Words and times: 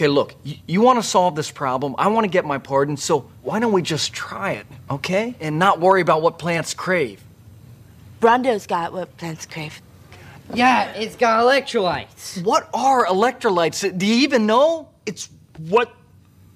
Okay, 0.00 0.08
look, 0.08 0.34
y- 0.46 0.58
you 0.66 0.80
want 0.80 0.98
to 0.98 1.02
solve 1.02 1.34
this 1.36 1.50
problem. 1.50 1.94
I 1.98 2.08
want 2.08 2.24
to 2.24 2.30
get 2.30 2.46
my 2.46 2.56
pardon, 2.56 2.96
so 2.96 3.28
why 3.42 3.60
don't 3.60 3.70
we 3.72 3.82
just 3.82 4.14
try 4.14 4.52
it, 4.52 4.64
okay? 4.90 5.34
And 5.40 5.58
not 5.58 5.78
worry 5.78 6.00
about 6.00 6.22
what 6.22 6.38
plants 6.38 6.72
crave. 6.72 7.22
Brondo's 8.18 8.66
got 8.66 8.94
what 8.94 9.14
plants 9.18 9.44
crave. 9.44 9.82
Yeah, 10.54 10.90
it's 10.92 11.16
got 11.16 11.44
electrolytes. 11.44 12.42
What 12.42 12.70
are 12.72 13.04
electrolytes? 13.04 13.98
Do 13.98 14.06
you 14.06 14.14
even 14.22 14.46
know? 14.46 14.88
It's 15.04 15.28
what 15.68 15.92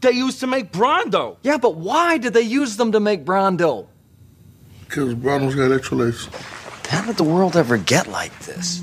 they 0.00 0.12
used 0.12 0.40
to 0.40 0.46
make 0.46 0.72
Brondo. 0.72 1.36
Yeah, 1.42 1.58
but 1.58 1.74
why 1.74 2.16
did 2.16 2.32
they 2.32 2.40
use 2.40 2.78
them 2.78 2.92
to 2.92 3.00
make 3.00 3.26
Brondo? 3.26 3.88
Because 4.88 5.12
Brondo's 5.12 5.54
got 5.54 5.70
electrolytes. 5.70 6.32
How 6.86 7.04
did 7.04 7.18
the 7.18 7.24
world 7.24 7.58
ever 7.58 7.76
get 7.76 8.06
like 8.06 8.38
this? 8.46 8.82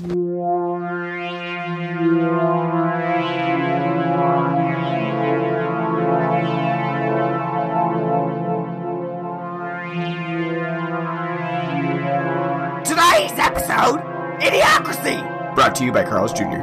Episode, 13.54 14.00
Idiocracy! 14.40 15.54
Brought 15.54 15.74
to 15.74 15.84
you 15.84 15.92
by 15.92 16.04
Carl's 16.04 16.32
Jr. 16.32 16.56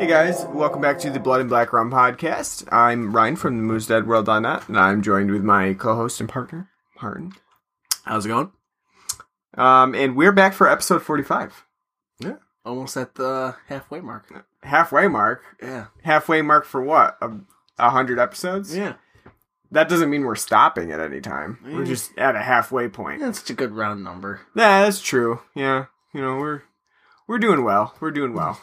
Hey 0.00 0.06
guys, 0.06 0.46
welcome 0.54 0.80
back 0.80 0.98
to 1.00 1.10
the 1.10 1.20
Blood 1.20 1.42
and 1.42 1.50
Black 1.50 1.74
Rum 1.74 1.90
podcast. 1.90 2.66
I'm 2.72 3.14
Ryan 3.14 3.36
from 3.36 3.58
the 3.58 3.62
Moose 3.62 3.88
Dead 3.88 4.06
World.net, 4.06 4.68
and 4.68 4.78
I'm 4.78 5.02
joined 5.02 5.32
with 5.32 5.44
my 5.44 5.74
co-host 5.74 6.18
and 6.20 6.30
partner, 6.30 6.70
Martin. 7.02 7.32
How's 8.04 8.24
it 8.24 8.30
going? 8.30 8.52
Um, 9.52 9.94
and 9.94 10.16
we're 10.16 10.32
back 10.32 10.54
for 10.54 10.66
episode 10.66 11.02
45. 11.02 11.66
Yeah. 12.18 12.36
Almost 12.64 12.96
at 12.96 13.16
the 13.16 13.56
halfway 13.66 14.00
mark. 14.00 14.32
Halfway 14.62 15.08
mark. 15.08 15.42
Yeah. 15.62 15.88
Halfway 16.04 16.40
mark 16.40 16.64
for 16.64 16.80
what? 16.80 17.18
A, 17.20 17.32
a 17.78 17.90
hundred 17.90 18.18
episodes? 18.18 18.74
Yeah. 18.74 18.94
That 19.72 19.88
doesn't 19.88 20.10
mean 20.10 20.24
we're 20.24 20.34
stopping 20.34 20.90
at 20.90 21.00
any 21.00 21.20
time. 21.20 21.58
We're 21.64 21.84
just 21.84 22.16
at 22.18 22.34
a 22.34 22.40
halfway 22.42 22.88
point. 22.88 23.20
That's 23.20 23.48
a 23.50 23.54
good 23.54 23.72
round 23.72 24.02
number. 24.02 24.40
Yeah, 24.56 24.82
that's 24.82 25.00
true. 25.00 25.40
Yeah, 25.54 25.86
you 26.12 26.20
know 26.20 26.38
we're 26.38 26.62
we're 27.28 27.38
doing 27.38 27.62
well. 27.62 27.94
We're 28.00 28.10
doing 28.10 28.34
well. 28.34 28.60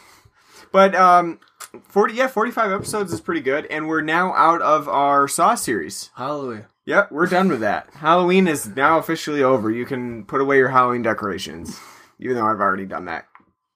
But 0.70 0.94
um, 0.94 1.40
forty 1.88 2.14
yeah, 2.14 2.26
forty 2.26 2.50
five 2.50 2.70
episodes 2.70 3.12
is 3.12 3.22
pretty 3.22 3.40
good, 3.40 3.66
and 3.66 3.88
we're 3.88 4.02
now 4.02 4.34
out 4.34 4.60
of 4.60 4.86
our 4.88 5.26
Saw 5.28 5.54
series. 5.54 6.10
Hallelujah. 6.14 6.66
Yep, 6.84 7.12
we're 7.12 7.26
done 7.26 7.48
with 7.48 7.60
that. 7.60 7.88
Halloween 7.94 8.48
is 8.48 8.66
now 8.66 8.98
officially 8.98 9.42
over. 9.42 9.70
You 9.70 9.86
can 9.86 10.24
put 10.24 10.40
away 10.40 10.56
your 10.58 10.68
Halloween 10.70 11.02
decorations, 11.02 11.78
even 12.18 12.36
though 12.36 12.46
I've 12.46 12.60
already 12.60 12.86
done 12.86 13.06
that 13.06 13.26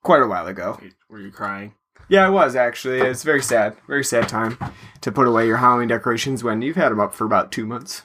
quite 0.03 0.23
a 0.23 0.27
while 0.27 0.47
ago. 0.47 0.79
Were 1.09 1.21
you 1.21 1.31
crying? 1.31 1.75
Yeah, 2.13 2.27
it 2.29 2.33
was 2.33 2.55
actually. 2.55 3.01
It's 3.01 3.23
very 3.23 3.43
sad, 3.43 3.75
very 3.89 4.05
sad 4.05 4.29
time 4.29 4.59
to 5.01 5.11
put 5.11 5.27
away 5.27 5.47
your 5.47 5.57
Halloween 5.57 5.89
decorations 5.89 6.45
when 6.45 6.61
you've 6.61 6.77
had 6.77 6.91
them 6.91 7.01
up 7.01 7.15
for 7.15 7.25
about 7.25 7.51
two 7.51 7.65
months. 7.65 8.03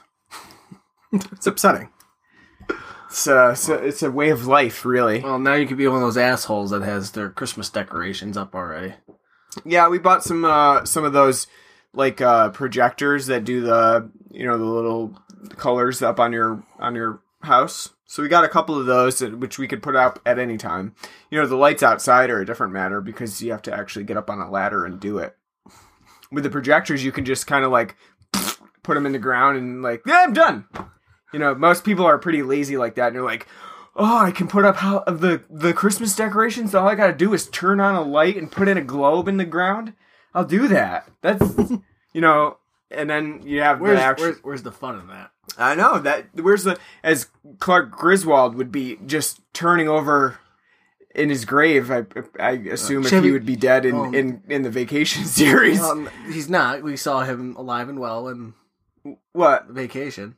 it's 1.12 1.46
upsetting. 1.46 1.90
It's 3.10 3.28
uh, 3.28 3.50
it's 3.52 3.68
a, 3.68 3.74
it's 3.74 4.02
a 4.02 4.10
way 4.10 4.30
of 4.30 4.46
life, 4.46 4.86
really. 4.86 5.20
Well, 5.20 5.38
now 5.38 5.52
you 5.52 5.66
could 5.66 5.76
be 5.76 5.86
one 5.86 5.96
of 5.96 6.00
those 6.02 6.16
assholes 6.16 6.70
that 6.70 6.80
has 6.80 7.10
their 7.10 7.28
Christmas 7.28 7.68
decorations 7.68 8.38
up 8.38 8.54
already. 8.54 8.94
Yeah, 9.66 9.90
we 9.90 9.98
bought 9.98 10.24
some 10.24 10.42
uh 10.42 10.86
some 10.86 11.04
of 11.04 11.12
those 11.12 11.46
like 11.92 12.22
uh 12.22 12.48
projectors 12.48 13.26
that 13.26 13.44
do 13.44 13.60
the 13.60 14.10
you 14.30 14.46
know 14.46 14.56
the 14.56 14.64
little 14.64 15.18
colors 15.56 16.00
up 16.00 16.18
on 16.18 16.32
your 16.32 16.64
on 16.78 16.94
your 16.94 17.20
house. 17.42 17.90
So 18.10 18.22
we 18.22 18.30
got 18.30 18.44
a 18.44 18.48
couple 18.48 18.80
of 18.80 18.86
those 18.86 19.18
that, 19.18 19.38
which 19.38 19.58
we 19.58 19.68
could 19.68 19.82
put 19.82 19.94
up 19.94 20.18
at 20.24 20.38
any 20.38 20.56
time. 20.56 20.94
You 21.30 21.38
know, 21.38 21.46
the 21.46 21.56
lights 21.56 21.82
outside 21.82 22.30
are 22.30 22.40
a 22.40 22.46
different 22.46 22.72
matter 22.72 23.02
because 23.02 23.42
you 23.42 23.52
have 23.52 23.60
to 23.62 23.74
actually 23.74 24.06
get 24.06 24.16
up 24.16 24.30
on 24.30 24.40
a 24.40 24.50
ladder 24.50 24.86
and 24.86 24.98
do 24.98 25.18
it. 25.18 25.36
With 26.32 26.44
the 26.44 26.50
projectors, 26.50 27.04
you 27.04 27.12
can 27.12 27.26
just 27.26 27.46
kind 27.46 27.66
of 27.66 27.70
like 27.70 27.96
put 28.82 28.94
them 28.94 29.04
in 29.04 29.12
the 29.12 29.18
ground 29.18 29.58
and 29.58 29.82
like, 29.82 30.00
yeah, 30.06 30.24
I'm 30.26 30.32
done. 30.32 30.64
You 31.34 31.38
know, 31.38 31.54
most 31.54 31.84
people 31.84 32.06
are 32.06 32.16
pretty 32.16 32.42
lazy 32.42 32.78
like 32.78 32.94
that, 32.94 33.08
and 33.08 33.16
they're 33.16 33.22
like, 33.22 33.46
oh, 33.94 34.16
I 34.16 34.30
can 34.30 34.48
put 34.48 34.64
up 34.64 34.76
how 34.76 35.00
the 35.00 35.42
the 35.50 35.74
Christmas 35.74 36.16
decorations. 36.16 36.74
All 36.74 36.88
I 36.88 36.94
gotta 36.94 37.12
do 37.12 37.34
is 37.34 37.46
turn 37.50 37.78
on 37.78 37.94
a 37.94 38.00
light 38.02 38.38
and 38.38 38.50
put 38.50 38.68
in 38.68 38.78
a 38.78 38.82
globe 38.82 39.28
in 39.28 39.36
the 39.36 39.44
ground. 39.44 39.92
I'll 40.32 40.46
do 40.46 40.66
that. 40.68 41.10
That's 41.20 41.70
you 42.14 42.22
know, 42.22 42.56
and 42.90 43.10
then 43.10 43.42
you 43.44 43.60
have 43.60 43.80
Where's, 43.80 43.98
the 43.98 44.02
actual. 44.02 44.24
where's, 44.24 44.38
where's 44.42 44.62
the 44.62 44.72
fun 44.72 44.98
in 44.98 45.08
that? 45.08 45.30
I 45.56 45.74
know 45.74 45.98
that. 45.98 46.26
Where's 46.34 46.64
the 46.64 46.78
as 47.02 47.28
Clark 47.58 47.90
Griswold 47.90 48.54
would 48.54 48.70
be 48.70 48.98
just 49.06 49.40
turning 49.52 49.88
over 49.88 50.38
in 51.14 51.30
his 51.30 51.44
grave. 51.44 51.90
I 51.90 52.04
I 52.38 52.50
assume 52.70 53.04
if 53.04 53.22
he 53.22 53.30
would 53.30 53.46
be 53.46 53.56
dead 53.56 53.84
in 53.84 53.94
um, 53.94 54.14
in 54.14 54.42
in 54.48 54.62
the 54.62 54.70
Vacation 54.70 55.24
series. 55.26 55.80
Um, 55.80 56.08
he's 56.26 56.48
not. 56.48 56.82
We 56.82 56.96
saw 56.96 57.24
him 57.24 57.56
alive 57.56 57.88
and 57.88 57.98
well 57.98 58.28
in 58.28 58.54
what? 59.32 59.66
vacation. 59.68 60.36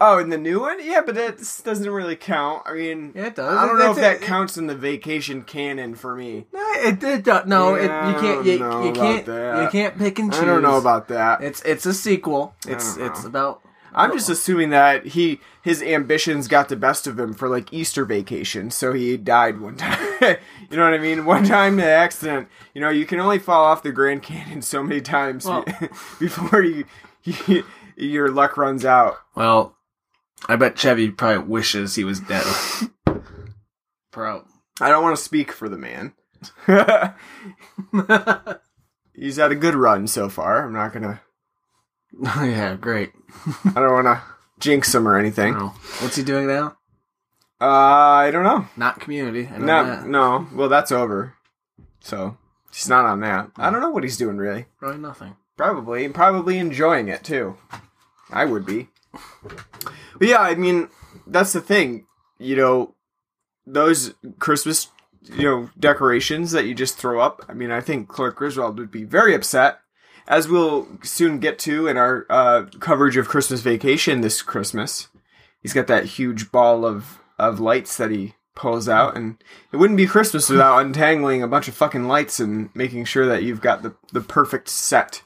Oh, 0.00 0.18
in 0.18 0.28
the 0.28 0.36
new 0.36 0.60
one? 0.60 0.84
Yeah, 0.84 1.02
but 1.06 1.14
that 1.14 1.38
doesn't 1.64 1.88
really 1.88 2.16
count. 2.16 2.64
I 2.66 2.74
mean, 2.74 3.12
Yeah, 3.14 3.26
it 3.26 3.36
does. 3.36 3.56
I 3.56 3.64
don't 3.64 3.78
know 3.78 3.92
if 3.92 3.96
that 3.96 4.16
it. 4.16 4.22
counts 4.22 4.58
in 4.58 4.66
the 4.66 4.74
Vacation 4.74 5.42
canon 5.42 5.94
for 5.94 6.16
me. 6.16 6.46
No, 6.52 6.72
it, 6.76 7.02
it 7.02 7.46
no, 7.46 7.76
it, 7.76 7.86
Yeah, 7.86 8.08
you 8.08 8.20
can't. 8.20 8.44
You, 8.44 8.52
you 8.52 8.92
can't. 8.92 9.26
that. 9.26 9.62
You 9.62 9.68
can't 9.68 9.96
pick 9.96 10.18
and 10.18 10.32
choose. 10.32 10.42
I 10.42 10.44
don't 10.44 10.62
know 10.62 10.78
about 10.78 11.08
that. 11.08 11.42
It's 11.42 11.62
it's 11.62 11.86
a 11.86 11.94
sequel. 11.94 12.54
It's 12.66 12.96
it's 12.96 13.22
know. 13.22 13.28
about. 13.28 13.62
I'm 13.94 14.12
just 14.12 14.28
assuming 14.28 14.70
that 14.70 15.06
he 15.06 15.40
his 15.62 15.82
ambitions 15.82 16.48
got 16.48 16.68
the 16.68 16.76
best 16.76 17.06
of 17.06 17.18
him 17.18 17.32
for 17.34 17.48
like 17.48 17.72
Easter 17.72 18.04
vacation, 18.04 18.70
so 18.70 18.92
he 18.92 19.16
died 19.16 19.60
one 19.60 19.76
time. 19.78 19.98
you 20.70 20.76
know 20.76 20.84
what 20.84 20.94
I 20.94 20.98
mean? 20.98 21.24
One 21.24 21.44
time 21.44 21.78
an 21.78 21.84
accident. 21.86 22.48
You 22.74 22.80
know, 22.80 22.90
you 22.90 23.06
can 23.06 23.20
only 23.20 23.38
fall 23.38 23.64
off 23.64 23.82
the 23.82 23.92
Grand 23.92 24.22
Canyon 24.22 24.62
so 24.62 24.82
many 24.82 25.00
times 25.00 25.46
Well- 25.46 25.64
before 26.18 26.62
you, 26.62 26.84
you 27.22 27.64
your 27.96 28.30
luck 28.30 28.56
runs 28.56 28.84
out. 28.84 29.16
Well, 29.36 29.76
I 30.48 30.56
bet 30.56 30.76
Chevy 30.78 31.10
probably 31.10 31.44
wishes 31.44 31.94
he 31.94 32.04
was 32.04 32.20
dead. 32.20 32.44
Bro. 34.10 34.44
I 34.80 34.88
don't 34.88 35.02
want 35.04 35.16
to 35.16 35.22
speak 35.22 35.52
for 35.52 35.68
the 35.68 35.78
man. 35.78 36.12
He's 39.14 39.36
had 39.36 39.52
a 39.52 39.56
good 39.56 39.74
run 39.76 40.06
so 40.08 40.28
far. 40.28 40.66
I'm 40.66 40.72
not 40.72 40.92
gonna. 40.92 41.20
yeah, 42.22 42.76
great. 42.80 43.12
I 43.64 43.72
don't 43.74 43.92
want 43.92 44.06
to 44.06 44.22
jinx 44.60 44.94
him 44.94 45.06
or 45.08 45.18
anything. 45.18 45.54
What's 45.54 46.16
he 46.16 46.22
doing 46.22 46.46
now? 46.46 46.76
Uh, 47.60 47.66
I 47.66 48.30
don't 48.30 48.44
know. 48.44 48.66
Not 48.76 49.00
community. 49.00 49.48
I 49.48 49.58
know 49.58 49.66
No, 49.66 49.84
that. 49.86 50.06
no. 50.06 50.46
Well, 50.54 50.68
that's 50.68 50.92
over. 50.92 51.34
So 52.00 52.36
he's 52.72 52.88
not 52.88 53.04
on 53.06 53.20
that. 53.20 53.50
I 53.56 53.70
don't 53.70 53.80
know 53.80 53.90
what 53.90 54.02
he's 54.04 54.16
doing 54.16 54.36
really. 54.36 54.66
Probably 54.78 54.98
nothing. 54.98 55.36
Probably, 55.56 56.04
and 56.04 56.14
probably 56.14 56.58
enjoying 56.58 57.08
it 57.08 57.22
too. 57.24 57.56
I 58.30 58.44
would 58.44 58.66
be. 58.66 58.88
But 60.18 60.28
yeah, 60.28 60.40
I 60.40 60.54
mean, 60.56 60.88
that's 61.26 61.52
the 61.52 61.60
thing. 61.60 62.06
You 62.38 62.56
know, 62.56 62.94
those 63.66 64.14
Christmas, 64.40 64.88
you 65.22 65.44
know, 65.44 65.70
decorations 65.78 66.50
that 66.52 66.66
you 66.66 66.74
just 66.74 66.98
throw 66.98 67.20
up. 67.20 67.44
I 67.48 67.54
mean, 67.54 67.70
I 67.70 67.80
think 67.80 68.08
Clark 68.08 68.36
Griswold 68.36 68.78
would 68.78 68.90
be 68.90 69.04
very 69.04 69.34
upset, 69.34 69.78
as 70.26 70.48
we'll 70.48 70.88
soon 71.02 71.38
get 71.38 71.58
to 71.60 71.86
in 71.86 71.96
our 71.96 72.26
uh, 72.30 72.64
coverage 72.80 73.16
of 73.16 73.28
Christmas 73.28 73.60
Vacation 73.60 74.20
this 74.20 74.42
Christmas. 74.42 75.08
He's 75.60 75.72
got 75.72 75.86
that 75.88 76.04
huge 76.04 76.50
ball 76.52 76.84
of 76.84 77.20
of 77.38 77.58
lights 77.60 77.96
that 77.96 78.10
he 78.10 78.34
pulls 78.54 78.88
out, 78.88 79.16
and 79.16 79.42
it 79.72 79.76
wouldn't 79.78 79.96
be 79.96 80.06
Christmas 80.06 80.48
without 80.48 80.78
untangling 80.84 81.42
a 81.42 81.48
bunch 81.48 81.66
of 81.68 81.74
fucking 81.74 82.06
lights 82.06 82.38
and 82.40 82.70
making 82.74 83.04
sure 83.06 83.26
that 83.26 83.42
you've 83.42 83.60
got 83.60 83.82
the 83.82 83.94
the 84.12 84.20
perfect 84.20 84.68
set 84.68 85.22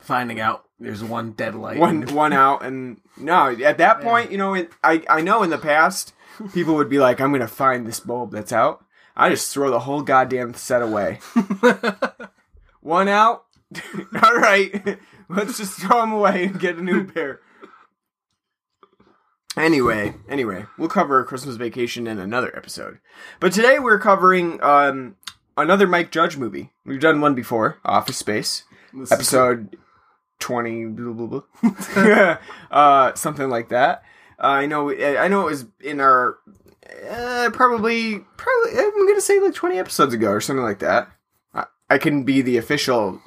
Finding 0.00 0.40
out 0.40 0.64
there's 0.80 1.04
one 1.04 1.32
dead 1.32 1.54
light. 1.54 1.78
one 1.78 2.02
one 2.14 2.32
out 2.44 2.64
and 2.64 3.00
no 3.16 3.48
at 3.50 3.78
that 3.78 4.00
point 4.00 4.32
you 4.32 4.38
know 4.38 4.54
it, 4.54 4.70
i 4.82 5.02
i 5.10 5.20
know 5.20 5.42
in 5.42 5.50
the 5.50 5.58
past 5.58 6.14
people 6.54 6.74
would 6.74 6.88
be 6.88 6.98
like 6.98 7.20
i'm 7.20 7.30
gonna 7.32 7.46
find 7.46 7.86
this 7.86 8.00
bulb 8.00 8.32
that's 8.32 8.50
out 8.52 8.82
i 9.14 9.28
just 9.28 9.52
throw 9.52 9.70
the 9.70 9.80
whole 9.80 10.00
goddamn 10.02 10.54
set 10.54 10.80
away 10.80 11.20
one 12.80 13.08
out 13.08 13.44
all 14.22 14.36
right 14.36 14.98
let's 15.28 15.58
just 15.58 15.80
throw 15.80 16.00
them 16.00 16.12
away 16.12 16.46
and 16.46 16.58
get 16.58 16.76
a 16.76 16.82
new 16.82 17.04
pair. 17.12 17.40
Anyway 19.56 20.14
anyway 20.28 20.64
we'll 20.78 20.88
cover 20.88 21.24
christmas 21.24 21.56
vacation 21.56 22.06
in 22.06 22.18
another 22.18 22.56
episode. 22.56 22.98
But 23.38 23.52
today 23.52 23.78
we're 23.78 23.98
covering 23.98 24.62
um 24.62 25.16
another 25.56 25.86
mike 25.86 26.10
judge 26.10 26.36
movie. 26.36 26.70
We've 26.84 27.00
done 27.00 27.20
one 27.20 27.34
before 27.34 27.78
office 27.84 28.16
space 28.16 28.64
This 28.92 29.12
episode 29.12 29.76
20 30.40 30.86
blah, 30.86 31.12
blah, 31.12 31.40
blah. 31.62 32.36
uh 32.70 33.14
something 33.14 33.48
like 33.48 33.68
that. 33.68 34.02
Uh, 34.42 34.46
i 34.46 34.66
know 34.66 34.90
i 34.90 35.28
know 35.28 35.42
it 35.42 35.50
was 35.50 35.66
in 35.80 36.00
our 36.00 36.38
uh, 37.08 37.50
probably 37.52 38.18
probably 38.36 38.70
i'm 38.78 39.06
gonna 39.06 39.20
say 39.20 39.38
like 39.38 39.54
20 39.54 39.78
episodes 39.78 40.14
ago 40.14 40.30
or 40.30 40.40
something 40.40 40.64
like 40.64 40.80
that. 40.80 41.08
I, 41.54 41.66
I 41.88 41.98
can 41.98 42.24
be 42.24 42.40
the 42.42 42.56
official 42.56 43.20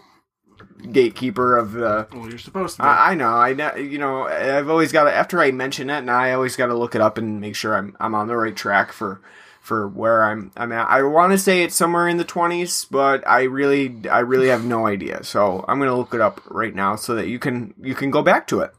gatekeeper 0.91 1.57
of 1.57 1.71
the 1.73 2.07
Well, 2.13 2.29
you're 2.29 2.37
supposed 2.37 2.77
to. 2.77 2.83
Be. 2.83 2.87
I, 2.87 3.11
I 3.11 3.15
know 3.15 3.29
i 3.29 3.53
know 3.53 3.75
you 3.75 3.97
know 3.97 4.23
i've 4.23 4.69
always 4.69 4.91
got 4.91 5.05
to 5.05 5.13
after 5.13 5.39
i 5.39 5.51
mention 5.51 5.89
it 5.89 5.99
and 5.99 6.11
i 6.11 6.33
always 6.33 6.55
got 6.55 6.67
to 6.67 6.75
look 6.75 6.95
it 6.95 7.01
up 7.01 7.17
and 7.17 7.39
make 7.39 7.55
sure 7.55 7.75
i'm 7.75 7.95
i'm 7.99 8.15
on 8.15 8.27
the 8.27 8.35
right 8.35 8.55
track 8.55 8.91
for 8.91 9.21
for 9.63 9.87
where 9.87 10.25
I'm 10.25 10.51
I'm 10.57 10.73
at. 10.73 10.89
I 10.89 11.03
want 11.03 11.31
to 11.31 11.37
say 11.37 11.63
it's 11.63 11.73
somewhere 11.73 12.09
in 12.09 12.17
the 12.17 12.25
20s, 12.25 12.85
but 12.91 13.25
I 13.25 13.43
really 13.43 14.09
I 14.09 14.19
really 14.19 14.49
have 14.49 14.65
no 14.65 14.85
idea. 14.85 15.23
So 15.23 15.63
I'm 15.67 15.79
gonna 15.79 15.95
look 15.95 16.13
it 16.13 16.19
up 16.19 16.41
right 16.49 16.75
now 16.75 16.97
so 16.97 17.15
that 17.15 17.29
you 17.29 17.39
can 17.39 17.73
you 17.81 17.95
can 17.95 18.11
go 18.11 18.21
back 18.21 18.45
to 18.47 18.59
it. 18.59 18.71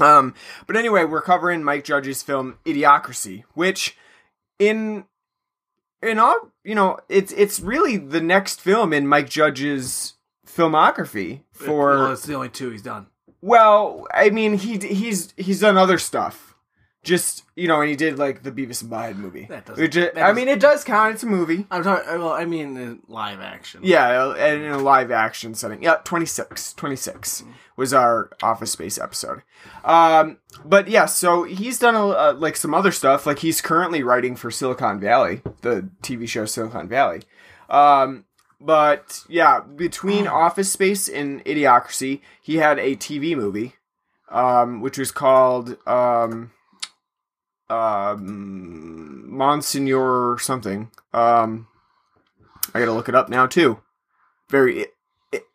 Um, 0.00 0.34
but 0.68 0.76
anyway, 0.76 1.04
we're 1.04 1.20
covering 1.20 1.64
Mike 1.64 1.82
Judge's 1.82 2.22
film 2.22 2.58
Idiocracy, 2.64 3.42
which 3.54 3.96
in 4.60 5.04
in 6.00 6.20
all 6.20 6.52
you 6.62 6.76
know 6.76 7.00
it's 7.08 7.32
it's 7.32 7.58
really 7.58 7.96
the 7.96 8.20
next 8.20 8.60
film 8.60 8.92
in 8.92 9.08
Mike 9.08 9.28
Judge's 9.28 10.14
filmography 10.56 11.40
for 11.52 11.90
well, 11.98 12.12
it's 12.12 12.24
the 12.26 12.34
only 12.34 12.48
two 12.48 12.70
he's 12.70 12.82
done. 12.82 13.06
well, 13.40 14.06
I 14.12 14.30
mean, 14.30 14.56
he 14.58 14.78
he's 14.78 15.32
he's 15.36 15.60
done 15.60 15.76
other 15.76 15.98
stuff. 15.98 16.50
Just 17.02 17.42
you 17.54 17.68
know, 17.68 17.82
and 17.82 17.90
he 17.90 17.96
did 17.96 18.18
like 18.18 18.42
the 18.44 18.50
Beavis 18.50 18.80
and 18.80 18.90
Butthead 18.90 19.16
movie. 19.16 19.44
That 19.50 19.66
doesn't- 19.66 19.94
uh, 19.96 20.10
that 20.14 20.22
I 20.22 20.32
mean, 20.32 20.48
it 20.48 20.58
does 20.58 20.84
count. 20.84 21.12
It's 21.12 21.22
a 21.22 21.26
movie. 21.26 21.66
I'm 21.70 21.82
talking. 21.82 22.06
Well, 22.18 22.30
I 22.32 22.46
mean, 22.46 23.00
live 23.08 23.40
action. 23.40 23.82
Yeah, 23.84 24.32
and 24.38 24.62
in 24.64 24.72
a 24.72 24.78
live 24.78 25.10
action 25.10 25.54
setting. 25.54 25.82
Yeah, 25.82 25.96
26. 26.04 26.72
26 26.72 27.44
was 27.76 27.92
our 27.92 28.30
Office 28.42 28.70
Space 28.70 28.96
episode. 28.98 29.42
Um, 29.84 30.38
but 30.64 30.88
yeah, 30.88 31.04
so 31.04 31.42
he's 31.42 31.78
done 31.78 31.94
a, 31.94 32.08
uh, 32.08 32.34
like 32.38 32.56
some 32.56 32.72
other 32.72 32.90
stuff. 32.92 33.26
Like 33.26 33.40
he's 33.40 33.60
currently 33.60 34.02
writing 34.02 34.34
for 34.34 34.50
Silicon 34.50 34.98
Valley, 34.98 35.42
the 35.60 35.90
TV 36.02 36.26
show 36.26 36.46
Silicon 36.46 36.88
Valley. 36.88 37.20
Um, 37.68 38.24
but 38.64 39.24
yeah, 39.28 39.60
between 39.60 40.26
Office 40.26 40.72
Space 40.72 41.08
and 41.08 41.44
Idiocracy, 41.44 42.20
he 42.40 42.56
had 42.56 42.78
a 42.78 42.96
TV 42.96 43.36
movie, 43.36 43.74
um, 44.30 44.80
which 44.80 44.96
was 44.96 45.12
called 45.12 45.76
um, 45.86 46.50
um, 47.68 49.30
Monsignor 49.30 50.38
something. 50.38 50.90
Um, 51.12 51.66
I 52.72 52.78
gotta 52.78 52.92
look 52.92 53.10
it 53.10 53.14
up 53.14 53.28
now 53.28 53.46
too. 53.46 53.80
Very 54.48 54.86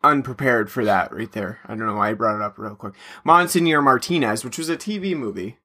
unprepared 0.04 0.70
for 0.70 0.84
that 0.84 1.12
right 1.12 1.32
there. 1.32 1.58
I 1.64 1.74
don't 1.74 1.86
know 1.86 1.96
why 1.96 2.10
I 2.10 2.14
brought 2.14 2.36
it 2.36 2.42
up 2.42 2.58
real 2.58 2.76
quick. 2.76 2.94
Monsignor 3.24 3.82
Martinez, 3.82 4.44
which 4.44 4.58
was 4.58 4.68
a 4.68 4.76
TV 4.76 5.16
movie, 5.16 5.58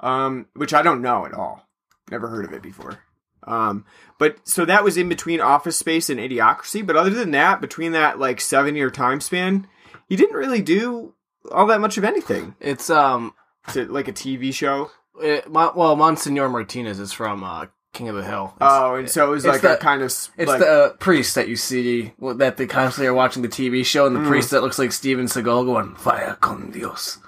um, 0.00 0.46
which 0.54 0.72
I 0.72 0.80
don't 0.80 1.02
know 1.02 1.26
at 1.26 1.34
all. 1.34 1.68
Never 2.10 2.28
heard 2.28 2.46
of 2.46 2.52
it 2.52 2.62
before. 2.62 3.00
Um, 3.44 3.84
but 4.18 4.36
so 4.46 4.64
that 4.64 4.84
was 4.84 4.96
in 4.96 5.08
between 5.08 5.40
Office 5.40 5.76
Space 5.76 6.10
and 6.10 6.20
Idiocracy. 6.20 6.86
But 6.86 6.96
other 6.96 7.10
than 7.10 7.30
that, 7.32 7.60
between 7.60 7.92
that 7.92 8.18
like 8.18 8.40
seven 8.40 8.76
year 8.76 8.90
time 8.90 9.20
span, 9.20 9.66
he 10.08 10.16
didn't 10.16 10.36
really 10.36 10.62
do 10.62 11.14
all 11.50 11.66
that 11.66 11.80
much 11.80 11.96
of 11.98 12.04
anything. 12.04 12.54
It's 12.60 12.90
um. 12.90 13.34
Is 13.68 13.76
it 13.76 13.90
like 13.90 14.08
a 14.08 14.12
TV 14.12 14.52
show? 14.54 14.90
It, 15.20 15.50
well, 15.50 15.94
Monsignor 15.96 16.48
Martinez 16.48 16.98
is 16.98 17.12
from 17.12 17.44
uh, 17.44 17.66
King 17.92 18.08
of 18.08 18.16
the 18.16 18.24
Hill. 18.24 18.52
It's, 18.56 18.56
Oh, 18.62 18.94
and 18.94 19.10
so 19.10 19.26
it 19.28 19.30
was 19.30 19.44
like 19.44 19.60
the- 19.60 19.74
a 19.74 19.76
kind 19.76 20.00
of 20.00 20.06
It's 20.06 20.32
like, 20.38 20.60
the 20.60 20.66
uh, 20.70 20.92
priest 20.94 21.34
that 21.34 21.46
you 21.48 21.56
see 21.56 22.12
that 22.36 22.56
they 22.56 22.66
constantly 22.66 23.06
are 23.06 23.14
watching 23.14 23.42
the 23.42 23.48
TV 23.48 23.84
show, 23.84 24.06
and 24.06 24.16
the 24.16 24.26
priest 24.26 24.50
that 24.50 24.62
looks 24.62 24.78
like 24.78 24.92
Steven 24.92 25.26
Seagal 25.26 25.66
going 25.66 25.94
"Fire 25.94 26.36
con 26.40 26.70
Dios." 26.70 27.18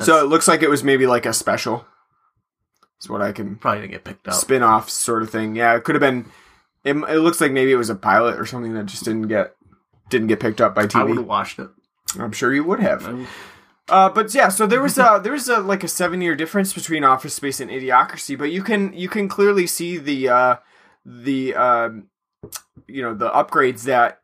so 0.00 0.22
it 0.24 0.28
looks 0.28 0.46
like 0.48 0.62
it 0.62 0.70
was 0.70 0.84
maybe 0.84 1.06
like 1.06 1.26
a 1.26 1.32
special. 1.32 1.84
Is 3.02 3.08
what 3.10 3.20
I 3.20 3.32
can 3.32 3.56
Probably 3.56 3.80
didn't 3.80 3.92
get 3.92 4.04
picked 4.04 4.28
up. 4.28 4.34
spin 4.34 4.62
off 4.62 4.88
sort 4.88 5.22
of 5.22 5.30
thing. 5.30 5.56
Yeah, 5.56 5.74
it 5.74 5.82
could 5.84 5.94
have 5.96 6.00
been. 6.00 6.30
It, 6.84 6.96
it 6.96 7.18
looks 7.18 7.40
like 7.40 7.52
maybe 7.52 7.72
it 7.72 7.76
was 7.76 7.90
a 7.90 7.94
pilot 7.96 8.38
or 8.38 8.46
something 8.46 8.74
that 8.74 8.86
just 8.86 9.04
didn't 9.04 9.28
get 9.28 9.54
didn't 10.08 10.28
get 10.28 10.40
picked 10.40 10.60
up 10.60 10.74
by 10.74 10.82
I 10.82 10.84
would 10.84 10.90
TV. 10.92 11.16
have 11.16 11.26
watched 11.26 11.58
it. 11.58 11.68
I'm 12.18 12.32
sure 12.32 12.52
you 12.54 12.62
would 12.64 12.80
have. 12.80 13.26
Uh, 13.88 14.08
but 14.08 14.32
yeah, 14.34 14.48
so 14.48 14.66
there 14.66 14.80
was 14.82 14.98
a 14.98 15.20
there 15.22 15.32
was 15.32 15.48
a 15.48 15.58
like 15.60 15.82
a 15.82 15.88
seven 15.88 16.20
year 16.22 16.34
difference 16.36 16.72
between 16.72 17.02
Office 17.04 17.34
Space 17.34 17.60
and 17.60 17.70
Idiocracy, 17.70 18.38
but 18.38 18.52
you 18.52 18.62
can 18.62 18.92
you 18.92 19.08
can 19.08 19.28
clearly 19.28 19.66
see 19.66 19.98
the 19.98 20.28
uh, 20.28 20.56
the 21.04 21.54
um, 21.54 22.08
you 22.86 23.02
know 23.02 23.14
the 23.14 23.30
upgrades 23.30 23.82
that 23.84 24.20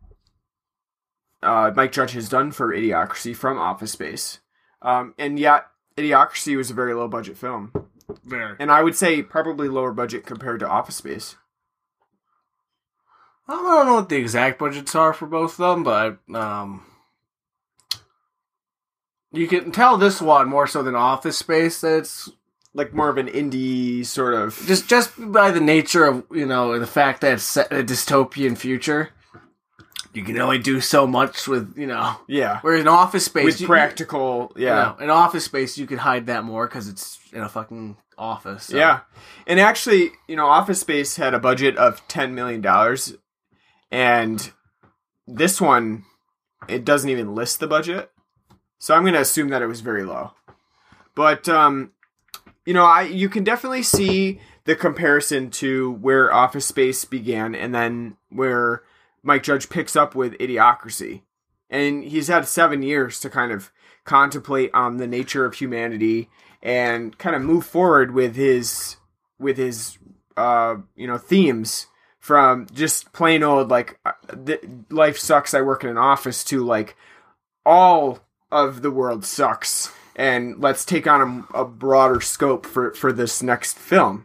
uh, 1.42 1.70
Mike 1.74 1.92
Judge 1.92 2.12
has 2.12 2.28
done 2.28 2.50
for 2.52 2.72
Idiocracy 2.72 3.34
from 3.34 3.58
Office 3.58 3.92
Space, 3.92 4.38
um, 4.82 5.14
and 5.18 5.38
yet 5.38 5.66
Idiocracy 5.96 6.56
was 6.56 6.70
a 6.70 6.74
very 6.74 6.94
low 6.94 7.08
budget 7.08 7.36
film, 7.36 7.72
Very. 8.24 8.56
and 8.58 8.70
I 8.70 8.82
would 8.82 8.96
say 8.96 9.22
probably 9.22 9.68
lower 9.68 9.92
budget 9.92 10.24
compared 10.24 10.60
to 10.60 10.68
Office 10.68 10.96
Space. 10.96 11.36
I 13.46 13.52
don't 13.54 13.86
know 13.86 13.94
what 13.94 14.08
the 14.08 14.16
exact 14.16 14.58
budgets 14.58 14.94
are 14.94 15.12
for 15.12 15.26
both 15.26 15.58
of 15.58 15.58
them, 15.58 15.82
but 15.82 16.18
um, 16.34 16.84
you 19.32 19.46
can 19.48 19.72
tell 19.72 19.96
this 19.96 20.20
one 20.20 20.48
more 20.48 20.66
so 20.66 20.82
than 20.82 20.94
Office 20.94 21.38
Space 21.38 21.80
that 21.80 21.98
it's 21.98 22.30
Like 22.74 22.92
more 22.94 23.08
of 23.08 23.16
an 23.18 23.28
indie 23.28 24.04
sort 24.04 24.34
of 24.34 24.62
just 24.66 24.88
just 24.88 25.12
by 25.32 25.50
the 25.50 25.60
nature 25.60 26.04
of 26.04 26.24
you 26.30 26.46
know 26.46 26.78
the 26.78 26.86
fact 26.86 27.22
that 27.22 27.32
it's 27.34 27.56
a 27.56 27.82
dystopian 27.82 28.56
future. 28.56 29.10
You 30.14 30.24
can 30.24 30.38
only 30.40 30.58
do 30.58 30.80
so 30.80 31.06
much 31.06 31.46
with 31.46 31.74
you 31.76 31.86
know. 31.86 32.16
yeah 32.26 32.58
Whereas 32.62 32.80
in 32.80 32.88
Office 32.88 33.24
Space, 33.26 33.44
with 33.44 33.60
you- 33.60 33.66
practical 33.66 34.52
you 34.56 34.64
yeah 34.66 34.94
know, 34.98 35.04
in 35.04 35.10
Office 35.10 35.44
Space 35.44 35.76
you 35.78 35.86
could 35.86 35.98
hide 35.98 36.26
that 36.26 36.44
more 36.44 36.66
because 36.66 36.88
it's 36.88 37.18
in 37.32 37.42
a 37.42 37.48
fucking 37.48 37.96
office. 38.16 38.64
so- 38.64 38.76
Yeah. 38.76 39.00
And 39.46 39.60
actually, 39.60 40.10
you 40.26 40.34
know, 40.36 40.46
Office 40.46 40.80
Space 40.80 41.16
had 41.16 41.34
a 41.34 41.38
budget 41.38 41.76
of 41.76 42.06
$10 42.08 42.32
million. 42.32 42.64
And 43.92 44.50
this 45.26 45.60
one, 45.60 46.04
it 46.68 46.84
doesn't 46.84 47.08
even 47.10 47.34
list 47.34 47.60
the 47.60 47.66
budget. 47.66 48.10
So 48.78 48.94
I'm 48.94 49.02
going 49.02 49.14
to 49.14 49.20
assume 49.20 49.48
that 49.48 49.62
it 49.62 49.66
was 49.66 49.80
very 49.80 50.04
low. 50.04 50.32
But, 51.14 51.48
um, 51.48 51.92
you 52.66 52.74
know, 52.74 52.84
I 52.84 53.02
you 53.02 53.28
can 53.28 53.44
definitely 53.44 53.82
see 53.82 54.40
the 54.64 54.76
comparison 54.76 55.50
to 55.50 55.92
where 55.92 56.32
Office 56.32 56.66
Space 56.66 57.04
began 57.04 57.54
and 57.54 57.74
then 57.74 58.16
where 58.30 58.82
Mike 59.22 59.42
Judge 59.42 59.68
picks 59.68 59.96
up 59.96 60.14
with 60.14 60.38
Idiocracy. 60.38 61.22
And 61.70 62.04
he's 62.04 62.28
had 62.28 62.46
seven 62.46 62.82
years 62.82 63.20
to 63.20 63.30
kind 63.30 63.52
of 63.52 63.70
contemplate 64.04 64.70
on 64.72 64.96
the 64.96 65.06
nature 65.06 65.44
of 65.44 65.54
humanity 65.54 66.30
and 66.62 67.16
kind 67.18 67.36
of 67.36 67.42
move 67.42 67.66
forward 67.66 68.14
with 68.14 68.36
his 68.36 68.96
with 69.38 69.58
his 69.58 69.98
uh 70.36 70.76
you 70.96 71.06
know 71.06 71.18
themes 71.18 71.86
from 72.18 72.66
just 72.72 73.12
plain 73.12 73.42
old 73.42 73.68
like 73.68 74.00
uh, 74.06 74.12
life 74.90 75.18
sucks 75.18 75.52
i 75.52 75.60
work 75.60 75.84
in 75.84 75.90
an 75.90 75.98
office 75.98 76.42
to 76.42 76.64
like 76.64 76.96
all 77.66 78.20
of 78.50 78.80
the 78.80 78.90
world 78.90 79.24
sucks 79.26 79.92
and 80.16 80.58
let's 80.58 80.86
take 80.86 81.06
on 81.06 81.46
a, 81.54 81.60
a 81.60 81.64
broader 81.66 82.20
scope 82.20 82.64
for 82.64 82.92
for 82.94 83.12
this 83.12 83.42
next 83.42 83.78
film 83.78 84.24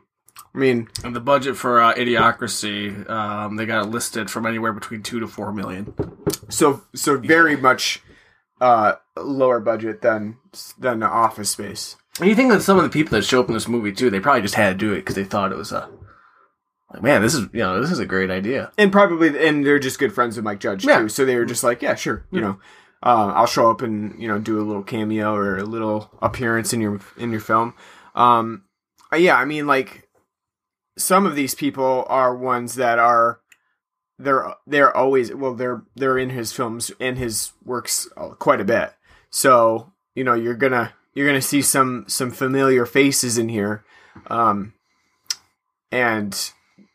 i 0.54 0.58
mean 0.58 0.88
And 1.04 1.16
the 1.16 1.20
budget 1.20 1.56
for 1.58 1.82
uh, 1.82 1.94
Idiocracy, 1.96 3.10
um, 3.10 3.56
they 3.56 3.66
got 3.66 3.86
it 3.86 3.90
listed 3.90 4.30
from 4.30 4.46
anywhere 4.46 4.74
between 4.74 5.02
two 5.04 5.20
to 5.20 5.28
four 5.28 5.52
million. 5.54 5.94
so 6.50 6.84
so 6.96 7.18
very 7.18 7.56
much 7.56 8.02
uh 8.62 8.94
lower 9.18 9.60
budget 9.60 10.02
than 10.02 10.38
than 10.78 11.00
the 11.00 11.08
office 11.08 11.50
space 11.52 11.96
And 12.20 12.30
you 12.30 12.36
think 12.36 12.52
that 12.52 12.62
some 12.62 12.78
of 12.78 12.84
the 12.84 12.90
people 12.90 13.18
that 13.18 13.26
show 13.26 13.40
up 13.42 13.48
in 13.48 13.54
this 13.56 13.68
movie 13.68 13.92
too, 13.92 14.10
they 14.10 14.20
probably 14.20 14.42
just 14.44 14.56
had 14.56 14.70
to 14.80 14.86
do 14.86 14.94
it 14.94 14.98
because 14.98 15.16
they 15.16 15.24
thought 15.24 15.52
it 15.52 15.58
was 15.58 15.72
a 15.72 15.90
like, 16.94 17.02
man, 17.02 17.22
this 17.24 17.34
is 17.34 17.48
you 17.54 17.60
know 17.60 17.82
this 17.82 17.90
is 17.92 17.98
a 18.00 18.06
great 18.06 18.30
idea. 18.30 18.72
and 18.78 18.92
probably 18.92 19.30
and 19.48 19.66
they're 19.66 19.80
just 19.80 19.98
good 20.00 20.14
friends 20.14 20.36
with 20.36 20.46
Mike 20.46 20.60
Judge 20.60 20.86
Yeah. 20.86 21.00
too. 21.00 21.10
So 21.10 21.26
they 21.26 21.36
were 21.36 21.46
just 21.46 21.64
like, 21.64 21.82
yeah, 21.82 21.96
sure, 21.96 22.26
you 22.32 22.40
know, 22.40 22.60
uh, 23.02 23.34
I'll 23.36 23.48
show 23.48 23.72
up 23.72 23.82
and 23.82 24.22
you 24.22 24.28
know 24.28 24.38
do 24.38 24.60
a 24.62 24.64
little 24.64 24.84
cameo 24.84 25.34
or 25.34 25.58
a 25.58 25.64
little 25.64 26.12
appearance 26.22 26.72
in 26.72 26.82
your 26.82 27.00
in 27.18 27.32
your 27.32 27.42
film. 27.42 27.74
Um, 28.14 28.66
yeah, 29.18 29.36
I 29.36 29.46
mean, 29.46 29.66
like 29.66 30.03
some 30.98 31.26
of 31.26 31.36
these 31.36 31.56
people 31.56 32.06
are 32.08 32.36
ones 32.36 32.76
that 32.76 33.00
are 33.00 33.40
they're 34.20 34.54
they're 34.68 34.96
always 34.96 35.34
well 35.34 35.56
they're 35.56 35.84
they're 35.96 36.18
in 36.18 36.30
his 36.30 36.52
films 36.52 36.92
and 37.00 37.18
his 37.18 37.52
works 37.66 38.08
quite 38.40 38.62
a 38.62 38.66
bit. 38.66 38.94
So 39.30 39.92
you 40.16 40.24
know 40.24 40.34
you're 40.34 40.56
gonna 40.56 40.94
you're 41.14 41.28
gonna 41.28 41.42
see 41.42 41.62
some 41.62 42.06
some 42.08 42.32
familiar 42.32 42.86
faces 42.86 43.38
in 43.38 43.50
here, 43.50 43.84
um, 44.28 44.74
and 45.92 46.52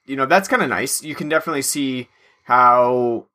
you 0.07 0.17
know 0.17 0.27
that's 0.27 0.49
kind 0.49 0.63
of 0.63 0.69
nice. 0.69 1.03
You 1.03 1.15
can 1.15 1.29
definitely 1.29 1.63
see 1.63 2.09
how 2.45 3.27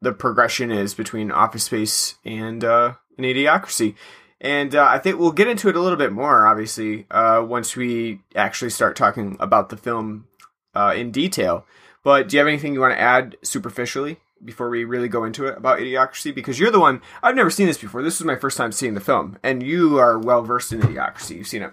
the 0.00 0.12
progression 0.12 0.70
is 0.70 0.94
between 0.94 1.30
Office 1.30 1.64
Space 1.64 2.16
and 2.24 2.64
uh, 2.64 2.94
an 3.18 3.24
Idiocracy. 3.24 3.94
And 4.42 4.74
uh, 4.74 4.84
I 4.84 4.98
think 4.98 5.18
we'll 5.20 5.30
get 5.30 5.46
into 5.46 5.68
it 5.68 5.76
a 5.76 5.80
little 5.80 5.96
bit 5.96 6.12
more, 6.12 6.46
obviously, 6.48 7.06
uh, 7.12 7.44
once 7.46 7.76
we 7.76 8.20
actually 8.34 8.70
start 8.70 8.96
talking 8.96 9.36
about 9.38 9.68
the 9.68 9.76
film 9.76 10.26
uh, 10.74 10.92
in 10.96 11.12
detail. 11.12 11.64
But 12.02 12.28
do 12.28 12.36
you 12.36 12.38
have 12.40 12.48
anything 12.48 12.74
you 12.74 12.80
want 12.80 12.92
to 12.94 13.00
add 13.00 13.36
superficially 13.42 14.18
before 14.44 14.68
we 14.68 14.82
really 14.82 15.06
go 15.06 15.22
into 15.22 15.46
it 15.46 15.56
about 15.56 15.78
Idiocracy? 15.78 16.34
Because 16.34 16.58
you're 16.58 16.72
the 16.72 16.80
one, 16.80 17.00
I've 17.22 17.36
never 17.36 17.50
seen 17.50 17.68
this 17.68 17.78
before. 17.78 18.02
This 18.02 18.18
is 18.20 18.26
my 18.26 18.34
first 18.34 18.56
time 18.56 18.72
seeing 18.72 18.94
the 18.94 19.00
film, 19.00 19.38
and 19.44 19.62
you 19.62 19.98
are 19.98 20.18
well 20.18 20.42
versed 20.42 20.72
in 20.72 20.80
Idiocracy. 20.80 21.36
You've 21.36 21.46
seen 21.46 21.62
it 21.62 21.72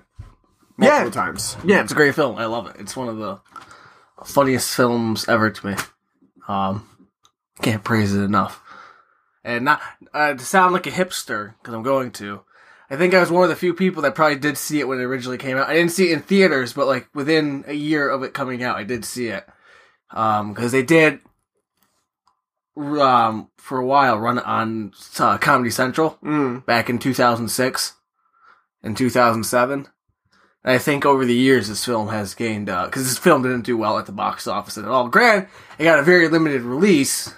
multiple 0.77 1.05
Yeah. 1.07 1.09
times. 1.11 1.57
Yeah, 1.65 1.81
it's 1.81 1.91
a 1.91 1.95
great 1.95 2.13
film. 2.13 2.37
I 2.37 2.45
love 2.45 2.67
it. 2.67 2.75
It's 2.77 2.95
one 2.95 3.07
of 3.09 3.17
the 3.17 3.39
funniest 4.23 4.75
films 4.75 5.27
ever 5.27 5.49
to 5.49 5.65
me. 5.67 5.75
Um, 6.47 6.87
can't 7.63 7.83
praise 7.83 8.13
it 8.13 8.21
enough. 8.21 8.61
And 9.43 9.65
not 9.65 9.81
uh, 10.13 10.33
to 10.35 10.45
sound 10.45 10.73
like 10.73 10.85
a 10.85 10.91
hipster 10.91 11.55
because 11.57 11.73
I'm 11.73 11.81
going 11.81 12.11
to. 12.11 12.41
I 12.89 12.95
think 12.97 13.13
I 13.13 13.19
was 13.19 13.29
one 13.31 13.43
of 13.43 13.49
the 13.49 13.55
few 13.55 13.73
people 13.73 14.01
that 14.01 14.15
probably 14.15 14.37
did 14.39 14.57
see 14.57 14.79
it 14.79 14.87
when 14.87 14.99
it 14.99 15.03
originally 15.03 15.37
came 15.37 15.57
out. 15.57 15.69
I 15.69 15.73
didn't 15.75 15.91
see 15.91 16.09
it 16.09 16.13
in 16.13 16.21
theaters, 16.21 16.73
but 16.73 16.87
like 16.87 17.07
within 17.13 17.63
a 17.67 17.73
year 17.73 18.09
of 18.09 18.23
it 18.23 18.33
coming 18.33 18.63
out, 18.63 18.77
I 18.77 18.83
did 18.83 19.05
see 19.05 19.27
it. 19.27 19.47
Um, 20.11 20.53
because 20.53 20.71
they 20.71 20.81
did, 20.81 21.19
um, 22.75 23.49
for 23.57 23.77
a 23.79 23.85
while 23.85 24.17
run 24.17 24.37
it 24.39 24.45
on 24.45 24.93
uh, 25.19 25.37
Comedy 25.37 25.69
Central 25.69 26.17
Mm. 26.23 26.65
back 26.65 26.89
in 26.89 26.97
2006 26.97 27.93
and 28.81 28.95
2007. 28.97 29.87
And 30.63 30.73
I 30.73 30.77
think 30.77 31.05
over 31.05 31.25
the 31.25 31.33
years 31.35 31.67
this 31.67 31.85
film 31.85 32.09
has 32.09 32.33
gained, 32.33 32.65
because 32.65 33.05
this 33.07 33.17
film 33.17 33.43
didn't 33.43 33.61
do 33.65 33.77
well 33.77 33.97
at 33.99 34.05
the 34.07 34.11
box 34.11 34.47
office 34.47 34.77
at 34.77 34.85
all. 34.85 35.09
Grant, 35.09 35.47
it 35.77 35.83
got 35.83 35.99
a 35.99 36.03
very 36.03 36.27
limited 36.27 36.61
release, 36.63 37.33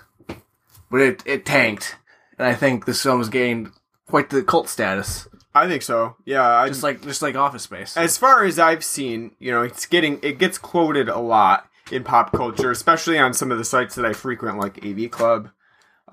but 0.89 1.01
it, 1.01 1.23
it 1.25 1.45
tanked. 1.45 1.97
And 2.37 2.47
I 2.47 2.55
think 2.55 2.85
this 2.85 3.03
film 3.03 3.19
has 3.19 3.29
gained 3.29 3.71
quite 4.07 4.29
the 4.29 4.43
cult 4.43 4.69
status. 4.69 5.27
I 5.53 5.67
think 5.67 5.81
so. 5.81 6.15
Yeah, 6.25 6.47
I 6.47 6.67
Just 6.67 6.83
like 6.83 7.01
just 7.01 7.21
like 7.21 7.35
Office 7.35 7.63
Space. 7.63 7.97
as 7.97 8.17
far 8.17 8.43
as 8.45 8.57
I've 8.57 8.83
seen, 8.83 9.31
you 9.39 9.51
know, 9.51 9.61
it's 9.61 9.85
getting 9.85 10.19
it 10.23 10.37
gets 10.37 10.57
quoted 10.57 11.09
a 11.09 11.19
lot 11.19 11.67
in 11.91 12.03
pop 12.03 12.31
culture, 12.31 12.71
especially 12.71 13.17
on 13.19 13.33
some 13.33 13.51
of 13.51 13.57
the 13.57 13.65
sites 13.65 13.95
that 13.95 14.05
I 14.05 14.13
frequent, 14.13 14.59
like 14.59 14.85
AV 14.85 15.11
Club, 15.11 15.49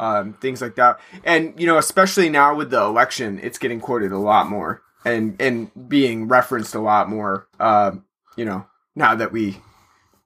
um, 0.00 0.32
things 0.34 0.60
like 0.60 0.74
that. 0.74 0.98
And 1.24 1.54
you 1.58 1.66
know, 1.66 1.78
especially 1.78 2.28
now 2.28 2.54
with 2.54 2.70
the 2.70 2.80
election, 2.82 3.38
it's 3.42 3.58
getting 3.58 3.80
quoted 3.80 4.10
a 4.10 4.18
lot 4.18 4.48
more 4.48 4.82
and 5.04 5.40
and 5.40 5.70
being 5.88 6.26
referenced 6.26 6.74
a 6.74 6.80
lot 6.80 7.08
more. 7.08 7.46
Um, 7.60 8.04
you 8.36 8.44
know, 8.44 8.66
now 8.96 9.14
that 9.14 9.30
we 9.32 9.60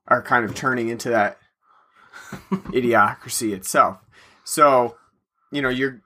are 0.09 0.23
kind 0.23 0.45
of 0.45 0.55
turning 0.55 0.89
into 0.89 1.11
that 1.11 1.39
idiocracy 2.51 3.53
itself. 3.53 3.99
So, 4.45 4.97
you 5.51 5.63
know, 5.63 5.69
you're 5.69 6.01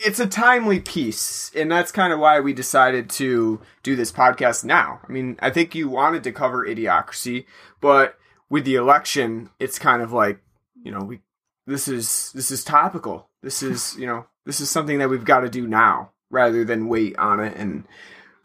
it's 0.00 0.20
a 0.20 0.26
timely 0.26 0.80
piece, 0.80 1.50
and 1.54 1.70
that's 1.70 1.92
kind 1.92 2.12
of 2.12 2.18
why 2.18 2.40
we 2.40 2.52
decided 2.52 3.10
to 3.10 3.60
do 3.82 3.96
this 3.96 4.12
podcast 4.12 4.64
now. 4.64 5.00
I 5.08 5.12
mean, 5.12 5.36
I 5.40 5.50
think 5.50 5.74
you 5.74 5.88
wanted 5.88 6.24
to 6.24 6.32
cover 6.32 6.66
idiocracy, 6.66 7.46
but 7.80 8.16
with 8.48 8.64
the 8.64 8.76
election, 8.76 9.50
it's 9.58 9.78
kind 9.78 10.02
of 10.02 10.12
like, 10.12 10.40
you 10.82 10.92
know, 10.92 11.00
we 11.00 11.20
this 11.66 11.88
is 11.88 12.32
this 12.34 12.50
is 12.50 12.64
topical. 12.64 13.28
This 13.42 13.62
is, 13.62 13.96
you 13.98 14.06
know, 14.06 14.26
this 14.46 14.60
is 14.60 14.70
something 14.70 14.98
that 14.98 15.10
we've 15.10 15.24
got 15.24 15.40
to 15.40 15.48
do 15.50 15.66
now 15.66 16.10
rather 16.30 16.64
than 16.64 16.88
wait 16.88 17.18
on 17.18 17.40
it 17.40 17.56
and 17.56 17.84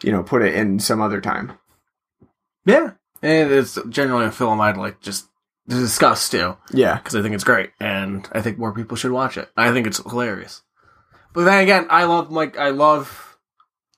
you 0.03 0.11
know, 0.11 0.21
put 0.23 0.41
it 0.41 0.53
in 0.53 0.79
some 0.79 1.01
other 1.01 1.21
time. 1.21 1.53
yeah. 2.65 2.91
And 3.21 3.51
it's 3.53 3.79
generally 3.87 4.25
a 4.25 4.31
film 4.31 4.59
I'd 4.59 4.75
like 4.75 4.99
just 4.99 5.27
to 5.69 5.75
discuss 5.77 6.29
too. 6.29 6.57
Yeah. 6.73 6.97
because 6.97 7.15
I 7.15 7.21
think 7.21 7.33
it's 7.35 7.45
great, 7.45 7.71
and 7.79 8.27
I 8.33 8.41
think 8.41 8.57
more 8.57 8.73
people 8.73 8.97
should 8.97 9.13
watch 9.13 9.37
it. 9.37 9.49
I 9.55 9.71
think 9.71 9.87
it's 9.87 9.99
hilarious. 10.03 10.61
But 11.33 11.45
then 11.45 11.63
again, 11.63 11.87
I 11.89 12.03
love 12.05 12.31
like 12.31 12.57
I 12.57 12.69
love 12.69 13.37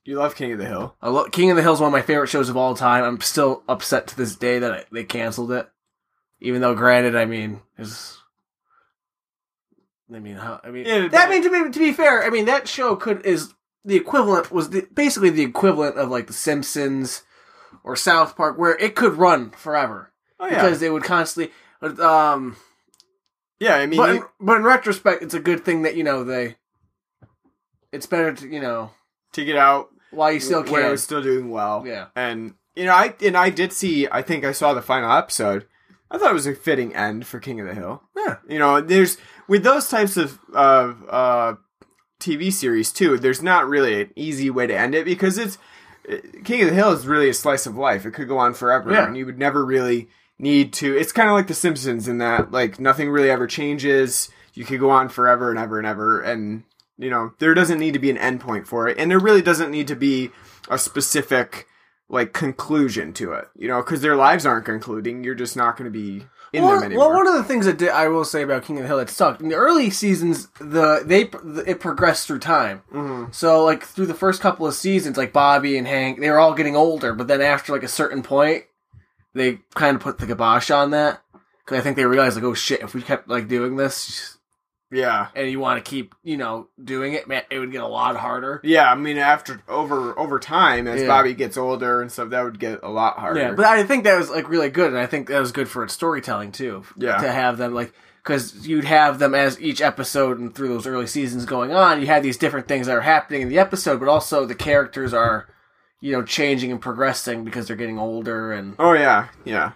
You 0.03 0.17
love 0.17 0.35
King 0.35 0.53
of 0.53 0.59
the 0.59 0.65
Hill. 0.65 0.95
I 1.01 1.09
love 1.09 1.31
King 1.31 1.51
of 1.51 1.57
the 1.57 1.61
Hill 1.61 1.73
is 1.73 1.79
one 1.79 1.87
of 1.87 1.93
my 1.93 2.01
favorite 2.01 2.27
shows 2.27 2.49
of 2.49 2.57
all 2.57 2.75
time. 2.75 3.03
I'm 3.03 3.21
still 3.21 3.63
upset 3.67 4.07
to 4.07 4.17
this 4.17 4.35
day 4.35 4.59
that 4.59 4.71
I, 4.71 4.83
they 4.91 5.03
canceled 5.03 5.51
it, 5.51 5.69
even 6.39 6.61
though 6.61 6.75
granted, 6.75 7.15
I 7.15 7.25
mean, 7.25 7.61
is 7.77 8.17
I 10.13 10.19
mean, 10.19 10.35
how, 10.35 10.61
I 10.63 10.69
mean, 10.69 10.85
Yeah, 10.85 11.07
that, 11.07 11.29
mean 11.29 11.43
to 11.43 11.49
be 11.49 11.71
to 11.71 11.79
be 11.79 11.91
fair, 11.91 12.23
I 12.23 12.29
mean 12.29 12.45
that 12.45 12.67
show 12.67 12.95
could 12.95 13.25
is 13.25 13.53
the 13.83 13.95
equivalent 13.95 14.51
was 14.51 14.69
the, 14.69 14.87
basically 14.93 15.29
the 15.29 15.43
equivalent 15.43 15.97
of 15.97 16.09
like 16.09 16.27
The 16.27 16.33
Simpsons 16.33 17.23
or 17.83 17.95
South 17.95 18.35
Park, 18.35 18.57
where 18.57 18.77
it 18.77 18.95
could 18.95 19.13
run 19.13 19.51
forever 19.51 20.11
Oh 20.39 20.47
yeah. 20.47 20.61
because 20.61 20.79
they 20.79 20.89
would 20.89 21.03
constantly. 21.03 21.53
Um, 21.81 22.55
yeah, 23.59 23.75
I 23.75 23.85
mean, 23.85 23.97
but, 23.97 24.09
in, 24.15 24.23
but 24.39 24.57
in 24.57 24.63
retrospect, 24.63 25.21
it's 25.23 25.33
a 25.33 25.39
good 25.39 25.63
thing 25.65 25.83
that 25.83 25.95
you 25.95 26.03
know 26.03 26.23
they. 26.23 26.55
It's 27.95 28.05
better 28.05 28.33
to 28.33 28.47
you 28.47 28.59
know 28.61 28.91
to 29.33 29.43
get 29.45 29.55
out 29.57 29.89
while 30.11 30.31
you 30.31 30.39
still 30.39 30.63
can. 30.63 30.91
was 30.91 31.03
still 31.03 31.21
doing 31.21 31.49
well. 31.49 31.83
Yeah. 31.85 32.07
And 32.15 32.53
you 32.75 32.85
know, 32.85 32.93
I 32.93 33.15
and 33.21 33.35
I 33.37 33.49
did 33.49 33.73
see 33.73 34.07
I 34.11 34.21
think 34.21 34.43
I 34.45 34.51
saw 34.51 34.73
the 34.73 34.81
final 34.81 35.11
episode. 35.11 35.65
I 36.11 36.17
thought 36.17 36.31
it 36.31 36.35
was 36.35 36.47
a 36.47 36.53
fitting 36.55 36.95
end 36.95 37.25
for 37.25 37.39
King 37.39 37.59
of 37.59 37.67
the 37.67 37.73
Hill. 37.73 38.03
Yeah. 38.15 38.37
You 38.47 38.59
know, 38.59 38.79
there's 38.81 39.17
with 39.47 39.63
those 39.63 39.89
types 39.89 40.17
of 40.17 40.39
of 40.53 41.03
uh 41.09 41.55
TV 42.19 42.51
series 42.51 42.91
too, 42.93 43.17
there's 43.17 43.41
not 43.43 43.67
really 43.67 44.01
an 44.01 44.11
easy 44.15 44.49
way 44.49 44.67
to 44.67 44.77
end 44.77 44.95
it 44.95 45.05
because 45.05 45.37
it's 45.37 45.57
King 46.43 46.61
of 46.61 46.69
the 46.69 46.75
Hill 46.75 46.91
is 46.91 47.07
really 47.07 47.29
a 47.29 47.33
slice 47.33 47.65
of 47.65 47.75
life. 47.75 48.05
It 48.05 48.11
could 48.11 48.27
go 48.27 48.37
on 48.37 48.53
forever 48.53 48.91
Yeah. 48.91 49.05
and 49.07 49.17
you 49.17 49.25
would 49.25 49.39
never 49.39 49.65
really 49.65 50.07
need 50.37 50.73
to 50.73 50.95
it's 50.97 51.11
kind 51.13 51.29
of 51.29 51.33
like 51.35 51.47
the 51.47 51.53
Simpsons 51.53 52.07
in 52.07 52.17
that 52.19 52.51
like 52.51 52.79
nothing 52.79 53.09
really 53.09 53.29
ever 53.31 53.47
changes. 53.47 54.29
You 54.53 54.63
could 54.63 54.79
go 54.79 54.89
on 54.89 55.09
forever 55.09 55.49
and 55.49 55.59
ever 55.59 55.77
and 55.79 55.87
ever 55.87 56.21
and 56.21 56.63
you 56.97 57.09
know, 57.09 57.33
there 57.39 57.53
doesn't 57.53 57.79
need 57.79 57.93
to 57.93 57.99
be 57.99 58.09
an 58.09 58.17
endpoint 58.17 58.67
for 58.67 58.87
it 58.87 58.97
and 58.97 59.11
there 59.11 59.19
really 59.19 59.41
doesn't 59.41 59.71
need 59.71 59.87
to 59.87 59.95
be 59.95 60.31
a 60.69 60.77
specific 60.77 61.67
like 62.07 62.33
conclusion 62.33 63.13
to 63.13 63.33
it. 63.33 63.45
You 63.55 63.67
know, 63.67 63.81
cuz 63.81 64.01
their 64.01 64.15
lives 64.15 64.45
aren't 64.45 64.65
concluding. 64.65 65.23
You're 65.23 65.35
just 65.35 65.55
not 65.55 65.77
going 65.77 65.91
to 65.91 65.97
be 65.97 66.25
in 66.55 66.63
well, 66.63 66.75
them 66.75 66.83
anymore. 66.85 67.09
well, 67.09 67.17
one 67.17 67.27
of 67.27 67.33
the 67.33 67.43
things 67.43 67.65
that 67.65 67.77
did, 67.77 67.89
I 67.89 68.07
will 68.07 68.25
say 68.25 68.41
about 68.41 68.63
King 68.63 68.77
of 68.77 68.83
the 68.83 68.87
Hill 68.87 68.97
that 68.97 69.09
sucked 69.09 69.41
in 69.41 69.49
the 69.49 69.55
early 69.55 69.89
seasons, 69.89 70.47
the 70.59 71.01
they 71.05 71.29
it 71.69 71.79
progressed 71.79 72.27
through 72.27 72.39
time. 72.39 72.83
Mm-hmm. 72.93 73.31
So 73.31 73.63
like 73.63 73.83
through 73.83 74.05
the 74.05 74.13
first 74.13 74.41
couple 74.41 74.65
of 74.65 74.73
seasons, 74.73 75.17
like 75.17 75.33
Bobby 75.33 75.77
and 75.77 75.87
Hank, 75.87 76.19
they 76.19 76.29
were 76.29 76.39
all 76.39 76.53
getting 76.53 76.75
older. 76.75 77.13
But 77.13 77.27
then 77.27 77.41
after 77.41 77.73
like 77.73 77.83
a 77.83 77.87
certain 77.87 78.23
point, 78.23 78.65
they 79.33 79.59
kind 79.73 79.95
of 79.95 80.01
put 80.01 80.17
the 80.17 80.27
kibosh 80.27 80.71
on 80.71 80.91
that 80.91 81.21
because 81.59 81.79
I 81.79 81.81
think 81.81 81.95
they 81.95 82.05
realized 82.05 82.35
like, 82.35 82.45
oh 82.45 82.53
shit, 82.53 82.81
if 82.81 82.93
we 82.93 83.01
kept 83.01 83.27
like 83.27 83.47
doing 83.47 83.75
this 83.75 84.34
yeah. 84.95 85.27
and 85.35 85.49
you 85.51 85.59
want 85.59 85.83
to 85.83 85.89
keep 85.89 86.15
you 86.23 86.37
know 86.37 86.67
doing 86.83 87.13
it, 87.13 87.27
man, 87.27 87.43
it 87.51 87.59
would 87.59 87.71
get 87.71 87.81
a 87.81 87.87
lot 87.87 88.15
harder. 88.15 88.61
Yeah, 88.63 88.91
I 88.91 88.95
mean, 88.95 89.17
after 89.17 89.61
over 89.67 90.17
over 90.17 90.39
time, 90.39 90.87
as 90.87 91.01
Yeah. 91.01 91.07
Bobby 91.07 91.33
gets 91.33 91.57
older 91.57 92.01
and 92.01 92.11
stuff, 92.11 92.29
that 92.29 92.43
would 92.43 92.59
get 92.59 92.79
a 92.83 92.89
lot 92.89 93.19
harder. 93.19 93.39
Yeah, 93.39 93.51
but 93.51 93.65
I 93.65 93.83
think 93.83 94.03
that 94.05 94.17
was 94.17 94.29
like 94.29 94.49
really 94.49 94.69
good, 94.69 94.87
and 94.89 94.97
I 94.97 95.05
think 95.05 95.27
that 95.27 95.39
was 95.39 95.51
good 95.51 95.69
for 95.69 95.83
its 95.83 95.93
storytelling 95.93 96.51
too. 96.51 96.83
Yeah. 96.97 97.17
to 97.17 97.31
have 97.31 97.57
them 97.57 97.73
like 97.73 97.93
because 98.23 98.67
you'd 98.67 98.85
have 98.85 99.19
them 99.19 99.35
as 99.35 99.61
each 99.61 99.81
episode 99.81 100.39
and 100.39 100.55
through 100.55 100.69
those 100.69 100.87
early 100.87 101.05
seasons 101.05 101.45
going 101.45 101.71
on, 101.71 102.01
you 102.01 102.07
had 102.07 102.23
these 102.23 102.37
different 102.37 102.67
things 102.67 102.87
that 102.87 102.95
are 102.95 103.01
happening 103.01 103.41
in 103.43 103.49
the 103.49 103.59
episode, 103.59 103.99
but 103.99 104.09
also 104.09 104.45
the 104.45 104.55
characters 104.55 105.13
are 105.13 105.47
you 106.01 106.11
know 106.11 106.23
changing 106.23 106.71
and 106.71 106.81
progressing 106.81 107.43
because 107.43 107.67
they're 107.67 107.75
getting 107.75 107.99
older 107.99 108.51
and. 108.51 108.75
oh 108.79 108.93
yeah, 108.93 109.27
yeah, 109.43 109.73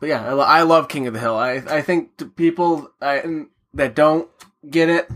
But 0.00 0.08
yeah, 0.10 0.34
I, 0.34 0.60
I 0.60 0.62
love 0.62 0.88
King 0.88 1.06
of 1.06 1.14
the 1.14 1.20
Hill. 1.20 1.36
I 1.36 1.54
I 1.68 1.82
think 1.82 2.36
people 2.36 2.90
I, 3.00 3.44
that 3.74 3.94
don't 3.94 4.28
get 4.68 4.88
it. 4.88 5.08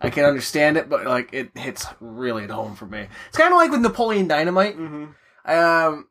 I 0.00 0.10
can 0.10 0.24
understand 0.26 0.76
it, 0.76 0.88
but 0.88 1.06
like 1.06 1.30
it 1.32 1.56
hits 1.56 1.86
really 2.00 2.44
at 2.44 2.50
home 2.50 2.74
for 2.76 2.86
me. 2.86 3.06
It's 3.28 3.36
kind 3.38 3.52
of 3.52 3.58
like 3.58 3.70
with 3.70 3.80
Napoleon 3.80 4.28
Dynamite. 4.28 4.76
Um, 5.44 6.06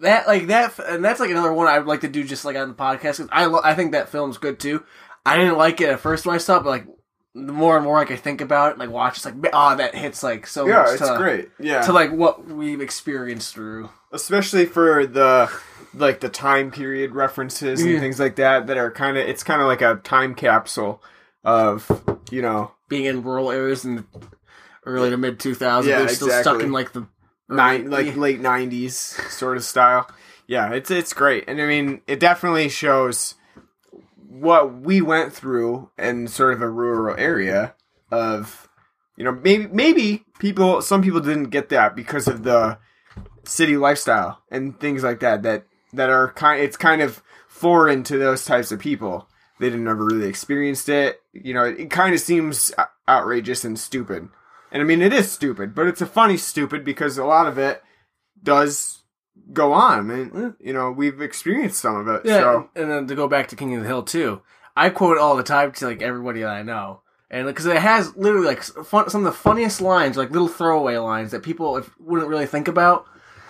that 0.00 0.26
like 0.28 0.46
that, 0.48 0.78
and 0.78 1.04
that's 1.04 1.20
like 1.20 1.30
another 1.30 1.52
one 1.52 1.66
I 1.66 1.78
would 1.78 1.88
like 1.88 2.02
to 2.02 2.08
do 2.08 2.22
just 2.24 2.44
like 2.44 2.56
on 2.56 2.68
the 2.68 2.74
podcast. 2.74 3.18
'cause 3.18 3.28
I 3.32 3.46
lo- 3.46 3.60
I 3.64 3.74
think 3.74 3.92
that 3.92 4.08
film's 4.08 4.38
good 4.38 4.60
too. 4.60 4.84
I 5.26 5.36
didn't 5.36 5.58
like 5.58 5.80
it 5.80 5.88
at 5.88 6.00
first 6.00 6.24
when 6.26 6.34
I 6.34 6.38
saw 6.38 6.56
it, 6.58 6.62
but 6.64 6.70
like 6.70 6.86
the 7.34 7.52
more 7.52 7.76
and 7.76 7.84
more 7.84 7.96
like 7.98 8.10
I 8.12 8.16
think 8.16 8.40
about 8.40 8.72
it, 8.72 8.78
like 8.78 8.90
watch, 8.90 9.16
it's 9.16 9.24
like 9.24 9.34
oh 9.52 9.76
that 9.76 9.94
hits 9.94 10.22
like 10.22 10.46
so 10.46 10.66
yeah. 10.66 10.82
much 10.82 11.00
It's 11.00 11.08
to, 11.08 11.16
great. 11.16 11.50
Yeah, 11.58 11.82
to 11.82 11.92
like 11.92 12.12
what 12.12 12.46
we've 12.46 12.80
experienced 12.80 13.54
through. 13.54 13.90
especially 14.12 14.66
for 14.66 15.04
the 15.06 15.50
like 16.00 16.20
the 16.20 16.28
time 16.28 16.70
period 16.70 17.14
references 17.14 17.80
and 17.82 17.90
Yeah. 17.92 18.00
things 18.00 18.18
like 18.20 18.36
that 18.36 18.66
that 18.66 18.76
are 18.78 18.90
kind 18.90 19.16
of 19.16 19.28
it's 19.28 19.42
kind 19.42 19.60
of 19.60 19.66
like 19.66 19.82
a 19.82 19.96
time 19.96 20.34
capsule 20.34 21.02
of 21.44 21.88
you 22.30 22.42
know 22.42 22.72
being 22.88 23.04
in 23.04 23.22
rural 23.22 23.50
areas 23.50 23.84
in 23.84 23.96
the 23.96 24.04
early 24.86 25.10
to 25.10 25.16
mid 25.16 25.38
2000s. 25.38 25.84
Yeah, 25.84 25.98
they're 25.98 26.08
still 26.08 26.30
stuck 26.30 26.62
in 26.62 26.72
like 26.72 26.92
the 26.92 27.06
nine 27.48 27.90
like 27.90 28.06
Yeah. 28.06 28.14
late 28.14 28.40
nineties 28.40 28.96
sort 28.96 29.56
of 29.56 29.64
style. 29.64 30.10
Yeah, 30.46 30.72
it's 30.72 30.90
it's 30.90 31.12
great, 31.12 31.44
and 31.46 31.60
I 31.60 31.66
mean 31.66 32.00
it 32.06 32.18
definitely 32.20 32.68
shows 32.70 33.34
what 34.16 34.74
we 34.80 35.00
went 35.00 35.32
through 35.32 35.90
in 35.98 36.28
sort 36.28 36.54
of 36.54 36.62
a 36.62 36.68
rural 36.70 37.16
area 37.18 37.74
of 38.10 38.68
you 39.16 39.24
know 39.24 39.32
maybe 39.32 39.66
maybe 39.68 40.24
people 40.38 40.80
some 40.82 41.02
people 41.02 41.20
didn't 41.20 41.50
get 41.50 41.68
that 41.70 41.94
because 41.96 42.28
of 42.28 42.42
the 42.44 42.78
city 43.44 43.76
lifestyle 43.76 44.42
and 44.50 44.78
things 44.80 45.02
like 45.02 45.20
that 45.20 45.42
that 45.42 45.66
that 45.92 46.10
are 46.10 46.32
kind 46.32 46.60
it's 46.62 46.76
kind 46.76 47.00
of 47.02 47.22
foreign 47.48 48.02
to 48.04 48.18
those 48.18 48.44
types 48.44 48.70
of 48.72 48.78
people. 48.78 49.28
They 49.60 49.70
didn't 49.70 49.88
ever 49.88 50.04
really 50.04 50.28
experienced 50.28 50.88
it. 50.88 51.20
You 51.32 51.54
know 51.54 51.64
it, 51.64 51.90
kind 51.90 52.14
of 52.14 52.20
seems 52.20 52.72
outrageous 53.08 53.64
and 53.64 53.78
stupid. 53.78 54.28
And 54.70 54.82
i 54.82 54.84
mean 54.84 55.00
it 55.00 55.14
is 55.14 55.32
stupid 55.32 55.74
but 55.74 55.86
it's 55.86 56.02
a 56.02 56.06
funny 56.06 56.36
stupid 56.36 56.84
because 56.84 57.16
a 57.16 57.24
lot 57.24 57.46
of 57.46 57.56
it 57.56 57.82
does 58.42 59.02
go 59.52 59.72
on 59.72 60.10
and 60.10 60.54
you 60.60 60.72
know 60.74 60.90
we've 60.90 61.22
experienced 61.22 61.80
some 61.80 61.96
of 61.96 62.06
it 62.08 62.22
Yeah, 62.26 62.38
so. 62.40 62.70
and 62.76 62.90
then 62.90 63.06
to 63.06 63.14
go 63.14 63.28
back 63.28 63.48
to 63.48 63.56
King 63.56 63.74
of 63.76 63.82
the 63.82 63.88
Hill 63.88 64.02
too, 64.02 64.42
I 64.76 64.90
quote 64.90 65.16
all 65.16 65.36
the 65.36 65.42
time 65.42 65.72
to 65.72 65.86
like 65.86 66.02
everybody 66.02 66.40
that 66.40 66.50
I 66.50 66.62
know, 66.62 67.00
and 67.30 67.46
because 67.46 67.64
it 67.66 67.78
has 67.78 68.14
literally 68.14 68.46
like 68.46 68.62
fun, 68.62 69.08
some 69.08 69.24
of 69.26 69.32
the 69.32 69.38
funniest 69.38 69.80
lines, 69.80 70.16
like 70.18 70.30
little 70.30 70.48
throwaway 70.48 70.96
lines 70.98 71.30
that 71.30 71.42
people 71.42 71.82
wouldn't 71.98 72.28
really 72.28 72.46
think 72.46 72.68
about. 72.68 73.06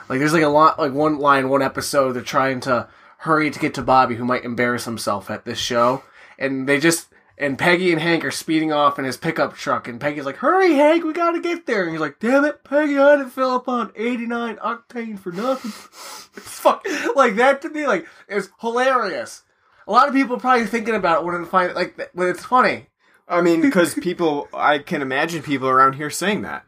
Like 0.08 0.18
there's 0.18 0.32
like 0.32 0.42
a 0.42 0.48
lot, 0.48 0.78
like 0.78 0.92
one 0.92 1.18
line, 1.18 1.48
one 1.48 1.62
episode, 1.62 2.12
they're 2.12 2.22
trying 2.22 2.60
to 2.60 2.88
hurry 3.18 3.50
to 3.50 3.58
get 3.58 3.74
to 3.74 3.82
Bobby, 3.82 4.14
who 4.14 4.24
might 4.24 4.44
embarrass 4.44 4.84
himself 4.84 5.30
at 5.30 5.44
this 5.44 5.58
show, 5.58 6.02
and 6.38 6.68
they 6.68 6.78
just 6.78 7.08
and 7.40 7.56
Peggy 7.56 7.92
and 7.92 8.00
Hank 8.00 8.24
are 8.24 8.32
speeding 8.32 8.72
off 8.72 8.98
in 8.98 9.04
his 9.04 9.16
pickup 9.16 9.54
truck, 9.54 9.86
and 9.86 10.00
Peggy's 10.00 10.26
like, 10.26 10.36
"Hurry, 10.36 10.74
Hank, 10.74 11.04
we 11.04 11.12
gotta 11.12 11.40
get 11.40 11.66
there." 11.66 11.82
And 11.82 11.92
he's 11.92 12.00
like, 12.00 12.18
"Damn 12.18 12.44
it, 12.44 12.64
Peggy, 12.64 12.98
I 12.98 13.16
didn't 13.16 13.30
fill 13.30 13.50
up 13.50 13.68
on 13.68 13.92
89 13.94 14.56
octane 14.56 15.18
for 15.18 15.30
nothing." 15.30 15.70
fuck 16.40 16.86
like 17.14 17.36
that 17.36 17.62
to 17.62 17.70
me, 17.70 17.86
like 17.86 18.06
is 18.28 18.50
hilarious. 18.60 19.42
A 19.86 19.92
lot 19.92 20.08
of 20.08 20.14
people 20.14 20.36
are 20.36 20.40
probably 20.40 20.66
thinking 20.66 20.94
about 20.94 21.20
it 21.20 21.24
when 21.26 21.40
they 21.40 21.48
find 21.48 21.74
like 21.74 22.10
when 22.12 22.28
it's 22.28 22.44
funny. 22.44 22.86
I 23.28 23.40
mean, 23.40 23.60
because 23.60 23.94
people, 24.00 24.48
I 24.52 24.78
can 24.78 25.02
imagine 25.02 25.42
people 25.42 25.68
around 25.68 25.94
here 25.94 26.10
saying 26.10 26.42
that 26.42 26.64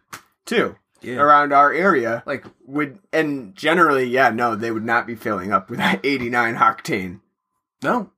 too. 0.46 0.76
Around 1.06 1.52
our 1.52 1.72
area, 1.72 2.22
Like, 2.26 2.44
would 2.66 2.98
and 3.12 3.54
generally, 3.54 4.04
yeah, 4.04 4.30
no, 4.30 4.54
they 4.54 4.70
would 4.70 4.84
not 4.84 5.06
be 5.06 5.14
filling 5.14 5.52
up 5.52 5.70
with 5.70 5.78
that 5.78 6.00
89 6.04 6.56
octane. 6.56 7.20
no, 7.82 8.10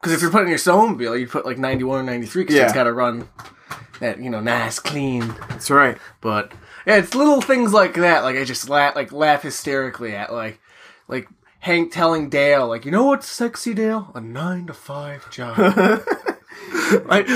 because 0.00 0.12
if 0.14 0.20
you're 0.22 0.32
putting 0.32 0.48
your 0.48 0.58
snowmobile, 0.58 1.18
you 1.20 1.28
put 1.28 1.46
like 1.46 1.58
91 1.58 2.00
or 2.00 2.02
93 2.02 2.42
because 2.42 2.56
Yeah. 2.56 2.64
it's 2.64 2.72
got 2.72 2.84
to 2.84 2.92
run 2.92 3.28
that 4.00 4.18
you 4.18 4.30
know 4.30 4.40
nice 4.40 4.80
clean. 4.80 5.28
That's 5.48 5.70
right. 5.70 5.96
But 6.20 6.52
yeah, 6.86 6.96
it's 6.96 7.14
little 7.14 7.40
things 7.40 7.72
like 7.72 7.94
that. 7.94 8.24
Like 8.24 8.34
I 8.36 8.42
just 8.44 8.68
laugh, 8.68 8.96
like 8.96 9.12
laugh 9.12 9.42
hysterically 9.42 10.16
at, 10.16 10.32
like, 10.32 10.58
like 11.06 11.28
Hank 11.60 11.92
telling 11.92 12.28
Dale, 12.28 12.66
like, 12.66 12.84
you 12.84 12.90
know 12.90 13.04
what's 13.04 13.28
sexy, 13.28 13.72
Dale? 13.74 14.10
A 14.16 14.20
nine 14.20 14.66
to 14.66 14.74
five 14.74 15.30
job. 15.30 15.56
like, 17.06 17.28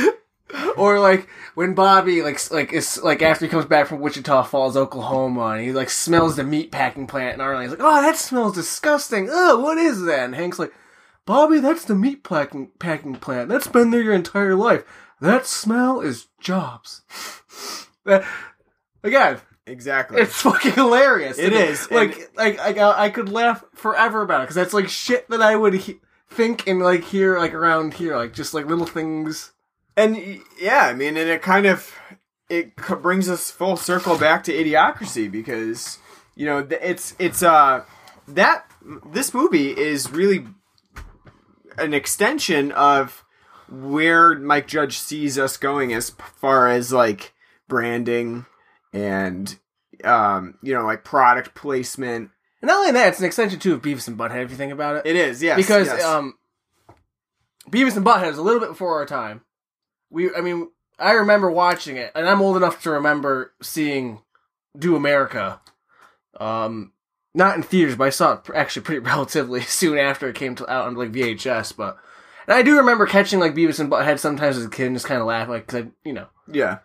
or 0.76 1.00
like 1.00 1.28
when 1.54 1.74
Bobby, 1.74 2.22
like, 2.22 2.38
like 2.52 2.72
is 2.72 3.02
like 3.02 3.20
after 3.22 3.44
he 3.44 3.50
comes 3.50 3.64
back 3.66 3.86
from 3.88 4.00
Wichita 4.00 4.44
Falls, 4.44 4.76
Oklahoma, 4.76 5.40
and 5.50 5.64
he 5.64 5.72
like 5.72 5.90
smells 5.90 6.36
the 6.36 6.44
meat 6.44 6.70
packing 6.70 7.06
plant, 7.06 7.32
and 7.34 7.42
Arlene's 7.42 7.70
like, 7.70 7.80
oh, 7.82 8.02
that 8.02 8.16
smells 8.16 8.54
disgusting. 8.54 9.28
Oh, 9.30 9.58
what 9.60 9.78
is 9.78 10.02
that? 10.04 10.20
And 10.26 10.34
Hank's 10.34 10.58
like, 10.58 10.72
Bobby, 11.24 11.58
that's 11.58 11.84
the 11.84 11.94
meat 11.96 12.22
packing 12.22 12.70
packing 12.78 13.16
plant. 13.16 13.48
That's 13.48 13.66
been 13.66 13.90
there 13.90 14.02
your 14.02 14.14
entire 14.14 14.54
life. 14.54 14.84
That 15.20 15.46
smell 15.46 16.00
is 16.00 16.26
jobs. 16.40 17.02
That- 18.04 18.24
Again, 19.02 19.40
Exactly. 19.66 20.20
it's 20.20 20.40
fucking 20.42 20.72
hilarious. 20.74 21.38
It 21.38 21.46
And 21.52 21.54
is, 21.54 21.90
Like, 21.90 22.30
like, 22.36 22.58
like, 22.58 22.78
I 22.78 23.04
I 23.06 23.10
could 23.10 23.28
laugh 23.28 23.64
forever 23.74 24.22
about 24.22 24.40
it 24.40 24.44
because 24.44 24.54
that's 24.54 24.72
like 24.74 24.88
shit 24.88 25.28
that 25.30 25.42
I 25.42 25.56
would 25.56 25.74
he- 25.74 26.00
think 26.30 26.68
and 26.68 26.80
like 26.80 27.02
hear 27.02 27.36
like 27.38 27.52
around 27.54 27.94
here, 27.94 28.16
like 28.16 28.32
just 28.32 28.54
like 28.54 28.66
little 28.66 28.86
things. 28.86 29.52
And 29.96 30.40
yeah, 30.60 30.86
I 30.86 30.94
mean, 30.94 31.16
and 31.16 31.28
it 31.28 31.42
kind 31.42 31.66
of 31.66 31.92
it 32.48 32.76
brings 32.76 33.28
us 33.28 33.50
full 33.50 33.76
circle 33.76 34.18
back 34.18 34.44
to 34.44 34.52
idiocracy 34.52 35.30
because 35.30 35.98
you 36.34 36.46
know 36.46 36.66
it's 36.70 37.14
it's 37.18 37.42
uh 37.42 37.84
that 38.28 38.70
this 39.06 39.32
movie 39.34 39.70
is 39.70 40.10
really 40.10 40.46
an 41.78 41.94
extension 41.94 42.72
of 42.72 43.24
where 43.68 44.38
Mike 44.38 44.68
Judge 44.68 44.98
sees 44.98 45.38
us 45.38 45.56
going 45.56 45.92
as 45.92 46.10
far 46.10 46.68
as 46.68 46.92
like 46.92 47.32
branding 47.68 48.46
and 48.92 49.58
um 50.04 50.54
you 50.62 50.74
know 50.74 50.84
like 50.84 51.04
product 51.04 51.54
placement. 51.54 52.30
And 52.62 52.68
not 52.68 52.78
only 52.78 52.92
that, 52.92 53.08
it's 53.08 53.18
an 53.18 53.26
extension 53.26 53.58
too 53.58 53.74
of 53.74 53.82
Beavis 53.82 54.08
and 54.08 54.16
Butthead. 54.16 54.44
If 54.44 54.50
you 54.50 54.56
think 54.56 54.72
about 54.72 54.96
it, 54.96 55.06
It 55.06 55.16
is, 55.16 55.42
yes, 55.42 55.56
because 55.56 55.88
yes. 55.88 56.02
um, 56.02 56.34
Beavis 57.70 57.96
and 57.96 58.06
Butthead 58.06 58.30
is 58.30 58.38
a 58.38 58.42
little 58.42 58.60
bit 58.60 58.70
before 58.70 58.94
our 58.94 59.06
time. 59.06 59.42
We, 60.10 60.34
I 60.34 60.40
mean, 60.40 60.70
I 60.98 61.12
remember 61.12 61.50
watching 61.50 61.96
it, 61.96 62.12
and 62.14 62.28
I'm 62.28 62.40
old 62.40 62.56
enough 62.56 62.82
to 62.82 62.90
remember 62.90 63.52
seeing 63.62 64.22
Do 64.78 64.96
America. 64.96 65.60
Um, 66.38 66.92
not 67.34 67.56
in 67.56 67.62
theaters, 67.62 67.96
but 67.96 68.04
I 68.04 68.10
saw 68.10 68.34
it 68.34 68.50
actually 68.54 68.82
pretty 68.82 69.00
relatively 69.06 69.60
soon 69.62 69.98
after 69.98 70.28
it 70.28 70.36
came 70.36 70.54
to, 70.56 70.70
out 70.70 70.86
on 70.86 70.94
like 70.94 71.12
VHS. 71.12 71.76
But 71.76 71.98
and 72.46 72.54
I 72.54 72.62
do 72.62 72.78
remember 72.78 73.06
catching 73.06 73.40
like 73.40 73.54
Beavis 73.54 73.80
and 73.80 73.90
Butthead 73.90 74.18
sometimes 74.18 74.56
as 74.56 74.64
a 74.64 74.70
kid 74.70 74.86
and 74.86 74.96
just 74.96 75.06
kind 75.06 75.20
of 75.20 75.26
laugh 75.26 75.48
like 75.48 75.66
because 75.66 75.84
I, 75.84 75.88
you 76.04 76.14
know, 76.14 76.26
yeah. 76.50 76.78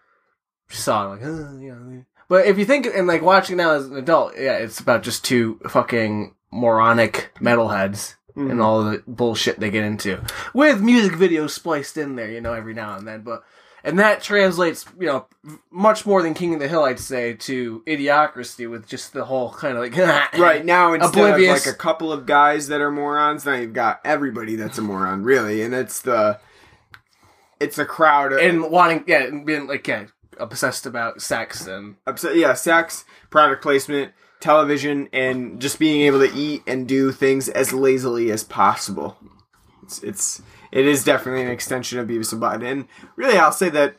saw 0.70 1.06
it 1.06 1.18
like, 1.18 1.24
uh, 1.24 1.58
you 1.58 1.76
know. 1.76 2.06
But 2.28 2.46
if 2.48 2.58
you 2.58 2.66
think 2.66 2.86
and 2.86 3.08
like 3.08 3.22
watching 3.22 3.58
now 3.58 3.72
as 3.72 3.88
an 3.88 3.98
adult, 3.98 4.34
yeah, 4.38 4.58
it's 4.58 4.80
about 4.80 5.04
just 5.04 5.26
two 5.26 5.60
fucking 5.68 6.36
moronic 6.52 7.32
metalheads 7.40 8.16
and 8.36 8.50
mm-hmm. 8.50 8.62
all 8.62 8.84
the 8.84 9.04
bullshit 9.08 9.60
they 9.60 9.70
get 9.70 9.84
into 9.84 10.22
with 10.54 10.82
music 10.82 11.14
videos 11.14 11.52
spliced 11.52 11.98
in 11.98 12.16
there, 12.16 12.32
you 12.32 12.42
know, 12.42 12.54
every 12.54 12.74
now 12.74 12.98
and 12.98 13.08
then. 13.08 13.22
But 13.22 13.44
and 13.84 13.98
that 13.98 14.22
translates, 14.22 14.86
you 15.00 15.08
know, 15.08 15.26
much 15.72 16.06
more 16.06 16.22
than 16.22 16.34
King 16.34 16.54
of 16.54 16.60
the 16.60 16.68
Hill, 16.68 16.84
I'd 16.84 17.00
say, 17.00 17.34
to 17.34 17.84
Idiocracy 17.88 18.70
with 18.70 18.88
just 18.88 19.14
the 19.14 19.26
whole 19.26 19.52
kind 19.52 19.76
of 19.76 19.84
like 19.84 19.96
Right 20.38 20.64
now, 20.64 20.94
instead 20.94 21.10
Oblivious. 21.10 21.62
of 21.62 21.66
like 21.66 21.76
a 21.76 21.78
couple 21.78 22.12
of 22.12 22.26
guys 22.26 22.68
that 22.68 22.80
are 22.80 22.92
morons, 22.92 23.46
now 23.46 23.56
you've 23.56 23.74
got 23.74 24.00
everybody 24.06 24.56
that's 24.56 24.78
a 24.78 24.82
moron, 24.82 25.24
really, 25.24 25.64
and 25.64 25.74
it's 25.74 26.02
the 26.02 26.40
it's 27.60 27.78
a 27.78 27.86
crowd 27.86 28.34
of 28.34 28.40
and 28.40 28.70
wanting, 28.72 29.04
yeah, 29.08 29.24
and 29.24 29.46
being 29.46 29.68
like, 29.68 29.88
yeah, 29.88 30.06
obsessed 30.38 30.86
about 30.86 31.22
sex 31.22 31.68
and 31.68 31.96
upset, 32.08 32.36
yeah, 32.36 32.54
sex, 32.54 33.06
product 33.30 33.62
placement, 33.62 34.14
television, 34.40 35.10
and 35.14 35.62
just 35.62 35.80
being 35.80 36.02
able 36.02 36.20
to 36.20 36.34
eat 36.34 36.64
and 36.68 36.88
do 36.88 37.12
things 37.12 37.50
as 37.50 37.74
lazily 37.74 38.32
as 38.32 38.44
possible. 38.44 39.18
It's 39.84 40.04
it's 40.04 40.42
it 40.72 40.86
is 40.86 41.04
definitely 41.04 41.44
an 41.44 41.52
extension 41.52 42.00
of 42.00 42.08
Beavis 42.08 42.32
and 42.32 42.42
Butt, 42.42 42.64
and 42.64 42.86
really, 43.16 43.38
I'll 43.38 43.52
say 43.52 43.70
that 43.70 43.96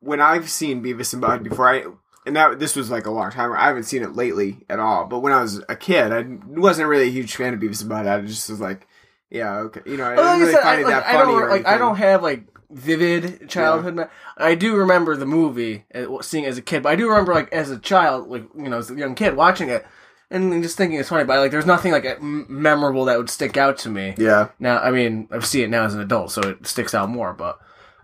when 0.00 0.20
I've 0.20 0.50
seen 0.50 0.82
Beavis 0.82 1.12
and 1.12 1.22
Butt 1.22 1.42
before, 1.42 1.68
I 1.68 1.84
and 2.26 2.36
that 2.36 2.58
this 2.58 2.76
was 2.76 2.90
like 2.90 3.06
a 3.06 3.10
long 3.10 3.30
time. 3.30 3.52
I 3.52 3.66
haven't 3.66 3.84
seen 3.84 4.02
it 4.02 4.14
lately 4.14 4.58
at 4.68 4.78
all. 4.78 5.06
But 5.06 5.20
when 5.20 5.32
I 5.32 5.40
was 5.40 5.62
a 5.68 5.76
kid, 5.76 6.12
I 6.12 6.24
wasn't 6.46 6.88
really 6.88 7.08
a 7.08 7.10
huge 7.10 7.34
fan 7.34 7.54
of 7.54 7.60
Beavis 7.60 7.80
and 7.80 7.88
Butt. 7.88 8.06
I 8.06 8.20
just 8.20 8.50
was 8.50 8.60
like, 8.60 8.86
yeah, 9.30 9.56
okay, 9.58 9.80
you 9.86 9.96
know, 9.96 10.04
I 10.04 10.14
Well, 10.16 10.38
didn't 10.38 10.54
I 10.54 10.58
said, 10.58 10.66
I, 10.66 10.82
like, 10.82 11.04
I 11.04 11.12
don't 11.12 11.48
like. 11.48 11.66
I 11.66 11.78
don't 11.78 11.96
have 11.96 12.22
like 12.22 12.44
vivid 12.70 13.48
childhood. 13.48 13.94
me- 13.96 14.04
I 14.36 14.54
do 14.54 14.76
remember 14.76 15.16
the 15.16 15.26
movie, 15.26 15.84
uh, 15.94 16.22
seeing 16.22 16.44
it 16.44 16.48
as 16.48 16.58
a 16.58 16.62
kid, 16.62 16.82
but 16.82 16.90
I 16.92 16.96
do 16.96 17.08
remember 17.08 17.34
like 17.34 17.52
as 17.52 17.70
a 17.70 17.78
child, 17.78 18.28
like 18.28 18.44
you 18.56 18.68
know, 18.68 18.78
as 18.78 18.90
a 18.90 18.94
young 18.94 19.14
kid 19.14 19.36
watching 19.36 19.68
it 19.68 19.86
and 20.30 20.62
just 20.62 20.76
thinking 20.76 20.98
it's 20.98 21.08
funny. 21.08 21.24
But 21.24 21.38
like, 21.40 21.50
there's 21.50 21.66
nothing 21.66 21.92
like 21.92 22.20
memorable 22.22 23.06
that 23.06 23.18
would 23.18 23.30
stick 23.30 23.56
out 23.56 23.78
to 23.78 23.88
me. 23.88 24.14
Yeah, 24.16 24.48
Now, 24.58 24.78
I 24.78 24.90
mean, 24.90 25.28
I've 25.30 25.46
seen 25.46 25.64
it 25.64 25.70
now 25.70 25.84
as 25.84 25.94
an 25.94 26.00
adult, 26.00 26.30
so 26.30 26.40
it 26.42 26.66
sticks 26.66 26.94
out 26.94 27.08
more. 27.08 27.32
But 27.32 27.58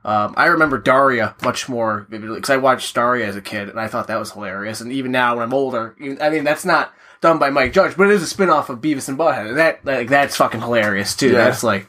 um, 0.04 0.34
I 0.36 0.46
remember 0.46 0.78
Daria 0.78 1.34
much 1.42 1.68
more 1.68 2.06
vividly 2.10 2.36
because 2.36 2.50
I 2.50 2.56
watched 2.56 2.94
Daria 2.94 3.26
as 3.26 3.36
a 3.36 3.40
kid, 3.42 3.68
and 3.68 3.78
I 3.80 3.86
thought 3.88 4.08
that 4.08 4.18
was 4.18 4.32
hilarious. 4.32 4.80
And 4.80 4.92
even 4.92 5.12
now, 5.12 5.36
when 5.36 5.44
I'm 5.44 5.54
older, 5.54 5.94
even, 6.00 6.20
I 6.20 6.30
mean, 6.30 6.44
that's 6.44 6.64
not 6.64 6.92
done 7.20 7.38
by 7.38 7.50
Mike 7.50 7.72
Judge, 7.72 7.96
but 7.96 8.08
it 8.08 8.14
is 8.14 8.22
a 8.22 8.26
spin 8.26 8.50
off 8.50 8.68
of 8.70 8.80
Beavis 8.80 9.08
and 9.08 9.18
Butthead. 9.18 9.48
And 9.48 9.58
that 9.58 9.84
like 9.84 10.08
that's 10.08 10.36
fucking 10.36 10.60
hilarious 10.60 11.14
too. 11.14 11.28
Yeah. 11.30 11.44
That's 11.44 11.62
like 11.62 11.88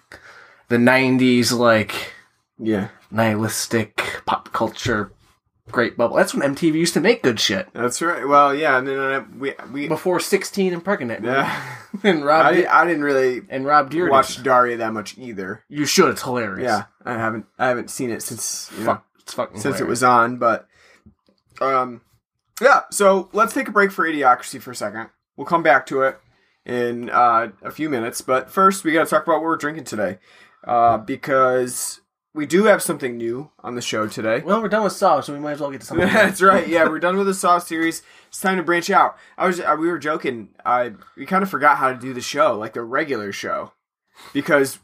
the 0.69 0.77
'90s, 0.77 1.51
like 1.51 2.13
yeah, 2.59 2.89
nihilistic 3.11 4.21
pop 4.25 4.51
culture 4.53 5.11
great 5.71 5.97
bubble. 5.97 6.15
That's 6.15 6.33
when 6.33 6.55
MTV 6.55 6.73
used 6.75 6.93
to 6.93 7.01
make 7.01 7.21
good 7.23 7.39
shit 7.39 7.67
that's 7.73 8.01
right. 8.01 8.27
Well, 8.27 8.55
yeah, 8.55 8.77
and 8.77 8.87
then 8.87 8.97
uh, 8.97 9.25
we 9.37 9.53
we 9.71 9.87
before 9.87 10.19
16 10.19 10.73
and 10.73 10.83
pregnant. 10.83 11.23
yeah. 11.25 11.75
and 12.03 12.23
Rob 12.25 12.45
I, 12.45 12.51
Di- 12.53 12.61
di- 12.61 12.67
I 12.67 12.85
didn't 12.85 13.03
really 13.03 13.41
and 13.49 13.65
Rob 13.65 13.89
Deere. 13.89 14.09
watch 14.09 14.41
Daria 14.43 14.77
that 14.77 14.93
much 14.93 15.17
either. 15.17 15.63
You 15.69 15.85
should. 15.85 16.09
It's 16.09 16.21
hilarious. 16.23 16.65
Yeah, 16.65 16.85
I 17.05 17.13
haven't 17.13 17.45
I 17.59 17.67
haven't 17.67 17.89
seen 17.89 18.11
it 18.11 18.21
since 18.21 18.71
you 18.73 18.79
know, 18.79 18.85
Fuck. 18.85 19.05
It's 19.19 19.33
fucking 19.33 19.59
since 19.59 19.79
it 19.81 19.87
was 19.87 20.03
on, 20.03 20.37
but 20.37 20.67
um, 21.59 22.01
yeah. 22.61 22.81
So 22.91 23.29
let's 23.33 23.53
take 23.53 23.67
a 23.67 23.71
break 23.71 23.91
for 23.91 24.07
Idiocracy 24.07 24.61
for 24.61 24.71
a 24.71 24.75
second. 24.75 25.09
We'll 25.35 25.47
come 25.47 25.63
back 25.63 25.85
to 25.87 26.01
it 26.03 26.17
in 26.65 27.09
uh, 27.09 27.49
a 27.61 27.71
few 27.71 27.89
minutes, 27.89 28.21
but 28.21 28.49
first 28.49 28.83
we 28.83 28.93
got 28.93 29.03
to 29.03 29.09
talk 29.09 29.23
about 29.23 29.35
what 29.35 29.43
we're 29.43 29.57
drinking 29.57 29.83
today, 29.83 30.19
uh, 30.65 30.97
because 30.97 31.99
we 32.37 32.45
do 32.45 32.65
have 32.65 32.83
something 32.83 33.17
new 33.17 33.49
on 33.61 33.73
the 33.73 33.81
show 33.81 34.07
today. 34.07 34.41
Well, 34.45 34.61
we're 34.61 34.69
done 34.69 34.83
with 34.83 34.93
Saw, 34.93 35.19
so 35.21 35.33
we 35.33 35.39
might 35.39 35.53
as 35.53 35.59
well 35.59 35.71
get 35.71 35.81
to 35.81 35.87
something. 35.87 36.07
That's 36.07 36.41
right. 36.41 36.67
Yeah, 36.67 36.87
we're 36.87 36.99
done 36.99 37.17
with 37.17 37.25
the 37.25 37.33
Saw 37.33 37.57
series. 37.57 38.03
It's 38.27 38.39
time 38.39 38.57
to 38.57 38.63
branch 38.63 38.89
out. 38.89 39.17
I 39.37 39.47
was 39.47 39.59
uh, 39.59 39.75
we 39.77 39.87
were 39.87 39.97
joking. 39.97 40.49
I 40.63 40.93
we 41.17 41.25
kind 41.25 41.43
of 41.43 41.49
forgot 41.49 41.77
how 41.77 41.91
to 41.91 41.99
do 41.99 42.13
the 42.13 42.21
show 42.21 42.55
like 42.55 42.75
a 42.75 42.83
regular 42.83 43.31
show 43.31 43.73
because 44.33 44.79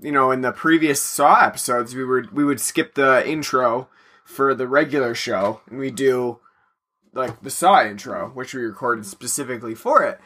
you 0.00 0.10
know 0.10 0.30
in 0.30 0.40
the 0.40 0.52
previous 0.52 1.00
Saw 1.00 1.44
episodes 1.44 1.94
we 1.94 2.04
were 2.04 2.24
we 2.32 2.44
would 2.44 2.60
skip 2.60 2.94
the 2.94 3.28
intro 3.28 3.88
for 4.24 4.54
the 4.54 4.66
regular 4.66 5.14
show 5.14 5.60
and 5.68 5.78
we 5.78 5.90
do 5.90 6.40
like 7.12 7.42
the 7.42 7.50
Saw 7.50 7.84
intro, 7.84 8.30
which 8.30 8.54
we 8.54 8.62
recorded 8.62 9.04
specifically 9.04 9.74
for 9.74 10.02
it. 10.02 10.18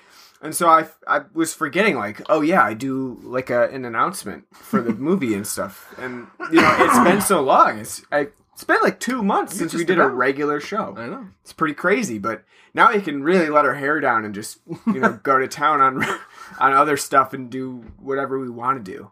And 0.42 0.54
so 0.54 0.68
I, 0.68 0.86
I 1.06 1.22
was 1.34 1.52
forgetting 1.52 1.96
like 1.96 2.22
oh 2.30 2.40
yeah 2.40 2.62
I 2.64 2.74
do 2.74 3.18
like 3.22 3.50
a, 3.50 3.68
an 3.68 3.84
announcement 3.84 4.44
for 4.52 4.80
the 4.80 4.92
movie 5.08 5.34
and 5.34 5.46
stuff. 5.46 5.92
And 5.98 6.26
you 6.50 6.60
know 6.60 6.76
it's 6.80 6.98
been 7.00 7.20
so 7.20 7.42
long. 7.42 7.78
It's 7.78 8.02
I, 8.10 8.28
it's 8.54 8.64
been 8.64 8.80
like 8.82 9.00
two 9.00 9.22
months 9.22 9.56
since 9.56 9.74
we 9.74 9.84
did 9.84 9.98
a 9.98 10.08
regular 10.08 10.60
show. 10.60 10.94
I 10.96 11.06
know. 11.06 11.26
it's 11.42 11.52
pretty 11.52 11.74
crazy 11.74 12.18
but 12.18 12.44
now 12.74 12.92
we 12.92 13.00
can 13.00 13.22
really 13.22 13.48
let 13.50 13.64
our 13.64 13.74
hair 13.74 14.00
down 14.00 14.24
and 14.24 14.34
just 14.34 14.58
you 14.86 15.00
know 15.00 15.12
go 15.22 15.38
to 15.38 15.48
town 15.48 15.80
on 15.80 16.02
on 16.58 16.72
other 16.72 16.96
stuff 16.96 17.32
and 17.34 17.50
do 17.50 17.84
whatever 17.98 18.38
we 18.38 18.48
want 18.50 18.82
to 18.84 18.92
do. 18.92 19.10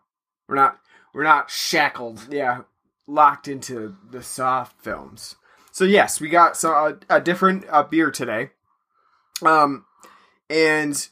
We're 0.48 0.56
not 0.56 0.78
we're 1.12 1.24
not 1.24 1.50
Shackled. 1.50 2.26
yeah 2.30 2.62
locked 3.06 3.48
into 3.48 3.96
the 4.10 4.22
Saw 4.22 4.64
films. 4.64 5.36
So 5.72 5.84
yes 5.84 6.20
we 6.22 6.30
got 6.30 6.56
some 6.56 6.72
a, 7.08 7.16
a 7.16 7.20
different 7.20 7.64
uh, 7.68 7.82
beer 7.82 8.10
today. 8.10 8.50
Um 9.42 9.84
and 10.50 11.08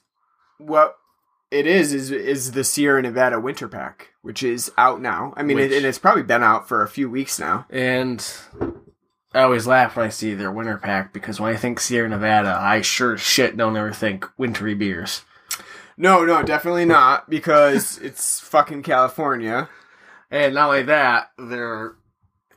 what 0.59 0.97
it 1.51 1.66
is 1.66 1.92
is 1.92 2.11
is 2.11 2.53
the 2.53 2.64
Sierra 2.64 3.03
Nevada 3.03 3.38
Winter 3.38 3.69
Pack, 3.69 4.11
which 4.23 4.42
is 4.42 4.71
out 4.77 5.01
now. 5.01 5.33
I 5.37 5.42
mean, 5.42 5.57
Which- 5.57 5.73
it, 5.73 5.77
and 5.77 5.87
it's 5.87 5.99
probably 5.99 6.23
been 6.23 6.42
out 6.42 6.69
for 6.69 6.83
a 6.83 6.88
few 6.88 7.09
weeks 7.09 7.38
now. 7.38 7.66
And 7.71 8.27
I 9.33 9.42
always 9.42 9.66
laugh 9.66 9.97
when 9.97 10.07
I 10.07 10.11
see 10.11 10.35
their 10.35 10.51
winter 10.51 10.79
pack 10.79 11.12
because 11.12 11.38
when 11.38 11.53
I 11.53 11.57
think 11.57 11.79
Sierra 11.79 12.09
Nevada, 12.09 12.57
I 12.59 12.81
sure 12.81 13.14
as 13.14 13.21
shit 13.21 13.57
don't 13.57 13.77
ever 13.77 13.92
think 13.92 14.27
wintry 14.38 14.75
beers. 14.75 15.23
No, 15.97 16.25
no, 16.25 16.42
definitely 16.42 16.85
not 16.85 17.29
because 17.31 17.99
it's 18.03 18.40
fucking 18.40 18.83
California. 18.83 19.69
And 20.31 20.55
not 20.55 20.69
only 20.69 20.83
that, 20.85 21.31
they're 21.38 21.95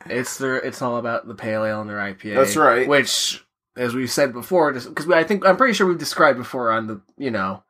it's 0.06 0.38
their 0.38 0.56
it's 0.58 0.82
all 0.82 0.98
about 0.98 1.28
the 1.28 1.36
pale 1.36 1.64
ale 1.64 1.82
and 1.82 1.90
their 1.90 1.98
IPA. 1.98 2.36
That's 2.36 2.56
right. 2.56 2.88
Which, 2.88 3.44
as 3.76 3.94
we've 3.94 4.10
said 4.10 4.34
before, 4.34 4.72
because 4.74 5.10
I 5.10 5.24
think 5.24 5.46
I'm 5.46 5.58
pretty 5.58 5.74
sure 5.74 5.86
we've 5.86 5.98
described 5.98 6.38
before 6.38 6.72
on 6.72 6.88
the 6.88 7.02
you 7.18 7.30
know 7.30 7.64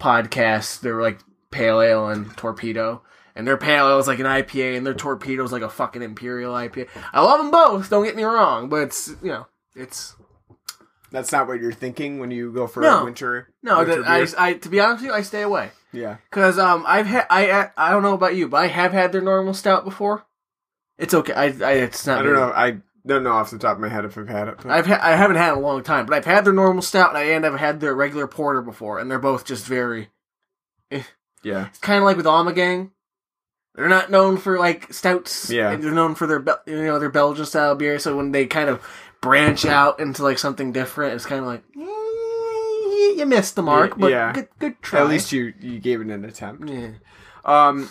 podcast, 0.00 0.80
they're 0.80 1.00
like 1.00 1.20
pale 1.50 1.80
ale 1.80 2.08
and 2.08 2.36
torpedo. 2.36 3.02
And 3.36 3.46
their 3.48 3.56
pale 3.56 3.88
ale 3.88 3.98
is 3.98 4.06
like 4.06 4.20
an 4.20 4.26
IPA, 4.26 4.76
and 4.76 4.86
their 4.86 4.94
torpedo 4.94 5.42
is 5.42 5.50
like 5.52 5.62
a 5.62 5.68
fucking 5.68 6.02
imperial 6.02 6.54
IPA. 6.54 6.88
I 7.12 7.20
love 7.20 7.38
them 7.40 7.50
both. 7.50 7.90
Don't 7.90 8.04
get 8.04 8.14
me 8.16 8.22
wrong, 8.22 8.68
but 8.68 8.82
it's 8.82 9.08
you 9.22 9.28
know 9.32 9.46
it's 9.74 10.14
That's 11.10 11.32
not 11.32 11.48
what 11.48 11.60
you're 11.60 11.72
thinking 11.72 12.20
when 12.20 12.30
you 12.30 12.52
go 12.52 12.66
for 12.68 12.80
No. 12.82 13.00
a 13.00 13.04
winter. 13.04 13.48
no. 13.62 13.78
winter 13.78 14.02
That, 14.02 14.34
I, 14.38 14.48
I 14.48 14.52
to 14.54 14.68
be 14.68 14.78
honest 14.80 15.02
with 15.02 15.10
you, 15.10 15.14
I 15.16 15.22
stay 15.22 15.42
away. 15.42 15.70
yeah. 15.92 16.18
Cause 16.30 16.58
um 16.60 16.84
I've 16.86 17.06
had 17.06 17.26
I 17.28 17.70
I 17.76 17.90
don't 17.90 18.02
know 18.04 18.14
about 18.14 18.36
you, 18.36 18.46
but 18.48 18.58
I 18.58 18.66
have 18.68 18.92
had 18.92 19.10
their 19.10 19.20
normal 19.20 19.52
stout 19.54 19.84
before. 19.84 20.24
It's 20.96 21.12
okay. 21.12 21.32
I, 21.32 21.46
I 21.46 21.72
it's 21.72 22.06
not. 22.06 22.20
I 22.20 22.22
don't 22.22 22.32
really- 22.32 22.46
know. 22.46 22.52
I 22.52 22.76
don't 23.06 23.22
know 23.22 23.32
off 23.32 23.50
the 23.50 23.58
top 23.58 23.76
of 23.76 23.80
my 23.80 23.88
head 23.88 24.04
if 24.04 24.16
I've 24.16 24.28
had 24.28 24.48
it. 24.48 24.56
but- 24.62 24.70
I've 24.70 24.86
ha- 24.86 25.00
I 25.02 25.12
haven't 25.16 25.36
had 25.36 25.50
it 25.50 25.52
in 25.52 25.58
a 25.58 25.66
long 25.66 25.82
time, 25.82 26.06
but 26.06 26.14
I've 26.16 26.24
had 26.24 26.44
their 26.44 26.52
normal 26.52 26.82
stout 26.82 27.10
and, 27.10 27.18
I, 27.18 27.22
and 27.24 27.44
I've 27.44 27.58
had 27.58 27.80
their 27.80 27.94
regular 27.94 28.26
porter 28.26 28.62
before, 28.62 28.98
and 28.98 29.10
they're 29.10 29.18
both 29.18 29.44
just 29.44 29.66
very 29.66 30.08
yeah. 31.42 31.66
It's 31.68 31.78
kind 31.78 31.98
of 31.98 32.04
like 32.04 32.16
with 32.16 32.26
Ommegang. 32.26 32.90
They're 33.74 33.88
not 33.88 34.10
known 34.10 34.36
for 34.38 34.58
like 34.58 34.92
stouts. 34.92 35.50
Yeah. 35.50 35.74
they're 35.76 35.90
known 35.90 36.14
for 36.14 36.26
their 36.26 36.38
Bel- 36.38 36.62
you 36.66 36.82
know 36.84 36.98
their 36.98 37.10
Belgian 37.10 37.44
style 37.44 37.74
beer. 37.74 37.98
So 37.98 38.16
when 38.16 38.32
they 38.32 38.46
kind 38.46 38.68
of 38.70 38.82
branch 39.20 39.64
out 39.66 40.00
into 40.00 40.22
like 40.22 40.38
something 40.38 40.72
different, 40.72 41.14
it's 41.14 41.26
kind 41.26 41.40
of 41.40 41.46
like 41.46 41.62
eh, 41.76 43.14
you 43.16 43.24
missed 43.26 43.56
the 43.56 43.62
mark, 43.62 43.98
but 43.98 44.10
yeah. 44.12 44.32
good 44.32 44.48
good 44.58 44.80
try. 44.80 45.00
At 45.00 45.08
least 45.08 45.32
you 45.32 45.52
you 45.60 45.80
gave 45.80 46.00
it 46.00 46.06
an 46.06 46.24
attempt. 46.24 46.68
yeah. 46.70 46.90
Um, 47.44 47.90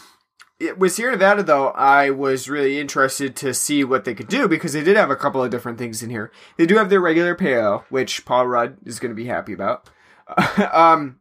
it- 0.60 0.78
with 0.78 0.94
Sierra 0.94 1.12
Nevada, 1.12 1.44
though, 1.44 1.70
I 1.70 2.10
was 2.10 2.50
really 2.50 2.80
interested 2.80 3.36
to 3.38 3.54
see 3.54 3.84
what 3.84 4.06
they 4.06 4.14
could 4.14 4.28
do 4.28 4.48
because 4.48 4.74
they 4.74 4.84
did 4.84 4.98
have 4.98 5.12
a 5.12 5.16
couple 5.16 5.44
of 5.44 5.52
different 5.52 5.78
things 5.78 6.02
in 6.04 6.10
here. 6.10 6.32
They 6.58 6.66
do 6.66 6.78
have 6.78 6.90
their 6.90 7.02
regular 7.02 7.36
pale, 7.36 7.86
which 7.90 8.26
Paul 8.26 8.48
Rudd 8.48 8.78
is 8.86 9.00
going 9.00 9.12
to 9.12 9.16
be 9.16 9.26
happy 9.26 9.54
about. 9.54 9.90
um, 10.74 11.20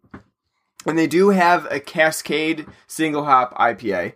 and 0.87 0.99
they 0.99 1.07
do 1.07 1.31
have 1.31 1.67
a 1.71 1.81
Cascade 1.81 2.67
single 2.87 3.25
hop 3.25 3.55
IPA. 3.59 4.15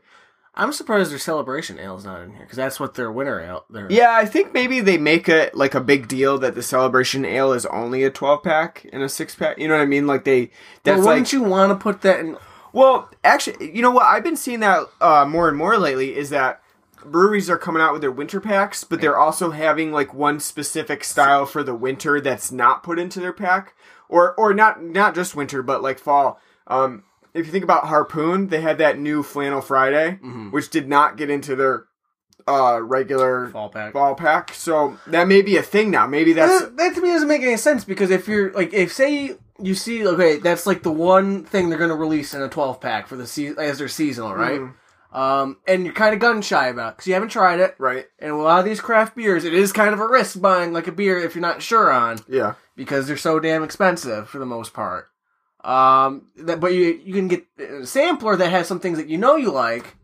I'm 0.59 0.73
surprised 0.73 1.11
their 1.11 1.19
celebration 1.19 1.79
ale's 1.79 2.07
not 2.07 2.23
in 2.23 2.31
here 2.31 2.41
because 2.41 2.57
that's 2.57 2.81
what 2.81 2.95
their 2.95 3.13
winter 3.13 3.41
ale. 3.41 3.67
Their, 3.69 3.89
Yeah, 3.91 4.15
I 4.15 4.25
think 4.25 4.55
maybe 4.55 4.81
they 4.81 4.97
make 4.97 5.29
it 5.29 5.55
like 5.55 5.75
a 5.75 5.83
big 5.83 6.09
deal 6.09 6.39
that 6.39 6.55
the 6.55 6.63
Celebration 6.63 7.27
Ale 7.27 7.53
is 7.53 7.67
only 7.67 8.05
a 8.05 8.11
12 8.11 8.43
pack 8.43 8.87
and 8.91 9.03
a 9.03 9.09
six 9.11 9.35
pack. 9.35 9.59
You 9.59 9.69
know 9.69 9.75
what 9.75 9.83
I 9.83 9.87
mean? 9.87 10.07
Like 10.07 10.25
they, 10.25 10.47
But 10.47 10.53
that's 10.85 10.99
wouldn't 11.05 11.27
like 11.27 11.33
you 11.35 11.43
want 11.43 11.73
to 11.73 11.77
put 11.77 12.01
that 12.01 12.21
in? 12.21 12.39
Well, 12.77 13.09
actually, 13.25 13.75
you 13.75 13.81
know 13.81 13.91
what? 13.91 14.05
I've 14.05 14.23
been 14.23 14.37
seeing 14.37 14.61
that 14.61 14.87
uh, 15.01 15.25
more 15.25 15.49
and 15.49 15.57
more 15.57 15.79
lately 15.79 16.15
is 16.15 16.29
that 16.29 16.61
breweries 17.03 17.49
are 17.49 17.57
coming 17.57 17.81
out 17.81 17.95
with 17.95 18.03
their 18.03 18.13
winter 18.13 18.39
packs, 18.39 18.85
but 18.85 19.01
they're 19.01 19.17
also 19.17 19.51
having 19.51 19.93
like 19.93 20.13
one 20.13 20.41
specific 20.41 21.03
style 21.03 21.47
for 21.47 21.63
the 21.63 21.75
winter 21.75 22.21
that's 22.21 22.53
not 22.53 22.83
put 22.83 22.99
into 22.99 23.19
their 23.19 23.33
pack, 23.33 23.75
or 24.11 24.35
or 24.35 24.53
not 24.53 24.83
not 24.83 25.15
just 25.15 25.35
winter, 25.35 25.63
but 25.63 25.81
like 25.83 25.99
fall. 25.99 26.39
Um, 26.67 27.05
if 27.33 27.47
you 27.47 27.53
think 27.53 27.65
about 27.65 27.87
Harpoon, 27.87 28.49
they 28.49 28.61
had 28.61 28.77
that 28.77 28.99
new 28.99 29.23
Flannel 29.23 29.63
Friday, 29.63 30.19
which 30.51 30.69
did 30.69 30.87
not 30.87 31.17
get 31.17 31.31
into 31.31 31.57
their 31.57 31.87
uh, 32.47 32.81
regular 32.83 33.49
Fall 33.49 33.71
pack. 33.71 33.95
fall 33.95 34.15
pack. 34.15 34.53
So 34.53 34.99
that 35.07 35.29
may 35.29 35.41
be 35.41 35.57
a 35.57 35.63
thing 35.63 35.91
now. 35.91 36.07
Maybe 36.07 36.35
that's 36.35 36.61
that, 36.61 36.77
that 36.77 36.95
to 36.95 37.01
me 37.01 37.09
doesn't 37.09 37.27
make 37.27 37.41
any 37.41 37.57
sense 37.57 37.87
because 37.87 38.11
if 38.11 38.29
you're 38.29 38.53
like 38.53 38.75
if 38.75 38.93
say 38.93 39.37
you 39.61 39.75
see 39.75 40.07
okay 40.07 40.37
that's 40.39 40.67
like 40.67 40.83
the 40.83 40.91
one 40.91 41.45
thing 41.45 41.69
they're 41.69 41.79
going 41.79 41.91
to 41.91 41.97
release 41.97 42.35
in 42.35 42.43
a 42.43 42.49
12 42.49 42.81
pack 42.81 43.07
for 43.07 43.17
the 43.17 43.27
season 43.27 43.59
as 43.59 43.79
their 43.79 43.89
seasonal 43.89 44.35
right 44.35 44.61
um 45.13 45.57
and 45.67 45.85
you're 45.85 45.95
kind 45.95 46.13
of 46.15 46.21
gun 46.21 46.43
shy 46.43 46.69
about 46.69 46.95
because 46.97 47.07
you 47.07 47.15
haven't 47.15 47.29
tried 47.31 47.61
it 47.61 47.75
right. 47.79 48.07
and 48.19 48.33
a 48.33 48.37
lot 48.37 48.59
of 48.59 48.65
these 48.65 48.81
craft 48.81 49.17
beers 49.17 49.45
it 49.45 49.55
is 49.55 49.73
kind 49.73 49.95
of 49.95 50.01
a 50.01 50.07
risk 50.09 50.41
buying 50.41 50.73
like 50.73 50.87
a 50.87 50.93
beer 50.93 51.19
if 51.19 51.35
you're 51.35 51.43
not 51.43 51.63
sure 51.63 51.91
on 51.91 52.19
Yeah. 52.29 52.55
because 52.75 53.07
they're 53.07 53.17
so 53.17 53.41
damn 53.41 53.63
expensive 53.65 54.29
for 54.29 54.39
the 54.39 54.47
most 54.47 54.75
part 54.75 55.09
um 55.65 56.27
that 56.37 56.61
but 56.61 56.75
you 56.75 57.01
you 57.05 57.15
can 57.15 57.29
get 57.29 57.45
a 57.59 57.87
sampler 57.87 58.37
that 58.37 58.51
has 58.51 58.67
some 58.67 58.81
things 58.81 58.99
that 58.99 59.09
you 59.09 59.19
know 59.19 59.37
you 59.37 59.51
like 59.51 59.97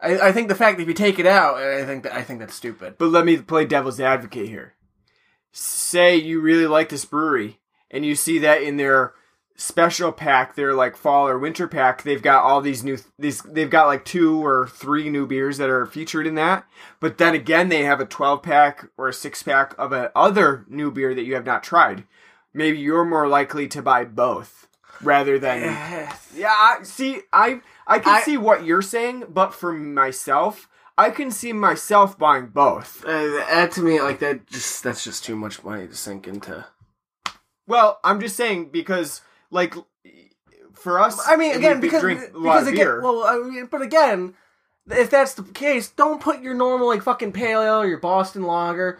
I, 0.00 0.28
I 0.28 0.32
think 0.32 0.48
the 0.48 0.54
fact 0.54 0.76
that 0.76 0.82
if 0.82 0.88
you 0.88 0.94
take 0.94 1.20
it 1.20 1.26
out, 1.26 1.58
I 1.58 1.84
think 1.84 2.02
that 2.02 2.12
I 2.12 2.24
think 2.24 2.40
that's 2.40 2.56
stupid. 2.56 2.96
But 2.98 3.10
let 3.10 3.24
me 3.24 3.36
play 3.36 3.64
devil's 3.64 4.00
advocate 4.00 4.48
here. 4.48 4.74
Say 5.52 6.16
you 6.16 6.40
really 6.40 6.66
like 6.66 6.88
this 6.88 7.04
brewery 7.04 7.60
and 7.92 8.04
you 8.06 8.14
see 8.16 8.38
that 8.40 8.62
in 8.62 8.76
their 8.78 9.12
special 9.54 10.10
pack, 10.10 10.54
their 10.56 10.74
like 10.74 10.96
fall 10.96 11.28
or 11.28 11.38
winter 11.38 11.68
pack, 11.68 12.02
they've 12.02 12.22
got 12.22 12.42
all 12.42 12.60
these 12.60 12.82
new 12.82 12.98
these 13.18 13.42
they've 13.42 13.70
got 13.70 13.86
like 13.86 14.04
two 14.04 14.44
or 14.44 14.66
three 14.66 15.10
new 15.10 15.26
beers 15.26 15.58
that 15.58 15.68
are 15.70 15.86
featured 15.86 16.26
in 16.26 16.34
that. 16.36 16.64
But 17.00 17.18
then 17.18 17.34
again, 17.34 17.68
they 17.68 17.82
have 17.84 18.00
a 18.00 18.06
12 18.06 18.42
pack 18.42 18.88
or 18.96 19.08
a 19.08 19.12
6 19.12 19.42
pack 19.42 19.74
of 19.78 19.92
a 19.92 20.10
other 20.16 20.64
new 20.68 20.90
beer 20.90 21.14
that 21.14 21.24
you 21.24 21.34
have 21.34 21.44
not 21.46 21.62
tried. 21.62 22.04
Maybe 22.54 22.78
you're 22.78 23.04
more 23.04 23.28
likely 23.28 23.68
to 23.68 23.82
buy 23.82 24.04
both 24.04 24.66
rather 25.02 25.38
than 25.38 25.62
Yeah, 26.34 26.48
I, 26.50 26.78
see, 26.82 27.20
I 27.32 27.60
I 27.86 27.98
can 27.98 28.14
I- 28.16 28.22
see 28.22 28.36
what 28.38 28.64
you're 28.64 28.82
saying, 28.82 29.24
but 29.28 29.52
for 29.54 29.72
myself, 29.72 30.68
I 30.98 31.10
can 31.10 31.30
see 31.30 31.52
myself 31.52 32.18
buying 32.18 32.46
both. 32.46 33.04
Uh, 33.04 33.08
that 33.48 33.72
to 33.72 33.82
me, 33.82 34.00
like 34.00 34.18
that, 34.20 34.46
just 34.48 34.82
that's 34.82 35.02
just 35.04 35.24
too 35.24 35.36
much 35.36 35.62
money 35.64 35.86
to 35.88 35.94
sink 35.94 36.26
into. 36.28 36.64
Well, 37.66 38.00
I'm 38.04 38.20
just 38.20 38.36
saying 38.36 38.70
because, 38.70 39.20
like, 39.50 39.74
for 40.74 40.98
us, 41.00 41.20
I 41.28 41.36
mean, 41.36 41.54
again, 41.54 41.80
be- 41.80 41.88
because 41.88 42.00
drink 42.00 42.20
a 42.20 42.38
lot 42.38 42.42
because 42.42 42.62
of 42.68 42.72
again, 42.74 42.86
beer. 42.86 43.00
well, 43.02 43.24
I 43.24 43.36
mean, 43.38 43.66
but 43.70 43.82
again, 43.82 44.34
if 44.90 45.10
that's 45.10 45.34
the 45.34 45.42
case, 45.44 45.88
don't 45.90 46.20
put 46.20 46.40
your 46.42 46.54
normal 46.54 46.88
like 46.88 47.02
fucking 47.02 47.32
pale 47.32 47.62
ale 47.62 47.80
or 47.82 47.86
your 47.86 48.00
Boston 48.00 48.42
Lager, 48.42 48.98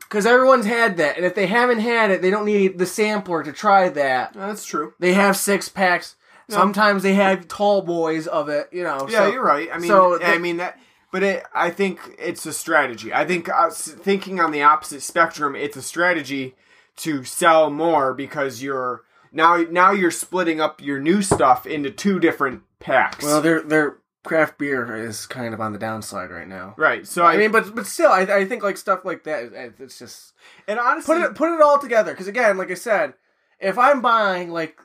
because 0.00 0.24
everyone's 0.26 0.64
had 0.66 0.96
that, 0.96 1.16
and 1.16 1.26
if 1.26 1.34
they 1.34 1.46
haven't 1.46 1.80
had 1.80 2.10
it, 2.10 2.22
they 2.22 2.30
don't 2.30 2.46
need 2.46 2.78
the 2.78 2.86
sampler 2.86 3.42
to 3.42 3.52
try 3.52 3.88
that. 3.90 4.32
that's 4.32 4.64
true. 4.64 4.94
They 4.98 5.14
have 5.14 5.36
six 5.36 5.68
packs. 5.68 6.16
Sometimes 6.50 7.02
they 7.02 7.12
have 7.12 7.46
tall 7.46 7.82
boys 7.82 8.26
of 8.26 8.48
it, 8.48 8.70
you 8.72 8.82
know. 8.82 9.06
Yeah, 9.10 9.26
so- 9.26 9.32
you're 9.32 9.44
right. 9.44 9.68
I 9.70 9.76
mean, 9.76 9.88
so 9.88 10.18
I 10.22 10.38
mean 10.38 10.56
that, 10.56 10.78
but 11.12 11.22
it, 11.22 11.44
I 11.52 11.68
think 11.68 12.00
it's 12.18 12.46
a 12.46 12.54
strategy. 12.54 13.12
I 13.12 13.26
think 13.26 13.50
uh, 13.50 13.68
thinking 13.68 14.40
on 14.40 14.50
the 14.50 14.62
opposite 14.62 15.02
spectrum, 15.02 15.54
it's 15.54 15.76
a 15.76 15.82
strategy 15.82 16.54
to 16.98 17.24
sell 17.24 17.70
more 17.70 18.14
because 18.14 18.62
you're 18.62 19.02
now 19.32 19.56
now 19.70 19.92
you're 19.92 20.10
splitting 20.10 20.60
up 20.60 20.80
your 20.80 21.00
new 21.00 21.22
stuff 21.22 21.66
into 21.66 21.90
two 21.90 22.18
different 22.18 22.62
packs. 22.80 23.24
Well, 23.24 23.40
their 23.40 23.62
their 23.62 23.98
craft 24.24 24.58
beer 24.58 24.94
is 24.96 25.26
kind 25.26 25.54
of 25.54 25.60
on 25.60 25.72
the 25.72 25.78
downside 25.78 26.30
right 26.30 26.48
now. 26.48 26.74
right. 26.76 27.06
So 27.06 27.24
I 27.24 27.36
mean, 27.36 27.50
but 27.50 27.74
but 27.74 27.86
still, 27.86 28.10
I, 28.10 28.20
I 28.22 28.44
think 28.44 28.62
like 28.62 28.76
stuff 28.76 29.04
like 29.04 29.24
that, 29.24 29.52
it's 29.78 29.98
just 29.98 30.34
and 30.66 30.78
honestly, 30.78 31.16
put 31.16 31.24
it 31.24 31.34
put 31.34 31.54
it 31.54 31.60
all 31.60 31.78
together. 31.78 32.12
Because 32.12 32.28
again, 32.28 32.56
like 32.58 32.70
I 32.70 32.74
said, 32.74 33.14
if 33.60 33.78
I'm 33.78 34.00
buying 34.00 34.50
like 34.50 34.78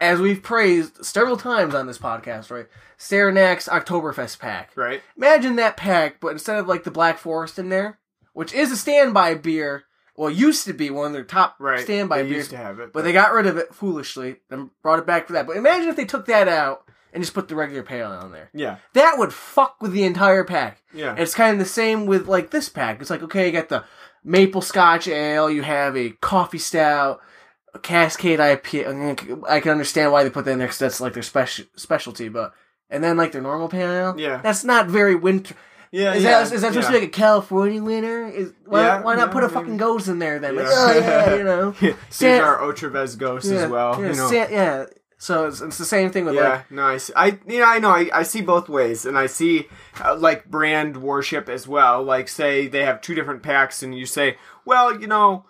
as 0.00 0.20
we've 0.20 0.42
praised 0.42 1.04
several 1.04 1.36
times 1.36 1.74
on 1.74 1.86
this 1.86 1.98
podcast, 1.98 2.50
right? 2.50 2.66
Saranac's 2.98 3.68
Oktoberfest 3.68 4.38
pack. 4.38 4.72
right. 4.76 5.02
Imagine 5.16 5.56
that 5.56 5.76
pack, 5.76 6.20
but 6.20 6.28
instead 6.28 6.58
of 6.58 6.66
like 6.66 6.84
the 6.84 6.90
Black 6.90 7.18
Forest 7.18 7.58
in 7.58 7.68
there, 7.68 7.98
which 8.32 8.52
is 8.52 8.70
a 8.70 8.76
standby 8.76 9.34
beer, 9.34 9.84
well, 10.16 10.30
used 10.30 10.64
to 10.66 10.72
be 10.72 10.90
one 10.90 11.06
of 11.08 11.12
their 11.12 11.24
top 11.24 11.56
Right. 11.58 11.80
standby 11.80 12.18
They 12.22 12.28
beers, 12.28 12.36
used 12.36 12.50
to 12.50 12.56
have 12.56 12.78
it, 12.80 12.92
but 12.92 13.04
they 13.04 13.12
got 13.12 13.32
rid 13.32 13.46
of 13.46 13.56
it 13.56 13.74
foolishly 13.74 14.36
and 14.50 14.70
brought 14.82 14.98
it 14.98 15.06
back 15.06 15.26
for 15.26 15.32
that. 15.34 15.46
But 15.46 15.56
imagine 15.56 15.88
if 15.88 15.96
they 15.96 16.04
took 16.04 16.26
that 16.26 16.48
out 16.48 16.82
and 17.12 17.22
just 17.22 17.34
put 17.34 17.48
the 17.48 17.54
regular 17.56 17.82
pale 17.82 18.12
ale 18.12 18.26
in 18.26 18.32
there. 18.32 18.50
Yeah. 18.52 18.76
That 18.94 19.16
would 19.18 19.32
fuck 19.32 19.76
with 19.80 19.92
the 19.92 20.04
entire 20.04 20.44
pack. 20.44 20.82
Yeah. 20.92 21.10
And 21.10 21.18
it's 21.20 21.34
kind 21.34 21.52
of 21.52 21.58
the 21.58 21.64
same 21.70 22.06
with 22.06 22.28
like 22.28 22.50
this 22.50 22.68
pack. 22.68 23.00
It's 23.00 23.10
like 23.10 23.22
okay, 23.22 23.46
you 23.46 23.52
got 23.52 23.68
the 23.68 23.84
maple 24.24 24.60
Scotch 24.62 25.06
ale, 25.08 25.48
you 25.50 25.62
have 25.62 25.96
a 25.96 26.10
coffee 26.10 26.58
stout, 26.58 27.20
a 27.74 27.78
Cascade 27.78 28.38
IPA. 28.40 29.46
I, 29.48 29.56
I 29.56 29.60
can 29.60 29.70
understand 29.72 30.12
why 30.12 30.24
they 30.24 30.30
put 30.30 30.44
that 30.46 30.52
in 30.52 30.58
there 30.58 30.66
because 30.68 30.78
that's 30.78 31.00
like 31.00 31.12
their 31.14 31.22
special 31.22 31.64
specialty. 31.76 32.28
But 32.28 32.52
and 32.90 33.02
then 33.02 33.16
like 33.16 33.32
their 33.32 33.42
normal 33.42 33.68
pale 33.68 33.90
ale, 33.90 34.14
Yeah. 34.18 34.40
that's 34.42 34.64
not 34.64 34.86
very 34.88 35.14
winter. 35.14 35.54
Yeah. 35.92 36.14
Is 36.14 36.22
yeah, 36.24 36.30
that 36.30 36.42
is 36.42 36.50
that 36.50 36.72
supposed 36.72 36.74
yeah. 36.76 36.80
to 36.82 36.88
be 36.88 36.94
like 37.00 37.08
a 37.08 37.12
California 37.12 37.82
winter? 37.82 38.26
Is 38.28 38.52
why, 38.64 38.82
Yeah, 38.82 39.02
why 39.02 39.14
not 39.16 39.28
yeah, 39.28 39.32
put 39.32 39.44
a 39.44 39.46
maybe. 39.48 39.54
fucking 39.54 39.76
ghost 39.76 40.08
in 40.08 40.18
there 40.18 40.38
then? 40.38 40.56
Like 40.56 40.66
oh 40.68 40.98
yeah, 40.98 41.34
you 41.36 41.44
know. 41.44 41.70
Here's 41.72 41.96
San- 42.10 42.42
our 42.42 42.58
Otravez 42.58 43.16
ghost 43.18 43.46
yeah, 43.46 43.58
as 43.64 43.70
well. 43.70 44.00
Yeah, 44.00 44.10
you 44.10 44.16
know. 44.16 44.28
San- 44.28 44.52
yeah. 44.52 44.86
So 45.18 45.46
it's, 45.46 45.62
it's 45.62 45.78
the 45.78 45.86
same 45.86 46.10
thing 46.10 46.26
with 46.26 46.34
Yeah, 46.34 46.48
like 46.48 46.70
nice. 46.70 47.10
I 47.16 47.38
you 47.46 47.58
know 47.60 47.64
I 47.64 47.78
know 47.78 47.90
I, 47.90 48.10
I 48.12 48.22
see 48.22 48.42
both 48.42 48.68
ways, 48.68 49.06
and 49.06 49.16
I 49.16 49.26
see 49.26 49.66
uh, 50.04 50.14
like 50.14 50.44
brand 50.44 50.98
worship 50.98 51.48
as 51.48 51.66
well. 51.66 52.02
Like 52.02 52.28
say 52.28 52.66
they 52.66 52.84
have 52.84 53.00
two 53.00 53.14
different 53.14 53.42
packs, 53.42 53.82
and 53.82 53.96
you 53.96 54.04
say, 54.04 54.36
well, 54.66 55.00
you 55.00 55.06
know, 55.06 55.46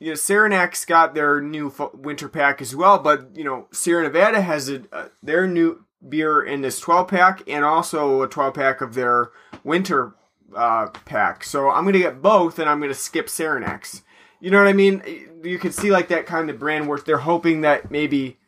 you 0.00 0.08
know, 0.08 0.14
Saranac's 0.14 0.84
got 0.84 1.14
their 1.14 1.40
new 1.40 1.72
winter 1.94 2.28
pack 2.28 2.60
as 2.60 2.74
well, 2.74 2.98
but 2.98 3.36
you 3.36 3.44
know, 3.44 3.68
Sierra 3.72 4.02
Nevada 4.02 4.40
has 4.40 4.68
a, 4.68 4.82
uh, 4.92 5.08
their 5.22 5.46
new 5.46 5.84
beer 6.06 6.42
in 6.42 6.60
this 6.60 6.78
12 6.80 7.08
pack 7.08 7.42
and 7.48 7.64
also 7.64 8.22
a 8.22 8.28
12 8.28 8.54
pack 8.54 8.80
of 8.80 8.94
their 8.94 9.30
winter 9.64 10.14
uh, 10.54 10.86
pack. 11.04 11.44
So 11.44 11.70
I'm 11.70 11.84
gonna 11.84 11.98
get 11.98 12.22
both, 12.22 12.58
and 12.58 12.68
I'm 12.68 12.80
gonna 12.80 12.94
skip 12.94 13.26
Saranac's. 13.26 14.02
You 14.40 14.50
know 14.50 14.58
what 14.58 14.68
I 14.68 14.72
mean? 14.72 15.02
You 15.42 15.58
can 15.58 15.72
see 15.72 15.90
like 15.90 16.08
that 16.08 16.26
kind 16.26 16.48
of 16.50 16.58
brand 16.58 16.88
where 16.88 16.98
they're 16.98 17.18
hoping 17.18 17.62
that 17.62 17.90
maybe 17.90 18.38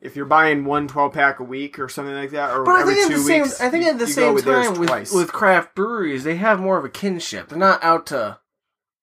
if 0.00 0.16
you're 0.16 0.24
buying 0.26 0.64
one 0.64 0.88
12 0.88 1.12
pack 1.12 1.40
a 1.40 1.44
week 1.44 1.78
or 1.78 1.88
something 1.88 2.14
like 2.14 2.30
that, 2.30 2.50
or 2.50 2.64
But 2.64 2.76
I 2.76 2.80
every 2.80 2.94
think 2.94 3.06
at 3.06 3.10
two 3.12 3.18
the 3.18 3.24
same, 3.24 3.42
weeks, 3.42 3.60
I 3.60 3.68
think 3.70 3.84
at 3.86 3.98
the 3.98 4.06
same 4.06 4.34
with 4.34 4.44
time 4.44 4.78
with 4.78 5.12
with 5.12 5.32
craft 5.32 5.74
breweries, 5.74 6.24
they 6.24 6.36
have 6.36 6.60
more 6.60 6.78
of 6.78 6.84
a 6.84 6.88
kinship. 6.90 7.48
They're 7.48 7.58
not 7.58 7.82
out 7.84 8.06
to 8.06 8.38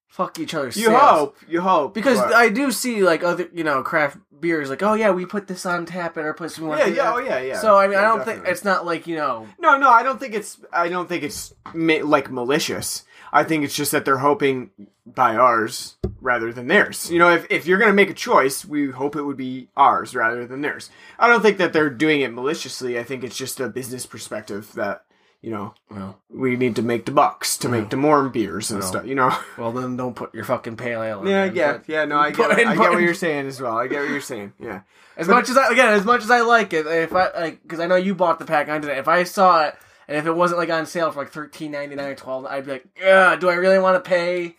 fuck 0.07 0.39
each 0.39 0.53
other's. 0.53 0.75
you 0.77 0.87
sales. 0.87 0.99
hope, 1.01 1.37
you 1.47 1.61
hope, 1.61 1.93
because 1.93 2.19
but- 2.19 2.33
I 2.33 2.49
do 2.49 2.71
see 2.71 3.01
like 3.03 3.23
other 3.23 3.47
you 3.53 3.63
know 3.63 3.81
craft 3.83 4.17
beers 4.41 4.69
like 4.69 4.81
oh 4.83 4.93
yeah 4.93 5.11
we 5.11 5.25
put 5.25 5.47
this 5.47 5.65
on 5.65 5.85
tap 5.85 6.17
at 6.17 6.23
our 6.25 6.33
place 6.33 6.57
we 6.59 6.67
want 6.67 6.79
Yeah, 6.79 6.85
to 6.87 6.95
yeah, 6.95 7.13
oh, 7.13 7.19
yeah, 7.19 7.39
yeah. 7.39 7.59
So 7.59 7.77
I 7.77 7.87
mean 7.87 7.97
I 7.97 8.01
don't 8.01 8.17
definitely. 8.19 8.41
think 8.43 8.51
it's 8.53 8.63
not 8.65 8.85
like 8.85 9.07
you 9.07 9.15
know 9.15 9.47
No, 9.59 9.77
no, 9.77 9.89
I 9.89 10.03
don't 10.03 10.19
think 10.19 10.33
it's. 10.33 10.59
I 10.73 10.89
don't 10.89 11.07
think 11.07 11.23
it's 11.23 11.53
ma- 11.73 12.03
like 12.03 12.31
malicious. 12.31 13.03
I 13.33 13.43
think 13.45 13.63
it's 13.63 13.75
just 13.75 13.91
that 13.93 14.03
they're 14.03 14.17
hoping 14.17 14.71
by 15.05 15.35
ours 15.37 15.95
rather 16.19 16.51
than 16.51 16.67
theirs. 16.67 17.09
You 17.09 17.19
know, 17.19 17.31
if 17.33 17.45
if 17.49 17.65
you're 17.65 17.79
gonna 17.79 17.93
make 17.93 18.09
a 18.09 18.13
choice, 18.13 18.65
we 18.65 18.89
hope 18.91 19.15
it 19.15 19.23
would 19.23 19.37
be 19.37 19.69
ours 19.77 20.13
rather 20.15 20.45
than 20.45 20.61
theirs. 20.61 20.89
I 21.17 21.27
don't 21.27 21.41
think 21.41 21.57
that 21.57 21.71
they're 21.73 21.89
doing 21.89 22.21
it 22.21 22.33
maliciously. 22.33 22.99
I 22.99 23.03
think 23.03 23.23
it's 23.23 23.37
just 23.37 23.59
a 23.59 23.69
business 23.69 24.05
perspective 24.05 24.73
that 24.73 25.05
you 25.41 25.49
know 25.51 25.73
well 25.89 26.19
we 26.29 26.55
need 26.55 26.75
to 26.75 26.81
make 26.81 27.05
the 27.05 27.11
bucks 27.11 27.57
to 27.57 27.67
make 27.69 27.89
the 27.89 27.97
more 27.97 28.29
beers 28.29 28.69
and 28.71 28.83
stuff. 28.83 29.05
You 29.05 29.15
know. 29.15 29.35
well 29.57 29.71
then 29.71 29.97
don't 29.97 30.15
put 30.15 30.33
your 30.35 30.43
fucking 30.43 30.77
pale 30.77 31.01
ale. 31.01 31.21
in 31.21 31.27
Yeah, 31.27 31.45
there. 31.47 31.55
yeah, 31.55 31.71
But 31.73 31.89
yeah. 31.89 32.05
No, 32.05 32.17
I 32.19 32.31
get, 32.31 32.49
But- 32.49 32.59
I 32.67 32.75
get 32.75 32.91
what 32.91 33.01
you're 33.01 33.13
saying 33.13 33.47
as 33.47 33.59
well. 33.61 33.77
I 33.77 33.87
get 33.87 34.01
what 34.01 34.09
you're 34.09 34.21
saying. 34.21 34.53
Yeah. 34.59 34.81
As 35.17 35.27
much 35.27 35.49
as 35.49 35.57
I 35.57 35.69
again, 35.71 35.93
as 35.93 36.05
much 36.05 36.23
as 36.23 36.31
I 36.31 36.39
like 36.41 36.71
it, 36.73 36.87
if 36.87 37.13
I 37.13 37.29
like, 37.37 37.61
because 37.61 37.79
I 37.81 37.85
know 37.85 37.97
you 37.97 38.15
bought 38.15 38.39
the 38.39 38.45
pack, 38.45 38.69
I 38.69 38.79
did 38.79 38.89
it. 38.89 38.97
If 38.97 39.07
I 39.09 39.23
saw 39.23 39.65
it 39.67 39.75
and 40.07 40.17
if 40.17 40.25
it 40.25 40.31
wasn't 40.31 40.57
like 40.59 40.69
on 40.69 40.85
sale 40.85 41.11
for 41.11 41.19
like 41.19 41.31
thirteen 41.31 41.71
ninety 41.71 41.95
nine 41.95 42.07
or 42.11 42.15
twelve, 42.15 42.45
I'd 42.45 42.65
be 42.65 42.71
like, 42.71 42.85
yeah, 42.99 43.35
do 43.35 43.49
I 43.49 43.55
really 43.55 43.77
want 43.77 44.01
to 44.03 44.09
pay 44.09 44.55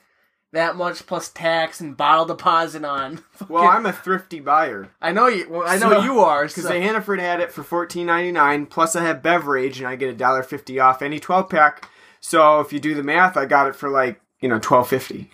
that 0.52 0.76
much 0.76 1.06
plus 1.06 1.28
tax 1.30 1.80
and 1.80 1.96
bottle 1.96 2.24
deposit 2.26 2.84
on? 2.84 3.22
Well, 3.48 3.64
I'm 3.66 3.86
a 3.86 3.92
thrifty 3.92 4.38
buyer. 4.40 4.90
I 5.02 5.10
know 5.12 5.26
you. 5.26 5.48
Well, 5.50 5.64
I 5.66 5.76
know 5.76 5.90
So- 5.90 6.02
you 6.02 6.20
are 6.20 6.44
Because 6.46 6.62
so- 6.62 6.68
the 6.68 6.80
Hannaford 6.80 7.18
had 7.20 7.40
it 7.40 7.50
for 7.52 7.62
fourteen 7.64 8.06
ninety 8.06 8.30
nine. 8.32 8.66
Plus, 8.66 8.94
I 8.94 9.02
have 9.04 9.22
beverage, 9.22 9.78
and 9.80 9.88
I 9.88 9.96
get 9.96 10.10
a 10.10 10.14
dollar 10.16 10.42
fifty 10.44 10.78
off 10.78 11.02
any 11.02 11.18
twelve 11.18 11.50
pack. 11.50 11.88
So 12.20 12.60
if 12.60 12.72
you 12.72 12.78
do 12.78 12.94
the 12.94 13.02
math, 13.02 13.36
I 13.36 13.46
got 13.46 13.66
it 13.66 13.74
for 13.74 13.88
like 13.88 14.20
you 14.40 14.48
know 14.48 14.58
twelve 14.60 14.88
fifty. 14.88 15.30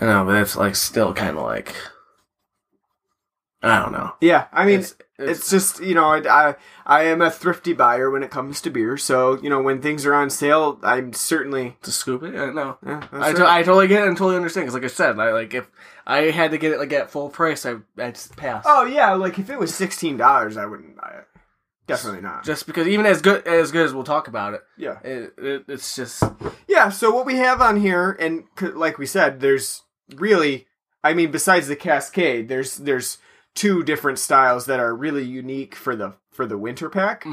I 0.00 0.06
know, 0.06 0.24
but 0.24 0.34
it's 0.34 0.56
like 0.56 0.74
still 0.74 1.14
kind 1.14 1.36
of 1.38 1.44
like 1.44 1.74
I 3.62 3.80
don't 3.80 3.92
know. 3.92 4.12
Yeah, 4.20 4.46
I 4.52 4.64
mean, 4.64 4.80
It's- 4.80 4.94
it's, 5.18 5.30
it's- 5.30 5.50
just 5.50 5.82
you 5.82 5.94
know, 5.94 6.04
I, 6.04 6.18
I 6.50 6.54
I 6.86 7.02
am 7.06 7.20
a 7.20 7.30
thrifty 7.30 7.72
buyer 7.72 8.08
when 8.10 8.22
it 8.22 8.30
comes 8.30 8.60
to 8.60 8.70
beer. 8.70 8.96
So 8.96 9.36
you 9.42 9.50
know, 9.50 9.60
when 9.60 9.82
things 9.82 10.06
are 10.06 10.14
on 10.14 10.30
sale, 10.30 10.78
I'm 10.84 11.12
certainly 11.12 11.76
To 11.82 11.90
scoop 11.90 12.22
it, 12.22 12.36
I 12.36 12.52
know. 12.52 12.78
yeah, 12.86 13.06
I, 13.12 13.32
to- 13.32 13.50
I 13.50 13.62
totally 13.64 13.88
get 13.88 14.02
it 14.02 14.08
and 14.08 14.16
totally 14.16 14.36
understand. 14.36 14.66
Because 14.66 14.74
like 14.74 14.84
I 14.84 14.86
said, 14.94 15.18
I 15.18 15.32
like 15.32 15.54
if 15.54 15.68
I 16.06 16.30
had 16.30 16.52
to 16.52 16.58
get 16.58 16.70
it 16.72 16.78
like 16.78 16.92
at 16.92 17.10
full 17.10 17.30
price, 17.30 17.66
I 17.66 17.76
I 17.98 18.12
just 18.12 18.36
pass. 18.36 18.64
oh 18.66 18.84
yeah, 18.84 19.12
like 19.14 19.38
if 19.40 19.50
it 19.50 19.58
was 19.58 19.74
sixteen 19.74 20.16
dollars, 20.16 20.56
I 20.56 20.66
wouldn't 20.66 20.96
buy 20.96 21.14
it. 21.18 21.24
Definitely 21.88 22.20
not. 22.20 22.44
Just 22.44 22.66
because 22.66 22.86
even 22.86 23.06
as 23.06 23.20
good 23.22 23.44
as 23.46 23.72
good 23.72 23.86
as 23.86 23.92
we'll 23.94 24.04
talk 24.04 24.28
about 24.28 24.54
it, 24.54 24.60
yeah. 24.76 25.00
it, 25.02 25.32
it 25.38 25.64
it's 25.68 25.96
just 25.96 26.22
Yeah, 26.68 26.90
so 26.90 27.10
what 27.10 27.26
we 27.26 27.36
have 27.38 27.60
on 27.62 27.80
here, 27.80 28.12
and 28.20 28.44
c- 28.60 28.66
like 28.66 28.98
we 28.98 29.06
said, 29.06 29.40
there's 29.40 29.82
really, 30.14 30.66
I 31.02 31.14
mean, 31.14 31.30
besides 31.32 31.66
the 31.66 31.76
Cascade, 31.76 32.48
there's 32.48 32.76
there's 32.76 33.16
two 33.58 33.82
different 33.82 34.20
styles 34.20 34.66
that 34.66 34.78
are 34.78 34.94
really 34.94 35.24
unique 35.24 35.74
for 35.74 35.96
the 35.96 36.14
for 36.30 36.46
the 36.46 36.56
winter 36.56 36.88
pack, 36.88 37.26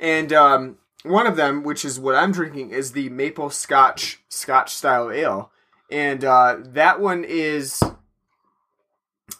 and 0.00 0.32
um, 0.32 0.78
one 1.04 1.28
of 1.28 1.36
them, 1.36 1.62
which 1.62 1.84
is 1.84 2.00
what 2.00 2.16
I'm 2.16 2.32
drinking, 2.32 2.70
is 2.70 2.90
the 2.90 3.08
maple 3.10 3.50
Scotch 3.50 4.18
Scotch 4.28 4.74
style 4.74 5.12
ale, 5.12 5.52
and 5.88 6.24
uh, 6.24 6.56
that 6.60 7.00
one 7.00 7.22
is, 7.22 7.80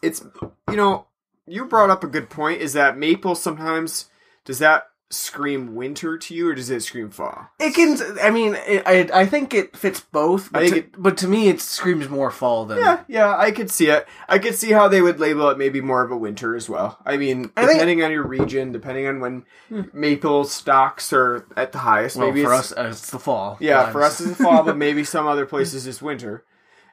it's 0.03 0.25
you 0.71 0.77
know, 0.77 1.07
you 1.49 1.65
brought 1.65 1.91
up 1.91 2.05
a 2.05 2.07
good 2.07 2.31
point. 2.31 2.61
Is 2.61 2.75
that 2.75 2.97
maple 2.97 3.35
sometimes 3.35 4.09
does 4.45 4.61
that 4.61 4.90
scream 5.13 5.75
winter 5.75 6.17
to 6.17 6.35
you, 6.35 6.49
or 6.49 6.55
does 6.55 6.71
it 6.71 6.83
scream 6.85 7.11
fall? 7.11 7.49
It 7.59 7.75
can. 7.75 7.99
I 8.23 8.31
mean, 8.31 8.57
it, 8.67 8.83
I 8.87 9.09
I 9.13 9.27
think 9.27 9.53
it 9.55 9.77
fits 9.77 10.01
both. 10.01 10.53
But, 10.53 10.63
I 10.63 10.71
think 10.71 10.93
to, 10.93 10.99
it- 10.99 11.03
but 11.03 11.17
to 11.19 11.29
me, 11.29 11.49
it 11.49 11.61
screams 11.61 12.09
more 12.09 12.31
fall 12.31 12.65
than. 12.67 12.79
Yeah, 12.79 13.01
yeah, 13.09 13.37
I 13.37 13.51
could 13.51 13.71
see 13.71 13.89
it. 13.89 14.07
I 14.29 14.39
could 14.39 14.55
see 14.55 14.71
how 14.73 14.87
they 14.89 15.03
would 15.03 15.19
label 15.19 15.49
it 15.51 15.59
maybe 15.59 15.81
more 15.81 16.03
of 16.03 16.11
a 16.13 16.17
winter 16.17 16.55
as 16.55 16.69
well. 16.69 16.99
I 17.05 17.17
mean, 17.17 17.51
I 17.57 17.67
think- 17.67 17.79
depending 17.81 18.03
on 18.05 18.11
your 18.13 18.27
region, 18.27 18.73
depending 18.73 19.07
on 19.07 19.21
when 19.21 19.45
maple 19.93 20.45
stocks 20.45 21.13
are 21.13 21.45
at 21.57 21.73
the 21.73 21.79
highest, 21.79 22.17
Well, 22.17 22.29
maybe 22.29 22.45
for 22.45 22.55
it's, 22.55 22.73
us, 22.73 22.79
uh, 22.79 22.89
it's 22.91 23.11
the 23.11 23.19
fall. 23.19 23.57
yeah, 23.61 23.83
Well, 23.85 23.93
for 23.93 24.03
us 24.03 24.21
it's 24.21 24.37
the 24.39 24.45
fall, 24.45 24.63
but 24.63 24.77
maybe 24.77 25.03
some 25.05 25.27
other 25.27 25.45
places 25.55 25.87
it's 25.87 26.01
winter. 26.01 26.45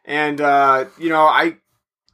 And 0.06 0.41
uh, 0.41 0.86
you 0.97 1.10
know, 1.10 1.25
I 1.25 1.58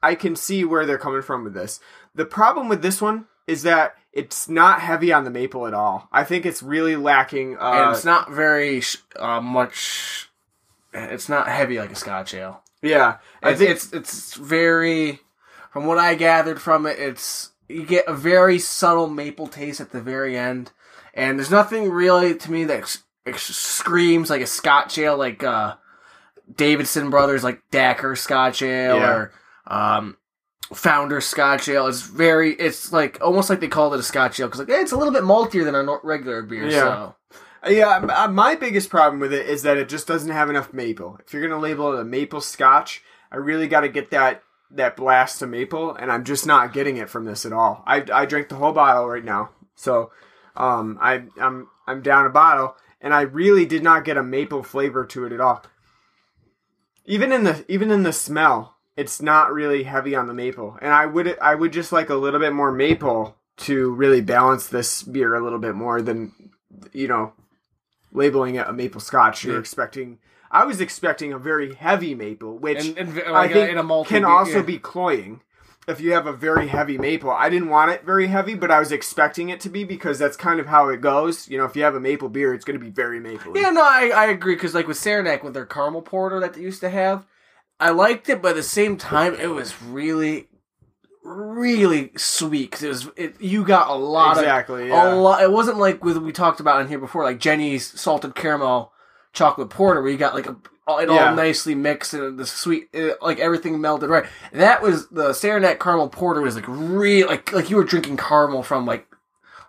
I 0.02 0.16
can 0.16 0.36
see 0.36 0.66
where 0.66 0.86
they're 0.86 0.98
coming 0.98 1.22
from 1.22 1.44
with 1.46 1.54
this. 1.54 1.80
The 2.16 2.26
problem 2.26 2.68
with 2.68 2.82
this 2.82 3.02
one 3.02 3.26
is 3.48 3.64
that 3.64 3.96
it's 4.14 4.48
not 4.48 4.80
heavy 4.82 5.12
on 5.12 5.24
the 5.24 5.30
maple 5.32 5.66
at 5.68 5.74
all. 5.74 6.08
I 6.12 6.24
think 6.24 6.46
it's 6.46 6.62
really 6.64 6.96
lacking. 6.96 7.58
Uh, 7.58 7.72
and 7.88 7.92
it's 7.96 8.06
not 8.06 8.32
very 8.32 8.82
uh, 9.20 9.42
much. 9.42 10.30
It's 10.94 11.28
not 11.28 11.48
heavy 11.48 11.80
like 11.80 11.92
a 11.92 11.96
Scotch 11.96 12.34
ale. 12.36 12.62
yeah, 12.82 13.18
I 13.42 13.50
It's, 13.52 13.60
think 13.60 13.72
it's 13.72 13.94
it's 13.94 14.34
very. 14.36 15.20
From 15.72 15.88
what 15.88 15.98
I 15.98 16.14
gathered 16.14 16.62
from 16.62 16.86
it, 16.86 17.00
it's 17.00 17.52
you 17.68 17.84
get 17.84 18.06
a 18.08 18.14
very 18.14 18.60
subtle 18.60 19.08
maple 19.10 19.48
taste 19.48 19.82
at 19.82 19.90
the 19.92 20.02
very 20.02 20.38
end, 20.38 20.72
and 21.16 21.40
there's 21.40 21.50
nothing 21.50 21.90
really 21.90 22.36
to 22.36 22.52
me 22.52 22.64
that 22.66 22.78
ex- 22.78 23.04
ex- 23.26 23.42
screams 23.56 24.30
like 24.30 24.42
a 24.42 24.46
Scotch 24.46 24.96
ale, 25.00 25.18
like 25.18 25.44
uh, 25.44 25.74
Davidson 26.56 27.10
Brothers, 27.10 27.44
like 27.44 27.64
Dacker 27.72 28.16
Scotch 28.16 28.62
Ale 28.62 28.98
Yeah. 28.98 29.10
or 29.12 29.32
um, 29.66 30.18
Founder 30.74 31.22
Scotch 31.22 31.68
Ale. 31.68 31.88
It's 31.88 32.02
very, 32.02 32.54
it's 32.54 32.92
like 32.92 33.18
almost 33.22 33.50
like 33.50 33.60
they 33.60 33.68
called 33.68 33.94
it 33.94 34.00
a 34.00 34.04
Scotch 34.04 34.40
Ale 34.40 34.48
because 34.48 34.60
like 34.60 34.70
eh, 34.70 34.82
it's 34.82 34.92
a 34.92 34.98
little 34.98 35.14
bit 35.14 35.24
maltier 35.24 35.64
than 35.64 35.76
a 35.76 35.98
regular 36.04 36.42
beer. 36.42 36.68
Yeah. 36.68 36.80
So 36.80 37.16
Yeah, 37.70 37.98
uh, 37.98 38.28
my 38.28 38.56
biggest 38.56 38.90
problem 38.90 39.20
with 39.20 39.34
it 39.34 39.48
is 39.48 39.64
that 39.64 39.78
it 39.78 39.88
just 39.90 40.08
doesn't 40.08 40.32
have 40.32 40.50
enough 40.50 40.74
maple. 40.74 41.18
If 41.26 41.34
you're 41.34 41.48
gonna 41.48 41.62
label 41.62 41.94
it 41.94 42.02
a 42.02 42.04
maple 42.04 42.42
scotch, 42.42 43.02
I 43.32 43.38
really 43.38 43.68
got 43.68 43.82
to 43.82 43.90
get 43.90 44.12
that 44.12 44.44
that 44.72 44.96
blast 44.96 45.42
of 45.42 45.50
maple, 45.50 45.94
and 45.96 46.12
I'm 46.12 46.24
just 46.24 46.46
not 46.46 46.74
getting 46.74 46.98
it 46.98 47.10
from 47.10 47.26
this 47.26 47.46
at 47.46 47.54
all. 47.54 47.84
I 47.86 48.04
I 48.14 48.26
drank 48.26 48.50
the 48.50 48.56
whole 48.56 48.74
bottle 48.74 49.08
right 49.08 49.24
now, 49.24 49.52
so 49.76 50.12
um 50.56 50.98
I 51.02 51.24
I'm 51.40 51.68
I'm 51.88 52.02
down 52.02 52.26
a 52.26 52.30
bottle, 52.30 52.76
and 53.02 53.14
I 53.14 53.22
really 53.22 53.66
did 53.66 53.84
not 53.84 54.06
get 54.06 54.18
a 54.18 54.24
maple 54.24 54.64
flavor 54.64 55.06
to 55.06 55.26
it 55.26 55.32
at 55.32 55.42
all. 55.42 55.64
Even 57.06 57.32
in 57.32 57.44
the 57.44 57.66
even 57.68 57.92
in 57.92 58.04
the 58.04 58.14
smell, 58.14 58.73
it's 58.96 59.22
not 59.22 59.52
really 59.54 59.84
heavy 59.84 60.16
on 60.16 60.28
the 60.28 60.34
maple, 60.34 60.78
and 60.82 60.92
I 60.94 61.06
would 61.06 61.38
I 61.40 61.56
would 61.56 61.74
just 61.74 61.92
like 61.92 62.10
a 62.10 62.16
little 62.16 62.40
bit 62.40 62.54
more 62.54 62.72
maple 62.72 63.36
to 63.58 63.92
really 63.94 64.22
balance 64.22 64.68
this 64.68 65.04
beer 65.04 65.36
a 65.36 65.44
little 65.44 65.60
bit 65.60 65.76
more 65.76 66.02
than 66.02 66.32
you 66.92 67.08
know 67.08 67.34
labeling 68.12 68.56
it 68.56 68.68
a 68.68 68.74
maple 68.74 69.02
scotch. 69.02 69.44
You're 69.44 69.56
Yeah. 69.56 69.60
expecting. 69.60 70.20
I 70.52 70.66
was 70.66 70.80
expecting 70.82 71.34
a 71.34 71.40
very 71.40 71.74
heavy 71.74 72.14
maple, 72.14 72.58
which 72.60 72.86
And- 72.86 72.98
and 72.98 73.16
like 73.32 73.52
a- 73.52 73.54
think 73.54 73.72
in 73.72 73.78
a 73.80 74.04
can 74.04 74.22
beer, 74.22 74.28
also 74.30 74.58
yeah. 74.58 74.62
be 74.62 74.78
cloying. 74.78 75.42
If 75.88 76.00
you 76.00 76.14
have 76.14 76.28
a 76.28 76.32
very 76.32 76.68
heavy 76.68 76.98
maple, 76.98 77.32
I 77.32 77.50
didn't 77.50 77.68
want 77.70 77.92
it 77.92 78.06
very 78.06 78.28
heavy, 78.28 78.54
but 78.56 78.72
I 78.72 78.80
was 78.80 78.92
expecting 78.92 79.50
it 79.50 79.60
to 79.62 79.70
be 79.70 79.84
because 79.84 80.18
that's 80.18 80.38
kind 80.38 80.60
of 80.62 80.68
how 80.68 80.88
it 80.90 81.02
goes. 81.02 81.50
You 81.50 81.58
know, 81.58 81.66
if 81.66 81.76
you 81.76 81.84
have 81.84 81.96
a 81.96 82.00
maple 82.00 82.30
beer, 82.30 82.54
it's 82.54 82.64
going 82.64 82.80
to 82.80 82.84
be 82.86 82.92
very 82.92 83.20
maple. 83.20 83.58
Yeah, 83.58 83.72
no, 83.72 83.84
I, 83.84 84.12
I 84.16 84.26
agree 84.28 84.56
because 84.56 84.74
like 84.74 84.88
with 84.88 84.96
Saranac 84.98 85.44
with 85.44 85.54
their 85.56 85.66
caramel 85.66 86.02
porter 86.04 86.40
that 86.40 86.54
they 86.54 86.62
used 86.62 86.80
to 86.82 86.90
have, 86.90 87.26
I 87.88 87.90
liked 87.92 88.30
it, 88.30 88.42
but 88.42 88.50
at 88.50 88.56
the 88.56 88.64
same 88.64 88.98
time, 88.98 89.36
it 89.36 89.48
was 89.48 89.82
really, 89.82 90.48
really 91.24 92.12
sweet 92.18 92.72
because 92.72 92.84
it 92.84 92.88
was 92.90 93.10
it. 93.16 93.42
You 93.42 93.64
got 93.66 93.90
a 93.90 93.94
lot 93.96 94.38
Exactly, 94.38 94.84
of 94.84 94.88
yeah. 94.90 95.14
a 95.14 95.16
lot. 95.16 95.42
It 95.42 95.52
wasn't 95.52 95.78
like 95.78 96.04
with 96.04 96.18
we 96.18 96.32
talked 96.32 96.60
about 96.60 96.82
in 96.82 96.88
here 96.88 97.00
before, 97.00 97.24
like 97.24 97.40
Jenny's 97.40 98.00
salted 98.00 98.36
caramel 98.36 98.92
chocolate 99.34 99.70
porter, 99.70 100.02
where 100.02 100.12
you 100.12 100.18
got 100.18 100.34
like 100.34 100.48
a 100.48 100.56
it 101.00 101.10
Yeah. 101.10 101.30
all 101.30 101.36
nicely 101.36 101.76
mixed 101.76 102.14
and 102.14 102.38
the 102.38 102.46
sweet, 102.46 102.90
it, 102.92 103.18
like 103.22 103.40
everything 103.40 103.80
melted 103.80 104.10
right. 104.10 104.26
That 104.52 104.82
was 104.82 105.08
the 105.10 105.32
Saranac 105.34 105.80
caramel 105.80 106.10
porter 106.10 106.42
was 106.42 106.56
like 106.56 106.66
real, 106.68 107.28
like 107.28 107.52
like 107.54 107.70
you 107.70 107.78
were 107.78 107.86
drinking 107.86 108.18
caramel 108.18 108.64
from 108.64 108.86
like 108.86 109.08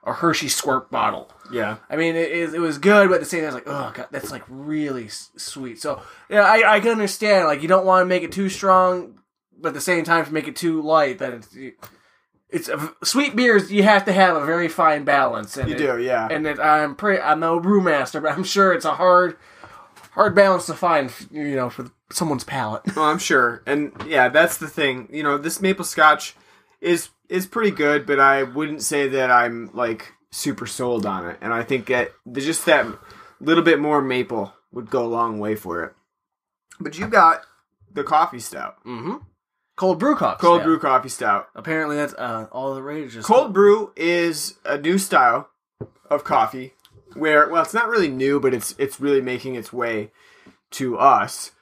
a 0.04 0.12
Hershey 0.12 0.48
squirt 0.48 0.90
bottle. 0.90 1.30
Yeah. 1.52 1.76
I 1.90 1.96
mean, 1.96 2.16
it, 2.16 2.30
it, 2.30 2.54
it 2.54 2.58
was 2.58 2.78
good, 2.78 3.08
but 3.08 3.16
at 3.16 3.20
the 3.20 3.26
same 3.26 3.40
time, 3.40 3.50
I 3.52 3.54
was 3.54 3.64
like, 3.66 3.68
oh 3.68 3.92
god, 3.94 4.08
that's 4.10 4.30
like 4.30 4.42
really 4.48 5.06
s- 5.06 5.30
sweet. 5.36 5.80
So 5.80 6.02
yeah, 6.28 6.42
I, 6.42 6.76
I 6.76 6.80
can 6.80 6.90
understand. 6.90 7.46
Like, 7.46 7.62
you 7.62 7.68
don't 7.68 7.86
want 7.86 8.02
to 8.02 8.06
make 8.06 8.22
it 8.22 8.32
too 8.32 8.48
strong, 8.48 9.18
but 9.58 9.68
at 9.68 9.74
the 9.74 9.80
same 9.80 10.04
time, 10.04 10.20
if 10.22 10.28
you 10.28 10.34
make 10.34 10.48
it 10.48 10.56
too 10.56 10.80
light, 10.82 11.18
then 11.18 11.32
it's 11.34 11.56
it's 12.50 12.70
sweet 13.02 13.34
beers. 13.34 13.72
You 13.72 13.82
have 13.82 14.04
to 14.04 14.12
have 14.12 14.36
a 14.36 14.44
very 14.44 14.68
fine 14.68 15.04
balance. 15.04 15.56
And 15.56 15.68
You 15.68 15.74
it- 15.74 15.78
do, 15.78 15.98
yeah. 16.02 16.28
And 16.30 16.46
it, 16.46 16.60
I'm 16.60 16.94
pretty. 16.94 17.20
I'm 17.20 17.40
no 17.40 17.60
brewmaster, 17.60 18.22
but 18.22 18.32
I'm 18.32 18.44
sure 18.44 18.72
it's 18.72 18.84
a 18.84 18.94
hard, 18.94 19.36
hard 20.12 20.34
balance 20.34 20.66
to 20.66 20.74
find, 20.74 21.12
you 21.30 21.56
know, 21.56 21.68
for 21.70 21.90
someone's 22.12 22.44
palate. 22.44 22.82
Oh, 22.96 23.02
I'm 23.04 23.18
sure. 23.18 23.62
And 23.66 23.92
yeah, 24.06 24.28
that's 24.28 24.56
the 24.58 24.68
thing. 24.68 25.08
You 25.12 25.22
know, 25.24 25.36
this 25.36 25.60
maple 25.60 25.84
scotch 25.84 26.36
is 26.80 27.08
is 27.28 27.46
pretty 27.46 27.70
good, 27.72 28.06
but 28.06 28.20
I 28.20 28.42
wouldn't 28.44 28.82
say 28.82 29.08
that 29.08 29.30
I'm 29.30 29.70
like 29.74 30.12
super 30.34 30.66
sold 30.66 31.06
on 31.06 31.26
it. 31.28 31.38
And 31.40 31.52
I 31.52 31.62
think 31.62 31.86
that 31.86 32.12
just 32.32 32.66
that 32.66 32.86
little 33.40 33.62
bit 33.64 33.78
more 33.78 34.02
maple 34.02 34.52
would 34.72 34.90
go 34.90 35.04
a 35.04 35.08
long 35.08 35.38
way 35.38 35.54
for 35.54 35.84
it. 35.84 35.92
But 36.80 36.98
you 36.98 37.06
got 37.06 37.42
the 37.92 38.02
coffee 38.04 38.40
stout. 38.40 38.76
Mm-hmm. 38.84 39.16
Cold 39.76 39.98
brew 39.98 40.16
coffee. 40.16 40.40
Cold 40.40 40.58
stout. 40.58 40.64
brew 40.64 40.78
coffee 40.78 41.08
stout. 41.08 41.48
Apparently, 41.54 41.96
that's 41.96 42.14
uh, 42.14 42.46
all 42.52 42.74
the 42.74 42.82
rage. 42.82 43.16
is- 43.16 43.24
Cold 43.24 43.52
brew 43.52 43.92
is 43.96 44.54
a 44.64 44.78
new 44.78 44.98
style 44.98 45.48
of 46.10 46.22
coffee 46.24 46.74
where 47.14 47.48
well 47.48 47.62
it's 47.62 47.72
not 47.74 47.88
really 47.88 48.08
new 48.08 48.38
but 48.40 48.52
it's 48.52 48.74
it's 48.78 49.00
really 49.00 49.20
making 49.20 49.54
its 49.54 49.72
way 49.72 50.10
to 50.70 50.98
us 50.98 51.52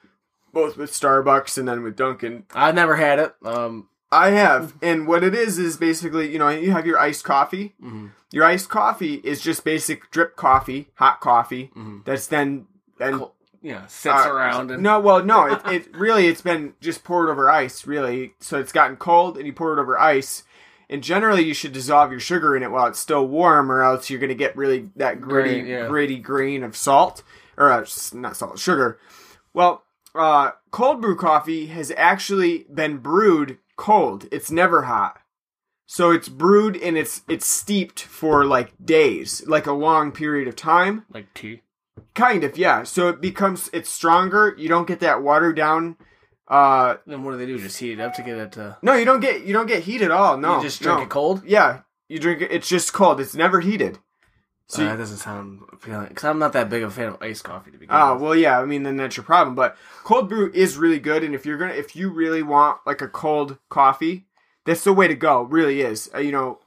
both 0.51 0.75
with 0.77 0.91
Starbucks 0.91 1.57
and 1.57 1.67
then 1.67 1.81
with 1.83 1.95
Dunkin'. 1.95 2.45
I've 2.53 2.75
never 2.75 2.95
had 2.95 3.19
it. 3.19 3.33
Um, 3.43 3.87
I 4.11 4.31
have. 4.31 4.73
And 4.83 5.07
what 5.07 5.23
it 5.23 5.33
is 5.33 5.57
is 5.57 5.77
basically, 5.77 6.31
you 6.31 6.37
know, 6.39 6.49
you 6.49 6.71
have 6.71 6.85
your 6.85 6.99
iced 6.99 7.23
coffee. 7.23 7.73
Your 8.33 8.45
iced 8.45 8.67
coffee 8.67 9.21
is 9.23 9.41
just 9.41 9.63
basic 9.63 10.09
drip 10.09 10.35
coffee, 10.35 10.87
hot 10.95 11.21
coffee. 11.21 11.69
That's 12.03 12.25
then 12.25 12.65
and 12.99 13.19
Cool. 13.19 13.35
yeah, 13.61 13.85
sits 13.85 14.25
uh, 14.25 14.33
around 14.33 14.71
and 14.71 14.81
no, 14.81 14.99
well, 14.99 15.23
no, 15.23 15.45
it, 15.45 15.61
it 15.67 15.95
really 15.95 16.25
it's 16.25 16.41
been 16.41 16.73
just 16.81 17.03
poured 17.03 17.29
over 17.29 17.47
ice, 17.47 17.85
really. 17.85 18.33
So 18.39 18.59
it's 18.59 18.71
gotten 18.71 18.97
cold, 18.97 19.37
and 19.37 19.45
you 19.45 19.53
pour 19.53 19.77
it 19.77 19.79
over 19.79 19.99
ice. 19.99 20.43
And 20.89 21.03
generally, 21.03 21.43
you 21.43 21.53
should 21.53 21.73
dissolve 21.73 22.09
your 22.09 22.19
sugar 22.19 22.57
in 22.57 22.63
it 22.63 22.71
while 22.71 22.87
it's 22.87 22.99
still 22.99 23.27
warm, 23.27 23.71
or 23.71 23.83
else 23.83 24.09
you're 24.09 24.19
gonna 24.19 24.33
get 24.33 24.57
really 24.57 24.89
that 24.95 25.21
gritty, 25.21 25.69
yeah. 25.69 25.87
gritty 25.87 26.17
green 26.17 26.63
of 26.63 26.75
salt, 26.75 27.21
or 27.55 27.71
uh, 27.71 27.85
not 28.13 28.35
salt, 28.35 28.57
sugar. 28.57 28.99
Well, 29.53 29.83
uh, 30.15 30.51
cold 30.71 31.01
brew 31.01 31.15
coffee 31.15 31.67
has 31.67 31.91
actually 31.97 32.65
been 32.73 32.97
brewed 32.97 33.59
cold. 33.75 34.25
It's 34.31 34.49
never 34.49 34.83
hot. 34.83 35.19
So 35.95 36.09
it's 36.09 36.27
brewed 36.27 36.75
and 36.75 36.97
it's 36.97 37.21
it's 37.27 37.45
steeped 37.45 38.01
for 38.01 38.45
like 38.45 38.73
days, 38.83 39.43
like 39.45 39.67
a 39.67 39.73
long 39.73 40.11
period 40.11 40.47
of 40.47 40.55
time. 40.55 41.05
like 41.13 41.31
tea. 41.35 41.61
Kind 42.15 42.43
of, 42.43 42.57
yeah. 42.57 42.81
So 42.81 43.09
it 43.09 43.21
becomes 43.21 43.69
it's 43.73 43.91
stronger. 43.91 44.55
You 44.57 44.67
don't 44.69 44.87
get 44.87 45.01
that 45.01 45.21
watered 45.21 45.55
down. 45.55 45.97
Uh, 46.47 46.95
Then 47.05 47.23
what 47.23 47.33
do 47.33 47.37
they 47.37 47.45
do? 47.45 47.59
Just 47.59 47.77
heat 47.77 47.91
it 47.91 47.99
up 47.99 48.15
to 48.15 48.23
get 48.23 48.37
it 48.39 48.51
to. 48.53 48.77
no, 48.81 48.93
you 48.95 49.05
don't 49.05 49.19
get 49.19 49.45
you 49.45 49.53
don't 49.53 49.67
get 49.67 49.83
heat 49.83 50.01
at 50.01 50.09
all. 50.09 50.35
No, 50.37 50.57
you 50.57 50.63
just 50.63 50.81
drink 50.81 50.97
no. 50.97 51.03
it 51.03 51.09
cold. 51.09 51.43
Yeah, 51.45 51.81
you 52.09 52.17
drink 52.17 52.41
it. 52.41 52.51
It's 52.51 52.67
just 52.67 52.91
cold. 52.91 53.19
It's 53.21 53.35
never 53.35 53.59
heated. 53.59 53.99
So 54.69 54.81
Uh, 54.81 54.85
you- 54.85 54.89
that 54.93 54.97
doesn't 54.97 55.17
sound 55.17 55.61
appealing 55.71 56.07
because 56.07 56.23
I'm 56.23 56.39
not 56.39 56.53
that 56.53 56.71
big 56.71 56.81
of 56.81 56.89
a 56.91 56.95
fan 56.95 57.09
of 57.09 57.17
iced 57.21 57.43
coffee 57.43 57.69
to 57.69 57.77
begin 57.77 57.95
Oh 57.95 58.13
with. 58.15 58.21
well, 58.23 58.35
yeah. 58.35 58.59
I 58.59 58.65
mean, 58.65 58.81
then 58.81 58.97
that's 58.97 59.15
your 59.15 59.25
problem. 59.25 59.53
But 59.55 59.77
cold 60.03 60.27
brew 60.27 60.49
is 60.55 60.75
really 60.75 60.99
good, 60.99 61.23
and 61.23 61.35
if 61.35 61.45
you're 61.45 61.59
gonna, 61.59 61.73
if 61.73 61.95
you 61.95 62.09
really 62.09 62.41
want 62.41 62.79
like 62.83 63.01
a 63.03 63.07
cold 63.07 63.59
coffee, 63.69 64.25
that's 64.65 64.83
the 64.83 64.93
way 64.93 65.07
to 65.07 65.15
go. 65.15 65.43
Really 65.43 65.81
is. 65.81 66.09
Uh, 66.13 66.19
you 66.19 66.31
know, 66.31 66.59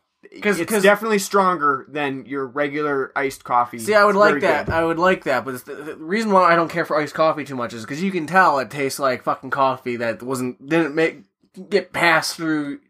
'Cause- 0.42 0.58
it's 0.58 0.70
'cause- 0.70 0.82
definitely 0.82 1.18
stronger 1.20 1.86
than 1.88 2.26
your 2.26 2.46
regular 2.46 3.12
iced 3.14 3.44
coffee. 3.44 3.78
See, 3.78 3.94
I 3.94 4.04
would 4.04 4.10
It's 4.16 4.18
like 4.18 4.40
that. 4.40 4.66
good. 4.66 4.74
I 4.74 4.84
would 4.84 4.98
like 4.98 5.24
that, 5.24 5.44
but 5.44 5.64
the, 5.64 5.74
the 5.74 5.96
reason 5.96 6.32
why 6.32 6.52
I 6.52 6.56
don't 6.56 6.68
care 6.70 6.84
for 6.84 6.96
iced 7.00 7.14
coffee 7.14 7.44
too 7.44 7.54
much 7.54 7.72
is 7.72 7.82
because 7.84 8.02
you 8.02 8.10
can 8.10 8.26
tell 8.26 8.58
it 8.58 8.70
tastes 8.70 8.98
like 8.98 9.22
fucking 9.22 9.50
coffee 9.50 9.96
that 9.96 10.22
wasn't 10.22 10.68
didn't 10.68 10.94
make 10.94 11.22
get 11.70 11.92
passed 11.92 12.34
through, 12.36 12.80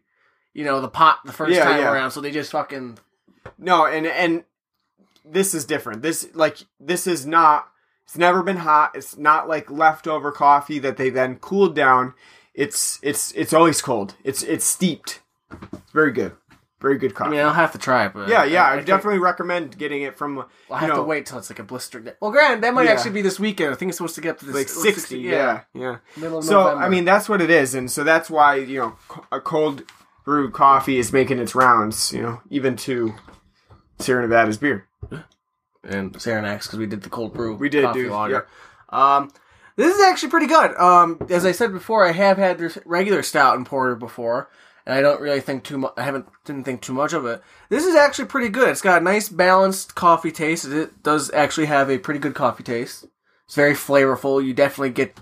you 0.53 0.65
know, 0.65 0.81
the 0.81 0.87
pot 0.89 1.19
the 1.25 1.31
first 1.31 1.53
Yeah, 1.53 1.63
time 1.63 1.79
yeah. 1.79 1.91
around. 1.93 2.11
So 2.11 2.21
they 2.21 2.31
just 2.31 2.51
fucking 2.51 2.97
No, 3.59 3.85
and 3.85 4.05
and 4.07 4.43
this 5.23 5.53
is 5.53 5.63
different. 5.65 6.01
This 6.01 6.27
like 6.33 6.57
this 6.79 7.05
is 7.07 7.25
not. 7.25 7.67
It's 8.05 8.17
never 8.17 8.41
been 8.41 8.57
hot. 8.57 8.91
It's 8.95 9.17
not 9.17 9.47
like 9.49 9.69
leftover 9.69 10.31
coffee 10.31 10.79
that 10.79 10.97
they 10.97 11.09
then 11.09 11.35
cooled 11.37 11.75
down. 11.75 12.13
It's 12.57 12.99
it's 13.01 13.31
it's 13.33 13.53
always 13.53 13.81
cold. 13.81 14.15
It's 14.25 14.41
it's 14.43 14.65
steeped. 14.65 15.21
It's 15.51 15.91
very 15.93 16.11
good. 16.11 16.33
Very 16.81 16.97
good 16.99 17.15
coffee. 17.15 17.29
I 17.29 17.31
mean, 17.31 17.39
I'll 17.39 17.53
have 17.53 17.71
to 17.71 17.77
try 17.79 18.05
it, 18.05 18.13
but 18.13 18.29
yeah, 18.29 18.43
yeah. 18.43 18.67
I, 18.69 18.75
think 18.75 18.87
definitely 18.87 19.19
recommend 19.19 19.77
getting 19.79 20.01
it 20.01 20.17
from. 20.17 20.43
I'll 20.69 20.77
have 20.77 20.89
know, 20.89 20.95
to 20.97 21.03
wait 21.03 21.25
till 21.27 21.37
it's 21.39 21.49
like 21.49 21.59
a 21.59 21.63
blister. 21.63 21.99
day. 21.99 22.13
Well, 22.21 22.31
Grant, 22.31 22.61
that 22.61 22.73
might 22.73 22.85
Yeah. 22.85 22.91
actually 22.91 23.11
be 23.11 23.21
this 23.21 23.39
weekend. 23.39 23.71
I 23.71 23.75
think 23.75 23.89
it's 23.89 23.97
supposed 23.97 24.15
to 24.15 24.21
get 24.21 24.37
to 24.39 24.45
this 24.45 24.55
like 24.55 24.69
60 24.69 25.17
yeah 25.19 25.61
yeah 25.73 25.97
Middle 26.17 26.39
of 26.39 26.43
so 26.43 26.63
November. 26.63 26.83
i 26.83 26.89
mean 26.89 27.05
that's 27.05 27.27
what 27.29 27.41
it 27.41 27.49
is 27.49 27.73
and 27.73 27.89
so 27.89 28.03
that's 28.03 28.29
why 28.29 28.55
you 28.55 28.79
know 28.79 28.95
a 29.31 29.39
cold 29.39 29.83
brew 30.25 30.51
coffee 30.51 30.97
is 30.99 31.11
making 31.13 31.39
its 31.39 31.55
rounds 31.55 32.11
you 32.13 32.21
know 32.21 32.41
even 32.51 32.75
to 32.75 33.13
sierra 33.99 34.21
nevada's 34.21 34.57
beer 34.57 34.87
and 35.83 36.19
Sierra 36.21 36.41
Saranac's 36.43 36.67
because 36.67 36.79
we 36.79 36.85
did 36.85 37.01
the 37.01 37.09
cold 37.09 37.33
brew. 37.33 37.55
We 37.55 37.69
did 37.69 37.85
coffee 37.85 38.03
do- 38.03 38.11
lager. 38.11 38.47
Um, 38.89 39.31
this 39.77 39.95
is 39.95 40.01
actually 40.01 40.29
pretty 40.29 40.47
good. 40.47 40.75
Um, 40.75 41.25
as 41.29 41.45
I 41.45 41.53
said 41.53 41.71
before, 41.71 42.05
I 42.05 42.11
have 42.11 42.37
had 42.37 42.57
this 42.57 42.77
regular 42.83 43.23
stout 43.23 43.55
and 43.55 43.65
porter 43.65 43.95
before, 43.95 44.49
and 44.85 44.95
I 44.95 45.01
don't 45.01 45.21
really 45.21 45.39
think 45.39 45.63
too 45.63 45.77
much. 45.77 45.93
I 45.95 46.03
haven't 46.03 46.25
didn't 46.43 46.65
think 46.65 46.81
too 46.81 46.93
much 46.93 47.13
of 47.13 47.25
it. 47.25 47.41
This 47.69 47.85
is 47.85 47.95
actually 47.95 48.25
pretty 48.25 48.49
good. 48.49 48.69
It's 48.69 48.81
got 48.81 49.01
a 49.01 49.05
nice 49.05 49.29
balanced 49.29 49.95
coffee 49.95 50.31
taste. 50.31 50.65
It 50.65 51.03
does 51.03 51.31
actually 51.31 51.67
have 51.67 51.89
a 51.89 51.99
pretty 51.99 52.19
good 52.19 52.35
coffee 52.35 52.63
taste. 52.63 53.05
It's 53.45 53.55
very 53.55 53.75
flavorful. 53.75 54.43
You 54.43 54.53
definitely 54.53 54.89
get 54.89 55.17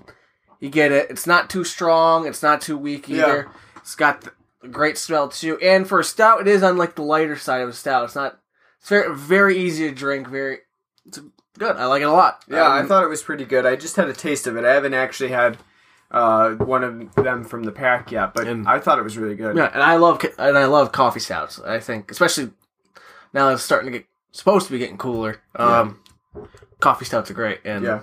you 0.59 0.69
get 0.69 0.91
it. 0.91 1.09
It's 1.09 1.27
not 1.27 1.49
too 1.49 1.65
strong. 1.65 2.25
It's 2.25 2.41
not 2.41 2.61
too 2.61 2.77
weak 2.77 3.09
either. 3.09 3.49
It's 3.77 3.95
got 3.95 4.25
a 4.63 4.67
great 4.69 4.97
smell 4.97 5.27
too. 5.27 5.59
And 5.59 5.87
for 5.87 5.99
a 5.99 6.03
stout, 6.03 6.41
it 6.41 6.47
is 6.47 6.63
on 6.63 6.77
like 6.77 6.95
the 6.95 7.03
lighter 7.03 7.35
side 7.35 7.61
of 7.61 7.69
a 7.69 7.73
stout. 7.73 8.05
It's 8.05 8.15
not. 8.15 8.39
It's 8.79 8.89
very 8.89 9.15
very 9.15 9.57
easy 9.57 9.89
to 9.89 9.93
drink. 9.93 10.27
Very. 10.29 10.59
It's 11.05 11.19
good. 11.57 11.75
I 11.75 11.85
like 11.85 12.01
it 12.01 12.05
a 12.05 12.11
lot. 12.11 12.43
yeah 12.47 12.63
i 12.63 12.79
Um, 12.81 12.87
thought 12.87 13.03
it 13.03 13.07
was 13.09 13.21
pretty 13.23 13.45
good 13.45 13.65
i 13.65 13.75
just 13.75 13.95
had 13.95 14.07
a 14.09 14.13
taste 14.13 14.47
of 14.47 14.55
it 14.57 14.65
i 14.65 14.73
haven't 14.73 14.93
actually 14.93 15.29
had 15.29 15.57
uh, 16.11 16.51
one 16.51 16.83
of 16.83 17.15
them 17.15 17.43
from 17.43 17.63
the 17.63 17.71
pack 17.71 18.11
yet 18.11 18.33
but 18.33 18.47
And- 18.47 18.67
i 18.67 18.79
thought 18.79 18.99
it 18.99 19.03
was 19.03 19.17
really 19.17 19.35
good 19.35 19.55
Yeah, 19.57 19.71
and 19.73 19.81
I 19.83 19.95
love 19.95 20.23
and 20.37 20.57
I 20.57 20.65
love 20.65 20.91
coffee 20.91 21.19
stouts. 21.19 21.59
I 21.59 21.79
think, 21.79 22.11
especially 22.11 22.51
now 23.33 23.47
that 23.47 23.53
it's 23.55 23.63
starting 23.63 23.91
to 23.91 23.99
get 23.99 24.07
supposed 24.31 24.65
to 24.67 24.71
be 24.71 24.77
getting 24.79 24.97
cooler. 24.97 25.41
Um, 25.55 25.99
coffee 26.79 27.05
stouts 27.05 27.31
are 27.31 27.33
great, 27.33 27.59
and 27.65 27.83
yeah 27.83 28.01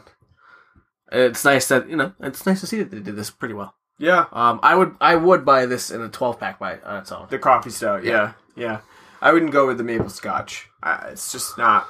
it's 1.11 1.45
nice 1.45 1.69
that 1.69 1.89
you 1.89 1.97
know 1.97 2.13
it's 2.21 2.45
nice 2.47 2.61
to 2.61 2.67
see 2.67 2.79
that 2.79 2.91
they 2.91 2.99
did 3.01 3.17
this 3.17 3.31
pretty 3.31 3.55
well. 3.55 3.75
yeah 3.99 4.27
Um, 4.33 4.61
I 4.63 4.75
would 4.75 4.97
I 5.01 5.15
would 5.17 5.45
buy 5.45 5.67
this 5.67 5.91
in 5.91 6.01
a 6.03 6.09
twelve 6.09 6.41
pack 6.41 6.59
by 6.59 6.79
on 6.81 6.99
its 6.99 7.13
own. 7.13 7.27
the 7.31 7.39
coffee 7.39 7.71
stout 7.71 8.05
yeah 8.05 8.33
yeah 8.57 8.81
i 9.21 9.33
wouldn't 9.33 9.53
go 9.53 9.67
with 9.67 9.79
the 9.79 9.85
maple 9.85 10.09
scotch 10.09 10.69
uh, 10.83 11.01
it's 11.11 11.31
just 11.33 11.57
not 11.59 11.87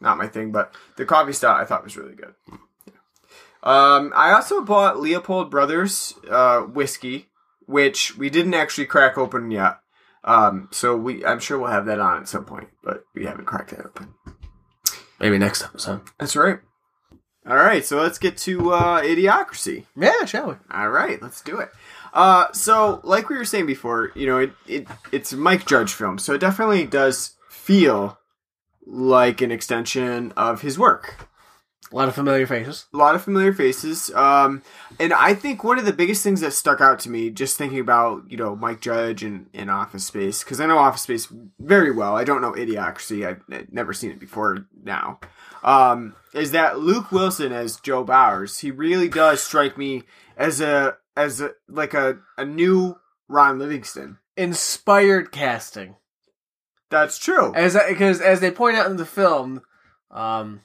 not 0.00 0.18
my 0.18 0.26
thing 0.26 0.50
but 0.52 0.74
the 0.96 1.04
coffee 1.04 1.32
stout 1.32 1.60
i 1.60 1.64
thought 1.64 1.84
was 1.84 1.96
really 1.96 2.14
good 2.14 2.34
um 3.62 4.12
i 4.14 4.32
also 4.32 4.62
bought 4.62 4.98
leopold 5.00 5.50
brothers 5.50 6.14
uh 6.30 6.60
whiskey 6.60 7.28
which 7.66 8.16
we 8.16 8.30
didn't 8.30 8.54
actually 8.54 8.86
crack 8.86 9.18
open 9.18 9.50
yet 9.50 9.78
um 10.24 10.68
so 10.72 10.96
we 10.96 11.24
i'm 11.24 11.38
sure 11.40 11.58
we'll 11.58 11.70
have 11.70 11.86
that 11.86 12.00
on 12.00 12.18
at 12.18 12.28
some 12.28 12.44
point 12.44 12.68
but 12.82 13.04
we 13.14 13.24
haven't 13.26 13.44
cracked 13.46 13.70
that 13.70 13.84
open 13.86 14.14
Maybe 15.18 15.36
next 15.36 15.62
episode. 15.62 16.00
that's 16.18 16.34
right 16.34 16.60
all 17.46 17.56
right 17.56 17.84
so 17.84 18.00
let's 18.00 18.18
get 18.18 18.38
to 18.38 18.72
uh 18.72 19.02
idiocracy 19.02 19.84
Yeah, 19.94 20.24
shall 20.24 20.48
we? 20.48 20.54
all 20.72 20.88
right, 20.90 21.20
let's 21.20 21.42
do 21.42 21.58
it. 21.58 21.68
Uh, 22.12 22.50
so 22.52 23.00
like 23.04 23.28
we 23.28 23.36
were 23.36 23.44
saying 23.44 23.66
before, 23.66 24.10
you 24.16 24.26
know, 24.26 24.38
it, 24.38 24.52
it 24.66 24.88
it's 25.12 25.32
a 25.32 25.36
Mike 25.36 25.64
Judge 25.66 25.92
film, 25.92 26.18
so 26.18 26.34
it 26.34 26.40
definitely 26.40 26.84
does 26.84 27.36
feel 27.48 28.18
like 28.86 29.40
an 29.40 29.50
extension 29.50 30.32
of 30.36 30.62
his 30.62 30.78
work. 30.78 31.28
A 31.92 31.96
lot 31.96 32.06
of 32.06 32.14
familiar 32.14 32.46
faces. 32.46 32.86
A 32.94 32.96
lot 32.96 33.16
of 33.16 33.22
familiar 33.24 33.52
faces, 33.52 34.10
um, 34.14 34.62
and 35.00 35.12
I 35.12 35.34
think 35.34 35.64
one 35.64 35.76
of 35.76 35.84
the 35.84 35.92
biggest 35.92 36.22
things 36.22 36.40
that 36.40 36.52
stuck 36.52 36.80
out 36.80 37.00
to 37.00 37.10
me, 37.10 37.30
just 37.30 37.58
thinking 37.58 37.80
about 37.80 38.30
you 38.30 38.36
know 38.36 38.54
Mike 38.54 38.80
Judge 38.80 39.24
and, 39.24 39.46
and 39.52 39.68
Office 39.68 40.06
Space, 40.06 40.44
because 40.44 40.60
I 40.60 40.66
know 40.66 40.78
Office 40.78 41.02
Space 41.02 41.26
very 41.58 41.90
well. 41.90 42.16
I 42.16 42.22
don't 42.22 42.42
know 42.42 42.52
Idiocracy; 42.52 43.26
I've, 43.26 43.42
I've 43.50 43.72
never 43.72 43.92
seen 43.92 44.12
it 44.12 44.20
before 44.20 44.66
now. 44.84 45.18
Um, 45.64 46.14
is 46.32 46.52
that 46.52 46.78
Luke 46.78 47.10
Wilson 47.10 47.52
as 47.52 47.80
Joe 47.80 48.04
Bowers? 48.04 48.60
He 48.60 48.70
really 48.70 49.08
does 49.08 49.42
strike 49.42 49.76
me 49.76 50.04
as 50.36 50.60
a 50.60 50.96
as 51.16 51.40
a 51.40 51.52
like 51.68 51.92
a 51.92 52.18
a 52.38 52.44
new 52.44 53.00
Ron 53.28 53.58
Livingston. 53.58 54.18
Inspired 54.36 55.32
casting, 55.32 55.96
That's 56.90 57.18
true. 57.18 57.52
as 57.54 57.76
because 57.88 58.20
as 58.20 58.40
they 58.40 58.50
point 58.50 58.76
out 58.76 58.90
in 58.90 58.96
the 58.96 59.06
film, 59.06 59.62
um, 60.10 60.60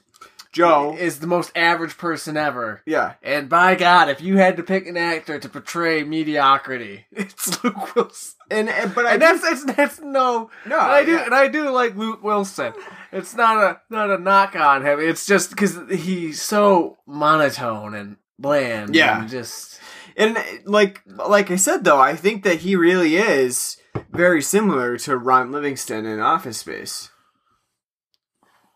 Joe, 0.52 0.96
is 0.98 1.20
the 1.20 1.26
most 1.26 1.52
average 1.54 1.98
person 1.98 2.36
ever. 2.36 2.82
yeah, 2.86 3.14
And 3.22 3.48
by 3.48 3.74
God, 3.74 4.08
if 4.08 4.22
you 4.22 4.38
had 4.38 4.56
to 4.56 4.62
pick 4.62 4.86
an 4.86 4.96
actor 4.96 5.38
to 5.38 5.48
portray 5.50 6.02
mediocrity, 6.02 7.04
it's 7.12 7.62
Luke 7.62 7.94
Wilson. 7.94 8.34
and, 8.50 8.68
and 8.70 8.94
but 8.94 9.04
I 9.06 9.12
And 9.14 9.22
that's 9.22 9.42
that's 9.42 9.64
that's 9.64 10.00
no 10.00 10.50
No, 10.64 10.78
I 10.78 11.04
do 11.04 11.12
yeah. 11.12 11.24
and 11.26 11.34
I 11.34 11.48
do 11.48 11.70
like 11.70 11.94
Luke 11.96 12.22
Wilson. 12.22 12.72
It's 13.12 13.34
not 13.34 13.62
a 13.62 13.80
not 13.90 14.10
a 14.10 14.18
knock 14.18 14.56
on 14.56 14.84
him. 14.84 14.98
It's 14.98 15.26
just 15.26 15.50
because 15.50 15.78
he's 15.90 16.40
so 16.40 16.98
monotone 17.06 17.94
and 17.94 18.16
bland. 18.38 18.94
Yeah. 18.94 19.20
and 19.20 19.28
just 19.28 19.78
And 20.16 20.38
like 20.64 21.02
like 21.06 21.50
I 21.50 21.56
said 21.56 21.84
though, 21.84 22.00
I 22.00 22.16
think 22.16 22.44
that 22.44 22.60
he 22.60 22.76
really 22.76 23.16
is 23.16 23.76
very 24.10 24.42
similar 24.42 24.96
to 24.98 25.16
Ron 25.16 25.52
Livingston 25.52 26.06
in 26.06 26.20
Office 26.20 26.58
Space. 26.58 27.10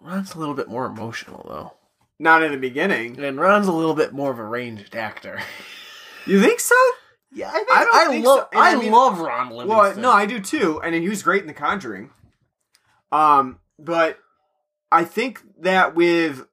Ron's 0.01 0.35
a 0.35 0.39
little 0.39 0.55
bit 0.55 0.69
more 0.69 0.87
emotional 0.87 1.45
though. 1.49 1.75
Not 2.19 2.43
in 2.43 2.53
the 2.53 2.59
beginning. 2.59 3.23
And 3.23 3.39
Ron's 3.39 3.67
a 3.67 3.73
little 3.73 3.95
bit 3.95 4.13
more 4.13 4.31
of 4.31 4.39
a 4.39 4.45
ranged 4.45 4.95
actor. 4.95 5.41
You 6.27 6.41
think 6.43 6.61
so? 6.61 6.75
Yeah, 7.33 7.49
I, 7.49 7.53
think, 7.53 7.69
I 7.73 7.85
don't 7.85 7.95
I 7.95 8.07
think 8.09 8.27
love 8.27 8.49
so. 8.53 8.59
I, 8.59 8.73
I 8.73 8.77
mean- 8.77 8.93
love 8.93 9.21
Ron 9.21 9.51
Livingston. 9.51 9.69
Well, 9.69 9.97
no, 9.97 10.11
I 10.11 10.27
do 10.27 10.41
too, 10.41 10.81
and 10.83 10.95
he 10.95 11.09
was 11.09 11.23
great 11.23 11.43
in 11.43 11.47
The 11.47 11.55
Conjuring. 11.55 12.11
Um, 13.13 13.59
but 13.79 14.19
I 14.93 15.05
think 15.05 15.41
that 15.61 15.95
with, 15.95 16.47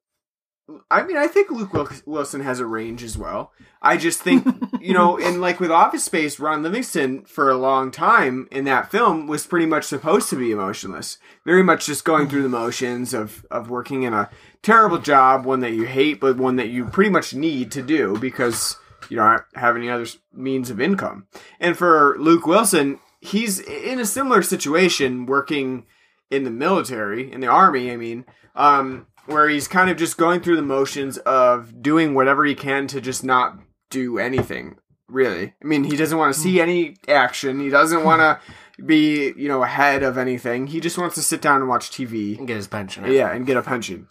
I 0.90 1.04
mean, 1.04 1.18
I 1.18 1.28
think 1.28 1.50
Luke 1.52 1.74
Wilson 2.06 2.42
has 2.42 2.60
a 2.60 2.66
range 2.66 3.04
as 3.04 3.18
well. 3.18 3.52
I 3.82 3.98
just 3.98 4.22
think, 4.22 4.46
you 4.82 4.94
know, 4.94 5.18
and 5.18 5.42
like 5.42 5.60
with 5.60 5.72
Office 5.72 6.04
Space, 6.04 6.40
Ron 6.40 6.64
Livingston 6.64 7.24
for 7.26 7.50
a 7.50 7.58
long 7.58 7.92
time 7.92 8.48
in 8.52 8.66
that 8.66 8.92
film 8.92 9.28
was 9.28 9.48
pretty 9.48 9.66
much 9.66 9.86
supposed 9.86 10.30
to 10.30 10.36
be 10.36 10.52
emotionless, 10.52 11.18
very 11.46 11.64
much 11.64 11.86
just 11.86 12.06
going 12.06 12.28
through 12.28 12.44
the 12.44 12.50
motions 12.50 13.14
of 13.14 13.46
of 13.52 13.70
working 13.70 14.04
in 14.04 14.14
a 14.14 14.30
terrible 14.62 14.98
job, 14.98 15.46
one 15.46 15.60
that 15.62 15.74
you 15.74 15.86
hate, 15.86 16.20
but 16.20 16.38
one 16.38 16.56
that 16.58 16.70
you 16.70 16.86
pretty 16.86 17.10
much 17.10 17.34
need 17.34 17.72
to 17.72 17.82
do 17.82 18.18
because 18.20 18.78
you 19.10 19.18
don't 19.18 19.44
have 19.56 19.76
any 19.76 19.90
other 19.90 20.06
means 20.34 20.70
of 20.70 20.82
income. 20.82 21.28
And 21.60 21.78
for 21.78 22.16
Luke 22.20 22.46
Wilson, 22.46 23.00
he's 23.20 23.60
in 23.60 24.00
a 24.00 24.06
similar 24.06 24.42
situation 24.42 25.26
working 25.26 25.86
in 26.30 26.44
the 26.44 26.52
military, 26.52 27.32
in 27.32 27.40
the 27.40 27.48
army, 27.48 27.92
I 27.92 27.96
mean, 27.96 28.26
um, 28.56 29.08
where 29.26 29.48
he's 29.48 29.68
kind 29.68 29.90
of 29.90 29.98
just 29.98 30.18
going 30.18 30.42
through 30.42 30.56
the 30.56 30.62
motions 30.62 31.18
of 31.20 31.82
doing 31.82 32.14
whatever 32.14 32.46
he 32.46 32.56
can 32.56 32.88
to 32.88 33.02
just 33.02 33.24
not 33.24 33.58
do 33.90 34.20
anything, 34.20 34.78
really. 35.08 35.54
I 35.62 35.66
mean, 35.66 35.84
he 35.84 35.96
doesn't 35.96 36.18
want 36.18 36.34
to 36.34 36.40
see 36.40 36.56
hmm. 36.56 36.62
any 36.62 36.98
action, 37.08 37.60
he 37.60 37.70
doesn't 37.70 38.04
want 38.04 38.22
to 38.22 38.40
be, 38.84 39.34
you 39.36 39.48
know, 39.48 39.64
ahead 39.64 40.04
of 40.04 40.18
anything. 40.18 40.68
He 40.68 40.80
just 40.80 40.98
wants 40.98 41.16
to 41.16 41.22
sit 41.22 41.42
down 41.42 41.62
and 41.62 41.70
watch 41.70 41.90
TV. 41.90 42.38
and 42.38 42.48
get 42.48 42.58
his 42.58 42.68
pension. 42.68 43.06
Yeah, 43.12 43.32
and 43.32 43.46
get 43.46 43.58
a 43.58 43.62
pension. 43.62 44.08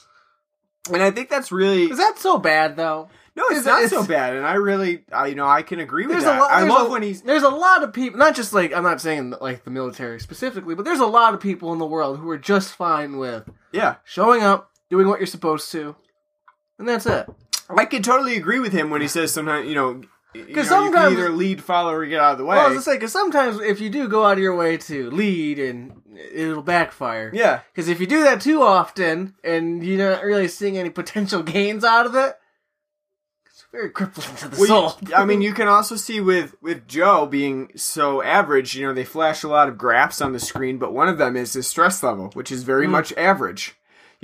And 0.93 1.03
I 1.03 1.11
think 1.11 1.29
that's 1.29 1.51
really 1.51 1.85
Is 1.85 1.99
that 1.99 2.19
so 2.19 2.39
bad 2.39 2.77
though? 2.77 3.09
no, 3.35 3.45
it's 3.49 3.61
is- 3.61 3.67
not 3.67 3.83
it's- 3.83 3.91
so 3.91 4.07
bad. 4.07 4.35
And 4.35 4.47
I 4.47 4.55
really, 4.55 5.05
I, 5.13 5.27
you 5.27 5.35
know, 5.35 5.47
I 5.47 5.63
can 5.63 5.81
agree 5.81 6.07
with 6.07 6.13
There's 6.13 6.25
that. 6.25 6.39
a 6.39 6.41
lot. 6.41 6.51
I 6.51 6.61
there's 6.61 6.73
love 6.73 6.89
a, 6.89 6.91
when 6.91 7.03
he's 7.03 7.23
There's 7.23 7.43
a 7.43 7.51
lot 7.51 7.83
of 7.83 7.93
people, 7.93 8.19
not 8.19 8.35
just 8.35 8.53
like 8.53 8.73
I'm 8.73 8.83
not 8.83 9.01
saying 9.01 9.35
like 9.41 9.65
the 9.65 9.71
military 9.71 10.21
specifically, 10.21 10.75
but 10.75 10.85
there's 10.85 11.01
a 11.01 11.07
lot 11.07 11.35
of 11.35 11.41
people 11.41 11.73
in 11.73 11.79
the 11.79 11.87
world 11.87 12.19
who 12.19 12.31
are 12.31 12.39
just 12.39 12.75
fine 12.75 13.19
with 13.19 13.49
yeah. 13.73 13.97
showing 14.05 14.43
up, 14.43 14.71
doing 14.91 15.07
what 15.09 15.21
you're 15.21 15.27
supposed 15.27 15.71
to, 15.73 15.97
and 16.79 16.89
that's 16.89 17.07
it. 17.07 17.29
I 17.69 17.85
can 17.85 18.03
totally 18.03 18.37
agree 18.37 18.59
with 18.61 18.73
him 18.73 18.91
when 18.91 19.01
he 19.01 19.09
says 19.09 19.33
sometimes, 19.33 19.69
you 19.69 19.75
know, 19.75 20.03
because 20.33 20.69
sometimes- 20.69 21.13
you 21.13 21.17
can 21.17 21.25
either 21.27 21.37
lead, 21.37 21.63
follow, 21.63 21.93
or 21.93 22.07
get 22.07 22.21
out 22.21 22.33
of 22.33 22.39
the 22.39 22.45
way. 22.45 22.57
Well, 22.57 22.67
I 22.67 22.69
was 22.69 22.75
gonna 22.75 22.83
say 22.83 22.97
because 22.97 23.13
sometimes 23.13 23.61
if 23.61 23.81
you 23.81 23.91
do 23.91 24.09
go 24.09 24.25
out 24.25 24.35
of 24.35 24.39
your 24.39 24.55
way 24.55 24.77
to 24.77 25.11
lead, 25.11 25.59
and 25.59 26.03
it'll 26.35 26.63
backfire. 26.63 27.31
yeah, 27.35 27.61
Because 27.73 27.89
if 27.89 28.01
you 28.01 28.07
do 28.07 28.23
that 28.23 28.41
too 28.41 28.63
often 28.63 29.35
and 29.43 29.83
you're 29.85 30.11
not 30.11 30.23
really 30.25 30.49
seeing 30.49 30.77
any 30.77 30.91
potential 30.91 31.43
gains 31.43 31.85
out 31.85 32.07
of 32.07 32.15
it, 32.15 32.37
it's 33.47 33.65
very 33.73 33.91
crippling 33.91 34.37
to 34.37 34.49
the 34.49 34.57
Well, 34.61 34.91
soul. 34.91 34.99
you- 35.09 35.15
I 35.15 35.25
mean, 35.25 35.41
you 35.43 35.53
can 35.55 35.69
also 35.69 35.97
see 35.97 36.21
with 36.21 36.55
with 36.61 36.87
Joe 36.87 37.27
being 37.27 37.71
so 37.77 38.23
average. 38.23 38.77
You 38.77 38.87
know, 38.87 38.93
they 38.95 39.05
flash 39.05 39.43
a 39.43 39.49
lot 39.49 39.69
of 39.69 39.79
graphs 39.79 40.21
on 40.21 40.33
the 40.33 40.41
screen, 40.41 40.79
but 40.79 40.93
one 40.93 41.09
of 41.09 41.19
them 41.19 41.37
is 41.37 41.55
his 41.55 41.67
stress 41.67 42.03
level, 42.03 42.31
which 42.35 42.53
is 42.53 42.63
very 42.63 42.87
mm. 42.87 42.91
much 42.91 43.13
average. 43.17 43.75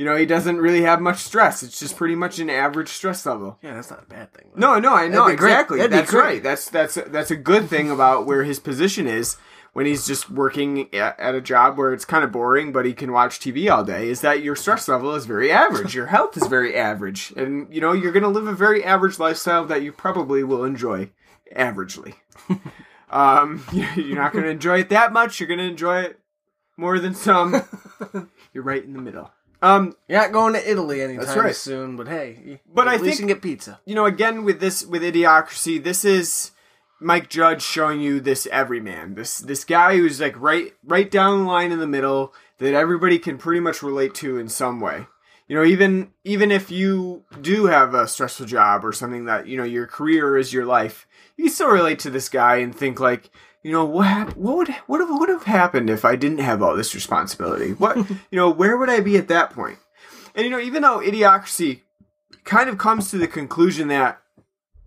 You 0.03 0.09
know, 0.09 0.17
he 0.17 0.27
doesn't 0.27 0.57
really 0.57 0.83
have 0.83 1.01
much 1.01 1.19
stress. 1.19 1.63
It's 1.63 1.79
just 1.79 1.97
pretty 1.97 2.17
much 2.17 2.41
an 2.41 2.51
average 2.51 2.89
stress 2.89 3.25
level. 3.25 3.57
yeah, 3.63 3.75
that's 3.75 3.89
not 3.89 4.03
a 4.03 4.07
bad 4.07 4.33
thing. 4.33 4.51
No, 4.57 4.81
no, 4.81 4.93
I 4.93 5.07
know 5.07 5.27
That'd 5.27 5.37
be 5.37 5.39
great. 5.39 5.53
exactly. 5.53 5.87
That's 5.87 6.13
right. 6.13 6.43
That's 6.43 6.69
that's 6.69 6.95
that's 7.07 7.31
a 7.31 7.37
good 7.37 7.71
thing 7.71 7.89
about 7.89 8.27
where 8.27 8.43
his 8.43 8.59
position 8.59 9.07
is 9.07 9.37
when 9.75 9.87
he's 9.87 10.05
just 10.05 10.29
working 10.29 10.93
at, 10.93 11.21
at 11.21 11.37
a 11.37 11.41
job 11.41 11.79
where 11.79 11.93
it's 11.93 12.05
kind 12.05 12.25
of 12.25 12.33
boring, 12.33 12.73
but 12.73 12.85
he 12.85 12.95
can 12.95 13.13
watch 13.13 13.39
TV 13.39 13.71
all 13.71 13.85
day. 13.85 14.09
Is 14.09 14.23
that 14.23 14.43
your 14.43 14.57
stress 14.57 14.89
level 14.89 15.15
is 15.15 15.25
very 15.25 15.53
average, 15.53 15.95
your 15.95 16.07
health 16.07 16.37
is 16.37 16.49
very 16.49 16.75
average, 16.75 17.33
and 17.37 17.73
you 17.73 17.81
know 17.81 17.93
you're 17.93 18.11
going 18.11 18.25
to 18.25 18.29
live 18.29 18.49
a 18.49 18.55
very 18.55 18.83
average 18.83 19.21
lifestyle 19.21 19.65
that 19.67 19.83
you 19.83 19.93
probably 19.93 20.43
will 20.43 20.65
enjoy 20.65 21.11
averagely. 21.57 22.15
um, 23.09 23.65
you're 23.73 24.17
not 24.17 24.33
going 24.33 24.43
to 24.47 24.51
enjoy 24.51 24.81
it 24.81 24.89
that 24.89 25.13
much. 25.13 25.39
You're 25.39 25.47
going 25.47 25.61
to 25.61 25.65
enjoy 25.65 26.01
it 26.01 26.19
more 26.77 26.99
than 26.99 27.15
some. 27.15 27.63
You're 28.53 28.65
right 28.65 28.83
in 28.83 28.95
the 28.95 29.01
middle. 29.01 29.31
Um, 29.63 29.95
You're 30.09 30.19
not 30.21 30.33
going 30.33 30.55
to 30.55 30.71
Italy 30.71 31.01
anytime 31.03 31.39
right. 31.39 31.55
soon, 31.57 31.97
but 31.97 32.09
hey, 32.09 32.61
But 32.67 32.89
at 32.89 32.95
I 32.95 32.97
least 32.97 33.05
think- 33.05 33.13
you 33.15 33.19
can 33.19 33.27
get 33.29 33.43
pizza. 33.43 33.81
you 33.87 33.95
know, 33.95 34.07
again 34.07 34.45
with 34.45 34.61
this 34.61 34.85
with 34.85 35.03
Idiocracy, 35.03 35.83
this 35.83 36.05
is 36.05 36.51
Mike 37.01 37.31
Judge 37.31 37.63
showing 37.63 38.01
you 38.01 38.21
this 38.21 38.47
everyman, 38.51 39.15
this 39.15 39.39
this 39.39 39.65
guy 39.65 39.97
who's 39.97 40.21
like 40.21 40.35
right 40.41 40.75
right 40.85 41.11
down 41.11 41.41
the 41.45 41.51
line 41.51 41.71
in 41.73 41.79
the 41.79 41.87
middle 41.87 42.35
that 42.59 42.75
everybody 42.75 43.19
can 43.19 43.39
pretty 43.39 43.61
much 43.61 43.83
relate 43.83 44.15
to 44.17 44.37
in 44.39 44.49
some 44.49 44.81
way. 44.81 45.07
You 45.49 45.57
know, 45.57 45.65
even 45.65 46.13
even 46.25 46.51
if 46.51 46.71
you 46.71 47.25
do 47.41 47.67
have 47.67 47.95
a 47.95 48.09
stressful 48.09 48.47
job 48.47 48.85
or 48.85 48.93
something 48.93 49.27
that 49.27 49.47
you 49.47 49.57
know 49.57 49.65
your 49.65 49.87
career 49.87 50.37
is 50.37 50.53
your 50.53 50.65
life, 50.65 51.07
you 51.37 51.45
can 51.45 51.53
still 51.53 51.69
relate 51.71 51.99
to 52.01 52.11
this 52.11 52.29
guy 52.29 52.57
and 52.57 52.75
think 52.75 52.99
like, 53.01 53.31
you 53.63 53.73
know, 53.73 53.85
what 53.85 54.07
hap- 54.07 54.37
what 54.37 54.57
would 54.57 54.69
what 54.87 55.01
have, 55.01 55.11
would 55.11 55.29
have 55.29 55.45
happened 55.45 55.89
if 55.89 56.05
I 56.05 56.17
didn't 56.17 56.39
have 56.39 56.63
all 56.63 56.77
this 56.77 56.95
responsibility? 56.95 57.73
What 57.73 57.97
you 58.09 58.17
know, 58.33 58.51
where 58.51 58.77
would 58.77 58.91
I 58.91 59.01
be 59.01 59.17
at 59.17 59.29
that 59.29 59.51
point? 59.51 59.79
And 60.35 60.45
you 60.45 60.51
know, 60.51 60.61
even 60.61 60.83
though 60.83 61.01
Idiocracy 61.01 61.81
kind 62.45 62.69
of 62.69 62.79
comes 62.79 63.11
to 63.11 63.19
the 63.19 63.29
conclusion 63.29 63.89
that 63.89 64.21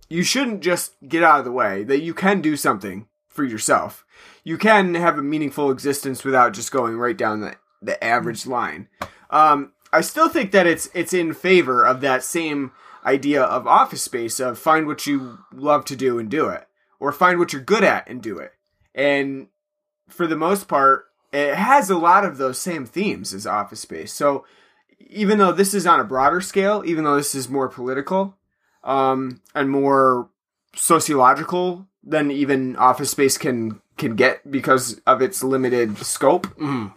you 0.10 0.24
shouldn't 0.24 0.62
just 0.62 0.94
get 1.08 1.24
out 1.24 1.40
of 1.40 1.46
the 1.46 1.52
way, 1.52 1.84
that 1.84 2.02
you 2.02 2.14
can 2.14 2.42
do 2.42 2.56
something 2.56 3.08
for 3.28 3.44
yourself. 3.44 4.06
You 4.44 4.58
can 4.58 4.96
have 4.96 5.18
a 5.18 5.24
meaningful 5.24 5.72
existence 5.72 6.24
without 6.24 6.54
just 6.54 6.72
going 6.72 6.98
right 6.98 7.18
down 7.18 7.42
the, 7.42 7.56
the 7.82 8.02
average 8.04 8.46
line. 8.46 8.88
Um, 9.30 9.74
I 9.92 10.02
still 10.02 10.30
think 10.30 10.52
that 10.52 10.68
it's 10.68 10.90
it's 10.94 11.14
in 11.14 11.34
favor 11.34 11.84
of 11.86 12.02
that 12.02 12.24
same 12.24 12.72
idea 13.06 13.44
of 13.44 13.68
office 13.68 14.02
space 14.02 14.40
of 14.40 14.60
find 14.60 14.88
what 14.88 15.06
you 15.06 15.40
love 15.54 15.86
to 15.86 15.96
do 15.96 16.20
and 16.20 16.30
do 16.30 16.50
it, 16.50 16.68
or 17.00 17.12
find 17.12 17.40
what 17.40 17.54
you're 17.54 17.62
good 17.62 17.84
at 17.84 18.08
and 18.08 18.22
do 18.22 18.38
it. 18.38 18.54
And 18.96 19.48
for 20.08 20.26
the 20.26 20.36
most 20.36 20.68
part, 20.68 21.06
it 21.32 21.54
has 21.54 21.89
a 21.89 21.98
lot 21.98 22.26
of 22.26 22.38
those 22.38 22.58
same 22.58 22.86
themes 22.86 23.34
as 23.34 23.46
office 23.46 23.82
space. 23.82 24.14
So 24.14 24.46
even 25.00 25.38
though 25.38 25.52
this 25.52 25.74
is 25.74 25.86
on 25.86 26.00
a 26.00 26.06
broader 26.06 26.41
scale, 26.41 26.82
even 26.86 27.04
though 27.04 27.18
this 27.18 27.36
is 27.36 27.50
more 27.50 27.68
political 27.68 28.38
um, 28.84 29.41
and 29.54 29.70
more 29.70 30.30
sociological 30.76 31.88
than 32.04 32.32
even 32.32 32.76
Office 32.76 33.12
Space 33.12 33.38
can 33.38 33.82
can 33.98 34.16
get 34.16 34.52
because 34.52 35.00
of 35.08 35.22
its 35.22 35.41
limited 35.41 35.98
scope 36.00 36.48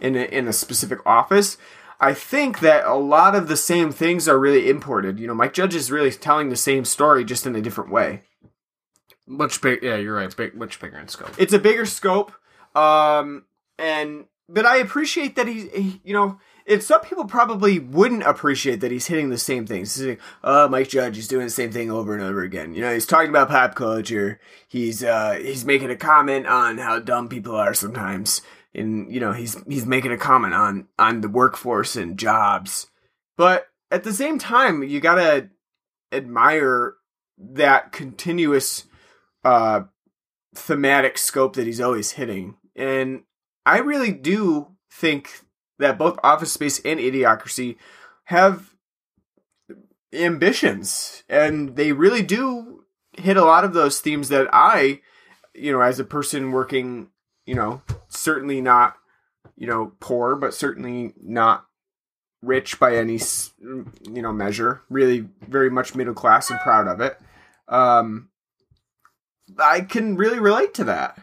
in 0.01 0.17
a, 0.17 0.23
in 0.25 0.47
a 0.49 0.53
specific 0.53 0.99
office. 1.05 1.57
I 2.01 2.13
think 2.13 2.59
that 2.59 2.85
a 2.85 2.95
lot 2.95 3.35
of 3.35 3.47
the 3.47 3.55
same 3.55 3.91
things 3.91 4.27
are 4.27 4.37
really 4.37 4.69
imported. 4.69 5.17
You 5.17 5.27
know, 5.27 5.33
Mike 5.33 5.53
Judge 5.53 5.75
is 5.75 5.91
really 5.91 6.11
telling 6.11 6.49
the 6.49 6.57
same 6.57 6.83
story 6.83 7.23
just 7.23 7.45
in 7.45 7.55
a 7.55 7.61
different 7.61 7.89
way. 7.89 8.23
Much 9.29 9.61
big. 9.61 9.83
Yeah, 9.83 9.95
you're 9.97 10.15
right. 10.15 10.35
Big, 10.35 10.55
much 10.55 10.79
bigger 10.79 10.97
in 10.97 11.07
scope. 11.07 11.29
It's 11.37 11.53
a 11.53 11.59
bigger 11.59 11.85
scope, 11.85 12.31
um, 12.75 13.45
and 13.77 14.25
but 14.49 14.65
I 14.65 14.77
appreciate 14.77 15.35
that 15.35 15.47
he's 15.47 15.71
he, 15.71 16.01
you 16.03 16.13
know. 16.13 16.39
If 16.65 16.83
some 16.83 17.01
people 17.01 17.25
probably 17.25 17.79
wouldn't 17.79 18.23
appreciate 18.23 18.81
that 18.81 18.91
he's 18.91 19.07
hitting 19.07 19.29
the 19.29 19.39
same 19.39 19.65
things. 19.65 19.95
He's 19.95 20.05
like, 20.05 20.21
oh, 20.43 20.67
Mike 20.67 20.87
Judge 20.87 21.17
is 21.17 21.27
doing 21.27 21.45
the 21.45 21.51
same 21.51 21.71
thing 21.71 21.89
over 21.89 22.13
and 22.13 22.21
over 22.21 22.43
again. 22.43 22.75
You 22.75 22.81
know, 22.81 22.93
he's 22.93 23.07
talking 23.07 23.29
about 23.29 23.49
pop 23.49 23.73
culture. 23.73 24.39
He's 24.67 25.03
uh, 25.03 25.39
he's 25.41 25.65
making 25.65 25.89
a 25.89 25.95
comment 25.95 26.45
on 26.47 26.79
how 26.79 26.99
dumb 26.99 27.27
people 27.27 27.55
are 27.55 27.73
sometimes, 27.75 28.41
and 28.73 29.11
you 29.13 29.19
know, 29.19 29.31
he's 29.31 29.57
he's 29.67 29.85
making 29.85 30.11
a 30.11 30.17
comment 30.17 30.55
on 30.55 30.87
on 30.97 31.21
the 31.21 31.29
workforce 31.29 31.95
and 31.95 32.17
jobs. 32.17 32.87
But 33.37 33.67
at 33.91 34.03
the 34.03 34.13
same 34.13 34.39
time, 34.39 34.83
you 34.83 34.99
gotta 34.99 35.49
admire 36.11 36.95
that 37.37 37.91
continuous 37.91 38.85
uh 39.43 39.81
thematic 40.55 41.17
scope 41.17 41.55
that 41.55 41.67
he's 41.67 41.81
always 41.81 42.11
hitting. 42.11 42.55
And 42.75 43.23
I 43.65 43.79
really 43.79 44.11
do 44.11 44.75
think 44.91 45.41
that 45.77 45.97
both 45.97 46.19
Office 46.23 46.51
Space 46.51 46.79
and 46.83 46.99
Idiocracy 46.99 47.77
have 48.25 48.75
ambitions 50.13 51.23
and 51.29 51.75
they 51.75 51.91
really 51.91 52.23
do 52.23 52.83
hit 53.13 53.37
a 53.37 53.45
lot 53.45 53.63
of 53.63 53.73
those 53.73 53.99
themes 53.99 54.29
that 54.29 54.47
I, 54.51 55.01
you 55.53 55.71
know, 55.71 55.81
as 55.81 55.99
a 55.99 56.03
person 56.03 56.51
working, 56.51 57.09
you 57.45 57.55
know, 57.55 57.81
certainly 58.07 58.61
not, 58.61 58.95
you 59.55 59.67
know, 59.67 59.93
poor, 59.99 60.35
but 60.35 60.53
certainly 60.53 61.13
not 61.21 61.65
rich 62.41 62.79
by 62.79 62.95
any, 62.95 63.19
you 63.59 64.21
know, 64.21 64.31
measure, 64.31 64.81
really 64.89 65.27
very 65.47 65.69
much 65.69 65.95
middle 65.95 66.13
class 66.13 66.49
and 66.49 66.59
proud 66.59 66.87
of 66.87 67.01
it. 67.01 67.17
Um, 67.67 68.29
I 69.57 69.81
can 69.81 70.15
really 70.15 70.39
relate 70.39 70.73
to 70.75 70.83
that. 70.85 71.17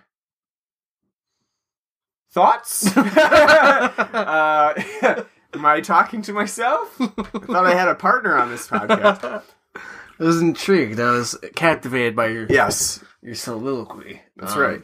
Thoughts? 2.33 2.95
uh, 2.97 4.75
am 5.55 5.65
I 5.67 5.81
talking 5.81 6.23
to 6.23 6.33
myself? 6.33 6.95
I 7.01 7.07
thought 7.07 7.67
I 7.67 7.75
had 7.75 7.89
a 7.89 7.95
partner 7.95 8.37
on 8.37 8.51
this 8.51 8.69
podcast. 8.69 9.43
I 10.19 10.23
was 10.25 10.41
intrigued. 10.41 10.99
I 11.01 11.11
was 11.11 11.39
captivated 11.55 12.17
by 12.17 12.29
your 12.29 12.47
Yes, 12.49 13.03
your 13.23 13.35
soliloquy. 13.35 14.23
that's 14.37 14.55
Um, 14.55 14.61
right. 14.61 14.83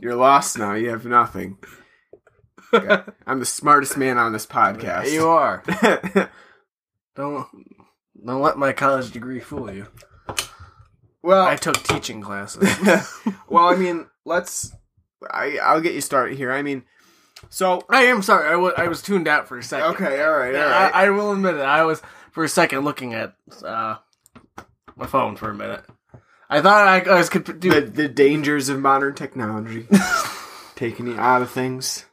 You're 0.00 0.16
lost 0.16 0.58
now. 0.58 0.74
You 0.74 0.90
have 0.90 1.06
nothing. 1.06 1.56
I'm 3.26 3.38
the 3.38 3.46
smartest 3.46 3.96
man 3.96 4.18
on 4.18 4.32
this 4.32 4.46
podcast. 4.46 5.10
You 5.12 5.28
are. 5.28 5.62
don't 7.14 7.46
don't 8.24 8.42
let 8.42 8.56
my 8.56 8.72
college 8.72 9.10
degree 9.10 9.40
fool 9.40 9.70
you. 9.70 9.86
well, 11.22 11.44
I 11.44 11.56
took 11.56 11.82
teaching 11.82 12.20
classes. 12.20 12.68
well, 13.48 13.68
I 13.68 13.76
mean, 13.76 14.06
let's. 14.24 14.72
I 15.30 15.58
I'll 15.62 15.80
get 15.80 15.94
you 15.94 16.00
started 16.00 16.36
here. 16.36 16.52
I 16.52 16.62
mean, 16.62 16.84
so 17.48 17.82
I 17.88 18.04
am 18.04 18.22
sorry. 18.22 18.48
I 18.48 18.84
I 18.84 18.88
was 18.88 19.02
tuned 19.02 19.28
out 19.28 19.48
for 19.48 19.58
a 19.58 19.62
second. 19.62 19.94
okay, 19.94 20.22
all 20.22 20.32
right, 20.32 20.54
all 20.54 20.62
right. 20.62 20.94
I, 20.94 21.06
I 21.06 21.10
will 21.10 21.32
admit 21.32 21.56
it. 21.56 21.60
I 21.60 21.84
was 21.84 22.02
for 22.32 22.44
a 22.44 22.48
second 22.48 22.84
looking 22.84 23.14
at 23.14 23.34
uh, 23.64 23.96
my 24.96 25.06
phone 25.06 25.36
for 25.36 25.50
a 25.50 25.54
minute. 25.54 25.84
I 26.48 26.60
thought 26.60 26.86
I, 26.86 27.00
I 27.00 27.18
was 27.18 27.28
could 27.28 27.60
do. 27.60 27.70
the 27.70 27.80
the 27.80 28.08
dangers 28.08 28.68
of 28.68 28.80
modern 28.80 29.14
technology 29.14 29.86
taking 30.76 31.06
you 31.06 31.18
out 31.18 31.42
of 31.42 31.50
things. 31.50 32.06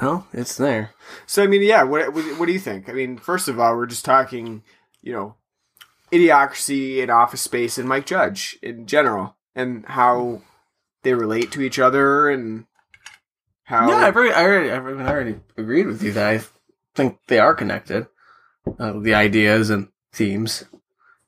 well, 0.00 0.26
it's 0.32 0.56
there. 0.56 0.90
So 1.26 1.42
I 1.42 1.46
mean, 1.46 1.62
yeah. 1.62 1.82
What, 1.82 2.12
what 2.12 2.38
what 2.38 2.46
do 2.46 2.52
you 2.52 2.58
think? 2.58 2.88
I 2.88 2.92
mean, 2.92 3.18
first 3.18 3.48
of 3.48 3.60
all, 3.60 3.76
we're 3.76 3.86
just 3.86 4.04
talking, 4.04 4.62
you 5.02 5.12
know, 5.12 5.36
idiocracy 6.14 7.02
in 7.02 7.10
Office 7.10 7.42
Space 7.42 7.78
and 7.78 7.88
Mike 7.88 8.06
Judge 8.06 8.58
in 8.62 8.86
general, 8.86 9.36
and 9.54 9.84
how 9.86 10.42
they 11.02 11.14
relate 11.14 11.50
to 11.52 11.60
each 11.60 11.78
other, 11.78 12.30
and 12.30 12.66
how 13.64 13.88
Yeah, 13.88 13.96
I've 13.96 14.16
already, 14.16 14.34
I 14.34 14.44
already, 14.44 14.70
I 14.70 14.76
already, 14.76 15.02
I 15.02 15.08
already 15.08 15.40
agreed 15.56 15.86
with 15.86 16.02
you 16.02 16.12
that 16.12 16.34
I 16.34 16.40
think 16.94 17.18
they 17.26 17.38
are 17.38 17.54
connected. 17.54 18.06
Uh, 18.78 18.98
the 18.98 19.14
ideas 19.14 19.68
and 19.70 19.88
themes. 20.12 20.64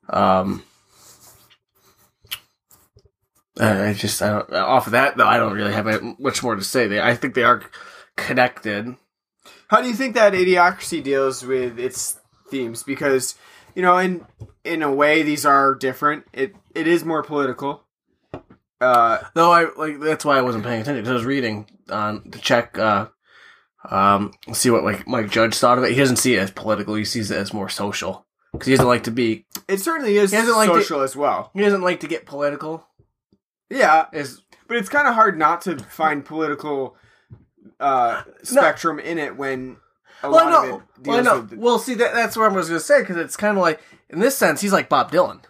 Um, 0.08 0.62
I 3.58 3.88
I 3.88 3.92
just, 3.92 4.22
I 4.22 4.28
don't, 4.30 4.52
off 4.52 4.86
of 4.86 4.92
that 4.92 5.16
though, 5.16 5.26
I 5.26 5.38
don't 5.38 5.52
really 5.52 5.72
have 5.72 5.86
much 6.18 6.42
more 6.42 6.54
to 6.54 6.64
say. 6.64 6.86
They, 6.86 7.00
I 7.00 7.14
think 7.14 7.34
they 7.34 7.44
are 7.44 7.62
connected. 8.16 8.96
How 9.68 9.82
do 9.82 9.88
you 9.88 9.94
think 9.94 10.14
that 10.14 10.32
idiocracy 10.32 11.02
deals 11.02 11.44
with 11.44 11.78
its 11.78 12.18
themes? 12.50 12.82
Because 12.82 13.34
you 13.76 13.82
know, 13.82 13.96
in 13.98 14.26
in 14.64 14.82
a 14.82 14.92
way, 14.92 15.22
these 15.22 15.46
are 15.46 15.74
different. 15.76 16.24
It 16.32 16.56
it 16.74 16.88
is 16.88 17.04
more 17.04 17.22
political. 17.22 17.84
Uh, 18.80 19.18
Though 19.34 19.52
I 19.52 19.68
like 19.76 20.00
that's 20.00 20.24
why 20.24 20.36
I 20.38 20.42
wasn't 20.42 20.64
paying 20.64 20.80
attention 20.82 21.02
because 21.02 21.10
I 21.10 21.14
was 21.14 21.24
reading 21.24 21.66
on 21.90 22.30
to 22.30 22.38
check, 22.40 22.76
uh, 22.78 23.06
um, 23.90 24.32
see 24.52 24.70
what 24.70 24.84
like 24.84 25.06
Mike 25.06 25.30
Judge 25.30 25.54
thought 25.54 25.78
of 25.78 25.84
it. 25.84 25.92
He 25.92 25.98
doesn't 25.98 26.16
see 26.16 26.34
it 26.34 26.40
as 26.40 26.50
political; 26.50 26.94
he 26.94 27.04
sees 27.04 27.30
it 27.30 27.38
as 27.38 27.54
more 27.54 27.68
social 27.68 28.26
because 28.52 28.66
he 28.66 28.72
doesn't 28.74 28.86
like 28.88 29.04
to 29.04 29.10
be. 29.10 29.46
it 29.68 29.80
certainly 29.80 30.16
is 30.16 30.30
He 30.30 30.36
doesn't 30.36 30.56
like 30.56 30.70
to- 30.70 30.80
social 30.82 31.02
as 31.02 31.14
well. 31.16 31.50
He 31.54 31.60
doesn't 31.60 31.82
like 31.82 32.00
to 32.00 32.06
get 32.08 32.26
political. 32.26 32.86
Yeah, 33.70 34.06
Is 34.12 34.42
but 34.68 34.76
it's 34.76 34.88
kind 34.88 35.08
of 35.08 35.14
hard 35.14 35.38
not 35.38 35.62
to 35.62 35.78
find 35.78 36.24
political 36.24 36.96
uh, 37.80 38.22
spectrum 38.42 38.98
in 38.98 39.18
it 39.18 39.36
when 39.36 39.78
a 40.26 40.30
well, 40.30 40.48
I 40.48 40.50
lot 40.50 40.64
of 40.64 40.70
know. 40.70 40.76
it 40.76 40.82
Well, 41.06 41.22
deals 41.22 41.26
know. 41.26 41.40
with. 41.40 41.52
Well, 41.58 41.78
see, 41.78 41.94
that, 41.94 42.14
that's 42.14 42.36
what 42.36 42.50
I 42.50 42.54
was 42.54 42.68
going 42.68 42.78
to 42.80 42.84
say 42.84 43.00
because 43.00 43.16
it's 43.16 43.36
kind 43.36 43.56
of 43.56 43.62
like, 43.62 43.80
in 44.10 44.20
this 44.20 44.36
sense, 44.36 44.60
he's 44.60 44.72
like 44.72 44.88
Bob 44.88 45.10
Dylan. 45.10 45.40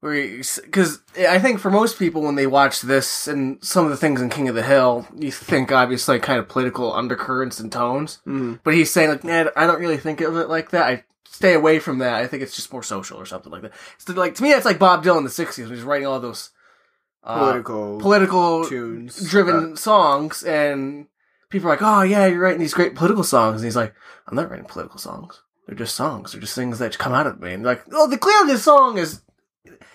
Because 0.00 1.00
I 1.16 1.38
think 1.38 1.60
for 1.60 1.70
most 1.70 1.96
people, 1.96 2.22
when 2.22 2.34
they 2.34 2.48
watch 2.48 2.80
this 2.80 3.28
and 3.28 3.62
some 3.64 3.84
of 3.84 3.90
the 3.92 3.96
things 3.96 4.20
in 4.20 4.30
King 4.30 4.48
of 4.48 4.56
the 4.56 4.62
Hill, 4.64 5.06
you 5.16 5.30
think 5.30 5.70
obviously 5.70 6.18
kind 6.18 6.40
of 6.40 6.48
political 6.48 6.92
undercurrents 6.92 7.60
and 7.60 7.70
tones. 7.70 8.18
Mhm. 8.26 8.58
But 8.64 8.74
he's 8.74 8.90
saying 8.90 9.10
like, 9.10 9.22
man, 9.22 9.50
I 9.54 9.64
don't 9.66 9.80
really 9.80 9.96
think 9.98 10.20
of 10.20 10.36
it 10.36 10.48
like 10.48 10.70
that. 10.70 10.86
I 10.86 11.04
stay 11.28 11.54
away 11.54 11.78
from 11.78 11.98
that. 11.98 12.14
I 12.16 12.26
think 12.26 12.42
it's 12.42 12.56
just 12.56 12.72
more 12.72 12.82
social 12.82 13.16
or 13.16 13.26
something 13.26 13.52
like 13.52 13.62
that. 13.62 13.72
So 13.98 14.12
like 14.14 14.34
to 14.34 14.42
me, 14.42 14.50
that's 14.50 14.64
like 14.64 14.80
Bob 14.80 15.04
Dylan 15.04 15.18
in 15.18 15.24
the 15.24 15.30
'60s 15.30 15.64
when 15.66 15.74
he's 15.74 15.84
writing 15.84 16.08
all 16.08 16.18
those 16.18 16.50
uh, 17.22 17.38
Political 17.38 18.00
political 18.00 18.64
tunes. 18.68 19.30
driven 19.30 19.76
songs 19.76 20.42
and 20.42 21.06
people 21.52 21.68
are 21.68 21.74
like, 21.74 21.82
"Oh 21.82 22.02
yeah, 22.02 22.26
you're 22.26 22.40
writing 22.40 22.60
these 22.60 22.74
great 22.74 22.96
political 22.96 23.22
songs," 23.22 23.60
and 23.60 23.64
he's 23.64 23.76
like, 23.76 23.94
"I'm 24.26 24.34
not 24.34 24.50
writing 24.50 24.64
political 24.64 24.98
songs. 24.98 25.42
They're 25.66 25.76
just 25.76 25.94
songs. 25.94 26.32
They're 26.32 26.40
just 26.40 26.56
things 26.56 26.80
that 26.80 26.98
come 26.98 27.12
out 27.12 27.26
of 27.26 27.40
me." 27.40 27.52
And 27.52 27.64
like, 27.64 27.84
"Oh, 27.92 28.08
the 28.08 28.18
clearly 28.18 28.52
this 28.52 28.64
song 28.64 28.98
is, 28.98 29.20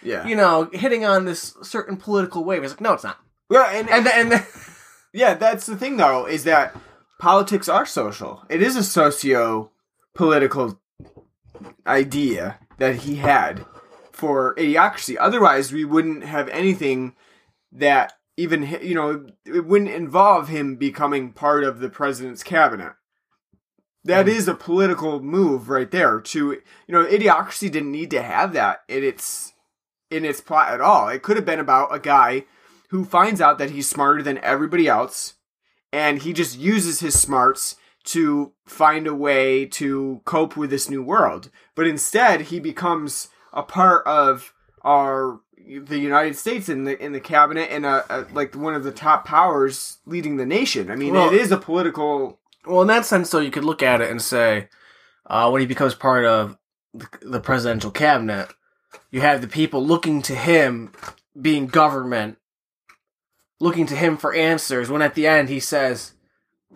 yeah, 0.01 0.25
you 0.25 0.35
know, 0.35 0.69
hitting 0.71 1.03
on 1.03 1.25
this 1.25 1.55
certain 1.63 1.97
political 1.97 2.45
wave." 2.45 2.61
He's 2.61 2.71
like, 2.71 2.81
"No, 2.81 2.93
it's 2.93 3.03
not." 3.03 3.19
yeah, 3.49 3.71
and, 3.73 3.89
And 3.89 4.05
then, 4.05 4.31
and 4.31 4.45
yeah, 5.13 5.33
that's 5.33 5.65
the 5.65 5.75
thing 5.75 5.97
though 5.97 6.25
is 6.25 6.45
that 6.45 6.75
politics 7.19 7.67
are 7.67 7.85
social. 7.85 8.45
It 8.49 8.61
is 8.61 8.75
a 8.75 8.83
socio 8.83 9.71
political 10.13 10.79
idea 11.85 12.59
that 12.77 12.95
he 12.97 13.15
had 13.15 13.65
for 14.11 14.55
idiocracy. 14.55 15.15
Otherwise, 15.19 15.71
we 15.71 15.85
wouldn't 15.85 16.23
have 16.23 16.49
anything 16.49 17.15
that 17.71 18.13
even 18.37 18.79
you 18.81 18.95
know 18.95 19.25
it 19.45 19.65
wouldn't 19.65 19.91
involve 19.91 20.47
him 20.47 20.75
becoming 20.75 21.33
part 21.33 21.63
of 21.63 21.79
the 21.79 21.89
president's 21.89 22.43
cabinet. 22.43 22.93
That 24.03 24.27
mm. 24.27 24.29
is 24.29 24.47
a 24.47 24.53
political 24.53 25.19
move 25.19 25.69
right 25.69 25.89
there. 25.89 26.21
To 26.21 26.51
you 26.51 26.61
know, 26.87 27.05
idiocracy 27.05 27.69
didn't 27.69 27.91
need 27.91 28.11
to 28.11 28.21
have 28.21 28.53
that 28.53 28.83
in 28.87 29.03
its 29.03 29.53
in 30.09 30.23
its 30.23 30.39
plot 30.39 30.71
at 30.71 30.81
all. 30.81 31.09
It 31.09 31.23
could 31.23 31.35
have 31.35 31.45
been 31.45 31.59
about 31.59 31.93
a 31.93 31.99
guy 31.99 32.45
who 32.89 33.03
finds 33.03 33.41
out 33.41 33.57
that 33.57 33.71
he's 33.71 33.89
smarter 33.89 34.21
than 34.21 34.37
everybody 34.37 34.87
else, 34.87 35.33
and 35.91 36.21
he 36.21 36.31
just 36.31 36.57
uses 36.57 37.01
his 37.01 37.19
smarts 37.19 37.75
to 38.05 38.53
find 38.65 39.05
a 39.05 39.13
way 39.13 39.65
to 39.65 40.21
cope 40.23 40.55
with 40.55 40.69
this 40.69 40.89
new 40.89 41.03
world. 41.03 41.49
But 41.75 41.87
instead, 41.87 42.41
he 42.41 42.59
becomes 42.59 43.27
a 43.51 43.63
part 43.63 44.07
of 44.07 44.53
our 44.83 45.41
the 45.67 45.97
United 45.99 46.35
States 46.37 46.69
in 46.69 46.85
the 46.85 46.97
in 47.03 47.11
the 47.11 47.19
cabinet 47.19 47.69
and 47.71 47.85
a, 47.85 48.05
a 48.09 48.25
like 48.33 48.55
one 48.55 48.73
of 48.73 48.83
the 48.83 48.91
top 48.91 49.25
powers 49.25 49.97
leading 50.05 50.37
the 50.37 50.45
nation. 50.45 50.89
I 50.89 50.95
mean, 50.95 51.13
Well- 51.13 51.27
it 51.33 51.39
is 51.39 51.51
a 51.51 51.57
political. 51.57 52.39
well, 52.65 52.81
in 52.81 52.87
that 52.87 53.05
sense, 53.05 53.29
though, 53.29 53.39
you 53.39 53.51
could 53.51 53.65
look 53.65 53.83
at 53.83 54.01
it 54.01 54.09
and 54.09 54.21
say, 54.21 54.69
uh, 55.25 55.49
when 55.49 55.61
he 55.61 55.67
becomes 55.67 55.93
part 55.95 56.25
of 56.25 56.57
the, 56.93 57.07
the 57.21 57.39
presidential 57.39 57.91
cabinet, 57.91 58.49
you 59.11 59.21
have 59.21 59.41
the 59.41 59.47
people 59.47 59.85
looking 59.85 60.21
to 60.23 60.35
him, 60.35 60.91
being 61.39 61.67
government, 61.67 62.37
looking 63.59 63.85
to 63.87 63.95
him 63.95 64.17
for 64.17 64.33
answers. 64.33 64.89
When 64.89 65.01
at 65.01 65.15
the 65.15 65.27
end 65.27 65.49
he 65.49 65.59
says, 65.59 66.13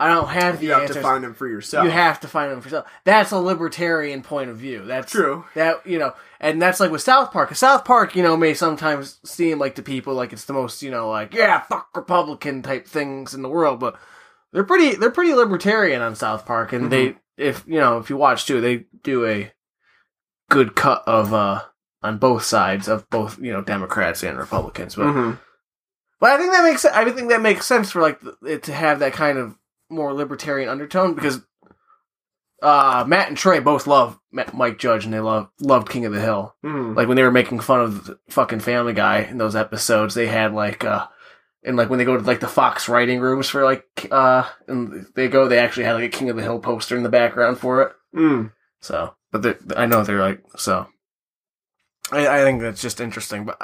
"I 0.02 0.08
don't 0.14 0.28
have 0.28 0.58
the 0.60 0.66
You 0.66 0.72
have 0.72 0.82
answers." 0.82 0.96
to 0.96 1.02
find 1.02 1.24
them 1.24 1.34
for 1.34 1.46
yourself. 1.48 1.84
You 1.84 1.90
have 1.90 2.20
to 2.20 2.28
find 2.28 2.50
them 2.52 2.60
for 2.60 2.68
yourself. 2.68 2.86
That's 3.04 3.30
a 3.30 3.38
libertarian 3.38 4.22
point 4.22 4.50
of 4.50 4.56
view. 4.56 4.84
That's 4.84 5.10
True. 5.12 5.44
That 5.54 5.86
you 5.86 5.98
know, 5.98 6.14
and 6.40 6.60
that's 6.60 6.80
like 6.80 6.90
with 6.90 7.02
South 7.02 7.32
Park. 7.32 7.48
'Cause 7.50 7.58
South 7.58 7.84
Park, 7.84 8.14
you 8.16 8.22
know, 8.22 8.36
may 8.36 8.54
sometimes 8.54 9.18
seem 9.24 9.58
like 9.58 9.74
to 9.76 9.82
people 9.82 10.14
like 10.14 10.32
it's 10.32 10.44
the 10.44 10.52
most, 10.52 10.82
you 10.82 10.90
know, 10.90 11.08
like 11.10 11.34
yeah, 11.34 11.60
fuck 11.60 11.88
Republican 11.94 12.62
type 12.62 12.86
things 12.86 13.34
in 13.34 13.42
the 13.42 13.48
world, 13.48 13.78
but 13.80 13.96
they're 14.52 14.64
pretty, 14.64 14.96
they're 14.96 15.10
pretty 15.10 15.34
libertarian 15.34 16.02
on 16.02 16.14
South 16.14 16.44
Park, 16.44 16.72
and 16.72 16.90
they, 16.92 17.16
if 17.38 17.64
you 17.66 17.78
know, 17.80 17.98
if 17.98 18.10
you 18.10 18.16
watch 18.16 18.44
too, 18.46 18.60
they 18.60 18.84
do 19.02 19.24
a 19.26 19.52
good 20.50 20.74
cut 20.76 21.02
of 21.06 21.32
uh 21.32 21.62
on 22.02 22.18
both 22.18 22.42
sides 22.42 22.88
of 22.88 23.08
both, 23.10 23.38
you 23.40 23.52
know, 23.52 23.62
Democrats 23.62 24.22
and 24.22 24.36
Republicans, 24.36 24.96
but. 24.96 25.06
Mhm. 25.06 25.38
But 26.20 26.30
I 26.30 26.36
think 26.38 26.52
that 26.52 26.62
makes 26.62 26.84
I 26.84 27.10
think 27.10 27.30
that 27.30 27.40
makes 27.42 27.66
sense 27.66 27.90
for 27.90 28.00
like 28.00 28.20
it 28.46 28.62
to 28.64 28.72
have 28.72 29.00
that 29.00 29.12
kind 29.12 29.38
of 29.38 29.56
more 29.92 30.12
libertarian 30.12 30.68
undertone 30.68 31.14
because 31.14 31.40
uh, 32.62 33.04
Matt 33.06 33.28
and 33.28 33.36
Trey 33.36 33.58
both 33.58 33.86
love 33.86 34.18
Mike 34.52 34.78
Judge 34.78 35.04
and 35.04 35.12
they 35.12 35.20
love 35.20 35.48
loved 35.60 35.90
King 35.90 36.04
of 36.06 36.12
the 36.12 36.20
Hill. 36.20 36.54
Mhm. 36.64 36.96
Like 36.96 37.08
when 37.08 37.16
they 37.16 37.22
were 37.22 37.30
making 37.30 37.60
fun 37.60 37.80
of 37.80 38.06
the 38.06 38.18
fucking 38.30 38.60
Family 38.60 38.92
Guy 38.92 39.18
in 39.20 39.38
those 39.38 39.56
episodes, 39.56 40.14
they 40.14 40.26
had 40.28 40.54
like 40.54 40.84
uh 40.84 41.06
and 41.64 41.76
like 41.76 41.90
when 41.90 41.98
they 41.98 42.04
go 42.04 42.16
to 42.16 42.22
like 42.22 42.40
the 42.40 42.48
Fox 42.48 42.88
writing 42.88 43.20
rooms 43.20 43.48
for 43.48 43.64
like 43.64 44.08
uh 44.10 44.44
and 44.68 45.06
they 45.14 45.28
go 45.28 45.48
they 45.48 45.58
actually 45.58 45.84
had 45.84 45.94
like 45.94 46.04
a 46.04 46.16
King 46.16 46.30
of 46.30 46.36
the 46.36 46.42
Hill 46.42 46.60
poster 46.60 46.96
in 46.96 47.02
the 47.02 47.08
background 47.08 47.58
for 47.58 47.82
it. 47.82 47.92
Mm. 48.16 48.52
So, 48.80 49.14
but 49.30 49.58
I 49.76 49.86
know 49.86 50.02
they're 50.04 50.20
like 50.20 50.42
so. 50.56 50.86
I, 52.10 52.40
I 52.40 52.42
think 52.44 52.60
that's 52.60 52.82
just 52.82 53.00
interesting. 53.00 53.44
But 53.44 53.58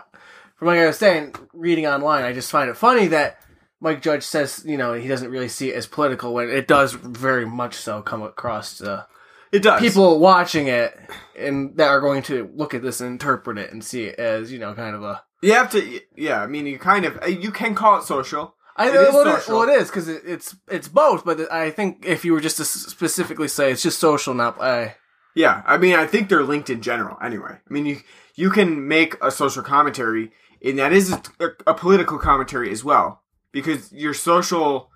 from 0.57 0.69
like 0.69 0.79
I 0.79 0.87
was 0.87 0.99
saying, 0.99 1.35
reading 1.53 1.87
online, 1.87 2.25
I 2.25 2.33
just 2.33 2.51
find 2.51 2.71
it 2.71 2.77
funny 2.77 3.09
that 3.09 3.39
Mike 3.81 4.03
Judge 4.03 4.23
says 4.25 4.63
you 4.67 4.77
know 4.77 4.93
he 4.95 5.09
doesn't 5.09 5.31
really 5.31 5.49
see 5.49 5.71
it 5.71 5.77
as 5.77 5.87
political 5.87 6.35
when 6.35 6.49
it 6.51 6.67
does 6.67 6.93
very 6.93 7.47
much 7.47 7.75
so 7.75 8.03
come 8.03 8.23
across 8.23 8.79
to 8.79 9.07
It 9.53 9.63
does. 9.63 9.81
people 9.81 10.19
watching 10.19 10.67
it 10.69 10.99
and 11.39 11.77
that 11.77 11.89
are 11.89 12.01
going 12.01 12.23
to 12.25 12.51
look 12.55 12.75
at 12.75 12.83
this 12.83 13.01
and 13.01 13.11
interpret 13.11 13.59
it 13.59 13.73
and 13.73 13.85
see 13.85 14.05
it 14.05 14.19
as 14.19 14.51
you 14.53 14.59
know 14.59 14.75
kind 14.75 14.95
of 14.97 15.03
a. 15.03 15.23
You 15.41 15.53
have 15.55 15.71
to. 15.71 16.01
Yeah, 16.17 16.43
I 16.43 16.47
mean, 16.49 16.67
you 16.67 16.79
kind 16.81 17.05
of. 17.05 17.17
Uh, 17.23 17.27
you 17.27 17.53
can 17.53 17.77
call 17.77 17.99
it 17.99 18.03
social. 18.05 18.57
I 18.77 18.89
It 18.89 18.95
know 18.95 19.03
is 19.03 19.15
well, 19.15 19.37
it, 19.37 19.49
well, 19.49 19.63
it 19.63 19.81
is 19.81 19.89
because 19.89 20.09
it, 20.09 20.23
it's 20.27 20.57
it's 20.69 20.89
both, 20.89 21.25
but 21.25 21.51
I 21.53 21.71
think 21.71 22.05
if 22.07 22.25
you 22.25 22.33
were 22.33 22.41
just 22.41 22.57
to 22.57 22.65
specifically 22.65 23.47
say 23.49 23.71
it's 23.71 23.83
just 23.83 23.99
social, 24.01 24.35
not 24.35 24.61
I. 24.61 24.97
Yeah, 25.37 25.63
I 25.67 25.77
mean, 25.79 25.95
I 25.95 26.07
think 26.07 26.29
they're 26.29 26.43
linked 26.43 26.71
in 26.71 26.83
general. 26.83 27.17
Anyway, 27.23 27.53
I 27.53 27.73
mean, 27.73 27.87
you 27.87 28.01
you 28.35 28.51
can 28.51 28.89
make 28.89 29.15
a 29.23 29.31
social 29.31 29.63
commentary, 29.63 30.33
and 30.65 30.79
that 30.81 30.93
is 30.93 31.13
a, 31.13 31.23
a 31.67 31.75
political 31.75 32.19
commentary 32.19 32.73
as 32.73 32.83
well, 32.83 33.23
because 33.53 33.93
your 33.93 34.15
social, 34.15 34.91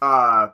uh, 0.00 0.48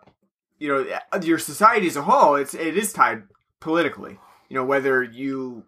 you 0.59 0.69
know, 0.69 0.99
your 1.23 1.39
society 1.39 1.87
as 1.87 1.97
a 1.97 2.03
whole, 2.03 2.35
it's 2.35 2.55
it 2.55 2.77
is 2.77 2.93
tied 2.93 3.25
politically. 3.61 4.19
You 4.49 4.57
know, 4.57 4.65
whether 4.65 5.03
you 5.03 5.65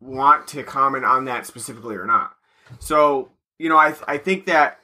want 0.00 0.46
to 0.48 0.62
comment 0.62 1.04
on 1.04 1.24
that 1.24 1.46
specifically 1.46 1.96
or 1.96 2.06
not. 2.06 2.34
So, 2.78 3.30
you 3.58 3.68
know, 3.68 3.76
I 3.76 3.94
I 4.06 4.18
think 4.18 4.46
that 4.46 4.78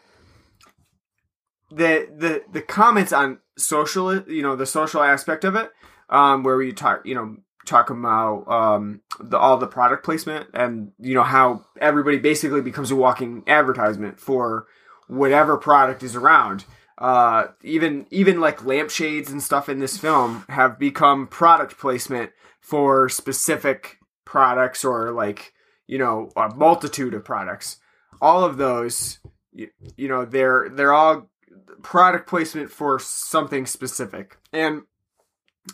the 1.70 2.08
the 2.14 2.42
the 2.50 2.62
comments 2.62 3.12
on 3.12 3.38
social, 3.56 4.22
you 4.22 4.42
know, 4.42 4.56
the 4.56 4.66
social 4.66 5.02
aspect 5.02 5.44
of 5.44 5.54
it, 5.54 5.70
um, 6.08 6.42
where 6.42 6.56
we 6.56 6.72
talk, 6.72 7.02
you 7.04 7.14
know, 7.14 7.36
talk 7.64 7.90
about 7.90 8.44
um, 8.48 9.00
the, 9.20 9.38
all 9.38 9.56
the 9.56 9.66
product 9.66 10.04
placement 10.04 10.48
and 10.54 10.92
you 10.98 11.14
know 11.14 11.22
how 11.22 11.64
everybody 11.80 12.18
basically 12.18 12.60
becomes 12.60 12.90
a 12.90 12.96
walking 12.96 13.44
advertisement 13.46 14.18
for 14.18 14.66
whatever 15.10 15.56
product 15.56 16.02
is 16.02 16.14
around. 16.14 16.64
Uh, 16.96 17.48
even 17.62 18.06
even 18.10 18.40
like 18.40 18.64
lampshades 18.64 19.30
and 19.30 19.42
stuff 19.42 19.68
in 19.68 19.78
this 19.78 19.96
film 19.96 20.44
have 20.50 20.78
become 20.78 21.26
product 21.26 21.78
placement 21.78 22.30
for 22.60 23.08
specific 23.08 23.98
products 24.26 24.84
or 24.84 25.10
like 25.10 25.54
you 25.86 25.98
know 25.98 26.30
a 26.36 26.54
multitude 26.54 27.14
of 27.14 27.24
products. 27.24 27.78
All 28.20 28.44
of 28.44 28.58
those, 28.58 29.18
you, 29.52 29.68
you 29.96 30.08
know, 30.08 30.26
they're 30.26 30.68
they're 30.70 30.92
all 30.92 31.30
product 31.82 32.28
placement 32.28 32.70
for 32.70 32.98
something 32.98 33.64
specific, 33.64 34.36
and 34.52 34.82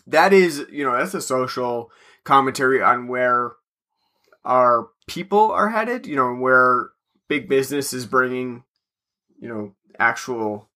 that 0.07 0.33
is 0.33 0.65
you 0.71 0.85
know 0.85 0.97
that's 0.97 1.15
a 1.15 1.21
social 1.21 1.91
commentary 2.23 2.81
on 2.81 3.09
where 3.09 3.53
our 4.45 4.91
people 5.09 5.51
are 5.51 5.71
headed. 5.71 6.07
You 6.07 6.15
know 6.15 6.35
where 6.35 6.91
big 7.27 7.49
business 7.49 7.93
is 7.93 8.07
bringing 8.07 8.63
you 9.41 9.49
know 9.49 9.75
actual 9.99 10.69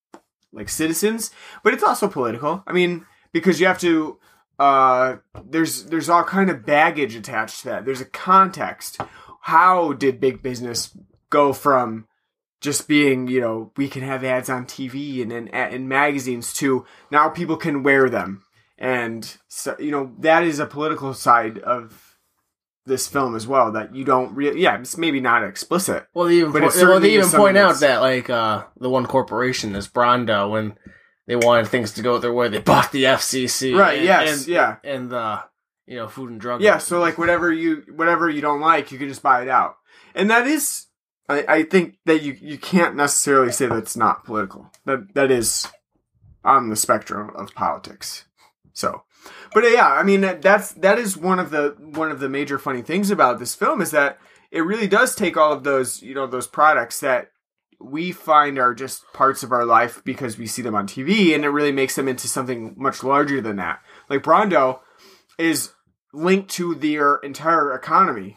like 0.53 0.69
citizens, 0.69 1.31
but 1.63 1.75
it's 1.75 1.83
also 1.83 2.09
political. 2.09 2.63
I 2.67 2.73
mean, 2.73 3.07
because 3.33 3.61
you 3.61 3.67
have 3.67 3.81
to 3.81 4.19
uh 4.59 5.17
there's 5.45 5.85
there's 5.87 6.09
all 6.09 6.25
kind 6.25 6.51
of 6.51 6.67
baggage 6.67 7.15
attached 7.15 7.61
to 7.61 7.69
that. 7.69 7.85
There's 7.85 8.01
a 8.01 8.07
context. 8.07 9.01
How 9.43 9.93
did 9.95 10.21
big 10.21 10.43
business 10.43 10.97
go 11.31 11.53
from 11.53 12.07
just 12.61 12.87
being, 12.87 13.27
you 13.27 13.41
know, 13.41 13.73
we 13.77 13.89
can 13.89 14.03
have 14.03 14.23
ads 14.23 14.51
on 14.51 14.67
TV 14.67 15.23
and 15.23 15.33
in, 15.33 15.49
in 15.49 15.89
magazines 15.89 16.53
to 16.55 16.85
now 17.11 17.29
people 17.29 17.57
can 17.57 17.83
wear 17.83 18.11
them. 18.11 18.43
And 18.77 19.37
so, 19.49 19.77
you 19.79 19.91
know, 19.91 20.13
that 20.19 20.43
is 20.45 20.59
a 20.59 20.67
political 20.67 21.15
side 21.15 21.59
of 21.59 22.10
this 22.91 23.09
film 23.09 23.35
as 23.35 23.47
well 23.47 23.73
that 23.73 23.95
you 23.95 24.05
don't 24.05 24.35
really 24.35 24.61
yeah, 24.61 24.79
it's 24.79 24.99
maybe 24.99 25.21
not 25.21 25.43
explicit. 25.43 26.07
Well, 26.13 26.27
they 26.27 26.35
even 26.35 26.53
But 26.53 26.73
po- 26.73 26.89
well, 26.89 27.01
they 27.01 27.15
even 27.15 27.31
point 27.31 27.57
out 27.57 27.81
that 27.81 28.03
like 28.03 28.29
uh, 28.29 28.65
the 28.79 28.91
one 28.91 29.07
corporation 29.07 29.75
is 29.75 29.89
Brawndo 29.89 30.51
when 30.51 30.75
they 31.27 31.37
wanted 31.37 31.69
things 31.69 31.93
to 31.93 32.03
go 32.03 32.19
their 32.19 32.33
way, 32.33 32.49
they 32.49 32.59
bought 32.59 32.93
the 32.93 33.05
FCC, 33.05 33.79
Right, 33.79 33.99
and, 33.99 34.05
yes, 34.05 34.39
and, 34.41 34.49
yeah. 34.49 34.77
and 34.85 35.11
the 35.11 35.43
you 35.87 35.97
know 35.97 36.09
food 36.09 36.31
and 36.31 36.41
drug. 36.41 36.61
Yeah, 36.61 36.79
so 36.79 37.01
like 37.01 37.17
whatever 37.17 37.53
you 37.53 37.85
whatever 37.95 38.29
you 38.29 38.41
don't 38.43 38.61
like, 38.61 38.93
you 38.93 38.99
can 38.99 39.09
just 39.09 39.23
buy 39.23 39.43
it 39.43 39.49
out, 39.49 39.77
and 40.15 40.29
that 40.31 40.47
is, 40.47 40.87
I, 41.29 41.45
I 41.49 41.63
think 41.63 41.99
that 42.05 42.23
you 42.23 42.37
you 42.41 42.59
can't 42.59 42.97
necessarily 42.97 43.53
say 43.53 43.67
that's 43.67 43.97
not 43.97 44.25
political. 44.25 44.71
That 44.85 45.15
that 45.15 45.31
is 45.31 45.69
on 46.45 46.69
the 46.69 46.77
spectrum 46.77 47.31
of 47.37 47.55
politics. 47.55 48.25
So, 48.73 49.03
but 49.53 49.65
yeah, 49.65 49.89
I 49.89 50.03
mean 50.03 50.21
that's 50.41 50.73
that 50.75 50.99
is 50.99 51.17
one 51.17 51.39
of 51.39 51.51
the 51.51 51.77
one 51.79 52.11
of 52.11 52.21
the 52.21 52.29
major 52.29 52.59
funny 52.59 52.83
things 52.83 53.11
about 53.11 53.39
this 53.39 53.55
film 53.55 53.81
is 53.81 53.91
that 53.91 54.19
it 54.51 54.61
really 54.61 54.89
does 54.89 55.15
take 55.15 55.37
all 55.37 55.53
of 55.53 55.65
those 55.65 56.03
you 56.03 56.15
know 56.15 56.27
those 56.27 56.47
products 56.47 57.01
that 57.01 57.31
we 57.81 58.13
find 58.13 58.59
are 58.59 58.75
just 58.75 59.11
parts 59.13 59.43
of 59.43 59.53
our 59.53 59.65
life 59.65 60.03
because 60.05 60.37
we 60.37 60.47
see 60.47 60.63
them 60.63 60.75
on 60.75 60.87
TV, 60.87 61.35
and 61.35 61.45
it 61.45 61.49
really 61.49 61.73
makes 61.73 61.97
them 61.97 62.09
into 62.09 62.29
something 62.29 62.75
much 62.77 63.03
larger 63.03 63.41
than 63.41 63.57
that. 63.57 63.81
Like 64.09 64.23
Brawndo 64.23 64.81
is 65.39 65.73
linked 66.13 66.51
to 66.51 66.75
their 66.75 67.17
entire 67.17 67.73
economy. 67.73 68.37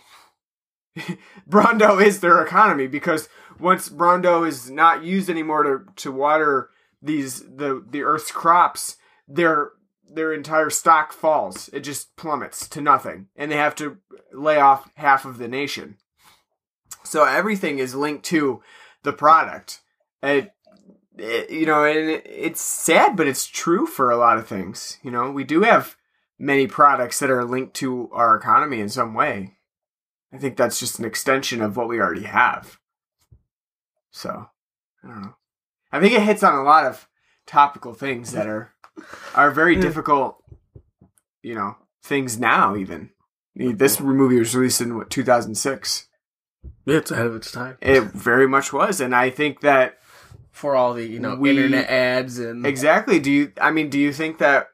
Brawndo 1.50 2.04
is 2.04 2.22
their 2.22 2.42
economy 2.42 2.88
because 2.88 3.28
once 3.60 3.90
Brawndo 3.90 4.48
is 4.48 4.70
not 4.70 5.04
used 5.04 5.30
anymore 5.30 5.64
to, 5.64 5.80
to 5.98 6.12
water 6.12 6.70
these 7.02 7.42
the 7.42 7.84
the 7.88 8.04
earth's 8.04 8.32
crops, 8.32 8.96
their 9.28 9.72
their 10.10 10.34
entire 10.34 10.70
stock 10.70 11.14
falls. 11.14 11.70
It 11.74 11.82
just 11.82 12.16
plummets 12.16 12.68
to 12.70 12.82
nothing, 12.82 13.28
and 13.36 13.52
they 13.52 13.58
have 13.58 13.76
to 13.76 13.98
lay 14.32 14.58
off 14.58 14.92
half 14.96 15.26
of 15.26 15.38
the 15.38 15.48
nation. 15.48 15.98
So 17.04 17.26
everything 17.26 17.80
is 17.80 17.96
linked 17.96 18.26
to 18.26 18.62
the 19.04 19.14
product. 19.14 19.82
And 20.22 20.52
it, 21.18 21.50
you 21.50 21.66
know, 21.66 21.84
and 21.84 22.10
it, 22.10 22.26
it's 22.26 22.62
sad, 22.62 23.16
but 23.16 23.28
it's 23.28 23.46
true 23.46 23.86
for 23.86 24.10
a 24.10 24.18
lot 24.18 24.38
of 24.38 24.48
things. 24.48 24.98
You 25.04 25.12
know, 25.12 25.30
we 25.30 25.44
do 25.44 25.62
have 25.62 25.96
many 26.40 26.68
products 26.68 27.20
that 27.20 27.30
are 27.30 27.46
linked 27.46 27.74
to 27.76 28.10
our 28.12 28.36
economy 28.36 28.80
in 28.80 28.90
some 28.90 29.14
way. 29.14 29.58
I 30.32 30.38
think 30.38 30.58
that's 30.58 30.80
just 30.80 30.98
an 30.98 31.06
extension 31.06 31.62
of 31.62 31.78
what 31.78 31.88
we 31.88 32.00
already 32.00 32.24
have. 32.24 32.80
So, 34.12 34.50
I 35.04 35.08
don't 35.08 35.22
know. 35.22 35.36
I 35.92 36.00
think 36.00 36.14
it 36.14 36.24
hits 36.24 36.44
on 36.44 36.56
a 36.56 36.64
lot 36.64 36.86
of 36.86 37.08
topical 37.46 37.94
things 37.94 38.32
that 38.32 38.48
are 38.48 38.73
are 39.36 39.52
very 39.52 39.76
difficult, 39.76 40.38
you 41.42 41.56
know, 41.56 41.76
things 42.04 42.40
now 42.40 42.76
even. 42.76 43.10
This 43.56 44.00
movie 44.00 44.40
was 44.40 44.56
released 44.56 44.82
in 44.82 44.98
what 44.98 45.10
2006. 45.10 46.08
it's 46.88 47.12
ahead 47.12 47.26
of 47.28 47.36
its 47.36 47.52
time 47.52 47.78
It 47.82 48.04
very 48.06 48.48
much 48.48 48.74
was, 48.74 49.00
and 49.00 49.16
I 49.16 49.30
think 49.30 49.62
that 49.62 49.98
for 50.52 50.76
all 50.76 50.94
the 50.94 51.06
you 51.06 51.20
know 51.20 51.36
We- 51.36 51.50
internet 51.52 51.90
ads 51.90 52.40
and 52.40 52.66
exactly. 52.66 53.20
Do 53.20 53.32
you? 53.32 53.52
I 53.62 53.72
mean, 53.72 53.90
do 53.90 54.00
you 54.00 54.12
think 54.14 54.38
that 54.40 54.68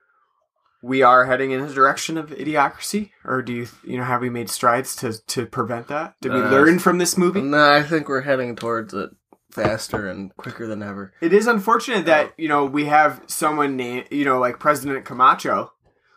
we 0.81 1.01
are 1.03 1.25
heading 1.25 1.51
in 1.51 1.65
the 1.67 1.73
direction 1.73 2.17
of 2.17 2.29
idiocracy, 2.29 3.11
or 3.25 3.41
do 3.41 3.51
you, 3.51 3.67
you 3.83 3.97
know, 3.97 4.05
have 4.05 4.21
we 4.21 4.29
made 4.29 4.49
strides 4.49 4.95
to 4.97 5.13
to 5.27 5.45
prevent 5.45 5.87
that? 5.89 6.15
Did 6.21 6.33
we 6.33 6.39
Uh, 6.41 6.49
learn 6.51 6.79
from 6.79 6.99
this 6.99 7.17
movie? 7.17 7.41
No, 7.41 7.71
I 7.73 7.83
think 7.83 8.07
we're 8.07 8.21
heading 8.21 8.55
towards 8.55 8.93
it 8.93 9.09
faster 9.51 10.07
and 10.07 10.35
quicker 10.37 10.67
than 10.67 10.81
ever. 10.83 11.13
It 11.21 11.33
is 11.33 11.47
unfortunate 11.47 12.05
that 12.05 12.33
you 12.37 12.47
know 12.47 12.65
we 12.65 12.85
have 12.85 13.21
someone 13.27 13.75
named 13.75 14.07
you 14.11 14.25
know 14.25 14.39
like 14.39 14.59
President 14.59 15.05
Camacho, 15.05 15.73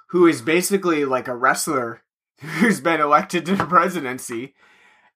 who 0.08 0.26
is 0.26 0.42
basically 0.42 1.04
like 1.04 1.28
a 1.28 1.34
wrestler 1.36 2.02
who's 2.40 2.80
been 2.80 3.00
elected 3.00 3.46
to 3.46 3.56
the 3.56 3.64
presidency, 3.66 4.54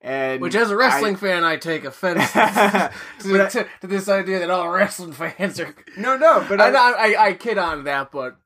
and 0.00 0.40
Which, 0.40 0.54
as 0.54 0.70
a 0.70 0.76
wrestling 0.76 1.16
I- 1.16 1.18
fan, 1.18 1.44
I 1.44 1.56
take 1.56 1.84
offense 1.84 2.30
But 2.34 2.90
to, 3.22 3.42
I- 3.44 3.48
to, 3.48 3.66
to 3.80 3.86
this 3.86 4.08
idea 4.08 4.38
that 4.38 4.50
all 4.50 4.68
wrestling 4.68 5.12
fans 5.12 5.58
are. 5.60 5.74
no, 5.96 6.16
no, 6.16 6.40
but 6.48 6.58
But 6.58 6.74
I, 6.76 6.92
I, 6.92 6.92
I, 7.14 7.26
I 7.28 7.32
kid 7.34 7.58
on 7.58 7.84
that, 7.84 8.10
but 8.12 8.36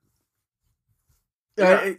Yeah. 1.57 1.93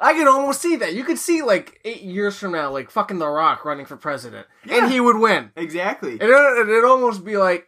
I, 0.00 0.10
I 0.10 0.12
can 0.14 0.28
almost 0.28 0.60
see 0.62 0.76
that. 0.76 0.94
You 0.94 1.04
could 1.04 1.18
see 1.18 1.42
like 1.42 1.80
eight 1.84 2.02
years 2.02 2.36
from 2.38 2.52
now, 2.52 2.70
like 2.70 2.90
fucking 2.90 3.18
The 3.18 3.28
Rock 3.28 3.64
running 3.64 3.86
for 3.86 3.96
president, 3.96 4.46
Yeah. 4.64 4.84
and 4.84 4.92
he 4.92 5.00
would 5.00 5.16
win. 5.18 5.50
exactly. 5.56 6.12
And 6.12 6.22
it, 6.22 6.68
it'd 6.68 6.84
almost 6.84 7.24
be 7.24 7.36
like, 7.36 7.66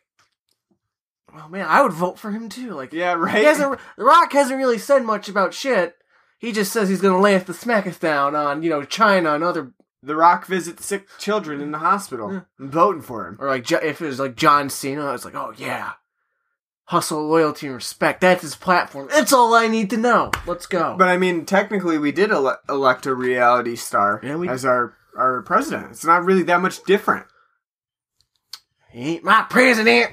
well, 1.34 1.48
man, 1.48 1.66
I 1.68 1.82
would 1.82 1.92
vote 1.92 2.18
for 2.18 2.30
him 2.30 2.48
too. 2.48 2.70
Like, 2.72 2.92
Yeah, 2.92 3.12
right. 3.14 3.38
he 3.38 3.44
hasn't. 3.44 3.78
The 3.96 4.04
Rock 4.04 4.32
hasn't 4.32 4.58
really 4.58 4.78
said 4.78 5.04
much 5.04 5.28
about 5.28 5.54
shit. 5.54 5.94
He 6.38 6.52
just 6.52 6.72
says 6.72 6.88
he's 6.88 7.02
gonna 7.02 7.20
lay 7.20 7.36
the 7.38 7.52
smacketh 7.54 8.00
down 8.00 8.34
on 8.34 8.62
you 8.62 8.70
know 8.70 8.82
China 8.82 9.34
and 9.34 9.44
other 9.44 9.72
The 10.02 10.16
Rock 10.16 10.46
visits 10.46 10.86
sick 10.86 11.06
children 11.18 11.60
in 11.60 11.70
the 11.70 11.78
hospital. 11.78 12.42
I'm 12.58 12.70
voting 12.70 13.02
for 13.02 13.26
him. 13.28 13.36
or 13.38 13.46
like 13.48 13.70
if 13.70 14.00
it 14.00 14.06
was 14.06 14.18
like 14.18 14.36
John 14.36 14.70
Cena, 14.70 15.12
it's 15.12 15.24
like 15.24 15.34
oh 15.34 15.52
yeah, 15.56 15.92
hustle, 16.90 17.24
loyalty, 17.28 17.66
and 17.66 17.76
respect. 17.76 18.20
That's 18.20 18.42
his 18.42 18.56
platform. 18.56 19.06
That's 19.12 19.32
all 19.32 19.54
I 19.54 19.68
need 19.68 19.90
to 19.90 19.96
know. 19.96 20.32
Let's 20.44 20.66
go. 20.66 20.96
But 20.98 21.06
I 21.08 21.16
mean, 21.18 21.46
technically, 21.46 21.98
we 21.98 22.10
did 22.10 22.32
ele- 22.32 22.58
elect 22.68 23.06
a 23.06 23.14
reality 23.14 23.76
star 23.76 24.20
Yeah, 24.24 24.34
we- 24.36 24.48
as 24.48 24.64
our 24.64 24.94
our 25.16 25.42
president. 25.42 25.92
It's 25.92 26.04
not 26.04 26.24
really 26.24 26.42
that 26.44 26.60
much 26.60 26.82
different. 26.84 27.26
he 28.90 29.14
ain't 29.16 29.24
my 29.24 29.46
president. 29.48 30.10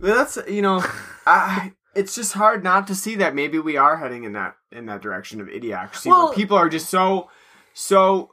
But 0.00 0.14
that's 0.14 0.38
you 0.48 0.62
know, 0.62 0.84
I 1.26 1.72
it's 1.94 2.14
just 2.16 2.32
hard 2.32 2.64
not 2.64 2.86
to 2.88 2.94
see 2.94 3.16
that 3.16 3.34
maybe 3.34 3.58
we 3.60 3.76
are 3.76 3.96
heading 3.96 4.24
in 4.24 4.32
that 4.32 4.56
in 4.72 4.86
that 4.86 5.02
direction 5.02 5.40
of 5.40 5.46
idiocracy. 5.46 6.06
Well- 6.06 6.26
where 6.26 6.34
people 6.34 6.56
are 6.56 6.68
just 6.68 6.88
so 6.90 7.28
so 7.72 8.32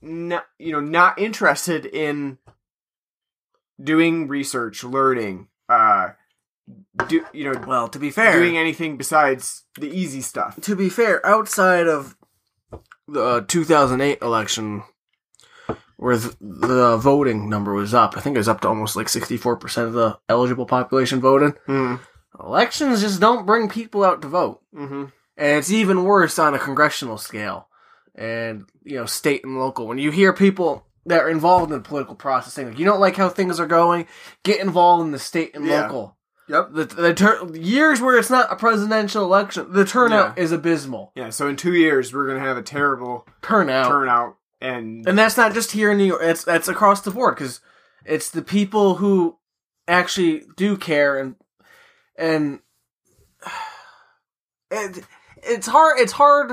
not 0.00 0.46
you 0.58 0.72
know 0.72 0.80
not 0.80 1.18
interested 1.18 1.84
in 1.84 2.38
doing 3.82 4.28
research, 4.28 4.82
learning, 4.84 5.48
uh, 5.68 6.10
do 7.08 7.24
you 7.32 7.50
know 7.52 7.60
Well, 7.66 7.88
to 7.88 7.98
be 7.98 8.10
fair, 8.10 8.32
doing 8.34 8.56
anything 8.56 8.96
besides 8.96 9.64
the 9.78 9.88
easy 9.90 10.20
stuff. 10.20 10.60
to 10.62 10.76
be 10.76 10.88
fair, 10.88 11.24
outside 11.26 11.86
of 11.88 12.16
the 13.08 13.22
uh, 13.24 13.40
2008 13.46 14.20
election, 14.22 14.82
where 15.96 16.16
th- 16.18 16.34
the 16.40 16.96
voting 16.96 17.48
number 17.48 17.72
was 17.74 17.94
up, 17.94 18.16
I 18.16 18.20
think 18.20 18.36
it 18.36 18.40
was 18.40 18.48
up 18.48 18.60
to 18.62 18.68
almost 18.68 18.96
like 18.96 19.06
64% 19.08 19.86
of 19.86 19.92
the 19.92 20.18
eligible 20.28 20.66
population 20.66 21.20
voted. 21.20 21.54
Mm. 21.68 22.00
Elections 22.40 23.00
just 23.00 23.20
don't 23.20 23.46
bring 23.46 23.68
people 23.68 24.04
out 24.04 24.22
to 24.22 24.28
vote. 24.28 24.60
Mm-hmm. 24.74 25.04
And 25.36 25.58
it's 25.58 25.70
even 25.70 26.04
worse 26.04 26.38
on 26.38 26.54
a 26.54 26.58
congressional 26.58 27.18
scale 27.18 27.68
and, 28.14 28.66
you 28.84 28.96
know, 28.96 29.06
state 29.06 29.44
and 29.44 29.58
local. 29.58 29.86
When 29.86 29.98
you 29.98 30.10
hear 30.10 30.32
people 30.32 30.86
that 31.06 31.20
are 31.20 31.28
involved 31.30 31.70
in 31.72 31.78
the 31.78 31.88
political 31.88 32.14
process 32.14 32.52
saying, 32.52 32.68
like, 32.68 32.78
you 32.78 32.84
don't 32.84 33.00
like 33.00 33.16
how 33.16 33.28
things 33.28 33.58
are 33.60 33.66
going, 33.66 34.06
get 34.44 34.60
involved 34.60 35.04
in 35.04 35.10
the 35.12 35.18
state 35.18 35.54
and 35.54 35.66
Yeah. 35.66 35.82
local. 35.82 36.16
Yep. 36.52 36.68
The, 36.72 36.84
the 36.84 37.14
tur- 37.14 37.56
years 37.56 38.00
where 38.00 38.16
it's 38.18 38.28
not 38.30 38.52
a 38.52 38.56
presidential 38.56 39.24
election, 39.24 39.72
the 39.72 39.84
turnout 39.84 40.36
Yeah. 40.36 40.42
is 40.44 40.52
abysmal. 40.52 41.10
Yeah. 41.16 41.30
So 41.30 41.48
in 41.48 41.56
two 41.56 41.74
years, 41.74 42.12
we're 42.12 42.26
gonna 42.28 42.40
have 42.40 42.56
a 42.58 42.62
terrible 42.62 43.26
Turnout. 43.40 43.88
turnout, 43.88 44.36
and 44.60 45.06
And 45.08 45.18
that's 45.18 45.36
not 45.36 45.54
just 45.54 45.72
here 45.72 45.90
in 45.90 45.98
New 45.98 46.04
York. 46.04 46.20
It's 46.22 46.44
that's 46.44 46.68
across 46.68 47.00
the 47.00 47.10
board 47.10 47.34
because 47.36 47.60
it's 48.04 48.30
the 48.30 48.42
people 48.42 48.96
who 48.96 49.38
actually 49.88 50.42
do 50.56 50.76
care 50.76 51.18
and 51.18 51.36
and 52.16 52.60
it, 54.70 55.04
it's 55.42 55.66
hard. 55.66 55.98
It's 56.00 56.12
hard 56.12 56.52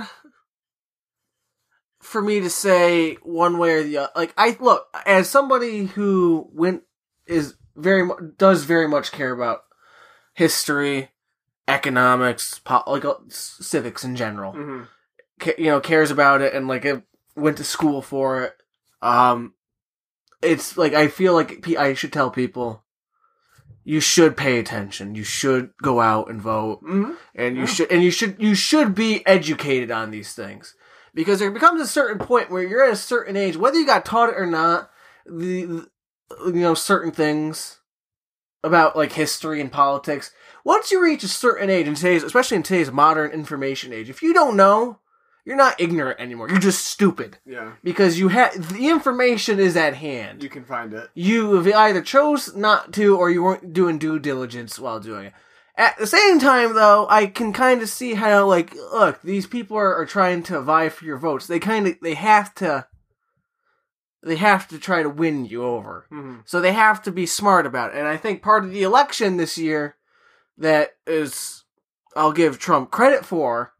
for 2.01 2.21
me 2.21 2.39
to 2.39 2.49
say 2.49 3.15
one 3.23 3.57
way 3.57 3.73
or 3.73 3.83
the 3.83 3.97
other. 3.97 4.11
Like 4.15 4.33
I 4.37 4.57
look 4.59 4.87
as 5.05 5.29
somebody 5.29 5.85
who 5.85 6.49
went 6.53 6.83
is 7.27 7.55
very 7.75 8.03
mu- 8.05 8.31
does 8.37 8.63
very 8.63 8.87
much 8.87 9.11
care 9.11 9.31
about 9.31 9.61
history, 10.39 11.09
economics, 11.67 12.59
po- 12.59 12.83
like 12.87 13.03
uh, 13.05 13.15
civics 13.27 14.03
in 14.03 14.15
general. 14.15 14.53
Mhm. 14.53 14.87
Ca- 15.39 15.55
you 15.57 15.65
know, 15.65 15.79
cares 15.81 16.11
about 16.11 16.41
it 16.41 16.53
and 16.53 16.67
like 16.67 16.85
I 16.85 17.03
went 17.35 17.57
to 17.57 17.63
school 17.63 18.01
for 18.01 18.43
it. 18.43 18.53
Um, 19.01 19.53
it's 20.41 20.77
like 20.77 20.93
I 20.93 21.07
feel 21.09 21.33
like 21.33 21.67
I 21.77 21.93
should 21.93 22.13
tell 22.13 22.31
people. 22.31 22.83
You 23.83 23.99
should 24.01 24.37
pay 24.37 24.59
attention. 24.59 25.15
You 25.15 25.23
should 25.23 25.71
go 25.81 25.99
out 25.99 26.29
and 26.29 26.41
vote 26.41 26.81
Mhm. 26.83 27.15
and 27.35 27.57
you 27.57 27.65
should 27.67 27.91
and 27.91 28.01
you 28.03 28.11
should 28.11 28.35
you 28.39 28.55
should 28.55 28.93
be 28.95 29.25
educated 29.25 29.89
on 29.91 30.11
these 30.11 30.33
things 30.33 30.75
because 31.13 31.39
there 31.39 31.51
becomes 31.51 31.81
a 31.81 31.87
certain 31.87 32.19
point 32.19 32.49
where 32.51 32.61
you're 32.63 32.83
at 32.83 32.93
a 32.93 32.95
certain 32.95 33.35
age 33.35 33.57
whether 33.57 33.77
you 33.79 33.85
got 33.85 34.05
taught 34.05 34.29
it 34.29 34.35
or 34.37 34.45
not 34.45 34.91
the, 35.25 35.65
the 35.65 35.87
you 36.45 36.61
know 36.61 36.75
certain 36.75 37.11
things 37.11 37.78
about 38.63 38.95
like 38.95 39.13
history 39.13 39.61
and 39.61 39.71
politics 39.71 40.31
once 40.63 40.91
you 40.91 41.01
reach 41.01 41.23
a 41.23 41.27
certain 41.27 41.69
age 41.69 41.87
in 41.87 41.95
today's 41.95 42.23
especially 42.23 42.57
in 42.57 42.63
today's 42.63 42.91
modern 42.91 43.31
information 43.31 43.93
age 43.93 44.09
if 44.09 44.21
you 44.21 44.33
don't 44.33 44.57
know 44.57 44.99
you're 45.45 45.55
not 45.55 45.79
ignorant 45.79 46.19
anymore 46.19 46.49
you're 46.49 46.59
just 46.59 46.85
stupid 46.85 47.37
Yeah, 47.45 47.73
because 47.83 48.19
you 48.19 48.27
have 48.27 48.73
the 48.73 48.89
information 48.89 49.59
is 49.59 49.77
at 49.77 49.95
hand 49.95 50.43
you 50.43 50.49
can 50.49 50.65
find 50.65 50.93
it. 50.93 51.09
you 51.13 51.73
either 51.73 52.01
chose 52.01 52.55
not 52.55 52.91
to 52.93 53.17
or 53.17 53.31
you 53.31 53.41
weren't 53.43 53.73
doing 53.73 53.97
due 53.97 54.19
diligence 54.19 54.77
while 54.77 54.99
doing 54.99 55.27
it. 55.27 55.33
At 55.75 55.97
the 55.97 56.07
same 56.07 56.39
time, 56.39 56.73
though, 56.75 57.07
I 57.09 57.27
can 57.27 57.53
kind 57.53 57.81
of 57.81 57.87
see 57.87 58.15
how, 58.15 58.45
like, 58.45 58.75
look, 58.75 59.21
these 59.21 59.47
people 59.47 59.77
are, 59.77 59.95
are 59.95 60.05
trying 60.05 60.43
to 60.43 60.59
vie 60.59 60.89
for 60.89 61.05
your 61.05 61.17
votes. 61.17 61.47
They 61.47 61.57
kind 61.57 61.87
of, 61.87 61.95
they 62.01 62.15
have 62.15 62.53
to, 62.55 62.85
they 64.21 64.35
have 64.35 64.67
to 64.67 64.79
try 64.79 65.01
to 65.01 65.09
win 65.09 65.45
you 65.45 65.63
over. 65.63 66.05
Mhm. 66.11 66.41
So 66.45 66.59
they 66.59 66.73
have 66.73 67.01
to 67.03 67.11
be 67.11 67.25
smart 67.25 67.65
about 67.65 67.91
it. 67.93 67.97
And 67.97 68.07
I 68.07 68.17
think 68.17 68.41
part 68.41 68.65
of 68.65 68.71
the 68.71 68.83
election 68.83 69.37
this 69.37 69.57
year 69.57 69.95
that 70.57 70.97
is, 71.07 71.63
I'll 72.15 72.33
give 72.33 72.59
Trump 72.59 72.91
credit 72.91 73.25
for, 73.25 73.73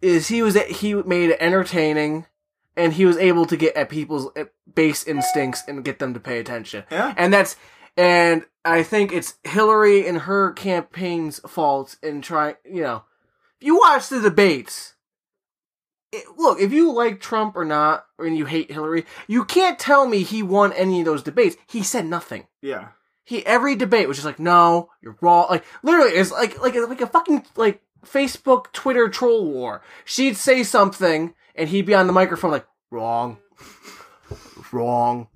is 0.00 0.28
he 0.28 0.42
was, 0.42 0.56
he 0.56 0.94
made 0.94 1.30
it 1.30 1.38
entertaining 1.40 2.26
and 2.76 2.94
he 2.94 3.04
was 3.04 3.16
able 3.18 3.44
to 3.46 3.56
get 3.56 3.76
at 3.76 3.90
people's 3.90 4.28
base 4.74 5.04
instincts 5.06 5.62
and 5.68 5.84
get 5.84 5.98
them 5.98 6.14
to 6.14 6.20
pay 6.20 6.38
attention. 6.38 6.84
Yeah. 6.90 7.14
And 7.16 7.32
that's 7.32 7.56
and 7.96 8.46
I 8.64 8.82
think 8.82 9.12
it's 9.12 9.34
Hillary 9.44 10.06
and 10.06 10.18
her 10.18 10.52
campaign's 10.52 11.40
fault 11.40 11.96
in 12.02 12.22
trying, 12.22 12.54
you 12.64 12.82
know, 12.82 13.04
if 13.60 13.66
you 13.66 13.76
watch 13.78 14.08
the 14.08 14.20
debates, 14.20 14.91
it, 16.12 16.24
look, 16.36 16.60
if 16.60 16.72
you 16.72 16.92
like 16.92 17.20
Trump 17.20 17.56
or 17.56 17.64
not, 17.64 18.06
or 18.18 18.26
and 18.26 18.36
you 18.36 18.44
hate 18.44 18.70
Hillary, 18.70 19.06
you 19.26 19.44
can't 19.44 19.78
tell 19.78 20.06
me 20.06 20.22
he 20.22 20.42
won 20.42 20.72
any 20.74 21.00
of 21.00 21.06
those 21.06 21.22
debates. 21.22 21.56
He 21.66 21.82
said 21.82 22.06
nothing. 22.06 22.46
Yeah, 22.60 22.88
He 23.24 23.44
every 23.46 23.74
debate 23.76 24.08
was 24.08 24.18
just 24.18 24.26
like, 24.26 24.38
no, 24.38 24.90
you're 25.00 25.16
wrong. 25.20 25.46
Like 25.50 25.64
literally, 25.82 26.12
it's 26.12 26.30
like 26.30 26.60
like 26.60 26.74
like 26.74 27.00
a 27.00 27.06
fucking 27.06 27.46
like 27.56 27.80
Facebook 28.06 28.72
Twitter 28.72 29.08
troll 29.08 29.44
war. 29.46 29.82
She'd 30.04 30.36
say 30.36 30.62
something, 30.62 31.34
and 31.54 31.68
he'd 31.68 31.86
be 31.86 31.94
on 31.94 32.06
the 32.06 32.12
microphone 32.12 32.50
like, 32.50 32.66
wrong, 32.90 33.38
wrong. 34.70 35.28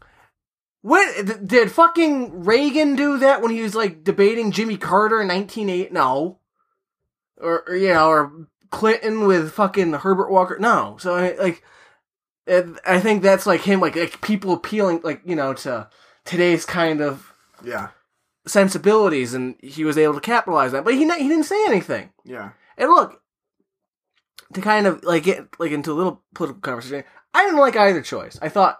When 0.83 1.27
th- 1.27 1.39
did 1.45 1.73
fucking 1.73 2.45
Reagan 2.45 2.95
do 2.95 3.19
that 3.19 3.43
when 3.43 3.51
he 3.51 3.63
was 3.63 3.75
like 3.75 4.05
debating 4.05 4.53
Jimmy 4.53 4.77
Carter 4.77 5.21
in 5.21 5.29
1980? 5.29 5.93
No, 5.93 6.39
or, 7.39 7.65
or 7.69 7.75
you 7.75 7.93
know, 7.93 8.09
or 8.09 8.49
Clinton 8.71 9.27
with 9.27 9.53
fucking 9.53 9.93
Herbert 9.93 10.31
Walker? 10.31 10.59
No. 10.59 10.97
So 11.01 11.15
I, 11.15 11.37
like, 11.37 11.63
I 12.87 13.01
think 13.01 13.23
that's 13.23 13.47
like 13.47 13.63
him, 13.63 13.81
like 13.81 13.97
like 13.97 14.21
people 14.21 14.53
appealing, 14.53 15.01
like 15.03 15.23
you 15.25 15.35
know, 15.35 15.53
to 15.55 15.89
today's 16.25 16.65
kind 16.65 17.01
of 17.01 17.33
yeah, 17.65 17.89
sensibilities, 18.47 19.35
and 19.35 19.57
he 19.63 19.85
was 19.85 19.99
able 19.99 20.15
to 20.15 20.21
capitalize 20.21 20.69
on 20.69 20.79
that. 20.79 20.85
But 20.85 20.95
he 20.95 21.01
he 21.01 21.29
didn't 21.29 21.45
say 21.45 21.65
anything. 21.67 22.11
yeah. 22.25 22.51
And 22.79 22.91
look, 22.91 23.21
to 24.53 24.61
kind 24.61 24.87
of 24.87 25.03
like 25.03 25.25
get 25.25 25.49
like 25.59 25.73
into 25.73 25.93
a 25.93 25.95
little 25.95 26.23
political 26.35 26.61
conversation, 26.61 27.05
I 27.35 27.45
didn't 27.45 27.61
like 27.61 27.77
either 27.77 28.03
choice. 28.03 28.39
I 28.41 28.49
thought 28.49 28.79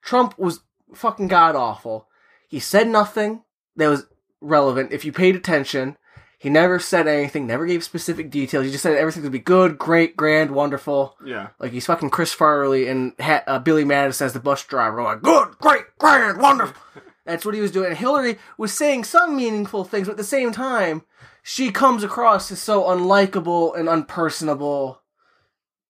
Trump 0.00 0.38
was 0.38 0.60
fucking 0.94 1.28
god 1.28 1.56
awful. 1.56 2.08
He 2.48 2.60
said 2.60 2.88
nothing 2.88 3.42
that 3.76 3.88
was 3.88 4.06
relevant. 4.40 4.92
If 4.92 5.04
you 5.04 5.12
paid 5.12 5.36
attention, 5.36 5.96
he 6.42 6.50
never 6.50 6.80
said 6.80 7.06
anything, 7.06 7.46
never 7.46 7.66
gave 7.66 7.84
specific 7.84 8.28
details. 8.28 8.64
He 8.64 8.72
just 8.72 8.82
said 8.82 8.96
everything 8.96 9.22
would 9.22 9.30
be 9.30 9.38
good, 9.38 9.78
great, 9.78 10.16
grand, 10.16 10.50
wonderful. 10.50 11.16
Yeah. 11.24 11.50
Like 11.60 11.70
he's 11.70 11.86
fucking 11.86 12.10
Chris 12.10 12.32
Farley 12.32 12.88
and 12.88 13.12
ha- 13.20 13.44
uh, 13.46 13.60
Billy 13.60 13.84
Madison 13.84 14.26
as 14.26 14.32
the 14.32 14.40
bus 14.40 14.64
driver. 14.64 15.04
Like 15.04 15.22
good, 15.22 15.56
great, 15.58 15.84
grand, 15.98 16.40
wonderful. 16.40 16.82
That's 17.24 17.46
what 17.46 17.54
he 17.54 17.60
was 17.60 17.70
doing. 17.70 17.90
And 17.90 17.96
Hillary 17.96 18.40
was 18.58 18.74
saying 18.74 19.04
some 19.04 19.36
meaningful 19.36 19.84
things, 19.84 20.08
but 20.08 20.14
at 20.14 20.16
the 20.16 20.24
same 20.24 20.50
time, 20.50 21.02
she 21.44 21.70
comes 21.70 22.02
across 22.02 22.50
as 22.50 22.58
so 22.60 22.82
unlikable 22.82 23.78
and 23.78 23.86
unpersonable 23.88 24.98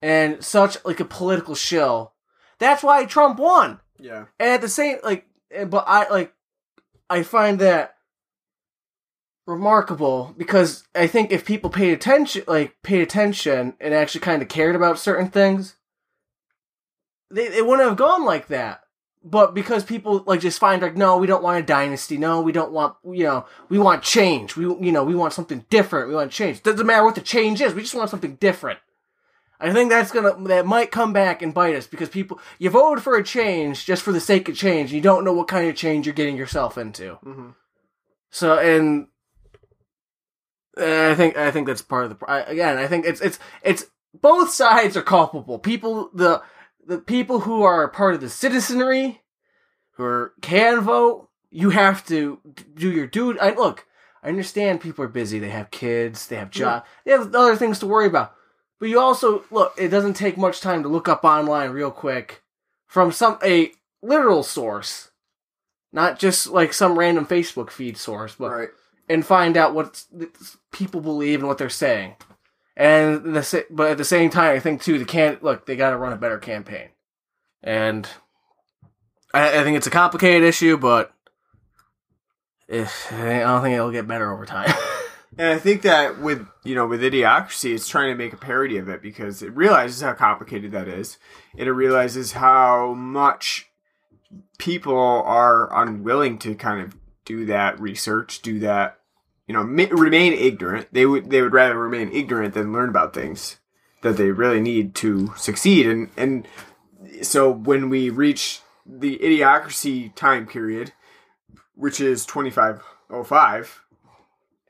and 0.02 0.44
such 0.44 0.76
like 0.84 1.00
a 1.00 1.06
political 1.06 1.54
shill. 1.54 2.12
That's 2.58 2.82
why 2.82 3.06
Trump 3.06 3.38
won. 3.38 3.80
Yeah. 3.98 4.26
And 4.38 4.50
at 4.50 4.60
the 4.60 4.68
same 4.68 4.98
like 5.02 5.26
but 5.66 5.84
I 5.86 6.10
like 6.10 6.34
I 7.08 7.22
find 7.22 7.58
that 7.60 7.94
remarkable 9.46 10.34
because 10.38 10.84
I 10.94 11.06
think 11.06 11.32
if 11.32 11.44
people 11.44 11.68
paid 11.68 11.92
attention 11.92 12.44
like 12.46 12.76
paid 12.82 13.02
attention 13.02 13.74
and 13.80 13.92
actually 13.92 14.20
kind 14.20 14.40
of 14.40 14.48
cared 14.48 14.76
about 14.76 14.98
certain 15.00 15.28
things 15.30 15.76
they, 17.32 17.48
they 17.48 17.62
wouldn't 17.62 17.88
have 17.88 17.96
gone 17.96 18.24
like 18.24 18.48
that. 18.48 18.80
But 19.24 19.54
because 19.54 19.84
people 19.84 20.24
like 20.26 20.40
just 20.40 20.58
find 20.58 20.82
like 20.82 20.96
no, 20.96 21.16
we 21.16 21.28
don't 21.28 21.44
want 21.44 21.62
a 21.62 21.66
dynasty. 21.66 22.18
No, 22.18 22.40
we 22.40 22.50
don't 22.50 22.72
want 22.72 22.96
you 23.04 23.22
know 23.24 23.46
we 23.68 23.78
want 23.78 24.02
change. 24.02 24.56
We 24.56 24.64
you 24.64 24.90
know 24.92 25.04
we 25.04 25.14
want 25.14 25.32
something 25.32 25.64
different. 25.70 26.08
We 26.08 26.14
want 26.16 26.32
change. 26.32 26.62
Doesn't 26.62 26.86
matter 26.86 27.04
what 27.04 27.14
the 27.14 27.20
change 27.20 27.60
is. 27.60 27.72
We 27.72 27.82
just 27.82 27.94
want 27.94 28.10
something 28.10 28.34
different. 28.36 28.80
I 29.60 29.72
think 29.72 29.90
that's 29.90 30.10
gonna 30.10 30.34
that 30.48 30.66
might 30.66 30.90
come 30.90 31.12
back 31.12 31.40
and 31.40 31.54
bite 31.54 31.76
us 31.76 31.86
because 31.86 32.08
people 32.08 32.40
you 32.58 32.68
voted 32.68 33.04
for 33.04 33.16
a 33.16 33.22
change 33.22 33.86
just 33.86 34.02
for 34.02 34.10
the 34.10 34.20
sake 34.20 34.48
of 34.48 34.56
change. 34.56 34.90
And 34.90 34.96
you 34.96 35.00
don't 35.00 35.24
know 35.24 35.32
what 35.32 35.46
kind 35.46 35.68
of 35.68 35.76
change 35.76 36.04
you're 36.04 36.14
getting 36.14 36.36
yourself 36.36 36.76
into. 36.76 37.18
Mhm. 37.24 37.54
So 38.30 38.58
and 38.58 39.06
Eh, 40.78 41.10
I 41.10 41.14
think 41.14 41.36
I 41.36 41.50
think 41.50 41.66
that's 41.66 41.82
part 41.82 42.04
of 42.04 42.18
the 42.18 42.26
I, 42.26 42.40
again. 42.40 42.78
I 42.78 42.86
think 42.86 43.04
it's 43.04 43.20
it's 43.20 43.38
it's 43.62 43.86
both 44.14 44.50
sides 44.50 44.96
are 44.96 45.02
culpable. 45.02 45.58
People 45.58 46.10
the 46.14 46.42
the 46.84 46.98
people 46.98 47.40
who 47.40 47.62
are 47.62 47.88
part 47.88 48.14
of 48.14 48.20
the 48.20 48.28
citizenry 48.28 49.20
who 49.92 50.04
are, 50.04 50.32
can 50.40 50.80
vote. 50.80 51.28
You 51.50 51.70
have 51.70 52.04
to 52.06 52.38
do 52.74 52.90
your 52.90 53.06
dude. 53.06 53.38
I 53.38 53.50
look. 53.54 53.86
I 54.22 54.28
understand 54.28 54.80
people 54.80 55.04
are 55.04 55.08
busy. 55.08 55.38
They 55.38 55.50
have 55.50 55.70
kids. 55.70 56.26
They 56.28 56.36
have 56.36 56.50
jobs. 56.50 56.86
They 57.04 57.12
have 57.12 57.34
other 57.34 57.56
things 57.56 57.78
to 57.80 57.86
worry 57.86 58.06
about. 58.06 58.34
But 58.80 58.88
you 58.88 58.98
also 58.98 59.44
look. 59.50 59.74
It 59.76 59.88
doesn't 59.88 60.14
take 60.14 60.38
much 60.38 60.60
time 60.60 60.82
to 60.82 60.88
look 60.88 61.08
up 61.08 61.24
online 61.24 61.70
real 61.70 61.90
quick 61.90 62.42
from 62.86 63.12
some 63.12 63.38
a 63.44 63.72
literal 64.00 64.42
source, 64.42 65.10
not 65.92 66.18
just 66.18 66.46
like 66.48 66.72
some 66.72 66.98
random 66.98 67.26
Facebook 67.26 67.70
feed 67.70 67.96
source, 67.98 68.34
but 68.34 68.50
Right. 68.50 68.68
And 69.12 69.26
find 69.26 69.56
out 69.56 69.74
what 69.74 70.04
people 70.70 71.00
believe 71.00 71.40
and 71.40 71.48
what 71.48 71.58
they're 71.58 71.68
saying. 71.68 72.16
And 72.76 73.36
the 73.36 73.66
but 73.70 73.90
at 73.90 73.98
the 73.98 74.04
same 74.04 74.30
time, 74.30 74.56
I 74.56 74.60
think 74.60 74.82
too 74.82 74.98
the 74.98 75.04
can 75.04 75.38
look 75.42 75.66
they 75.66 75.76
got 75.76 75.90
to 75.90 75.96
run 75.96 76.12
a 76.12 76.16
better 76.16 76.38
campaign, 76.38 76.88
and 77.62 78.08
I, 79.34 79.60
I 79.60 79.62
think 79.62 79.76
it's 79.76 79.86
a 79.86 79.90
complicated 79.90 80.42
issue, 80.42 80.78
but 80.78 81.12
if, 82.68 83.12
I 83.12 83.40
don't 83.40 83.62
think 83.62 83.74
it'll 83.74 83.90
get 83.90 84.08
better 84.08 84.32
over 84.32 84.46
time. 84.46 84.72
And 85.38 85.48
I 85.48 85.58
think 85.58 85.82
that 85.82 86.20
with 86.20 86.46
you 86.62 86.74
know 86.74 86.86
with 86.86 87.00
idiocracy, 87.00 87.74
it's 87.74 87.88
trying 87.88 88.10
to 88.10 88.14
make 88.14 88.34
a 88.34 88.36
parody 88.36 88.76
of 88.76 88.90
it 88.90 89.00
because 89.00 89.42
it 89.42 89.54
realizes 89.56 90.02
how 90.02 90.12
complicated 90.12 90.72
that 90.72 90.88
is, 90.88 91.18
and 91.56 91.66
it 91.66 91.72
realizes 91.72 92.32
how 92.32 92.92
much 92.92 93.70
people 94.58 94.94
are 94.94 95.74
unwilling 95.74 96.38
to 96.40 96.54
kind 96.54 96.82
of 96.82 96.96
do 97.24 97.46
that 97.46 97.80
research, 97.80 98.42
do 98.42 98.58
that, 98.58 98.98
you 99.52 99.58
know, 99.58 99.64
ma- 99.64 99.84
remain 99.90 100.32
ignorant. 100.32 100.88
They 100.92 101.04
would 101.04 101.28
they 101.28 101.42
would 101.42 101.52
rather 101.52 101.78
remain 101.78 102.10
ignorant 102.10 102.54
than 102.54 102.72
learn 102.72 102.88
about 102.88 103.12
things 103.12 103.58
that 104.00 104.16
they 104.16 104.30
really 104.30 104.62
need 104.62 104.94
to 104.94 105.34
succeed. 105.36 105.86
And 105.86 106.08
and 106.16 106.48
so 107.20 107.50
when 107.50 107.90
we 107.90 108.08
reach 108.08 108.60
the 108.86 109.18
idiocracy 109.18 110.14
time 110.14 110.46
period, 110.46 110.92
which 111.74 112.00
is 112.00 112.24
twenty 112.24 112.48
five 112.48 112.82
oh 113.10 113.24
five 113.24 113.84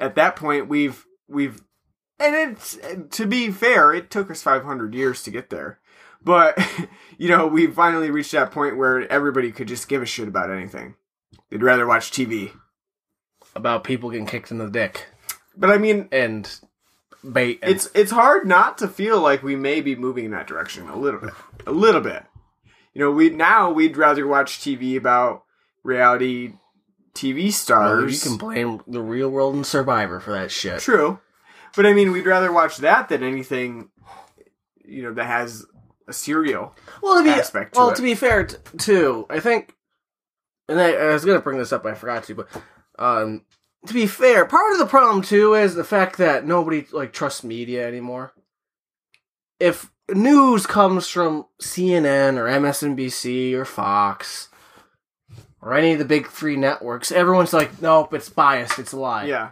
at 0.00 0.16
that 0.16 0.34
point 0.34 0.68
we've 0.68 1.06
we've 1.28 1.62
and 2.18 2.34
it's 2.34 2.76
to 3.10 3.24
be 3.24 3.52
fair 3.52 3.94
it 3.94 4.10
took 4.10 4.32
us 4.32 4.42
500 4.42 4.94
years 4.96 5.22
to 5.22 5.30
get 5.30 5.48
there 5.48 5.78
but 6.24 6.58
you 7.18 7.28
know 7.28 7.46
we 7.46 7.68
finally 7.68 8.10
reached 8.10 8.32
that 8.32 8.50
point 8.50 8.76
where 8.76 9.08
everybody 9.12 9.52
could 9.52 9.68
just 9.68 9.88
give 9.88 10.02
a 10.02 10.06
shit 10.06 10.26
about 10.26 10.50
anything 10.50 10.96
they'd 11.50 11.62
rather 11.62 11.86
watch 11.86 12.10
tv 12.10 12.50
About 13.54 13.84
people 13.84 14.10
getting 14.10 14.26
kicked 14.26 14.50
in 14.50 14.58
the 14.58 14.70
dick, 14.70 15.06
but 15.56 15.70
i 15.70 15.76
mean 15.76 16.08
and 16.10 16.50
bait. 17.22 17.58
and- 17.62 17.70
it's 17.70 17.88
it's 17.94 18.10
hard 18.10 18.46
not 18.46 18.78
to 18.78 18.88
feel 18.88 19.20
like 19.20 19.42
we 19.42 19.56
may 19.56 19.80
be 19.82 19.94
moving 19.94 20.24
in 20.24 20.30
that 20.30 20.46
direction 20.46 20.88
a 20.88 20.96
little 20.96 21.20
bit, 21.20 21.34
a 21.66 21.72
little 21.72 22.00
bit. 22.00 22.24
You 22.94 23.00
know, 23.00 23.10
we 23.10 23.28
now 23.30 23.70
we'd 23.70 23.96
rather 23.96 24.26
watch 24.26 24.58
TV 24.60 24.96
about 24.96 25.44
reality 25.82 26.54
TV 27.14 27.44
Well, 27.44 27.52
stars. 27.52 28.24
you 28.24 28.30
can 28.30 28.38
blame 28.38 28.80
the 28.86 29.02
real 29.02 29.28
world 29.28 29.54
and 29.54 29.66
Survivor 29.66 30.18
for 30.20 30.32
that 30.32 30.50
shit. 30.50 30.80
True, 30.80 31.20
but 31.76 31.84
I 31.84 31.92
mean, 31.92 32.10
we'd 32.12 32.26
rather 32.26 32.50
watch 32.52 32.78
that 32.78 33.08
than 33.10 33.22
anything. 33.22 33.90
You 34.84 35.02
know, 35.04 35.14
that 35.14 35.26
has 35.26 35.64
a 36.08 36.12
serial. 36.14 36.74
Well, 37.02 37.18
to 37.18 37.24
be 37.24 37.30
aspect 37.30 37.74
to 37.74 37.80
well, 37.80 37.90
it. 37.90 37.96
to 37.96 38.02
be 38.02 38.14
fair, 38.14 38.44
t- 38.46 38.56
too, 38.78 39.26
I 39.30 39.40
think, 39.40 39.74
and 40.68 40.80
I, 40.80 40.92
I 40.92 41.12
was 41.12 41.24
gonna 41.24 41.40
bring 41.40 41.58
this 41.58 41.72
up, 41.72 41.84
I 41.86 41.94
forgot 41.94 42.24
to, 42.24 42.34
but 42.34 42.48
um, 42.98 43.42
to 43.86 43.94
be 43.94 44.06
fair, 44.06 44.44
part 44.46 44.72
of 44.72 44.78
the 44.78 44.86
problem 44.86 45.22
too 45.22 45.54
is 45.54 45.74
the 45.74 45.84
fact 45.84 46.18
that 46.18 46.46
nobody 46.46 46.86
like 46.92 47.12
trusts 47.12 47.42
media 47.44 47.86
anymore. 47.86 48.32
If 49.58 49.90
news 50.08 50.66
comes 50.66 51.08
from 51.08 51.46
CNN 51.60 52.36
or 52.36 52.44
MSNBC 52.46 53.54
or 53.54 53.64
Fox 53.64 54.48
or 55.60 55.74
any 55.74 55.92
of 55.92 55.98
the 55.98 56.04
big 56.04 56.28
three 56.28 56.56
networks, 56.56 57.12
everyone's 57.12 57.52
like, 57.52 57.80
nope, 57.80 58.12
it's 58.14 58.28
biased, 58.28 58.78
it's 58.78 58.92
a 58.92 58.98
lie. 58.98 59.26
Yeah, 59.26 59.50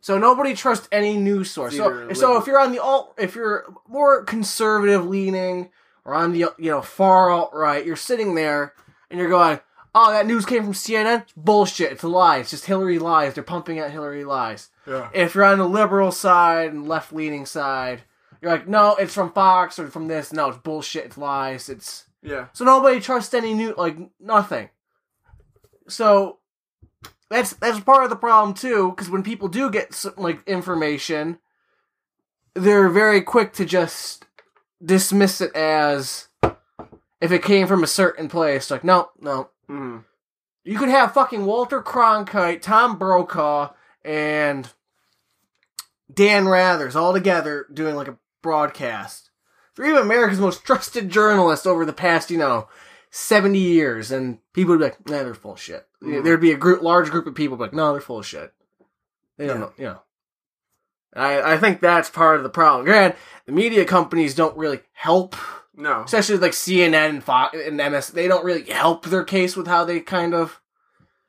So 0.00 0.18
nobody 0.18 0.54
trusts 0.54 0.88
any 0.90 1.16
news 1.16 1.50
source. 1.50 1.76
So, 1.76 2.12
so 2.14 2.36
if 2.38 2.46
you're 2.46 2.60
on 2.60 2.72
the 2.72 2.82
alt, 2.82 3.14
if 3.18 3.34
you're 3.34 3.66
more 3.88 4.24
conservative 4.24 5.06
leaning 5.06 5.70
or 6.04 6.14
on 6.14 6.32
the 6.32 6.38
you 6.58 6.70
know 6.70 6.80
far 6.82 7.30
alt 7.30 7.50
right, 7.52 7.84
you're 7.84 7.96
sitting 7.96 8.34
there 8.34 8.72
and 9.10 9.18
you're 9.20 9.28
going, 9.28 9.60
"Oh, 9.94 10.10
that 10.10 10.26
news 10.26 10.44
came 10.44 10.64
from 10.64 10.72
CNN. 10.72 11.22
It's 11.22 11.32
bullshit. 11.36 11.92
It's 11.92 12.02
a 12.02 12.08
lie. 12.08 12.38
It's 12.38 12.50
just 12.50 12.66
Hillary 12.66 12.98
lies. 12.98 13.34
They're 13.34 13.42
pumping 13.42 13.78
out 13.78 13.90
Hillary 13.90 14.24
lies." 14.24 14.70
Yeah. 14.86 15.08
If 15.12 15.34
you're 15.34 15.44
on 15.44 15.58
the 15.58 15.68
liberal 15.68 16.12
side 16.12 16.72
and 16.72 16.88
left 16.88 17.12
leaning 17.12 17.46
side, 17.46 18.02
you're 18.40 18.52
like, 18.52 18.68
"No, 18.68 18.94
it's 18.96 19.14
from 19.14 19.32
Fox 19.32 19.78
or 19.78 19.88
from 19.88 20.08
this. 20.08 20.32
No, 20.32 20.48
it's 20.48 20.58
bullshit. 20.58 21.06
It's 21.06 21.18
lies. 21.18 21.68
It's 21.68 22.04
yeah. 22.22 22.46
so 22.52 22.64
nobody 22.64 23.00
trusts 23.00 23.34
any 23.34 23.54
new 23.54 23.74
like 23.76 23.96
nothing. 24.18 24.70
So 25.88 26.38
that's 27.28 27.54
that's 27.54 27.80
part 27.80 28.04
of 28.04 28.10
the 28.10 28.16
problem 28.16 28.54
too, 28.54 28.90
because 28.90 29.08
when 29.08 29.22
people 29.22 29.48
do 29.48 29.70
get 29.70 29.94
some, 29.94 30.14
like 30.16 30.46
information, 30.46 31.38
they're 32.54 32.88
very 32.88 33.22
quick 33.22 33.52
to 33.54 33.64
just 33.64 34.24
dismiss 34.84 35.40
it 35.40 35.54
as 35.54 36.28
if 37.20 37.30
it 37.32 37.42
came 37.42 37.66
from 37.66 37.82
a 37.82 37.88
certain 37.88 38.28
place. 38.28 38.70
Like, 38.70 38.84
no, 38.84 39.10
no. 39.20 39.50
Mhm. 39.70 40.04
You 40.64 40.78
could 40.78 40.88
have 40.88 41.14
fucking 41.14 41.46
Walter 41.46 41.80
Cronkite, 41.82 42.60
Tom 42.62 42.98
Brokaw, 42.98 43.72
and 44.04 44.70
Dan 46.12 46.44
Rathers 46.44 46.94
all 46.94 47.12
together 47.12 47.66
doing 47.72 47.94
like 47.94 48.08
a 48.08 48.18
broadcast. 48.42 49.30
Three 49.76 49.90
of 49.90 49.96
America's 49.96 50.40
most 50.40 50.64
trusted 50.64 51.08
journalists 51.10 51.66
over 51.66 51.86
the 51.86 51.92
past, 51.92 52.30
you 52.30 52.38
know, 52.38 52.68
70 53.10 53.58
years. 53.58 54.10
And 54.10 54.38
people 54.52 54.72
would 54.72 54.78
be 54.78 54.84
like, 54.84 55.08
nah, 55.08 55.22
they're 55.22 55.34
full 55.34 55.52
of 55.54 55.60
shit. 55.60 55.86
Mhm. 56.02 56.24
There'd 56.24 56.40
be 56.40 56.52
a 56.52 56.56
group, 56.56 56.82
large 56.82 57.10
group 57.10 57.26
of 57.26 57.34
people 57.34 57.56
be 57.56 57.62
like, 57.64 57.72
no, 57.72 57.92
they're 57.92 58.00
full 58.00 58.18
of 58.18 58.26
shit. 58.26 58.52
They 59.38 59.46
don't 59.46 59.56
Yeah. 59.56 59.60
know, 59.60 59.72
you 59.78 59.84
know. 59.84 60.02
I, 61.16 61.54
I 61.54 61.58
think 61.58 61.80
that's 61.80 62.10
part 62.10 62.36
of 62.36 62.42
the 62.42 62.50
problem. 62.50 62.84
Granted, 62.84 63.18
the 63.46 63.52
media 63.52 63.84
companies 63.84 64.34
don't 64.34 64.56
really 64.56 64.80
help, 64.92 65.34
No. 65.80 66.02
especially 66.04 66.36
like 66.36 66.52
CNN 66.52 67.08
and 67.08 67.24
Fox 67.24 67.56
and 67.58 67.76
MS. 67.76 68.08
They 68.08 68.28
don't 68.28 68.44
really 68.44 68.64
help 68.64 69.06
their 69.06 69.24
case 69.24 69.56
with 69.56 69.66
how 69.66 69.84
they 69.84 70.00
kind 70.00 70.34
of 70.34 70.60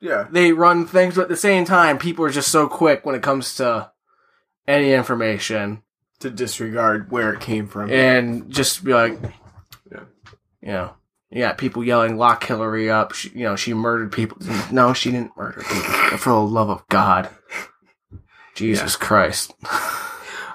Yeah. 0.00 0.26
they 0.30 0.52
run 0.52 0.86
things, 0.86 1.14
but 1.16 1.22
at 1.22 1.28
the 1.28 1.36
same 1.36 1.64
time, 1.64 1.98
people 1.98 2.24
are 2.24 2.30
just 2.30 2.52
so 2.52 2.68
quick 2.68 3.04
when 3.06 3.14
it 3.14 3.22
comes 3.22 3.54
to 3.56 3.90
any 4.68 4.92
information 4.92 5.82
To 6.20 6.30
disregard 6.30 7.10
where 7.10 7.32
it 7.32 7.40
came 7.40 7.66
from. 7.66 7.90
and 7.90 8.50
just 8.50 8.84
be 8.84 8.92
like, 8.94 9.18
Yeah. 9.90 10.00
you 10.60 10.68
know, 10.68 10.94
you 11.30 11.40
got 11.40 11.56
people 11.58 11.82
yelling, 11.82 12.16
"Lock 12.18 12.44
Hillary 12.44 12.90
up!" 12.90 13.12
She, 13.12 13.30
you 13.30 13.44
know, 13.44 13.56
she 13.56 13.72
murdered 13.74 14.12
people. 14.12 14.36
No, 14.70 14.92
she 14.92 15.10
didn't 15.10 15.36
murder 15.36 15.62
people. 15.62 16.18
For 16.18 16.30
the 16.30 16.36
love 16.40 16.68
of 16.70 16.86
God, 16.88 17.30
Jesus 18.54 18.96
Christ! 18.96 19.54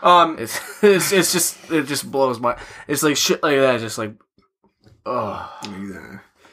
Um. 0.07 0.37
It's, 0.39 0.59
it's 0.83 1.11
it's 1.11 1.31
just 1.31 1.71
it 1.71 1.83
just 1.83 2.09
blows 2.09 2.39
my. 2.39 2.57
It's 2.87 3.03
like 3.03 3.17
shit 3.17 3.43
like 3.43 3.57
that. 3.57 3.79
Just 3.79 3.97
like, 3.97 4.13
oh, 5.05 5.61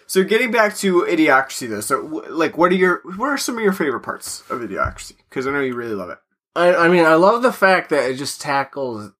So 0.06 0.24
getting 0.24 0.50
back 0.50 0.76
to 0.78 1.02
Idiocracy, 1.02 1.68
though. 1.68 1.80
So, 1.80 2.24
like, 2.28 2.58
what 2.58 2.72
are 2.72 2.76
your 2.76 3.02
what 3.16 3.28
are 3.28 3.38
some 3.38 3.56
of 3.56 3.62
your 3.62 3.72
favorite 3.72 4.02
parts 4.02 4.42
of 4.50 4.60
Idiocracy? 4.60 5.14
Because 5.28 5.46
I 5.46 5.52
know 5.52 5.60
you 5.60 5.74
really 5.74 5.94
love 5.94 6.10
it. 6.10 6.18
I, 6.56 6.74
I 6.74 6.88
mean, 6.88 7.04
I 7.04 7.14
love 7.14 7.42
the 7.42 7.52
fact 7.52 7.90
that 7.90 8.10
it 8.10 8.16
just 8.16 8.40
tackles 8.40 9.12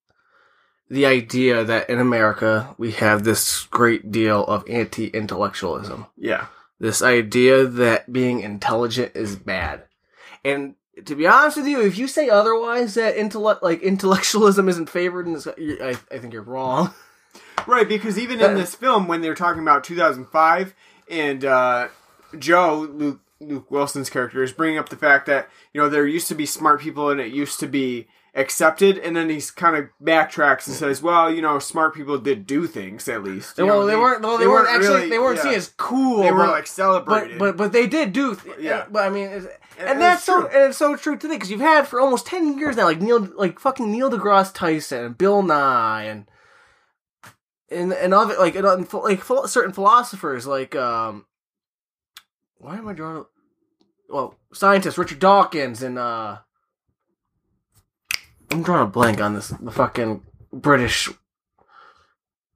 the 0.88 1.06
idea 1.06 1.64
that 1.64 1.90
in 1.90 1.98
America 1.98 2.74
we 2.78 2.92
have 2.92 3.24
this 3.24 3.64
great 3.64 4.12
deal 4.12 4.44
of 4.44 4.68
anti-intellectualism. 4.68 6.06
Yeah. 6.16 6.46
This 6.78 7.02
idea 7.02 7.66
that 7.66 8.12
being 8.12 8.40
intelligent 8.40 9.12
is 9.14 9.36
bad. 9.36 9.84
And 10.44 10.74
to 11.04 11.14
be 11.14 11.26
honest 11.26 11.56
with 11.56 11.66
you, 11.66 11.80
if 11.80 11.98
you 11.98 12.06
say 12.06 12.28
otherwise, 12.28 12.94
that 12.94 13.16
intellect 13.16 13.62
like 13.62 13.82
intellectualism 13.82 14.68
isn't 14.68 14.90
favored 14.90 15.26
in 15.26 15.34
this, 15.34 15.46
I, 15.46 15.96
I 16.10 16.18
think 16.18 16.32
you're 16.32 16.42
wrong. 16.42 16.92
Right, 17.66 17.88
because 17.88 18.18
even 18.18 18.40
in 18.40 18.54
this 18.54 18.74
film, 18.74 19.08
when 19.08 19.22
they're 19.22 19.34
talking 19.34 19.62
about 19.62 19.84
2005, 19.84 20.74
and 21.10 21.44
uh, 21.44 21.88
Joe, 22.38 22.88
Luke, 22.92 23.20
Luke 23.40 23.70
Wilson's 23.70 24.10
character, 24.10 24.42
is 24.42 24.52
bringing 24.52 24.78
up 24.78 24.88
the 24.88 24.96
fact 24.96 25.26
that, 25.26 25.48
you 25.72 25.80
know, 25.80 25.88
there 25.88 26.06
used 26.06 26.28
to 26.28 26.34
be 26.34 26.46
smart 26.46 26.80
people 26.80 27.10
and 27.10 27.20
it 27.20 27.32
used 27.32 27.60
to 27.60 27.66
be 27.66 28.06
accepted, 28.34 28.98
and 28.98 29.16
then 29.16 29.30
he's 29.30 29.50
kind 29.50 29.76
of 29.76 29.86
backtracks 30.02 30.66
and 30.66 30.76
says, 30.76 31.00
well, 31.00 31.32
you 31.32 31.40
know, 31.40 31.58
smart 31.58 31.94
people 31.94 32.18
did 32.18 32.46
do 32.46 32.66
things, 32.66 33.08
at 33.08 33.22
least. 33.22 33.58
You 33.58 33.66
well, 33.66 33.80
know, 33.80 33.86
they, 33.86 33.96
weren't. 33.96 34.22
Well, 34.22 34.38
they, 34.38 34.46
weren't, 34.46 34.68
actually. 34.68 34.88
really- 34.88 35.08
they 35.10 35.18
weren't 35.18 35.36
yeah. 35.36 35.42
seen 35.42 35.54
as 35.54 35.72
cool. 35.76 36.22
They 36.22 36.32
were, 36.32 36.46
like, 36.48 36.66
celebrated. 36.66 37.38
But 37.38 37.52
but 37.52 37.56
but 37.56 37.72
they 37.72 37.86
did 37.86 38.12
do. 38.12 38.34
Th- 38.34 38.56
Yeah. 38.58 38.86
But 38.90 39.04
I 39.06 39.10
mean, 39.10 39.28
it's, 39.28 39.46
and, 39.78 39.88
And 39.88 40.00
that's 40.00 40.24
so 40.24 40.40
true. 40.40 40.48
and 40.48 40.70
it's 40.70 40.78
so 40.78 40.96
true 40.96 41.16
today 41.16 41.34
because 41.34 41.50
you've 41.50 41.60
had 41.60 41.86
for 41.88 42.00
almost 42.00 42.26
ten 42.26 42.58
years 42.58 42.76
now, 42.76 42.84
like 42.84 43.00
Neil, 43.00 43.20
like 43.36 43.58
fucking 43.58 43.90
Neil 43.90 44.10
deGrasse 44.10 44.54
Tyson 44.54 45.04
and 45.04 45.18
Bill 45.18 45.42
Nye 45.42 46.02
and 46.04 46.26
and 47.70 47.92
and 47.92 48.14
other 48.14 48.36
like 48.38 48.54
and, 48.54 48.92
like 48.92 49.24
certain 49.24 49.72
philosophers 49.72 50.46
like 50.46 50.74
um. 50.76 51.26
Why 52.58 52.78
am 52.78 52.88
I 52.88 52.92
drawing? 52.94 53.24
Well, 54.08 54.38
scientists 54.52 54.98
Richard 54.98 55.18
Dawkins 55.18 55.82
and 55.82 55.98
uh. 55.98 56.38
I'm 58.50 58.62
drawing 58.62 58.86
a 58.86 58.90
blank 58.90 59.20
on 59.20 59.34
this. 59.34 59.48
The 59.48 59.72
fucking 59.72 60.22
British 60.52 61.10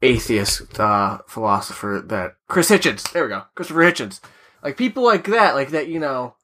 atheist 0.00 0.78
uh, 0.78 1.18
philosopher 1.26 2.02
that 2.06 2.36
Chris 2.46 2.70
Hitchens. 2.70 3.10
There 3.12 3.24
we 3.24 3.30
go, 3.30 3.44
Christopher 3.54 3.80
Hitchens. 3.80 4.20
Like 4.62 4.76
people 4.76 5.04
like 5.04 5.24
that, 5.24 5.54
like 5.54 5.70
that, 5.70 5.88
you 5.88 5.98
know, 5.98 6.34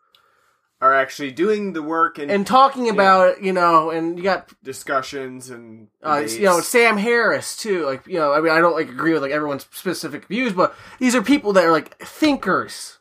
Are 0.85 0.93
actually 0.93 1.31
doing 1.31 1.73
the 1.73 1.83
work 1.83 2.19
and, 2.19 2.31
and 2.31 2.47
talking 2.47 2.91
about 2.91 3.31
it, 3.31 3.43
you 3.43 3.55
know, 3.55 3.89
and 3.89 4.19
you 4.19 4.23
got 4.23 4.53
discussions 4.63 5.49
and 5.49 5.89
uh, 6.03 6.27
you 6.29 6.43
know 6.43 6.61
Sam 6.61 6.99
Harris 6.99 7.57
too. 7.57 7.87
Like 7.87 8.07
you 8.07 8.19
know, 8.19 8.35
I 8.35 8.43
mean, 8.43 8.53
I 8.53 8.61
don't 8.61 8.75
like 8.75 8.91
agree 8.91 9.15
with 9.15 9.23
like 9.23 9.33
everyone's 9.33 9.67
specific 9.73 10.27
views, 10.27 10.53
but 10.53 10.75
these 10.99 11.15
are 11.15 11.23
people 11.23 11.55
that 11.55 11.65
are 11.65 11.73
like 11.73 11.97
thinkers. 12.01 12.99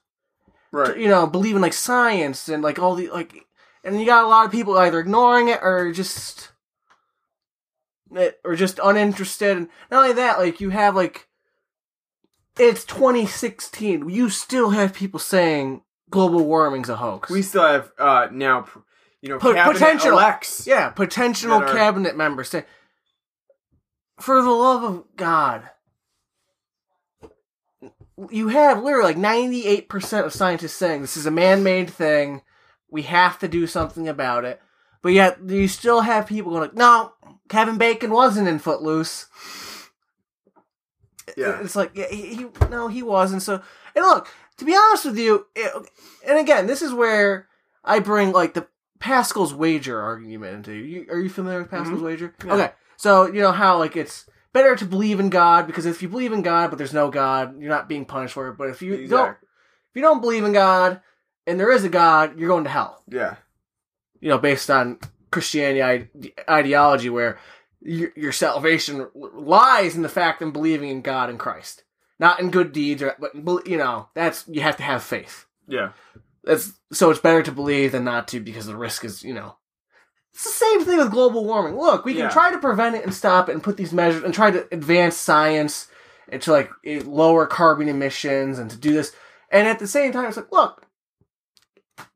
right. 0.72 0.98
You 0.98 1.10
know, 1.10 1.28
believe 1.28 1.58
in 1.58 1.62
like 1.62 1.74
science 1.74 2.48
and 2.48 2.64
like 2.64 2.80
all 2.80 2.96
the 2.96 3.10
like, 3.10 3.36
and 3.84 4.00
you 4.00 4.06
got 4.06 4.24
a 4.24 4.30
lot 4.30 4.46
of 4.46 4.52
people 4.54 4.78
either 4.78 5.02
ignoring 5.02 5.50
it 5.50 5.60
or 5.62 5.92
just 5.92 6.54
or 8.46 8.56
just 8.56 8.80
uninterested. 8.82 9.58
And 9.58 9.68
not 9.92 10.04
only 10.04 10.14
that, 10.14 10.40
like 10.40 10.62
you 10.62 10.70
have 10.70 10.96
like 10.96 11.28
it's 12.58 12.86
2016. 12.86 14.08
You 14.08 14.30
still 14.30 14.70
have 14.70 14.94
people 14.94 15.20
saying 15.20 15.82
global 16.14 16.46
warming's 16.46 16.90
a 16.90 16.96
hoax. 16.96 17.30
We 17.32 17.42
still 17.42 17.64
have 17.64 17.92
uh, 17.98 18.28
now, 18.32 18.68
you 19.22 19.30
know, 19.30 19.40
Po- 19.40 19.54
potential- 19.54 20.12
elects. 20.12 20.68
Yeah, 20.68 20.90
potential 20.90 21.54
are- 21.54 21.74
cabinet 21.74 22.16
members 22.16 22.50
say, 22.50 22.66
for 24.20 24.42
the 24.42 24.52
love 24.52 24.84
of 24.84 25.04
God, 25.16 25.64
you 28.30 28.50
have 28.50 28.84
literally 28.84 29.14
like 29.16 29.18
98% 29.18 30.24
of 30.26 30.34
scientists 30.34 30.74
saying 30.76 31.02
this 31.02 31.18
is 31.18 31.26
a 31.26 31.32
man 31.32 31.64
made 31.64 31.90
thing. 31.90 32.42
We 32.92 33.02
have 33.04 33.40
to 33.40 33.48
do 33.48 33.66
something 33.66 34.08
about 34.08 34.46
it. 34.46 34.62
But 35.02 35.14
yet, 35.14 35.40
you 35.46 35.68
still 35.68 36.02
have 36.02 36.28
people 36.28 36.52
going 36.52 36.62
like, 36.62 36.76
no, 36.76 37.14
Kevin 37.50 37.78
Bacon 37.80 38.12
wasn't 38.12 38.48
in 38.48 38.60
Footloose. 38.60 39.26
Yeah. 41.36 41.60
It's 41.62 41.76
like, 41.76 41.92
yeah, 41.96 42.08
he, 42.10 42.36
he, 42.36 42.46
no, 42.70 42.88
he 42.88 43.02
wasn't. 43.02 43.42
So, 43.42 43.62
and 43.96 44.06
look, 44.06 44.28
to 44.58 44.66
be 44.66 44.76
honest 44.76 45.06
with 45.06 45.18
you, 45.18 45.46
it, 45.56 45.72
and 46.28 46.40
again, 46.40 46.68
this 46.68 46.82
is 46.82 46.94
where 46.94 47.48
I 47.84 48.00
bring 48.00 48.32
like 48.32 48.54
the 48.54 48.68
Pascal's 49.00 49.54
wager 49.54 50.00
argument 50.00 50.56
into. 50.56 50.74
You, 50.74 51.06
are 51.10 51.20
you 51.20 51.30
familiar 51.30 51.60
with 51.60 51.72
Pascal's 51.72 51.98
mm-hmm. 51.98 52.06
wager? 52.06 52.36
Okay, 52.46 52.72
so 52.98 53.26
you 53.28 53.42
know 53.42 53.52
how 53.52 53.78
like 53.78 53.96
it's 53.96 54.30
better 54.54 54.76
to 54.76 54.86
believe 54.86 55.20
in 55.20 55.30
God 55.30 55.68
because 55.68 55.86
if 55.86 56.02
you 56.02 56.08
believe 56.08 56.32
in 56.32 56.44
God 56.44 56.70
but 56.70 56.78
there's 56.78 56.94
no 56.94 57.10
God, 57.10 57.60
you're 57.60 57.70
not 57.70 57.90
being 57.90 58.06
punished 58.06 58.36
for 58.36 58.50
it. 58.50 58.58
But 58.58 58.70
if 58.70 58.82
you 58.82 59.08
don't, 59.08 59.32
if 59.32 59.96
you 59.96 60.02
don't 60.02 60.22
believe 60.22 60.44
in 60.44 60.54
God 60.54 61.02
and 61.46 61.60
there 61.60 61.72
is 61.72 61.84
a 61.84 61.90
God, 61.90 62.40
you're 62.40 62.50
going 62.50 62.64
to 62.64 62.70
hell. 62.70 63.04
Yeah. 63.10 63.36
You 64.22 64.30
know, 64.30 64.38
based 64.38 64.70
on 64.70 65.00
Christianity 65.32 66.10
ideology 66.50 67.10
where 67.10 67.40
your, 67.82 68.12
your 68.16 68.32
salvation 68.32 69.10
lies 69.14 69.96
in 69.96 70.02
the 70.02 70.10
fact 70.10 70.42
of 70.42 70.54
believing 70.54 70.90
in 70.90 71.02
God 71.02 71.30
and 71.30 71.40
Christ, 71.40 71.84
not 72.20 72.40
in 72.40 72.52
good 72.52 72.72
deeds, 72.72 73.02
or 73.02 73.16
but 73.34 73.68
you 73.68 73.78
know 73.78 74.10
that's 74.14 74.46
you 74.48 74.62
have 74.62 74.78
to 74.78 74.84
have 74.84 75.04
faith. 75.04 75.46
Yeah. 75.68 75.90
That's 76.44 76.74
so 76.92 77.10
it's 77.10 77.20
better 77.22 77.42
to 77.44 77.52
believe 77.52 77.94
than 77.94 78.04
not 78.04 78.28
to 78.30 78.40
because 78.40 78.66
the 78.66 78.76
risk 78.78 79.06
is 79.06 79.24
you 79.24 79.34
know. 79.34 79.58
It's 80.34 80.44
the 80.46 80.50
same 80.50 80.84
thing 80.84 80.98
with 80.98 81.12
global 81.12 81.46
warming. 81.46 81.78
Look, 81.78 82.06
we 82.06 82.14
can 82.14 82.24
Yeah. 82.24 82.30
try 82.30 82.52
to 82.52 82.58
prevent 82.58 82.96
it 82.96 83.04
and 83.04 83.14
stop 83.14 83.50
it 83.50 83.54
and 83.54 83.62
put 83.64 83.78
these 83.78 83.94
measures 83.94 84.24
and 84.24 84.34
try 84.34 84.50
to 84.50 84.68
advance 84.74 85.16
science 85.16 85.88
and 86.28 86.42
to 86.42 86.52
like 86.52 86.72
eh, 86.86 87.02
lower 87.06 87.46
carbon 87.46 87.88
emissions 87.88 88.58
and 88.58 88.70
to 88.72 88.78
do 88.78 88.94
this. 88.94 89.16
And 89.52 89.68
at 89.68 89.78
the 89.78 89.86
same 89.88 90.12
time, 90.12 90.26
it's 90.26 90.38
like, 90.38 90.52
look, 90.52 90.88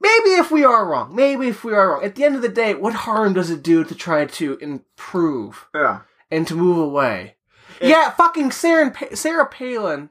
maybe 0.02 0.32
if 0.32 0.50
we 0.52 0.64
are 0.64 0.88
wrong, 0.88 1.16
maybe 1.16 1.48
if 1.50 1.64
we 1.64 1.74
are 1.74 1.90
wrong, 1.92 2.04
at 2.04 2.16
the 2.16 2.24
end 2.24 2.36
of 2.36 2.42
the 2.42 2.50
day, 2.50 2.74
what 2.74 2.94
harm 2.94 3.34
does 3.34 3.52
it 3.52 3.62
do 3.64 3.84
to 3.84 3.94
try 3.96 4.26
to 4.26 4.58
improve 4.58 5.68
Yeah. 5.76 6.00
and 6.32 6.48
to 6.48 6.56
move 6.56 6.78
away? 6.80 7.37
Yeah, 7.82 8.12
fucking 8.12 8.52
Sarah, 8.52 8.92
Pa- 8.92 9.16
Sarah 9.16 9.48
Palin 9.48 10.10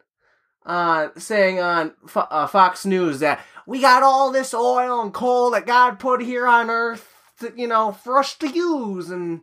uh, 0.64 1.08
saying 1.16 1.60
on 1.60 1.94
Fo- 2.06 2.20
uh, 2.30 2.46
Fox 2.46 2.84
News 2.84 3.20
that 3.20 3.40
we 3.66 3.80
got 3.80 4.02
all 4.02 4.32
this 4.32 4.52
oil 4.52 5.00
and 5.00 5.12
coal 5.14 5.50
that 5.52 5.66
God 5.66 5.98
put 5.98 6.20
here 6.20 6.46
on 6.46 6.70
Earth, 6.70 7.08
to, 7.40 7.52
you 7.56 7.66
know, 7.66 7.92
for 7.92 8.18
us 8.18 8.34
to 8.36 8.48
use. 8.48 9.10
And 9.10 9.42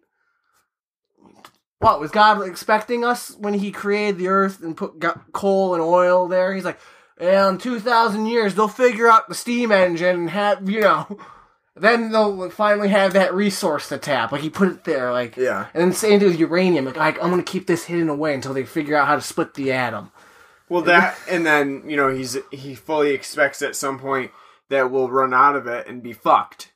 what 1.79 1.99
was 1.99 2.11
God 2.11 2.45
expecting 2.47 3.03
us 3.03 3.35
when 3.37 3.53
He 3.53 3.71
created 3.71 4.17
the 4.17 4.27
Earth 4.27 4.61
and 4.61 4.75
put 4.77 5.03
coal 5.31 5.73
and 5.73 5.83
oil 5.83 6.27
there? 6.27 6.53
He's 6.53 6.65
like, 6.65 6.79
well, 7.19 7.49
in 7.49 7.57
two 7.57 7.79
thousand 7.79 8.25
years 8.25 8.55
they'll 8.55 8.67
figure 8.67 9.07
out 9.09 9.29
the 9.29 9.35
steam 9.35 9.71
engine 9.71 10.15
and 10.15 10.29
have 10.29 10.69
you 10.69 10.81
know. 10.81 11.19
Then 11.75 12.11
they'll 12.11 12.49
finally 12.51 12.89
have 12.89 13.13
that 13.13 13.33
resource 13.33 13.89
to 13.89 13.97
tap. 13.97 14.31
Like 14.31 14.41
he 14.41 14.49
put 14.49 14.67
it 14.69 14.83
there, 14.83 15.11
like 15.11 15.35
Yeah. 15.37 15.67
and 15.73 15.81
then 15.81 15.93
same 15.93 16.19
with 16.19 16.37
uranium. 16.39 16.85
Like, 16.85 16.97
I, 16.97 17.07
I'm 17.09 17.31
gonna 17.31 17.41
keep 17.43 17.65
this 17.65 17.85
hidden 17.85 18.09
away 18.09 18.33
until 18.35 18.53
they 18.53 18.63
figure 18.63 18.95
out 18.95 19.07
how 19.07 19.15
to 19.15 19.21
split 19.21 19.55
the 19.55 19.71
atom. 19.71 20.11
Well, 20.69 20.83
that 20.83 21.17
and 21.29 21.45
then 21.45 21.83
you 21.87 21.97
know 21.97 22.09
he's 22.09 22.37
he 22.51 22.75
fully 22.75 23.11
expects 23.11 23.61
at 23.61 23.75
some 23.75 23.99
point 23.99 24.31
that 24.69 24.91
we'll 24.91 25.09
run 25.09 25.33
out 25.33 25.55
of 25.55 25.65
it 25.67 25.87
and 25.87 26.03
be 26.03 26.13
fucked. 26.13 26.71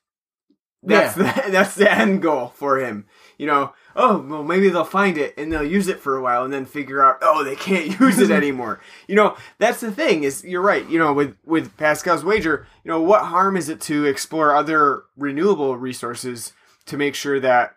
That's 0.88 1.16
the, 1.16 1.24
that's 1.52 1.76
the 1.76 1.92
end 1.92 2.22
goal 2.22 2.54
for 2.56 2.80
him. 2.80 3.06
You 3.38 3.48
know, 3.48 3.74
oh 3.96 4.20
well, 4.20 4.44
maybe 4.44 4.70
they'll 4.70 4.84
find 4.84 5.18
it 5.18 5.34
and 5.38 5.52
they'll 5.52 5.64
use 5.64 5.88
it 5.88 6.00
for 6.00 6.16
a 6.16 6.22
while 6.22 6.44
and 6.44 6.54
then 6.54 6.66
figure 6.66 7.04
out 7.04 7.18
oh 7.22 7.44
they 7.44 7.56
can't 7.56 8.00
use 8.00 8.20
it 8.20 8.32
anymore. 8.32 8.80
You 9.08 9.16
know, 9.16 9.38
that's 9.60 9.82
the 9.82 9.92
thing 9.92 10.24
is 10.24 10.44
you're 10.44 10.62
right. 10.62 10.88
You 10.90 11.00
know, 11.00 11.14
with 11.14 11.36
with 11.46 11.76
Pascal's 11.78 12.24
wager, 12.24 12.68
you 12.84 12.90
know 12.90 13.02
what 13.02 13.26
harm 13.26 13.58
is 13.58 13.70
it 13.70 13.82
to 13.82 14.06
explore 14.06 14.56
other 14.56 15.04
renewable 15.16 15.78
resources 15.78 16.54
to 16.86 16.98
make 16.98 17.16
sure 17.16 17.40
that 17.40 17.76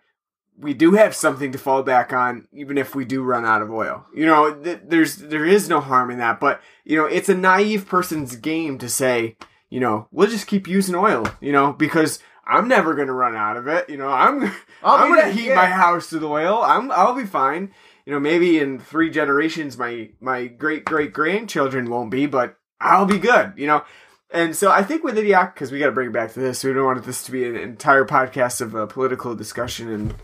we 0.61 0.75
do 0.75 0.93
have 0.93 1.15
something 1.15 1.53
to 1.53 1.59
fall 1.59 1.83
back 1.83 2.13
on 2.13 2.47
even 2.53 2.77
if 2.77 2.95
we 2.95 3.05
do 3.05 3.23
run 3.23 3.45
out 3.45 3.63
of 3.63 3.71
oil 3.71 4.05
you 4.15 4.27
know 4.27 4.55
th- 4.55 4.81
there's 4.85 5.17
there 5.17 5.47
is 5.47 5.69
no 5.69 5.81
harm 5.81 6.11
in 6.11 6.19
that 6.19 6.39
but 6.39 6.61
you 6.85 6.97
know 6.97 7.07
it's 7.07 7.29
a 7.29 7.35
naive 7.35 7.87
person's 7.87 8.37
game 8.37 8.77
to 8.79 8.89
say 8.89 9.37
you 9.71 9.81
know 9.81 10.07
we'll 10.11 10.29
just 10.29 10.47
keep 10.47 10.69
using 10.69 10.95
oil 10.95 11.25
you 11.41 11.53
know 11.53 11.73
because 11.73 12.21
i'm 12.51 12.69
never 12.69 12.95
going 12.95 13.07
to 13.07 13.13
run 13.13 13.35
out 13.35 13.57
of 13.57 13.67
it 13.67 13.89
you 13.89 13.97
know? 13.97 14.09
I'm 14.09 14.43
i'm 14.83 15.13
going 15.13 15.27
to 15.27 15.33
heat 15.33 15.49
yeah. 15.49 15.55
my 15.55 15.67
house 15.67 16.13
with 16.13 16.25
oil. 16.25 16.61
I'm 16.63 16.91
i'll 16.91 17.15
be 17.15 17.27
fine. 17.27 17.73
You 18.07 18.13
know 18.13 18.21
maybe 18.21 18.59
in 18.59 18.79
3 18.79 19.11
generations 19.11 19.79
my 19.79 20.11
my 20.21 20.47
great 20.47 20.85
great 20.85 21.13
grandchildren 21.13 21.89
won't 21.91 22.11
be 22.11 22.27
but 22.27 22.57
i'll 22.81 23.07
be 23.07 23.19
good 23.19 23.55
you 23.57 23.67
know? 23.67 23.85
And 24.33 24.55
so 24.55 24.71
I 24.71 24.85
think 24.85 25.03
with 25.03 25.19
Idiot, 25.19 25.55
because 25.55 25.73
we 25.73 25.81
got 25.81 25.87
to 25.87 25.93
bring 25.93 26.11
it 26.11 26.13
back 26.13 26.33
to 26.35 26.39
this, 26.39 26.63
we 26.63 26.73
don't 26.73 26.85
want 26.85 27.05
this 27.05 27.25
to 27.25 27.33
be 27.33 27.45
an 27.45 27.57
entire 27.57 28.05
podcast 28.05 28.61
of 28.61 28.77
a 28.77 28.87
political 28.87 29.35
discussion 29.35 29.91
and 29.91 30.15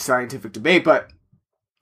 scientific 0.00 0.52
debate, 0.52 0.82
but 0.82 1.10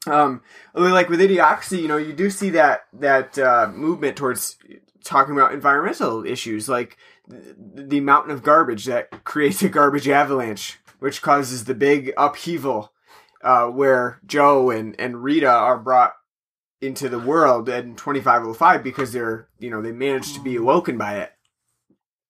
um, 0.07 0.42
like 0.74 1.09
with 1.09 1.20
Idiocracy, 1.20 1.80
you 1.80 1.88
know, 1.88 1.96
you 1.96 2.12
do 2.12 2.30
see 2.30 2.51
that 2.51 2.82
that 2.94 3.38
uh, 3.38 3.70
movement 3.72 4.16
towards 4.16 4.57
talking 5.05 5.34
about 5.34 5.53
environmental 5.53 6.24
issues, 6.24 6.68
like 6.68 6.96
the, 7.29 8.01
mountain 8.01 8.33
of 8.33 8.43
garbage 8.43 8.85
that 8.87 9.24
creates 9.24 9.62
a 9.62 9.68
garbage 9.68 10.09
avalanche, 10.09 10.79
which 10.99 11.22
causes 11.22 11.64
the 11.64 11.74
big 11.74 12.12
upheaval 12.16 12.93
uh, 13.43 13.66
where 13.66 14.20
Joe 14.26 14.70
and, 14.70 14.99
and 14.99 15.22
Rita 15.22 15.51
are 15.51 15.79
brought 15.79 16.14
into 16.81 17.09
the 17.09 17.18
world 17.18 17.68
in 17.68 17.97
2505 17.97 18.83
because 18.83 19.12
they're, 19.12 19.49
you 19.59 19.70
know, 19.70 19.83
they 19.83 19.93
managed 19.93 20.35
to 20.35 20.43
be 20.43 20.57
awoken 20.57 20.97
by 20.97 21.18
it. 21.18 21.33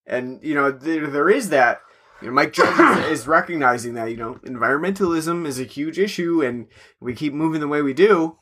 And, 0.07 0.41
you 0.43 0.55
know, 0.55 0.71
there, 0.71 1.07
there 1.07 1.29
is 1.29 1.51
that. 1.51 1.81
You 2.21 2.29
know, 2.29 2.33
Mike 2.33 2.53
Judge 2.53 3.07
is, 3.07 3.21
is 3.21 3.29
recognizing 3.29 3.95
that, 3.95 4.11
you 4.11 4.17
know, 4.17 4.35
environmentalism 4.45 5.47
is 5.47 5.61
a 5.61 5.65
huge 5.65 5.99
issue 5.99 6.43
and 6.43 6.67
we 7.01 7.15
keep 7.15 7.33
moving 7.33 7.61
the 7.61 7.69
way 7.69 7.83
we 7.83 7.93
do. 7.93 8.39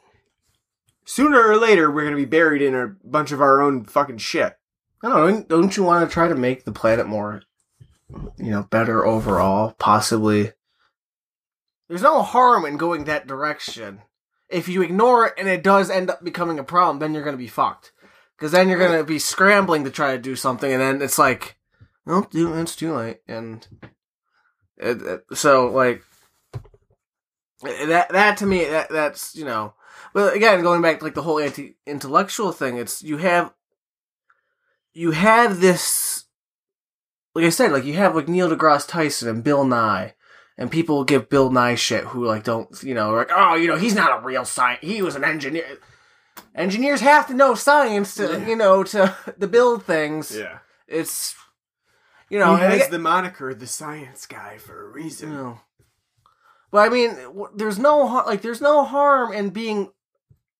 Sooner 1.04 1.46
or 1.46 1.56
later, 1.56 1.90
we're 1.90 2.02
going 2.02 2.16
to 2.16 2.20
be 2.20 2.24
buried 2.24 2.62
in 2.62 2.74
a 2.74 2.94
bunch 3.04 3.32
of 3.32 3.40
our 3.40 3.60
own 3.60 3.84
fucking 3.84 4.18
shit. 4.18 4.56
I 5.02 5.08
don't 5.08 5.30
know. 5.30 5.42
Don't 5.60 5.76
you 5.76 5.82
want 5.82 6.08
to 6.08 6.12
try 6.12 6.28
to 6.28 6.34
make 6.34 6.64
the 6.64 6.72
planet 6.72 7.06
more, 7.06 7.42
you 8.38 8.50
know, 8.50 8.62
better 8.64 9.04
overall? 9.04 9.74
Possibly. 9.78 10.52
There's 11.88 12.02
no 12.02 12.22
harm 12.22 12.64
in 12.64 12.76
going 12.76 13.04
that 13.04 13.26
direction. 13.26 14.00
If 14.48 14.68
you 14.68 14.82
ignore 14.82 15.26
it 15.26 15.34
and 15.38 15.48
it 15.48 15.62
does 15.62 15.90
end 15.90 16.10
up 16.10 16.24
becoming 16.24 16.58
a 16.58 16.64
problem, 16.64 16.98
then 16.98 17.14
you're 17.14 17.22
going 17.24 17.34
to 17.36 17.38
be 17.42 17.46
fucked. 17.48 17.92
Because 18.36 18.52
then 18.52 18.68
you're 18.68 18.78
going 18.78 18.98
to 18.98 19.04
be 19.04 19.18
scrambling 19.18 19.84
to 19.84 19.90
try 19.90 20.12
to 20.14 20.20
do 20.22 20.36
something, 20.36 20.70
and 20.70 20.80
then 20.80 21.00
it's 21.00 21.18
like, 21.18 21.56
dude, 22.30 22.54
it's 22.56 22.76
too 22.76 22.94
late. 22.94 23.20
And 23.26 23.66
it, 24.76 25.00
it- 25.02 25.24
so, 25.34 25.68
like, 25.68 26.02
that 27.62 28.10
that 28.10 28.36
to 28.38 28.46
me, 28.46 28.64
that 28.66 28.90
that's 28.90 29.34
you 29.34 29.44
know. 29.46 29.72
But 30.12 30.34
again, 30.36 30.62
going 30.62 30.82
back 30.82 30.98
to 30.98 31.04
like 31.04 31.14
the 31.14 31.22
whole 31.22 31.38
anti-intellectual 31.38 32.52
thing, 32.52 32.76
it's 32.76 33.02
you 33.02 33.16
have 33.16 33.52
you 34.96 35.10
have 35.10 35.60
this 35.60 36.24
like 37.34 37.44
I 37.44 37.50
said, 37.50 37.70
like 37.70 37.84
you 37.84 37.92
have 37.94 38.16
like 38.16 38.28
Neil 38.28 38.48
deGrasse 38.48 38.88
Tyson 38.88 39.28
and 39.28 39.44
Bill 39.44 39.64
Nye, 39.64 40.14
and 40.56 40.70
people 40.70 41.04
give 41.04 41.28
Bill 41.28 41.50
Nye 41.50 41.74
shit 41.74 42.04
who 42.04 42.24
like 42.24 42.44
don't 42.44 42.82
you 42.82 42.94
know 42.94 43.12
like 43.12 43.28
oh 43.30 43.54
you 43.54 43.68
know 43.68 43.76
he's 43.76 43.94
not 43.94 44.18
a 44.18 44.24
real 44.24 44.46
science 44.46 44.80
he 44.82 45.02
was 45.02 45.14
an 45.14 45.24
engineer. 45.24 45.78
Engineers 46.54 47.00
have 47.02 47.26
to 47.26 47.34
know 47.34 47.54
science 47.54 48.14
to 48.14 48.42
you 48.48 48.56
know 48.56 48.82
to 48.84 49.14
to 49.40 49.46
build 49.46 49.84
things. 49.84 50.34
Yeah. 50.34 50.58
It's 50.88 51.34
you 52.30 52.38
know 52.38 52.56
he 52.56 52.62
has 52.62 52.82
aga- 52.82 52.90
the 52.90 52.98
moniker 52.98 53.52
the 53.52 53.66
science 53.66 54.24
guy 54.24 54.56
for 54.56 54.88
a 54.88 54.90
reason. 54.90 55.30
no. 55.34 55.60
But 56.72 56.78
I 56.78 56.88
mean, 56.88 57.16
there's 57.54 57.78
no 57.78 57.98
like 58.26 58.40
there's 58.40 58.62
no 58.62 58.84
harm 58.84 59.32
in 59.32 59.50
being 59.50 59.92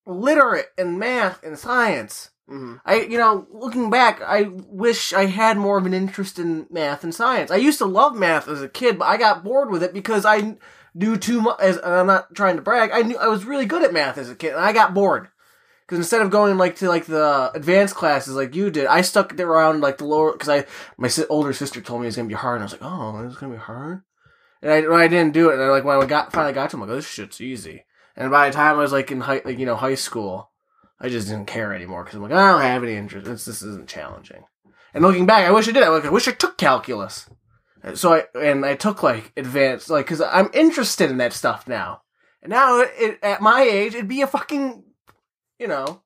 literate 0.07 0.67
in 0.77 0.99
math 0.99 1.43
and 1.43 1.59
science. 1.59 2.31
Mhm. 2.49 2.81
I, 2.85 3.01
you 3.01 3.19
know, 3.19 3.47
looking 3.51 3.91
back, 3.91 4.23
I 4.23 4.43
wish 4.69 5.13
I 5.13 5.27
had 5.27 5.57
more 5.57 5.79
of 5.79 5.87
an 5.87 5.95
interest 5.95 6.39
in 6.39 6.67
math 6.71 7.03
and 7.03 7.15
science. 7.15 7.51
I 7.51 7.57
used 7.57 7.79
to 7.79 7.87
love 7.87 8.15
math 8.15 8.49
as 8.49 8.63
a 8.63 8.69
kid, 8.69 8.99
but 8.99 9.07
I 9.07 9.17
got 9.17 9.43
bored 9.43 9.71
with 9.71 9.83
it 9.83 9.93
because 9.93 10.25
I 10.25 10.57
knew 10.95 11.17
too 11.17 11.41
much. 11.41 11.59
As 11.61 11.77
and 11.77 11.93
I'm 11.93 12.07
not 12.07 12.35
trying 12.35 12.57
to 12.57 12.63
brag, 12.63 12.91
I 12.93 13.03
knew 13.03 13.19
I 13.19 13.27
was 13.27 13.45
really 13.45 13.67
good 13.67 13.83
at 13.83 13.93
math 13.93 14.17
as 14.17 14.31
a 14.31 14.37
kid, 14.37 14.53
and 14.53 14.61
I 14.65 14.73
got 14.73 14.95
bored. 14.95 15.29
Because 15.87 15.99
instead 15.99 16.21
of 16.23 16.31
going 16.31 16.57
like 16.57 16.77
to 16.77 16.89
like 16.89 17.07
the 17.07 17.51
advanced 17.55 17.95
classes 17.95 18.35
like 18.35 18.55
you 18.55 18.71
did, 18.71 18.87
I 18.87 19.03
stuck 19.03 19.39
around 19.39 19.81
like 19.81 19.99
the 19.99 20.05
lower. 20.05 20.33
Because 20.33 20.49
I 20.49 20.67
my 20.97 21.11
older 21.29 21.53
sister 21.53 21.81
told 21.81 22.01
me 22.01 22.07
it 22.07 22.09
was 22.09 22.17
gonna 22.17 22.29
be 22.29 22.35
hard, 22.35 22.57
and 22.57 22.63
I 22.63 22.67
was 22.67 22.73
like, 22.73 22.83
oh, 22.85 23.25
it's 23.27 23.37
gonna 23.37 23.55
be 23.55 23.59
hard. 23.59 24.03
And 24.63 24.73
I, 24.73 24.95
I 24.95 25.09
didn't 25.09 25.35
do 25.35 25.51
it, 25.51 25.55
and 25.55 25.63
I, 25.63 25.69
like 25.69 25.85
when 25.85 26.01
I 26.01 26.07
got 26.07 26.33
finally 26.33 26.53
got 26.53 26.71
to, 26.71 26.77
them, 26.77 26.83
I'm 26.83 26.89
like, 26.89 26.95
oh, 26.95 26.97
this 26.97 27.09
shit's 27.09 27.41
easy. 27.41 27.85
And 28.17 28.31
by 28.31 28.49
the 28.49 28.55
time 28.55 28.77
I 28.77 28.81
was 28.81 28.93
like 28.93 29.11
in 29.11 29.21
high, 29.21 29.43
like 29.45 29.59
you 29.59 29.67
know, 29.67 29.77
high 29.77 29.95
school, 29.95 30.51
I 31.01 31.09
just 31.09 31.29
didn't 31.29 31.47
care 31.47 31.75
anymore 31.75 32.05
because 32.05 32.17
I'm 32.17 32.23
like, 32.23 32.33
I 32.33 32.53
don't 32.53 32.63
have 32.63 32.83
any 32.83 32.95
interest. 32.95 33.27
This, 33.27 33.45
this 33.45 33.63
isn't 33.63 33.89
challenging. 33.89 34.45
And 34.95 35.05
looking 35.05 35.27
back, 35.27 35.47
I 35.47 35.51
wish 35.51 35.69
I 35.69 35.73
did. 35.73 35.83
I, 35.83 35.89
like, 35.89 36.07
I 36.07 36.11
wish 36.11 36.27
I 36.27 36.33
took 36.33 36.57
calculus. 36.57 37.29
So 37.95 38.15
I 38.15 38.25
and 38.35 38.67
I 38.67 38.75
took 38.75 39.03
like 39.03 39.33
advanced, 39.37 39.91
like 39.91 40.07
because 40.07 40.21
I'm 40.21 40.51
interested 40.53 41.11
in 41.11 41.19
that 41.19 41.33
stuff 41.33 41.69
now. 41.69 42.03
And 42.43 42.51
now, 42.51 42.81
it, 42.81 42.91
it, 42.99 43.19
at 43.23 43.41
my 43.41 43.63
age, 43.63 43.95
it'd 43.95 44.09
be 44.09 44.23
a 44.23 44.27
fucking, 44.27 44.83
you 45.59 45.69
know, 45.69 46.03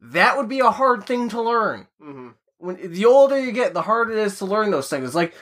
that 0.00 0.36
would 0.36 0.48
be 0.48 0.60
a 0.60 0.70
hard 0.70 1.04
thing 1.04 1.28
to 1.30 1.40
learn. 1.40 1.86
Mm-hmm. 2.02 2.28
When 2.58 2.92
the 2.92 3.04
older 3.04 3.38
you 3.38 3.52
get, 3.52 3.74
the 3.74 3.82
harder 3.82 4.12
it 4.12 4.18
is 4.18 4.38
to 4.38 4.44
learn 4.44 4.70
those 4.70 4.88
things. 4.88 5.06
It's 5.06 5.14
like 5.14 5.34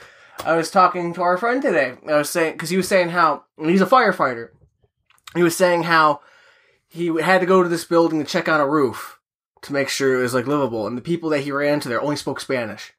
I 0.45 0.55
was 0.55 0.69
talking 0.69 1.13
to 1.13 1.21
our 1.21 1.37
friend 1.37 1.61
today. 1.61 1.95
I 2.07 2.17
was 2.17 2.29
saying 2.29 2.53
because 2.53 2.69
he 2.69 2.77
was 2.77 2.87
saying 2.87 3.09
how 3.09 3.45
and 3.57 3.69
he's 3.69 3.81
a 3.81 3.87
firefighter. 3.87 4.49
He 5.33 5.41
was 5.41 5.57
saying 5.57 5.83
how 5.83 6.21
he 6.93 7.07
had 7.21 7.39
to 7.41 7.47
go 7.47 7.63
to 7.63 7.69
this 7.69 7.85
building 7.85 8.19
to 8.19 8.25
check 8.25 8.47
on 8.47 8.61
a 8.61 8.69
roof 8.69 9.19
to 9.63 9.73
make 9.73 9.89
sure 9.89 10.19
it 10.19 10.21
was 10.21 10.35
like 10.35 10.45
livable, 10.45 10.85
and 10.85 10.95
the 10.95 11.01
people 11.01 11.31
that 11.31 11.41
he 11.41 11.51
ran 11.51 11.75
into 11.75 11.89
there 11.89 11.99
only 11.99 12.15
spoke 12.15 12.39
Spanish. 12.39 12.93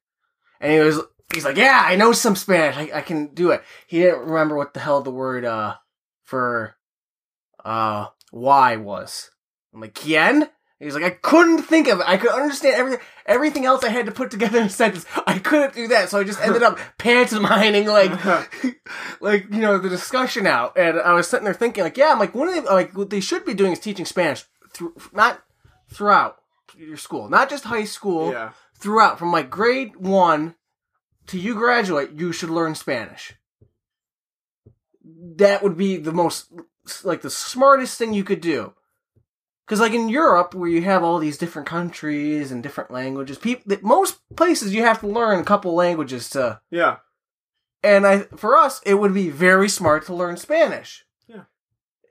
And 0.60 0.72
he 0.72 0.80
was 0.80 1.00
he's 1.32 1.44
like, 1.44 1.56
yeah, 1.56 1.80
I 1.84 1.94
know 1.94 2.10
some 2.12 2.34
Spanish. 2.34 2.76
I, 2.76 2.98
I 2.98 3.00
can 3.02 3.28
do 3.28 3.52
it. 3.52 3.62
He 3.86 4.00
didn't 4.00 4.26
remember 4.26 4.56
what 4.56 4.74
the 4.74 4.80
hell 4.80 5.00
the 5.00 5.12
word 5.12 5.44
uh 5.44 5.76
for 6.24 6.74
uh 7.64 8.08
why 8.32 8.76
was. 8.76 9.30
I'm 9.72 9.80
like, 9.80 9.94
¿quién? 9.94 10.48
He's 10.84 10.94
like, 10.94 11.04
I 11.04 11.10
couldn't 11.10 11.62
think 11.62 11.88
of 11.88 12.00
it. 12.00 12.04
I 12.06 12.18
could 12.18 12.30
understand 12.30 12.76
everything. 12.76 13.00
Everything 13.24 13.64
else 13.64 13.82
I 13.82 13.88
had 13.88 14.04
to 14.04 14.12
put 14.12 14.30
together 14.30 14.58
in 14.58 14.66
a 14.66 14.70
sentence. 14.70 15.06
I 15.26 15.38
couldn't 15.38 15.74
do 15.74 15.88
that, 15.88 16.10
so 16.10 16.20
I 16.20 16.24
just 16.24 16.42
ended 16.42 16.62
up 16.62 16.78
pantomiming 16.98 17.86
like, 17.86 18.22
like 19.20 19.46
you 19.50 19.60
know, 19.60 19.78
the 19.78 19.88
discussion 19.88 20.46
out. 20.46 20.76
And 20.76 21.00
I 21.00 21.14
was 21.14 21.26
sitting 21.26 21.46
there 21.46 21.54
thinking, 21.54 21.84
like, 21.84 21.96
yeah, 21.96 22.12
I'm 22.12 22.18
like, 22.18 22.34
one 22.34 22.48
of 22.48 22.54
the, 22.54 22.70
like 22.70 22.94
what 22.94 23.08
they 23.08 23.20
should 23.20 23.46
be 23.46 23.54
doing 23.54 23.72
is 23.72 23.78
teaching 23.78 24.04
Spanish 24.04 24.44
through, 24.74 24.94
not 25.14 25.42
throughout 25.88 26.36
your 26.76 26.98
school, 26.98 27.30
not 27.30 27.48
just 27.48 27.64
high 27.64 27.84
school. 27.84 28.32
Yeah. 28.32 28.50
Throughout, 28.76 29.18
from 29.18 29.32
like 29.32 29.48
grade 29.48 29.96
one 29.96 30.56
to 31.28 31.38
you 31.38 31.54
graduate, 31.54 32.10
you 32.14 32.32
should 32.32 32.50
learn 32.50 32.74
Spanish. 32.74 33.32
That 35.02 35.62
would 35.62 35.78
be 35.78 35.96
the 35.96 36.12
most, 36.12 36.52
like, 37.02 37.22
the 37.22 37.30
smartest 37.30 37.96
thing 37.96 38.12
you 38.12 38.24
could 38.24 38.42
do. 38.42 38.74
Because, 39.66 39.80
like, 39.80 39.92
in 39.92 40.10
Europe, 40.10 40.54
where 40.54 40.68
you 40.68 40.82
have 40.82 41.02
all 41.02 41.18
these 41.18 41.38
different 41.38 41.66
countries 41.66 42.52
and 42.52 42.62
different 42.62 42.90
languages, 42.90 43.38
people, 43.38 43.76
most 43.82 44.18
places 44.36 44.74
you 44.74 44.82
have 44.82 45.00
to 45.00 45.06
learn 45.06 45.40
a 45.40 45.44
couple 45.44 45.74
languages 45.74 46.28
to. 46.30 46.60
Yeah. 46.70 46.98
And 47.82 48.06
I, 48.06 48.20
for 48.36 48.56
us, 48.56 48.80
it 48.84 48.94
would 48.94 49.14
be 49.14 49.30
very 49.30 49.68
smart 49.68 50.04
to 50.06 50.14
learn 50.14 50.36
Spanish. 50.36 51.04
Yeah. 51.26 51.44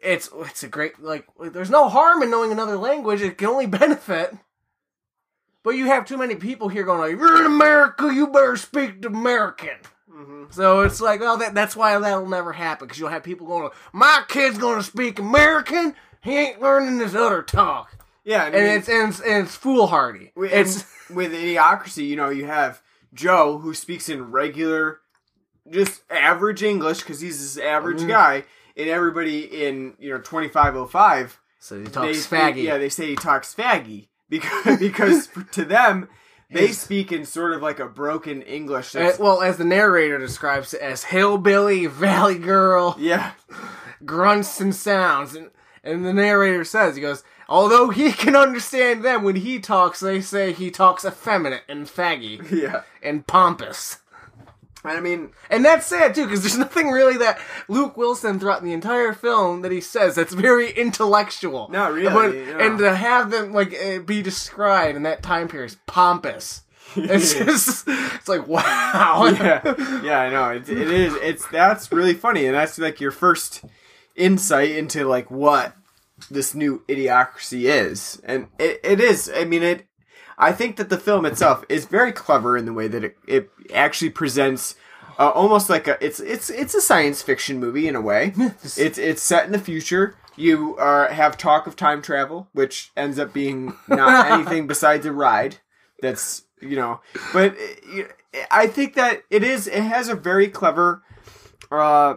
It's 0.02 0.30
it's 0.34 0.64
a 0.64 0.68
great 0.68 1.00
like. 1.02 1.26
There's 1.40 1.70
no 1.70 1.90
harm 1.90 2.24
in 2.24 2.32
knowing 2.32 2.52
another 2.52 2.78
language. 2.78 3.22
It 3.22 3.38
can 3.38 3.48
only 3.48 3.66
benefit. 3.68 4.36
But 5.64 5.72
you 5.72 5.86
have 5.86 6.06
too 6.06 6.18
many 6.18 6.36
people 6.36 6.68
here 6.68 6.84
going 6.84 7.00
like, 7.00 7.12
"You're 7.12 7.40
in 7.40 7.46
America. 7.46 8.12
You 8.14 8.28
better 8.28 8.58
speak 8.58 9.02
to 9.04 9.08
American." 9.08 9.78
Mm-hmm. 10.12 10.44
So 10.52 10.82
it's 10.82 11.02
like, 11.02 11.22
well, 11.22 11.38
that, 11.38 11.56
that's 11.56 11.76
why 11.76 11.98
that'll 11.98 12.28
never 12.28 12.52
happen 12.54 12.88
because 12.88 13.00
you'll 13.00 13.10
have 13.10 13.24
people 13.24 13.48
going, 13.48 13.70
"My 13.94 14.24
kid's 14.28 14.58
going 14.58 14.78
to 14.78 14.84
speak 14.84 15.20
American. 15.20 15.96
He 16.24 16.38
ain't 16.38 16.62
learning 16.62 17.00
his 17.00 17.16
other 17.16 17.42
talk." 17.42 17.98
Yeah. 18.24 18.46
And 18.46 18.56
it's 18.56 18.88
and 18.90 19.10
it's, 19.10 19.20
and 19.20 19.46
it's 19.46 19.56
foolhardy. 19.56 20.32
With, 20.36 20.52
It's 20.54 20.86
and 21.10 21.18
with 21.18 21.34
idiocracy, 21.34 22.08
you 22.08 22.16
know, 22.16 22.30
you 22.30 22.46
have 22.46 22.82
Joe 23.14 23.58
who 23.60 23.74
speaks 23.74 24.08
in 24.10 24.32
regular, 24.32 25.00
just 25.70 26.02
average 26.10 26.64
English 26.64 27.00
because 27.00 27.20
he's 27.22 27.40
this 27.40 27.64
average 27.64 28.00
Mm-hmm. 28.00 28.08
guy, 28.10 28.44
and 28.78 28.90
everybody 28.90 29.66
in 29.66 29.96
you 30.00 30.12
know 30.12 30.20
twenty 30.20 30.48
five 30.48 30.76
oh 30.76 30.86
five. 30.86 31.40
so 31.60 31.80
he 31.80 31.86
talks 31.86 32.20
speak- 32.24 32.40
faggy. 32.40 32.64
Yeah, 32.64 32.78
they 32.78 32.90
say 32.90 33.08
he 33.08 33.16
talks 33.16 33.54
faggy 33.54 34.08
because 34.30 34.80
because 34.80 35.30
to 35.52 35.66
them 35.66 36.08
they 36.50 36.68
speak 36.72 37.12
in 37.12 37.26
sort 37.26 37.54
of 37.54 37.62
like 37.64 37.80
a 37.80 37.88
broken 37.88 38.42
English. 38.44 38.96
Uh, 38.96 39.00
That's, 39.00 39.18
well, 39.20 39.42
as 39.42 39.58
the 39.58 39.66
narrator 39.66 40.20
describes 40.20 40.74
it 40.74 40.82
as 40.82 41.04
hillbilly, 41.06 41.86
valley 41.88 42.38
girl, 42.38 42.96
yeah, 43.00 43.32
grunts 44.06 44.60
and 44.62 44.74
sounds. 44.74 45.36
And, 45.36 45.50
and 45.84 46.06
the 46.06 46.14
narrator 46.14 46.64
says, 46.64 46.96
he 46.96 47.02
goes, 47.02 47.24
although 47.50 47.90
he 47.90 48.12
can 48.12 48.36
understand 48.36 49.04
them 49.04 49.24
when 49.24 49.36
he 49.38 49.60
talks, 49.60 50.00
they 50.00 50.22
say 50.22 50.54
he 50.54 50.72
talks 50.72 51.04
effeminate 51.06 51.64
and 51.68 51.86
faggy 51.88 52.50
yeah. 52.52 52.84
and 53.02 53.28
pompous. 53.28 54.00
And 54.86 54.98
I 54.98 55.00
mean, 55.00 55.32
And 55.50 55.64
that's 55.64 55.86
sad 55.86 56.14
too, 56.14 56.26
because 56.26 56.42
there's 56.42 56.58
nothing 56.68 56.90
really 56.90 57.18
that 57.18 57.40
Luke 57.70 57.96
Wilson 57.96 58.40
throughout 58.40 58.64
the 58.64 58.74
entire 58.74 59.14
film 59.14 59.62
that 59.62 59.72
he 59.72 59.80
says 59.82 60.16
that's 60.16 60.34
very 60.34 60.72
intellectual. 60.72 61.70
Not 61.70 61.94
really, 61.94 62.14
But- 62.14 62.36
no. 62.58 62.66
And 62.66 62.80
to 62.80 62.96
have 62.96 63.32
them 63.32 63.54
like 63.54 63.74
uh, 63.74 64.00
be 64.00 64.22
described 64.22 64.98
in 64.98 65.04
that 65.04 65.24
time 65.24 65.48
period 65.48 65.72
as 65.72 65.78
pompous. 65.88 66.62
It's 66.96 67.34
just, 67.34 67.86
it's 67.88 68.28
like 68.28 68.46
wow. 68.48 69.26
yeah, 69.34 70.02
yeah, 70.04 70.20
I 70.20 70.30
know. 70.30 70.50
It, 70.52 70.70
it 70.70 70.92
is. 70.92 71.16
It's 71.16 71.48
that's 71.48 71.92
really 71.92 72.14
funny, 72.14 72.46
and 72.46 72.54
that's 72.54 72.78
like 72.78 73.00
your 73.02 73.10
first 73.10 73.64
insight 74.16 74.72
into 74.72 75.06
like 75.06 75.30
what 75.32 75.76
this 76.30 76.54
new 76.54 76.84
idiocracy 76.88 77.64
is, 77.64 78.22
and 78.24 78.48
it, 78.60 78.80
it 78.84 79.00
is. 79.00 79.32
I 79.34 79.46
mean, 79.46 79.64
it. 79.64 79.88
I 80.38 80.52
think 80.52 80.78
that 80.78 80.90
the 80.90 80.98
film 80.98 81.26
itself 81.26 81.64
is 81.70 81.86
very 81.86 82.12
clever 82.12 82.58
in 82.58 82.66
the 82.66 82.74
way 82.74 82.88
that 82.88 83.04
it, 83.04 83.18
it 83.28 83.50
actually 83.74 84.10
presents. 84.10 84.76
Uh, 85.20 85.30
almost 85.30 85.70
like 85.70 85.88
a 85.88 86.04
it's 86.04 86.20
it's 86.20 86.50
it's 86.50 86.74
a 86.74 86.82
science 86.82 87.22
fiction 87.22 87.60
movie 87.60 87.88
in 87.88 87.96
a 87.96 88.02
way. 88.02 88.34
it's 88.64 88.98
it's 88.98 89.22
set 89.22 89.46
in 89.46 89.52
the 89.52 89.60
future. 89.60 90.16
You 90.36 90.76
uh, 90.78 91.14
have 91.14 91.38
talk 91.38 91.68
of 91.68 91.76
time 91.76 92.02
travel, 92.02 92.48
which 92.54 92.92
ends 92.98 93.20
up 93.20 93.32
being 93.32 93.76
not 93.88 94.32
anything 94.32 94.66
besides 94.66 95.06
a 95.06 95.12
ride. 95.12 95.58
That's 96.02 96.44
you 96.60 96.76
know, 96.76 97.02
but 97.32 97.56
uh, 97.96 98.04
I 98.50 98.66
think 98.68 98.96
that 98.96 99.24
it 99.30 99.44
is. 99.44 99.68
It 99.68 99.84
has 99.84 100.10
a 100.10 100.16
very 100.16 100.48
clever, 100.48 101.04
uh, 101.72 102.16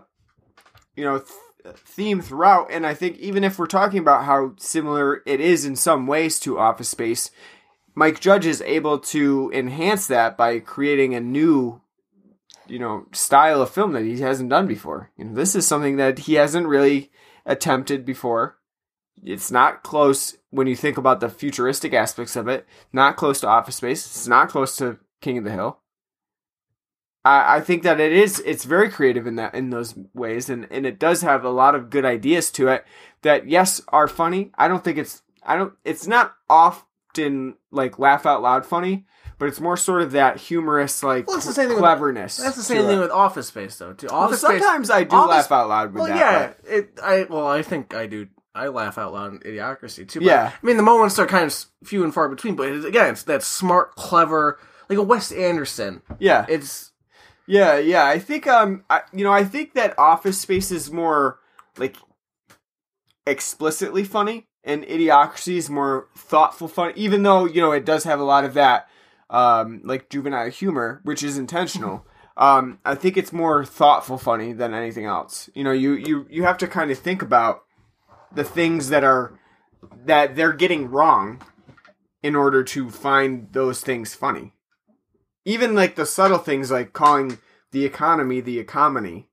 you 0.97 1.05
know, 1.05 1.19
th- 1.19 1.31
theme 1.75 2.21
throughout, 2.21 2.71
and 2.71 2.87
I 2.87 2.95
think 2.95 3.19
even 3.19 3.45
if 3.45 3.59
we're 3.59 3.67
talking 3.67 3.99
about 3.99 4.25
how 4.25 4.55
similar 4.59 5.23
it 5.27 5.41
is 5.41 5.65
in 5.65 5.77
some 5.77 6.07
ways 6.07 6.39
to 6.41 6.59
Office 6.59 6.89
Space, 6.89 7.31
Mike 7.95 8.21
Judge 8.21 8.47
is 8.47 8.63
able 8.63 8.99
to 8.99 9.51
enhance 9.55 10.07
that 10.07 10.37
by 10.37 10.59
creating 10.61 11.15
a 11.15 11.21
new, 11.21 11.81
you 12.67 12.79
know, 12.79 13.07
style 13.13 13.63
of 13.63 13.71
film 13.71 13.93
that 13.93 14.05
he 14.05 14.21
hasn't 14.21 14.51
done 14.51 14.67
before. 14.67 15.11
You 15.17 15.25
know, 15.25 15.35
this 15.35 15.55
is 15.55 15.67
something 15.67 15.97
that 15.97 16.21
he 16.21 16.35
hasn't 16.35 16.67
really 16.67 17.11
attempted 17.47 18.05
before. 18.05 18.59
It's 19.25 19.51
not 19.51 19.83
close 19.83 20.37
when 20.51 20.67
you 20.67 20.77
think 20.77 20.99
about 20.99 21.21
the 21.21 21.31
futuristic 21.31 21.95
aspects 21.95 22.37
of 22.37 22.49
it. 22.49 22.67
Not 22.93 23.17
close 23.17 23.41
to 23.41 23.49
Office 23.49 23.77
Space. 23.77 24.05
It's 24.05 24.29
not 24.29 24.51
close 24.51 24.77
to 24.77 24.99
King 25.23 25.39
of 25.39 25.45
the 25.45 25.53
Hill. 25.53 25.81
I, 27.27 27.57
I 27.57 27.61
think 27.61 27.83
that 27.83 27.99
it 28.01 28.13
is. 28.13 28.41
It's 28.47 28.65
very 28.65 28.91
creative 28.91 29.27
in 29.27 29.37
that 29.37 29.55
in 29.55 29.71
those 29.71 29.95
ways, 30.15 30.49
and 30.49 30.67
and 30.71 30.87
it 30.87 30.99
does 30.99 31.23
have 31.23 31.45
a 31.45 31.51
lot 31.51 31.75
of 31.75 31.91
good 31.91 32.05
ideas 32.05 32.51
to 32.53 32.69
it 32.69 32.85
that 33.23 33.49
yes 33.49 33.81
are 33.89 34.09
funny. 34.09 34.53
I 34.57 34.69
don't 34.69 34.85
think 34.85 34.99
it's. 34.99 35.23
I 35.43 35.57
don't. 35.57 35.73
It's 35.85 36.07
not 36.07 36.35
often 36.49 37.57
like 37.71 37.99
laugh 37.99 38.27
out 38.27 38.43
loud 38.43 38.67
funny, 38.67 39.07
but 39.39 39.47
it's 39.49 39.61
more 39.61 39.77
sort 39.77 40.03
of 40.03 40.13
that 40.13 40.37
humorous 40.39 41.03
like 41.03 41.27
Well, 41.27 41.37
it's 41.37 41.47
the 41.47 41.53
same 41.53 41.67
thing 41.69 41.77
with- 41.77 41.83
cleverness. 41.83 42.37
That's 42.39 42.57
the 42.57 42.63
same 42.63 42.87
thing 42.87 42.99
it. 42.99 43.03
with 43.03 43.11
Office 43.11 43.49
Space, 43.49 43.77
though. 43.79 43.93
Too. 43.93 44.09
Well, 44.11 44.21
Office 44.21 44.41
Space. 44.41 44.61
sometimes 44.63 44.91
I 44.91 45.05
do 45.05 45.17
Office- 45.17 45.31
laugh 45.31 45.53
out 45.53 45.69
loud 45.69 45.93
with 45.95 46.03
Well, 46.05 46.07
that. 46.17 46.59
yeah. 46.67 46.73
It. 46.77 46.99
I. 47.03 47.27
Well, 47.29 47.47
I 47.47 47.63
think 47.63 47.95
I 47.95 48.07
do. 48.07 48.29
I 48.55 48.69
laugh 48.69 48.97
out 48.97 49.13
loud 49.13 49.33
in 49.33 49.39
Idiocracy 49.41 50.09
too. 50.09 50.21
But, 50.21 50.27
Yeah. 50.27 50.51
I 50.63 50.67
mean, 50.67 50.79
the 50.79 50.83
moments 50.83 51.19
are 51.19 51.27
kind 51.27 51.45
of 51.45 51.65
few 51.85 52.03
and 52.05 52.15
far 52.15 52.27
between, 52.29 52.57
but 52.57 52.69
it, 52.69 52.87
again, 52.87 53.11
it's 53.13 53.23
that 53.25 53.43
smart, 53.43 53.95
clever, 53.97 54.59
like 54.89 54.99
a 54.99 55.03
Wes 55.03 55.31
Anderson. 55.31 56.01
yeah, 56.19 56.47
It's 56.49 56.93
Yeah, 57.47 57.79
yeah. 57.79 58.07
I 58.07 58.19
think 58.19 58.47
um 58.47 58.85
I, 58.91 59.03
you 59.13 59.25
know, 59.25 59.33
I 59.33 59.45
think 59.45 59.75
that 59.75 59.99
Office 59.99 60.39
Space 60.41 60.71
is 60.71 60.91
more 60.91 61.39
like 61.79 61.97
explicitly 63.27 64.05
funny 64.05 64.47
and 64.65 64.85
Idiocracy 64.85 65.57
is 65.57 65.71
more 65.71 66.09
thoughtful 66.17 66.69
fun 66.69 66.93
even 66.97 67.23
though, 67.23 67.45
you 67.45 67.61
know, 67.61 67.73
it 67.73 67.85
does 67.85 68.05
have 68.05 68.21
a 68.21 68.25
lot 68.25 68.45
of 68.45 68.55
that 68.55 68.89
um 69.31 69.81
like 69.85 70.09
juvenile 70.11 70.51
humor, 70.51 71.01
which 71.05 71.23
is 71.23 71.39
intentional. 71.39 72.07
Um 72.39 72.81
I 72.85 72.95
think 72.97 73.17
it's 73.17 73.33
more 73.33 73.65
thoughtful 73.65 74.19
funny 74.19 74.53
than 74.53 74.75
anything 74.75 75.07
else. 75.07 75.49
You 75.55 75.65
know, 75.65 75.73
you 75.73 75.95
you 75.95 76.27
you 76.29 76.43
have 76.43 76.59
to 76.59 76.67
kind 76.67 76.91
of 76.91 76.99
think 76.99 77.23
about 77.23 77.63
the 78.31 78.45
things 78.45 78.91
that 78.91 79.05
are 79.05 79.39
that 80.05 80.37
they're 80.37 80.53
getting 80.53 80.91
wrong 80.91 81.41
in 82.23 82.37
order 82.37 82.63
to 82.65 82.91
find 82.91 83.49
those 83.53 83.81
things 83.81 84.15
funny 84.15 84.53
even 85.47 85.75
like 85.75 85.95
the 85.95 86.05
subtle 86.05 86.37
things 86.39 86.71
like 86.71 86.93
calling 86.93 87.39
the 87.73 87.85
economy 87.87 88.41
the 88.43 88.59
economy 88.59 89.29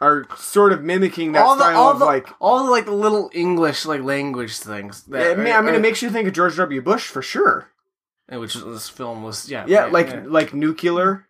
are 0.00 0.26
sort 0.36 0.72
of 0.72 0.82
mimicking 0.82 1.32
that 1.32 1.42
all 1.42 1.56
the 1.56 1.62
style 1.64 1.76
all 1.76 1.90
of 1.92 1.98
the 2.00 2.04
like 2.04 2.28
all 2.40 2.64
the 2.64 2.70
like 2.70 2.84
the 2.86 2.92
little 2.92 3.30
English 3.34 3.84
like 3.86 4.00
language 4.02 4.56
things. 4.58 5.02
That, 5.04 5.32
I 5.38 5.42
mean, 5.42 5.52
I 5.52 5.60
mean, 5.60 5.74
it 5.74 5.80
makes 5.80 6.02
you 6.02 6.10
think 6.10 6.26
of 6.28 6.34
George 6.34 6.56
W. 6.56 6.80
Bush 6.82 7.06
for 7.08 7.22
sure. 7.22 7.68
which 8.28 8.54
this 8.54 8.88
film 8.88 9.22
was 9.22 9.48
yeah 9.50 9.64
Yeah, 9.68 9.82
right, 9.84 9.92
like 9.92 10.08
yeah. 10.08 10.22
like 10.26 10.54
nuclear 10.54 11.28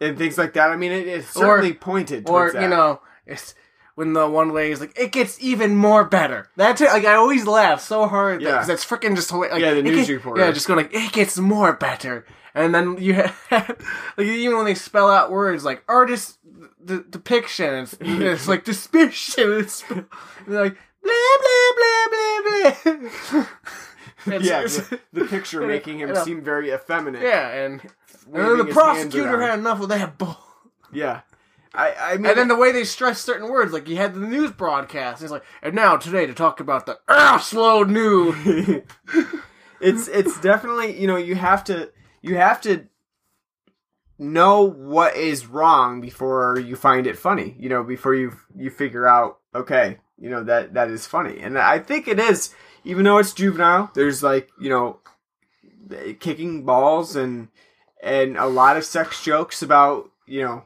and 0.00 0.16
things 0.18 0.38
like 0.38 0.52
that. 0.54 0.70
I 0.70 0.76
mean, 0.76 0.92
it, 0.92 1.06
it's 1.06 1.36
Or- 1.36 1.40
certainly 1.44 1.72
pointed 1.74 2.24
or 2.28 2.32
towards 2.50 2.54
that. 2.54 2.62
you 2.62 2.68
know 2.68 3.00
it's 3.26 3.54
when 3.94 4.12
the 4.12 4.28
one 4.28 4.50
lady 4.52 4.72
is 4.72 4.80
like 4.80 4.98
it 4.98 5.12
gets 5.12 5.40
even 5.40 5.76
more 5.76 6.04
better. 6.04 6.48
That's 6.56 6.80
it. 6.80 6.88
Like 6.88 7.04
I 7.04 7.14
always 7.14 7.46
laugh 7.46 7.80
so 7.80 8.06
hard 8.08 8.42
Yeah. 8.42 8.52
because 8.52 8.66
that's 8.66 8.84
freaking 8.84 9.14
just 9.14 9.30
like 9.32 9.52
Yeah, 9.60 9.74
the 9.74 9.82
news 9.82 10.06
get- 10.08 10.14
reporter. 10.14 10.40
Yeah, 10.42 10.50
just 10.50 10.66
going 10.66 10.78
like 10.78 10.92
it 10.94 11.12
gets 11.12 11.38
more 11.38 11.72
better, 11.74 12.24
and 12.58 12.74
then 12.74 12.96
you 12.98 13.14
have 13.14 13.36
like 13.50 14.26
even 14.26 14.56
when 14.56 14.64
they 14.66 14.74
spell 14.74 15.10
out 15.10 15.30
words 15.30 15.64
like 15.64 15.82
artist 15.88 16.38
the 16.80 17.04
depiction, 17.08 17.74
it's, 17.74 17.96
it's 18.00 18.48
like 18.48 18.64
depiction. 18.64 19.52
It's 19.60 19.82
they're 19.82 20.04
like 20.46 20.76
blah 21.02 21.36
blah 21.42 21.72
blah 21.76 22.72
blah 22.84 22.92
blah. 23.32 23.46
It's- 24.26 24.42
yeah, 24.44 24.58
it's- 24.64 24.76
the, 24.88 25.00
the 25.12 25.24
picture 25.26 25.60
making 25.66 26.00
him 26.00 26.08
You 26.08 26.14
know. 26.14 26.24
seem 26.24 26.42
very 26.42 26.70
effeminate. 26.72 27.22
yeah, 27.22 27.48
and, 27.50 27.80
and 28.26 28.34
then 28.34 28.58
the 28.58 28.64
prosecutor 28.66 29.40
had 29.40 29.58
enough 29.58 29.80
of 29.80 29.88
that 29.90 30.18
bull. 30.18 30.36
yeah. 30.92 31.20
I, 31.74 31.94
I 32.00 32.16
mean, 32.16 32.26
And 32.26 32.36
then 32.38 32.48
the 32.48 32.56
way 32.56 32.72
they 32.72 32.82
stress 32.84 33.20
certain 33.20 33.48
words, 33.50 33.72
like 33.72 33.88
you 33.88 33.96
had 33.96 34.14
the 34.14 34.20
news 34.20 34.50
broadcast, 34.50 35.22
it's 35.22 35.30
like, 35.30 35.44
and 35.62 35.74
now 35.74 35.96
today 35.96 36.26
to 36.26 36.32
talk 36.34 36.60
about 36.60 36.86
the 36.86 36.98
slow 37.40 37.84
news. 37.84 38.82
it's 39.80 40.08
it's 40.08 40.40
definitely 40.40 40.98
you 41.00 41.06
know 41.06 41.16
you 41.16 41.36
have 41.36 41.62
to 41.64 41.90
you 42.28 42.36
have 42.36 42.60
to 42.60 42.86
know 44.18 44.62
what 44.62 45.16
is 45.16 45.46
wrong 45.46 46.00
before 46.00 46.58
you 46.58 46.74
find 46.74 47.06
it 47.06 47.16
funny 47.16 47.54
you 47.58 47.68
know 47.68 47.84
before 47.84 48.14
you 48.14 48.32
you 48.56 48.68
figure 48.68 49.06
out 49.06 49.38
okay 49.54 49.98
you 50.18 50.28
know 50.28 50.42
that 50.42 50.74
that 50.74 50.90
is 50.90 51.06
funny 51.06 51.38
and 51.38 51.56
i 51.56 51.78
think 51.78 52.08
it 52.08 52.18
is 52.18 52.52
even 52.84 53.04
though 53.04 53.18
it's 53.18 53.32
juvenile, 53.34 53.90
there's 53.94 54.22
like 54.22 54.48
you 54.58 54.70
know, 54.70 55.00
kicking 56.20 56.64
balls 56.64 57.16
and 57.16 57.48
and 58.02 58.36
a 58.38 58.46
lot 58.46 58.76
of 58.78 58.84
sex 58.84 59.22
jokes 59.22 59.62
about 59.62 60.08
you 60.26 60.42
know 60.42 60.64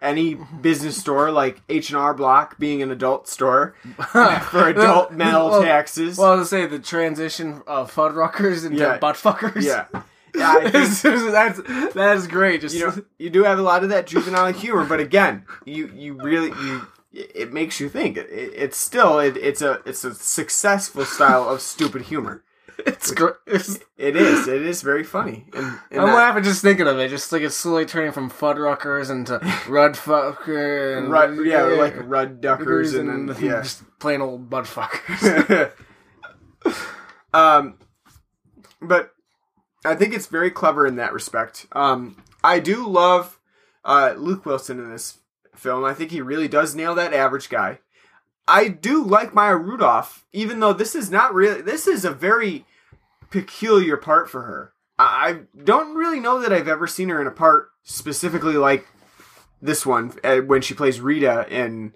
any 0.00 0.38
business 0.62 0.96
store 0.96 1.30
like 1.30 1.60
H 1.68 1.90
and 1.90 1.98
R 1.98 2.14
Block 2.14 2.58
being 2.58 2.80
an 2.82 2.90
adult 2.90 3.28
store 3.28 3.74
for 4.12 4.68
adult 4.68 5.12
male 5.12 5.50
Well- 5.50 5.62
taxes. 5.62 6.16
Well, 6.16 6.38
to 6.38 6.46
say 6.46 6.64
the 6.66 6.78
transition 6.78 7.62
of 7.66 7.92
Fuddruckers 7.94 8.64
into 8.64 8.78
Yeah. 8.78 8.96
butt 8.98 9.16
fuckers. 9.16 9.62
yeah, 9.62 9.86
yeah. 10.34 10.70
Think, 10.70 11.32
that's 11.32 11.60
that 11.94 12.16
is 12.16 12.26
great. 12.26 12.60
Just 12.60 12.74
you 12.74 12.86
know, 12.86 13.02
you 13.18 13.30
do 13.30 13.44
have 13.44 13.58
a 13.58 13.62
lot 13.62 13.82
of 13.82 13.90
that 13.90 14.06
juvenile 14.06 14.52
humor, 14.52 14.84
but 14.84 15.00
again, 15.00 15.44
you 15.64 15.88
you 15.88 16.14
really 16.14 16.48
you 16.48 16.86
it 17.12 17.52
makes 17.52 17.80
you 17.80 17.88
think. 17.88 18.16
It, 18.16 18.28
it's 18.30 18.76
still 18.76 19.18
it, 19.18 19.36
it's 19.36 19.62
a 19.62 19.80
it's 19.84 20.04
a 20.04 20.14
successful 20.14 21.04
style 21.04 21.48
of 21.48 21.60
stupid 21.60 22.02
humor. 22.02 22.44
it's 22.86 23.10
great. 23.10 23.34
It 23.46 24.16
is. 24.16 24.48
It 24.48 24.62
is 24.62 24.82
very 24.82 25.04
funny. 25.04 25.46
And, 25.52 25.78
and 25.90 26.00
I'm 26.00 26.06
that- 26.08 26.14
laughing 26.14 26.44
just 26.44 26.62
thinking 26.62 26.86
of 26.86 26.98
it. 26.98 27.08
Just 27.08 27.30
like 27.32 27.42
it's 27.42 27.54
slowly 27.54 27.84
turning 27.84 28.12
from 28.12 28.30
Fuddruckers 28.30 29.10
into 29.10 29.38
Rudfucker 29.66 30.98
and 30.98 31.10
Rud, 31.10 31.44
yeah, 31.44 31.62
like 31.64 31.94
Rudd 32.08 32.40
Duckers 32.40 32.94
and, 32.94 33.10
and 33.10 33.28
then 33.28 33.44
yeah. 33.44 33.62
just 33.62 33.82
plain 33.98 34.20
old 34.20 34.48
butt 34.48 34.64
fuckers. 34.64 35.72
um, 37.34 37.76
but 38.80 39.12
I 39.84 39.94
think 39.94 40.14
it's 40.14 40.26
very 40.26 40.50
clever 40.50 40.86
in 40.86 40.96
that 40.96 41.12
respect. 41.12 41.66
Um, 41.72 42.22
I 42.44 42.58
do 42.58 42.86
love 42.86 43.38
uh, 43.84 44.14
Luke 44.16 44.44
Wilson 44.44 44.78
in 44.78 44.90
this 44.90 45.18
film. 45.54 45.84
I 45.84 45.94
think 45.94 46.10
he 46.10 46.20
really 46.20 46.48
does 46.48 46.74
nail 46.74 46.94
that 46.94 47.14
average 47.14 47.48
guy. 47.48 47.80
I 48.46 48.68
do 48.68 49.04
like 49.04 49.34
Maya 49.34 49.56
Rudolph, 49.56 50.26
even 50.32 50.60
though 50.60 50.72
this 50.72 50.94
is 50.94 51.10
not 51.10 51.34
really. 51.34 51.62
This 51.62 51.86
is 51.86 52.04
a 52.04 52.10
very 52.10 52.66
peculiar 53.30 53.96
part 53.96 54.28
for 54.28 54.42
her. 54.42 54.72
I, 54.98 55.28
I 55.28 55.62
don't 55.62 55.94
really 55.94 56.20
know 56.20 56.40
that 56.40 56.52
I've 56.52 56.68
ever 56.68 56.86
seen 56.86 57.08
her 57.10 57.20
in 57.20 57.26
a 57.26 57.32
part 57.32 57.70
specifically 57.82 58.54
like 58.54 58.86
this 59.62 59.86
one 59.86 60.12
uh, 60.24 60.38
when 60.38 60.62
she 60.62 60.74
plays 60.74 61.00
Rita 61.00 61.46
in 61.48 61.94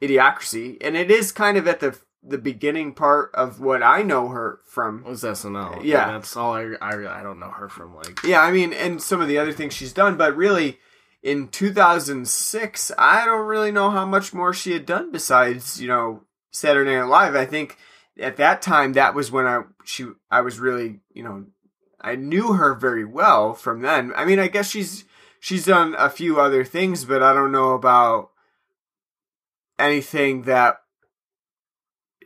Idiocracy, 0.00 0.78
and 0.80 0.96
it 0.96 1.10
is 1.10 1.32
kind 1.32 1.56
of 1.56 1.68
at 1.68 1.80
the 1.80 1.98
the 2.22 2.38
beginning 2.38 2.92
part 2.92 3.30
of 3.34 3.60
what 3.60 3.82
I 3.82 4.02
know 4.02 4.28
her 4.28 4.60
from. 4.66 5.04
was 5.04 5.22
SNL? 5.22 5.84
Yeah. 5.84 6.12
that's 6.12 6.36
all 6.36 6.54
I, 6.54 6.74
I. 6.80 7.20
I 7.20 7.22
don't 7.22 7.40
know 7.40 7.50
her 7.50 7.68
from 7.68 7.94
like. 7.94 8.22
Yeah, 8.24 8.42
I 8.42 8.50
mean, 8.50 8.72
and 8.72 9.00
some 9.02 9.20
of 9.20 9.28
the 9.28 9.38
other 9.38 9.52
things 9.52 9.74
she's 9.74 9.92
done, 9.92 10.16
but 10.16 10.36
really, 10.36 10.78
in 11.22 11.48
2006, 11.48 12.92
I 12.98 13.24
don't 13.24 13.46
really 13.46 13.72
know 13.72 13.90
how 13.90 14.06
much 14.06 14.32
more 14.34 14.52
she 14.52 14.72
had 14.72 14.86
done 14.86 15.10
besides, 15.10 15.80
you 15.80 15.88
know, 15.88 16.24
Saturday 16.50 16.94
Night 16.94 17.04
Live. 17.04 17.34
I 17.34 17.46
think 17.46 17.76
at 18.18 18.36
that 18.36 18.62
time 18.62 18.92
that 18.94 19.14
was 19.14 19.30
when 19.30 19.46
I 19.46 19.62
she 19.84 20.06
I 20.30 20.42
was 20.42 20.58
really, 20.58 21.00
you 21.12 21.22
know, 21.22 21.46
I 22.00 22.16
knew 22.16 22.54
her 22.54 22.74
very 22.74 23.04
well 23.04 23.54
from 23.54 23.82
then. 23.82 24.12
I 24.14 24.24
mean, 24.24 24.38
I 24.38 24.48
guess 24.48 24.70
she's 24.70 25.04
she's 25.38 25.66
done 25.66 25.94
a 25.98 26.10
few 26.10 26.40
other 26.40 26.64
things, 26.64 27.04
but 27.04 27.22
I 27.22 27.32
don't 27.32 27.52
know 27.52 27.72
about 27.72 28.30
anything 29.78 30.42
that 30.42 30.80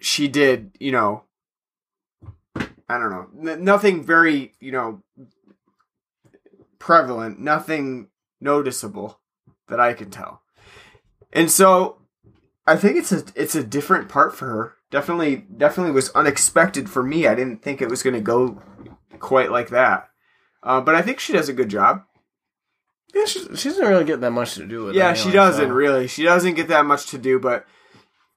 she 0.05 0.29
did, 0.29 0.73
you 0.79 0.93
know, 0.93 1.23
I 2.89 2.99
don't 2.99 3.11
know. 3.11 3.51
N- 3.53 3.65
nothing 3.65 4.05
very, 4.05 4.55
you 4.61 4.71
know, 4.73 5.03
prevalent, 6.79 7.41
nothing 7.41 8.09
noticeable 8.41 9.19
that 9.69 9.81
I 9.81 9.95
can 9.95 10.11
tell. 10.11 10.43
And 11.33 11.51
so 11.51 11.99
I 12.67 12.77
think 12.77 12.97
it's 12.97 13.13
a 13.13 13.25
it's 13.35 13.55
a 13.55 13.65
different 13.65 14.09
part 14.09 14.35
for 14.35 14.47
her. 14.47 14.75
Definitely 14.91 15.37
definitely 15.57 15.93
was 15.93 16.11
unexpected 16.11 16.89
for 16.91 17.03
me. 17.03 17.27
I 17.27 17.35
didn't 17.35 17.63
think 17.63 17.81
it 17.81 17.89
was 17.91 18.03
going 18.03 18.15
to 18.15 18.21
go 18.21 18.61
quite 19.19 19.51
like 19.51 19.71
that. 19.71 20.11
Uh, 20.63 20.81
but 20.81 20.95
I 20.95 21.03
think 21.03 21.19
she 21.21 21.33
does 21.33 21.49
a 21.49 21.53
good 21.53 21.69
job. 21.69 22.03
Yeah, 23.15 23.27
she, 23.27 23.41
she 23.57 23.69
doesn't 23.69 23.87
really 23.87 24.05
get 24.05 24.21
that 24.23 24.33
much 24.33 24.55
to 24.55 24.67
do 24.67 24.85
with. 24.85 24.95
it 24.95 24.99
Yeah, 24.99 25.11
anyway, 25.11 25.25
she 25.25 25.31
doesn't 25.31 25.69
so- 25.69 25.75
really. 25.75 26.07
She 26.09 26.23
doesn't 26.25 26.55
get 26.55 26.69
that 26.69 26.85
much 26.85 27.07
to 27.11 27.19
do, 27.19 27.39
but 27.39 27.67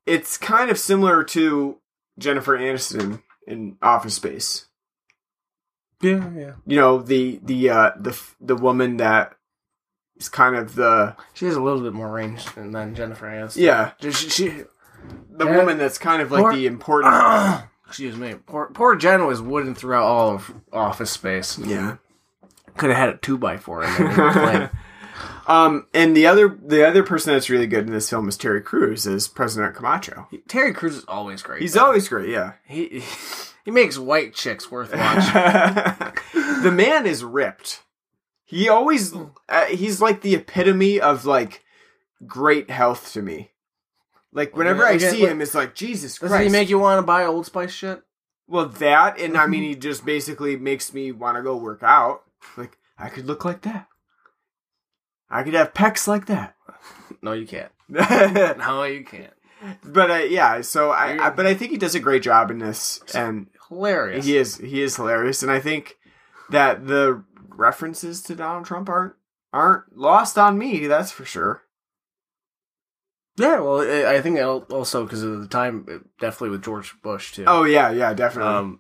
it's 0.08 0.38
kind 0.38 0.72
of 0.72 0.80
similar 0.80 1.24
to 1.26 1.78
Jennifer 2.18 2.58
Aniston 2.58 3.22
in 3.46 3.78
Office 3.82 4.16
Space. 4.16 4.66
Yeah, 6.02 6.30
yeah. 6.36 6.52
You 6.66 6.78
know, 6.78 7.00
the 7.02 7.40
the 7.44 7.70
uh 7.70 7.92
the 8.00 8.20
the 8.40 8.56
woman 8.56 8.98
that 8.98 9.36
is 10.18 10.30
kind 10.30 10.56
of 10.56 10.76
the 10.76 11.16
She 11.34 11.46
has 11.46 11.56
a 11.56 11.62
little 11.62 11.82
bit 11.82 11.94
more 11.94 12.10
range 12.12 12.46
than, 12.56 12.72
than 12.72 12.94
Jennifer 12.96 13.26
Aniston. 13.28 13.58
yeah, 13.58 13.92
She, 14.00 14.12
she, 14.12 14.48
the 15.30 15.46
Yeah. 15.46 15.58
woman 15.58 15.78
that's 15.78 15.98
kind 15.98 16.22
of 16.22 16.32
like 16.32 16.44
Or- 16.44 16.54
the 16.56 16.66
important 16.68 17.14
excuse 17.88 18.16
me. 18.16 18.36
Poor, 18.46 18.68
poor 18.74 18.96
Jen 18.96 19.26
was 19.26 19.42
wooden 19.42 19.74
throughout 19.76 20.04
all 20.04 20.36
of 20.36 20.54
Office 20.74 21.12
Space. 21.12 21.58
yeah. 21.60 21.98
Could 22.78 22.90
have 22.92 23.00
had 23.00 23.10
a 23.10 23.18
two 23.18 23.38
by 23.40 23.58
four 23.58 23.84
in 23.84 23.92
there. 23.96 24.72
Um 25.48 25.88
and 25.94 26.15
the 26.15 26.28
other 26.28 26.48
the 26.61 26.86
other 26.88 27.03
person 27.03 27.34
that's 27.34 27.49
really 27.49 27.68
good 27.68 27.88
in 27.88 27.94
this 27.94 28.10
film 28.10 28.28
is 28.28 28.38
Terry 28.38 28.61
Crews 28.61 29.07
as 29.07 29.28
President 29.28 29.76
Camacho. 29.76 30.28
Terry 30.48 30.74
Crews 30.74 30.98
is 30.98 31.06
always 31.07 31.41
great. 31.41 31.61
He's 31.61 31.74
though. 31.74 31.86
always 31.86 32.07
great, 32.07 32.30
yeah. 32.30 32.53
he 32.65 33.03
he 33.65 33.72
makes 33.72 33.98
white 33.98 34.34
chicks 34.34 34.69
worth 34.69 34.94
watching. 34.94 36.14
the 36.64 36.72
man 36.72 37.06
is 37.06 37.24
ripped. 37.24 37.84
He 38.45 38.69
always 38.69 39.14
uh, 39.49 39.65
he's 39.65 40.02
like 40.02 40.22
the 40.22 40.36
epitome 40.36 40.99
of 40.99 41.26
like 41.26 41.64
great 42.26 42.69
health 42.69 43.14
to 43.14 43.22
me. 43.22 43.52
Like 44.34 44.56
whenever 44.56 44.86
I 44.86 44.98
see 44.98 45.26
him, 45.26 45.41
it's 45.41 45.56
like 45.56 45.74
Jesus 45.74 46.19
Christ. 46.19 46.34
Does 46.34 46.41
he 46.41 46.49
make 46.49 46.69
you 46.69 46.78
want 46.78 46.99
to 46.99 47.06
buy 47.06 47.26
Old 47.26 47.45
Spice 47.45 47.72
shit? 47.72 48.03
well, 48.48 48.68
that 48.68 49.19
and 49.19 49.38
I 49.38 49.45
mean, 49.48 49.64
he 49.64 49.76
just 49.76 50.06
basically 50.06 50.56
makes 50.56 50.94
me 50.94 51.11
want 51.11 51.38
to 51.38 51.44
go 51.44 51.57
work 51.57 51.84
out. 51.84 52.24
Like 52.56 52.78
I 52.98 53.10
could 53.10 53.26
look 53.26 53.44
like 53.44 53.61
that. 53.64 53.88
I 55.30 55.44
could 55.44 55.54
have 55.54 55.74
pecs 55.74 56.08
like 56.08 56.26
that. 56.28 56.56
No, 57.22 57.32
you 57.34 57.48
can't. 57.48 57.72
No, 57.90 58.84
you 58.84 59.04
can't. 59.04 59.34
uh, 59.95 60.16
yeah, 60.18 60.62
so 60.62 60.91
I, 60.91 61.28
I 61.28 61.30
but 61.32 61.48
I 61.48 61.56
think 61.56 61.72
he 61.72 61.78
does 61.78 61.95
a 61.95 61.99
great 61.99 62.22
job 62.22 62.52
in 62.52 62.60
this, 62.60 63.02
and 63.16 63.48
Hilarious. 63.70 64.26
He 64.26 64.38
is 64.38 64.58
he 64.58 64.82
is 64.82 64.95
hilarious, 64.95 65.44
and 65.44 65.52
I 65.52 65.60
think 65.60 65.98
that 66.49 66.88
the 66.88 67.24
references 67.49 68.22
to 68.24 68.36
Donald 68.36 68.66
Trump 68.66 68.88
aren't 68.90 69.14
aren't 69.52 69.98
lost 69.98 70.38
on 70.38 70.58
me. 70.58 70.88
That's 70.88 71.12
for 71.12 71.26
sure. 71.26 71.64
Yeah, 73.38 73.60
well, 73.60 73.82
I 73.82 74.16
I 74.16 74.22
think 74.22 74.40
also 74.40 75.04
because 75.04 75.24
of 75.24 75.41
the 75.41 75.48
time, 75.48 76.06
definitely 76.20 76.49
with 76.52 76.64
George 76.64 76.95
Bush 77.02 77.34
too. 77.34 77.44
Oh 77.45 77.64
yeah, 77.66 77.91
yeah, 77.91 78.14
definitely. 78.14 78.54
um, 78.54 78.80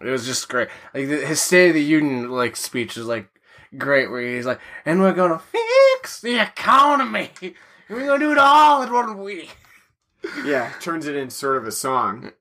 it 0.00 0.10
was 0.10 0.26
just 0.26 0.48
great. 0.48 0.68
Like 0.94 1.06
his 1.06 1.40
State 1.40 1.68
of 1.68 1.74
the 1.74 1.82
Union 1.82 2.30
like 2.30 2.56
speech 2.56 2.96
is 2.96 3.06
like 3.06 3.28
great, 3.76 4.10
where 4.10 4.20
he's 4.20 4.46
like, 4.46 4.60
"And 4.84 5.00
we're 5.00 5.12
gonna 5.12 5.38
fix 5.40 6.20
the 6.20 6.38
economy. 6.40 7.30
And 7.42 7.54
We're 7.88 8.06
gonna 8.06 8.18
do 8.18 8.32
it 8.32 8.38
all 8.38 8.82
in 8.82 8.92
one 8.92 9.18
week." 9.18 9.56
yeah, 10.44 10.72
turns 10.80 11.06
it 11.06 11.16
in 11.16 11.30
sort 11.30 11.56
of 11.56 11.66
a 11.66 11.72
song. 11.72 12.32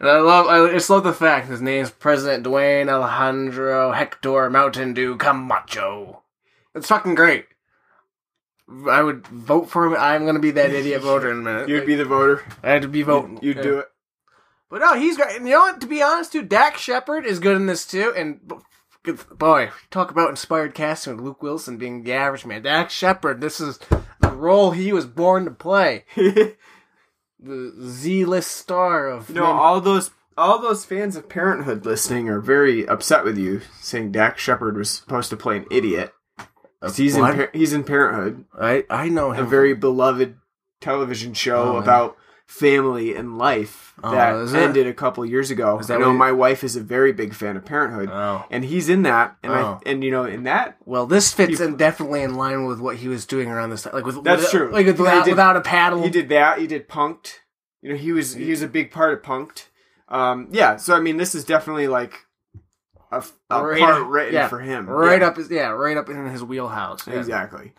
And 0.00 0.08
I 0.08 0.18
love, 0.18 0.46
I 0.46 0.72
just 0.72 0.90
love 0.90 1.04
the 1.04 1.12
fact 1.12 1.48
his 1.48 1.60
name's 1.60 1.90
President 1.90 2.44
Dwayne 2.44 2.88
Alejandro 2.88 3.92
Hector 3.92 4.50
Mountain 4.50 4.94
Dew 4.94 5.16
Camacho. 5.16 6.22
It's 6.74 6.88
fucking 6.88 7.14
great. 7.14 7.46
I 8.88 9.02
would 9.02 9.26
vote 9.26 9.68
for 9.68 9.86
him. 9.86 9.94
I'm 9.98 10.24
gonna 10.26 10.38
be 10.38 10.52
that 10.52 10.70
idiot 10.70 11.02
voter 11.02 11.30
in 11.30 11.38
a 11.38 11.42
minute. 11.42 11.68
You'd 11.68 11.86
be 11.86 11.94
the 11.94 12.04
voter. 12.04 12.42
I 12.62 12.70
had 12.70 12.82
to 12.82 12.88
be 12.88 13.02
voting. 13.02 13.38
You'd 13.42 13.60
do 13.62 13.78
it. 13.80 13.88
But 14.70 14.80
no, 14.80 14.94
he's 14.94 15.18
great. 15.18 15.36
And 15.36 15.46
you 15.46 15.52
know 15.54 15.60
what? 15.60 15.82
To 15.82 15.86
be 15.86 16.02
honest, 16.02 16.32
too, 16.32 16.42
Dax 16.42 16.80
Shepard 16.80 17.26
is 17.26 17.38
good 17.38 17.56
in 17.56 17.66
this 17.66 17.86
too. 17.86 18.14
And 18.16 18.40
boy, 19.36 19.70
talk 19.90 20.10
about 20.10 20.30
inspired 20.30 20.74
casting 20.74 21.16
with 21.16 21.24
Luke 21.24 21.42
Wilson 21.42 21.76
being 21.76 22.02
the 22.04 22.12
average 22.12 22.46
man. 22.46 22.62
Dax 22.62 22.92
Shepard, 22.94 23.40
this 23.40 23.60
is 23.60 23.78
the 24.20 24.30
role 24.30 24.70
he 24.70 24.92
was 24.92 25.06
born 25.06 25.44
to 25.44 25.50
play. 25.50 26.04
The 27.44 27.74
Z-list 27.82 28.52
star 28.52 29.08
of 29.08 29.28
You 29.28 29.34
know, 29.34 29.46
all 29.46 29.80
those 29.80 30.12
all 30.38 30.60
those 30.60 30.84
fans 30.84 31.16
of 31.16 31.28
Parenthood 31.28 31.84
listening 31.84 32.28
are 32.28 32.38
very 32.40 32.86
upset 32.86 33.24
with 33.24 33.36
you, 33.36 33.62
saying 33.80 34.12
Dax 34.12 34.40
Shepard 34.40 34.76
was 34.76 34.90
supposed 34.90 35.28
to 35.30 35.36
play 35.36 35.56
an 35.56 35.66
idiot. 35.70 36.12
He's 36.94 37.16
in 37.16 37.22
What? 37.22 37.52
He's 37.54 37.72
in 37.72 37.82
Parenthood, 37.82 38.44
I 38.56 38.84
I 38.88 39.08
know 39.08 39.32
a 39.32 39.42
very 39.42 39.74
beloved 39.74 40.36
television 40.80 41.34
show 41.34 41.74
Oh, 41.74 41.76
about 41.78 42.16
family 42.52 43.14
and 43.16 43.38
life 43.38 43.94
Oh, 44.04 44.10
that 44.10 44.54
ended 44.54 44.86
a 44.86 44.92
couple 44.94 45.24
years 45.24 45.50
ago. 45.50 45.78
Is 45.78 45.86
that 45.86 45.96
I 45.96 46.00
know 46.00 46.10
you- 46.12 46.18
my 46.18 46.32
wife 46.32 46.64
is 46.64 46.76
a 46.76 46.80
very 46.80 47.12
big 47.12 47.34
fan 47.34 47.56
of 47.56 47.64
Parenthood, 47.64 48.08
Oh. 48.12 48.44
and 48.50 48.64
he's 48.64 48.88
in 48.88 49.02
that, 49.02 49.36
and 49.42 49.52
Oh. 49.52 49.80
I 49.84 49.88
and 49.90 50.02
you 50.04 50.10
know 50.10 50.24
in 50.24 50.44
that 50.44 50.76
Well, 50.84 51.06
this 51.06 51.32
fits 51.32 51.58
He- 51.58 51.64
in 51.64 51.76
definitely 51.76 52.22
in 52.22 52.34
line 52.34 52.66
with 52.66 52.80
what 52.80 52.96
he 52.96 53.08
was 53.08 53.26
doing 53.26 53.48
around 53.50 53.70
this 53.70 53.82
time. 53.82 53.94
Like 53.94 54.04
with 54.06 54.22
That's 54.24 54.42
with- 54.42 54.50
true. 54.50 54.70
Like 54.72 54.86
with- 54.86 54.98
without, 54.98 55.24
did- 55.24 55.32
without 55.32 55.56
a 55.56 55.60
paddle. 55.60 56.02
he 56.02 56.10
did 56.10 56.28
that, 56.30 56.58
he 56.58 56.66
did 56.66 56.88
Punk'd. 56.88 57.40
You 57.80 57.90
know, 57.90 57.96
he 57.96 58.12
was 58.12 58.34
he 58.34 58.50
was 58.50 58.62
a 58.62 58.68
big 58.68 58.90
part 58.90 59.12
of 59.12 59.22
Punk'd. 59.22 59.64
Um, 60.08 60.48
yeah, 60.50 60.76
so 60.76 60.94
I 60.94 61.00
mean, 61.00 61.16
this 61.16 61.34
is 61.34 61.44
definitely 61.44 61.88
like 61.88 62.26
a, 63.10 63.16
f- 63.16 63.32
a 63.50 63.62
Right- 63.64 63.80
part 63.80 64.06
written 64.06 64.34
yeah, 64.34 64.48
for 64.48 64.58
him, 64.60 64.88
Right 64.88 65.20
Yeah, 65.20 65.28
up 65.28 65.36
his 65.36 65.50
yeah, 65.50 65.68
right 65.68 65.96
up 65.96 66.08
in 66.08 66.26
his 66.26 66.42
wheelhouse. 66.44 67.06
Yeah. 67.06 67.14
exactly. 67.14 67.72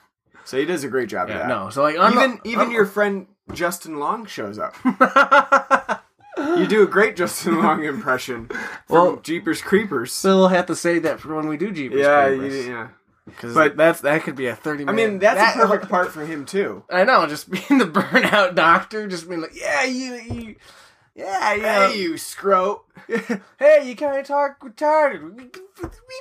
So 0.45 0.57
he 0.57 0.65
does 0.65 0.83
a 0.83 0.87
great 0.89 1.09
job 1.09 1.29
Yeah, 1.29 1.47
no, 1.47 1.69
so 1.69 1.81
like 1.83 1.97
I'm 1.97 2.13
even 2.13 2.29
not- 2.31 2.39
even 2.45 2.59
I'm- 2.61 2.71
your 2.71 2.85
friend 2.85 3.27
Justin 3.53 3.99
Long 3.99 4.25
shows 4.25 4.57
up. 4.59 4.75
You 6.35 6.65
do 6.67 6.81
a 6.83 6.87
great 6.87 7.15
Justin 7.15 7.61
Long 7.61 7.83
impression. 7.83 8.47
From 8.47 8.57
Well- 8.89 9.15
Jeepers 9.17 9.61
Creepers. 9.61 10.11
So 10.11 10.37
we'll 10.37 10.47
have 10.49 10.65
to 10.65 10.75
say 10.75 10.97
that 10.99 11.19
for 11.19 11.35
when 11.35 11.47
we 11.47 11.57
do 11.57 11.71
Jeepers 11.71 11.99
yeah, 12.01 12.27
you, 12.27 12.39
Creepers. 12.39 12.67
yeah. 12.67 12.87
Because 13.25 13.53
but- 13.53 13.77
that's 13.77 14.01
that 14.01 14.23
could 14.23 14.35
be 14.35 14.47
a 14.47 14.55
thirty. 14.55 14.85
I 14.87 14.91
mean, 14.93 15.19
that's 15.19 15.37
that, 15.39 15.55
a 15.55 15.67
perfect 15.67 15.89
part 15.91 16.11
for 16.11 16.25
him 16.25 16.45
too. 16.45 16.83
I 16.91 17.03
know, 17.03 17.25
just 17.27 17.49
being 17.51 17.77
the 17.79 17.85
burnout 17.93 18.55
doctor, 18.55 19.07
just 19.07 19.29
being 19.29 19.41
like, 19.41 19.55
yeah, 19.55 19.83
you, 19.85 20.13
you 20.15 20.55
yeah, 21.15 21.53
you 21.53 21.61
Hey, 21.61 21.97
you 22.01 22.13
scrote. 22.15 22.81
hey, 23.59 23.87
you 23.87 23.95
kind 23.95 24.17
of 24.19 24.25
talk 24.25 24.59
retarded. 24.59 25.21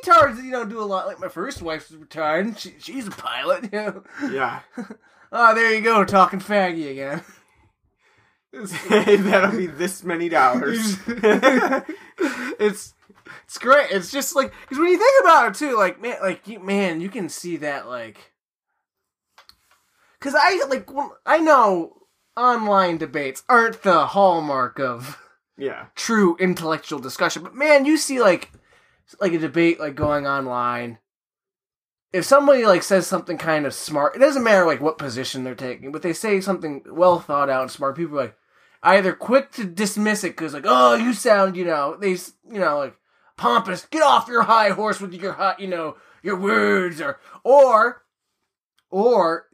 Retards, 0.05 0.45
you 0.45 0.51
know, 0.51 0.65
do 0.67 0.81
a 0.81 0.85
lot. 0.85 1.07
Like 1.07 1.21
my 1.21 1.29
first 1.29 1.63
wife's 1.63 1.91
retarded. 1.91 2.59
She, 2.59 2.75
she's 2.79 3.07
a 3.07 3.11
pilot. 3.13 3.65
You 3.65 3.71
know. 3.81 4.03
Yeah. 4.31 4.61
Oh, 5.35 5.55
there 5.55 5.75
you 5.75 5.81
go, 5.81 6.05
talking 6.05 6.41
faggy 6.41 6.91
again. 6.91 7.23
That'll 9.25 9.57
be 9.57 9.67
this 9.67 10.05
many 10.05 10.29
dollars. 10.29 10.99
it's 11.07 12.93
it's 13.45 13.59
great. 13.59 13.91
It's 13.91 14.11
just 14.11 14.37
like 14.37 14.53
because 14.61 14.79
when 14.79 14.89
you 14.89 14.99
think 14.99 15.25
about 15.25 15.49
it 15.49 15.55
too, 15.55 15.75
like 15.77 16.03
man, 16.03 16.19
like 16.21 16.47
you, 16.47 16.61
man, 16.61 17.01
you 17.01 17.09
can 17.09 17.31
see 17.31 17.57
that 17.59 17.89
like 17.89 18.33
because 20.19 20.35
I 20.39 20.63
like 20.69 20.87
I 21.25 21.39
know 21.39 22.03
online 22.37 22.99
debates 22.99 23.43
aren't 23.49 23.83
the 23.83 24.07
hallmark 24.09 24.79
of 24.79 25.19
yeah. 25.57 25.87
true 25.95 26.37
intellectual 26.39 26.99
discussion, 26.99 27.43
but 27.43 27.55
man, 27.55 27.87
you 27.87 27.97
see 27.97 28.21
like 28.21 28.53
like 29.19 29.33
a 29.33 29.39
debate 29.39 29.81
like 29.81 29.95
going 29.95 30.27
online. 30.27 30.99
If 32.13 32.25
somebody 32.25 32.67
like 32.67 32.83
says 32.83 33.07
something 33.07 33.39
kind 33.39 33.65
of 33.65 33.73
smart, 33.73 34.15
it 34.17 34.19
doesn't 34.19 34.45
matter 34.45 34.67
like 34.67 34.81
what 34.83 34.99
position 34.99 35.45
they're 35.45 35.55
taking, 35.55 35.93
but 35.93 36.03
they 36.03 36.13
say 36.13 36.41
something 36.41 36.83
well 36.87 37.19
thought 37.21 37.49
out 37.49 37.63
and 37.63 37.71
smart. 37.71 37.97
People 37.97 38.19
are 38.19 38.25
like 38.25 38.37
either 38.83 39.13
quick 39.15 39.51
to 39.53 39.65
dismiss 39.65 40.23
it 40.25 40.37
because 40.37 40.53
like, 40.53 40.65
oh, 40.67 40.95
you 40.95 41.15
sound, 41.15 41.57
you 41.57 41.65
know, 41.65 41.97
they, 41.99 42.11
you 42.11 42.61
know, 42.61 42.79
like 42.79 42.97
pompous. 43.39 43.87
Get 43.87 44.03
off 44.03 44.29
your 44.29 44.43
high 44.43 44.71
horse 44.71 45.01
with 45.01 45.15
your 45.15 45.33
hot, 45.33 45.59
you 45.61 45.69
know, 45.69 45.97
your 46.23 46.37
words, 46.37 47.01
or 47.01 47.19
or 47.45 48.03
or 48.91 49.47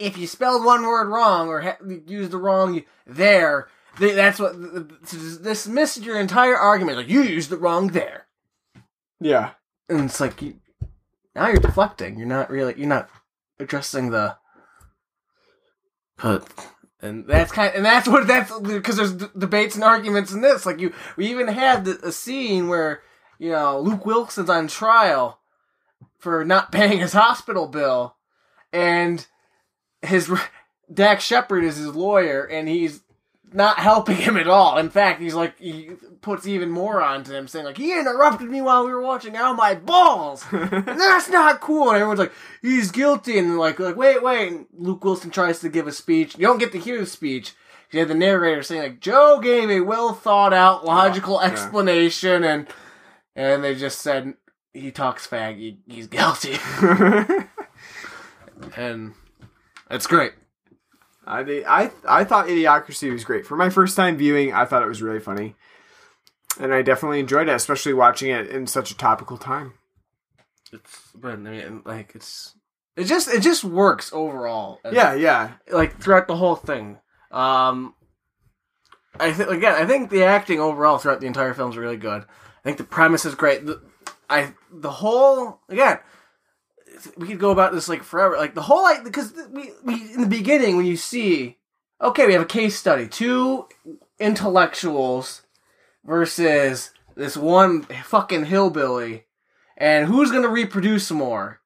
if 0.00 0.18
you 0.18 0.26
spelled 0.26 0.64
one 0.64 0.82
word 0.82 1.08
wrong 1.08 1.48
or 1.48 1.60
ha- 1.60 1.76
used 2.06 2.30
the 2.32 2.38
wrong 2.38 2.82
there, 3.06 3.68
they, 3.98 4.12
that's 4.12 4.38
what 4.40 4.54
to 4.54 5.38
dismiss 5.42 5.98
your 5.98 6.18
entire 6.18 6.56
argument. 6.56 6.96
Like 6.98 7.08
you 7.08 7.22
used 7.22 7.50
the 7.50 7.56
wrong 7.58 7.88
there, 7.88 8.26
Yeah. 9.20 9.50
and 9.88 10.06
it's 10.06 10.20
like 10.20 10.40
you, 10.42 10.54
now 11.34 11.48
you're 11.48 11.58
deflecting. 11.58 12.18
You're 12.18 12.26
not 12.26 12.50
really. 12.50 12.74
You're 12.76 12.88
not 12.88 13.08
addressing 13.58 14.10
the. 14.10 14.36
But 16.22 16.48
and 17.02 17.26
that's 17.26 17.52
kind 17.52 17.74
and 17.74 17.84
that's 17.84 18.06
what 18.06 18.26
that's 18.26 18.52
because 18.60 18.96
there's 18.96 19.14
d- 19.14 19.26
debates 19.36 19.74
and 19.74 19.84
arguments 19.84 20.32
in 20.32 20.40
this. 20.42 20.66
Like 20.66 20.80
you, 20.80 20.92
we 21.16 21.28
even 21.28 21.48
had 21.48 21.84
the, 21.84 21.98
a 22.06 22.12
scene 22.12 22.68
where 22.68 23.02
you 23.38 23.50
know 23.50 23.80
Luke 23.80 24.04
Wilson's 24.04 24.50
on 24.50 24.68
trial 24.68 25.40
for 26.18 26.44
not 26.44 26.72
paying 26.72 26.98
his 26.98 27.12
hospital 27.12 27.68
bill, 27.68 28.16
and 28.72 29.26
his 30.02 30.30
Dax 30.92 31.24
Shepard 31.24 31.64
is 31.64 31.76
his 31.76 31.94
lawyer, 31.94 32.44
and 32.44 32.68
he's 32.68 33.02
not 33.52 33.78
helping 33.78 34.16
him 34.16 34.36
at 34.36 34.48
all. 34.48 34.78
In 34.78 34.90
fact, 34.90 35.20
he's 35.20 35.34
like 35.34 35.58
he 35.58 35.90
puts 36.20 36.46
even 36.46 36.70
more 36.70 37.02
onto 37.02 37.32
him, 37.32 37.48
saying 37.48 37.64
like 37.64 37.76
he 37.76 37.98
interrupted 37.98 38.48
me 38.48 38.60
while 38.60 38.84
we 38.84 38.92
were 38.92 39.02
watching 39.02 39.36
out 39.36 39.56
my 39.56 39.74
balls. 39.74 40.44
that's 40.52 41.28
not 41.28 41.60
cool. 41.60 41.88
And 41.88 41.96
everyone's 41.96 42.20
like 42.20 42.32
he's 42.62 42.90
guilty, 42.90 43.38
and 43.38 43.58
like 43.58 43.78
like 43.78 43.96
wait 43.96 44.22
wait. 44.22 44.52
And 44.52 44.66
Luke 44.72 45.04
Wilson 45.04 45.30
tries 45.30 45.60
to 45.60 45.68
give 45.68 45.86
a 45.86 45.92
speech. 45.92 46.36
You 46.38 46.46
don't 46.46 46.58
get 46.58 46.72
to 46.72 46.78
hear 46.78 47.00
the 47.00 47.06
speech. 47.06 47.54
You 47.90 47.98
had 47.98 48.08
the 48.08 48.14
narrator 48.14 48.62
saying 48.62 48.82
like 48.82 49.00
Joe 49.00 49.40
gave 49.42 49.68
a 49.70 49.80
well 49.80 50.14
thought 50.14 50.52
out 50.52 50.84
logical 50.84 51.40
explanation, 51.40 52.44
and 52.44 52.68
and 53.34 53.64
they 53.64 53.74
just 53.74 54.00
said 54.00 54.34
he 54.72 54.92
talks 54.92 55.26
fag. 55.26 55.56
He, 55.56 55.78
he's 55.88 56.06
guilty, 56.06 56.56
and 58.76 59.14
it's 59.90 60.06
great. 60.06 60.32
I 61.30 61.62
I 61.66 61.90
I 62.08 62.24
thought 62.24 62.48
Idiocracy 62.48 63.12
was 63.12 63.24
great 63.24 63.46
for 63.46 63.56
my 63.56 63.70
first 63.70 63.96
time 63.96 64.16
viewing. 64.16 64.52
I 64.52 64.64
thought 64.64 64.82
it 64.82 64.88
was 64.88 65.02
really 65.02 65.20
funny, 65.20 65.54
and 66.58 66.74
I 66.74 66.82
definitely 66.82 67.20
enjoyed 67.20 67.48
it, 67.48 67.54
especially 67.54 67.94
watching 67.94 68.30
it 68.30 68.48
in 68.48 68.66
such 68.66 68.90
a 68.90 68.96
topical 68.96 69.38
time. 69.38 69.74
It's 70.72 71.12
but 71.14 71.32
I 71.32 71.36
mean 71.36 71.82
like 71.84 72.12
it's 72.14 72.54
it 72.96 73.04
just 73.04 73.28
it 73.28 73.42
just 73.42 73.64
works 73.64 74.12
overall. 74.12 74.80
Yeah, 74.90 75.14
yeah, 75.14 75.52
like 75.70 76.00
throughout 76.00 76.26
the 76.26 76.36
whole 76.36 76.56
thing. 76.56 76.98
Um, 77.30 77.94
I 79.18 79.32
think 79.32 79.50
again, 79.50 79.74
I 79.74 79.86
think 79.86 80.10
the 80.10 80.24
acting 80.24 80.60
overall 80.60 80.98
throughout 80.98 81.20
the 81.20 81.26
entire 81.26 81.54
film 81.54 81.70
is 81.70 81.76
really 81.76 81.96
good. 81.96 82.22
I 82.22 82.62
think 82.62 82.78
the 82.78 82.84
premise 82.84 83.24
is 83.24 83.34
great. 83.34 83.64
The, 83.64 83.80
I 84.28 84.52
the 84.72 84.90
whole 84.90 85.60
again, 85.68 85.98
we 87.16 87.26
could 87.28 87.38
go 87.38 87.50
about 87.50 87.72
this 87.72 87.88
like 87.88 88.02
forever. 88.02 88.36
Like 88.36 88.54
the 88.54 88.62
whole 88.62 88.82
like 88.82 89.04
because 89.04 89.32
we 89.50 89.70
we 89.84 89.94
in 90.14 90.20
the 90.20 90.26
beginning 90.26 90.76
when 90.76 90.86
you 90.86 90.96
see 90.96 91.58
okay, 92.00 92.26
we 92.26 92.32
have 92.32 92.42
a 92.42 92.46
case 92.46 92.76
study, 92.78 93.06
two 93.06 93.66
intellectuals 94.18 95.42
versus 96.04 96.92
this 97.16 97.36
one 97.36 97.82
fucking 97.82 98.46
hillbilly, 98.46 99.26
and 99.76 100.06
who's 100.06 100.30
gonna 100.30 100.48
reproduce 100.48 101.10
more? 101.10 101.60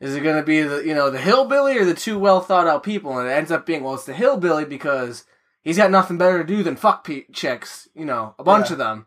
Is 0.00 0.14
it 0.14 0.20
going 0.20 0.36
to 0.36 0.42
be 0.42 0.60
the 0.62 0.82
you 0.86 0.94
know 0.94 1.10
the 1.10 1.18
hillbilly 1.18 1.78
or 1.78 1.84
the 1.84 1.94
two 1.94 2.18
well 2.18 2.40
thought 2.40 2.66
out 2.66 2.82
people? 2.82 3.18
And 3.18 3.28
it 3.28 3.32
ends 3.32 3.50
up 3.50 3.64
being 3.64 3.82
well, 3.82 3.94
it's 3.94 4.04
the 4.04 4.12
hillbilly 4.12 4.66
because 4.66 5.24
he's 5.62 5.78
got 5.78 5.90
nothing 5.90 6.18
better 6.18 6.38
to 6.38 6.44
do 6.44 6.62
than 6.62 6.76
fuck 6.76 7.02
pe- 7.04 7.24
chicks, 7.32 7.88
you 7.94 8.04
know, 8.04 8.34
a 8.38 8.44
bunch 8.44 8.66
Yeah. 8.68 8.72
of 8.74 8.78
them. 8.78 9.06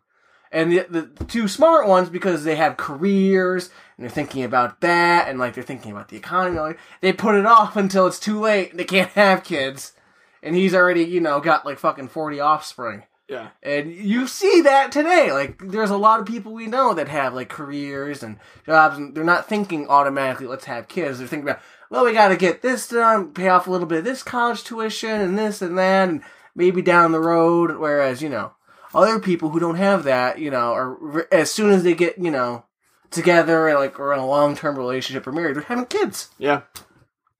And 0.51 0.71
the, 0.71 0.85
the 0.89 1.01
the 1.01 1.23
two 1.25 1.47
smart 1.47 1.87
ones 1.87 2.09
because 2.09 2.43
they 2.43 2.55
have 2.55 2.75
careers 2.77 3.69
and 3.97 4.03
they're 4.03 4.09
thinking 4.09 4.43
about 4.43 4.81
that 4.81 5.27
and 5.27 5.37
like 5.37 5.53
they're 5.53 5.63
thinking 5.63 5.91
about 5.91 6.07
the 6.09 6.17
economy. 6.17 6.59
Like, 6.59 6.79
they 7.01 7.13
put 7.13 7.35
it 7.35 7.45
off 7.45 7.75
until 7.75 8.07
it's 8.07 8.19
too 8.19 8.39
late 8.39 8.71
and 8.71 8.79
they 8.79 8.83
can't 8.85 9.09
have 9.13 9.43
kids. 9.43 9.93
And 10.41 10.55
he's 10.55 10.73
already 10.73 11.03
you 11.03 11.19
know 11.19 11.39
got 11.39 11.65
like 11.65 11.77
fucking 11.79 12.07
forty 12.07 12.39
offspring. 12.39 13.03
yeah. 13.29 13.49
And 13.61 13.91
you 13.93 14.25
see 14.25 14.61
that 14.61 14.91
today. 14.91 15.31
Like, 15.31 15.61
there's 15.63 15.91
a 15.91 15.97
lot 15.97 16.19
of 16.19 16.25
people 16.25 16.53
we 16.53 16.65
know 16.65 16.93
that 16.95 17.09
have 17.09 17.33
like 17.35 17.49
careers 17.49 18.23
and 18.23 18.39
jobs, 18.65 18.97
and 18.97 19.13
they're 19.13 19.23
not 19.23 19.47
thinking 19.47 19.87
automatically, 19.87 20.47
let's 20.47 20.65
have 20.65 20.87
kids. 20.87 21.19
They're 21.19 21.27
thinking 21.27 21.47
about, 21.49 21.61
well, 21.91 22.05
we 22.05 22.13
got 22.13 22.29
to 22.29 22.37
get 22.37 22.61
this 22.63 22.87
done, 22.87 23.33
pay 23.33 23.49
off 23.49 23.67
a 23.67 23.71
little 23.71 23.85
bit 23.87 23.99
of 23.99 24.03
this 24.05 24.23
college 24.23 24.63
tuition, 24.63 25.21
and 25.21 25.37
this 25.37 25.61
and 25.61 25.77
that, 25.77 26.09
and 26.09 26.23
maybe 26.55 26.81
down 26.81 27.11
the 27.11 27.19
road. 27.19 27.77
Whereas, 27.77 28.21
you 28.23 28.29
know, 28.29 28.53
other 28.93 29.19
people 29.19 29.49
who 29.49 29.59
don't 29.59 29.75
have 29.75 30.03
that, 30.03 30.39
you 30.39 30.49
know, 30.51 30.73
are 30.73 31.27
as 31.31 31.51
soon 31.51 31.71
as 31.71 31.83
they 31.83 31.93
get, 31.93 32.17
you 32.17 32.31
know, 32.31 32.65
together 33.11 33.67
and 33.67 33.79
like 33.79 33.99
or 33.99 34.13
in 34.13 34.19
a 34.19 34.25
long 34.25 34.55
term 34.55 34.77
relationship 34.77 35.25
or 35.27 35.31
married, 35.31 35.55
they're 35.55 35.63
having 35.63 35.85
kids 35.85 36.29
Yeah. 36.37 36.61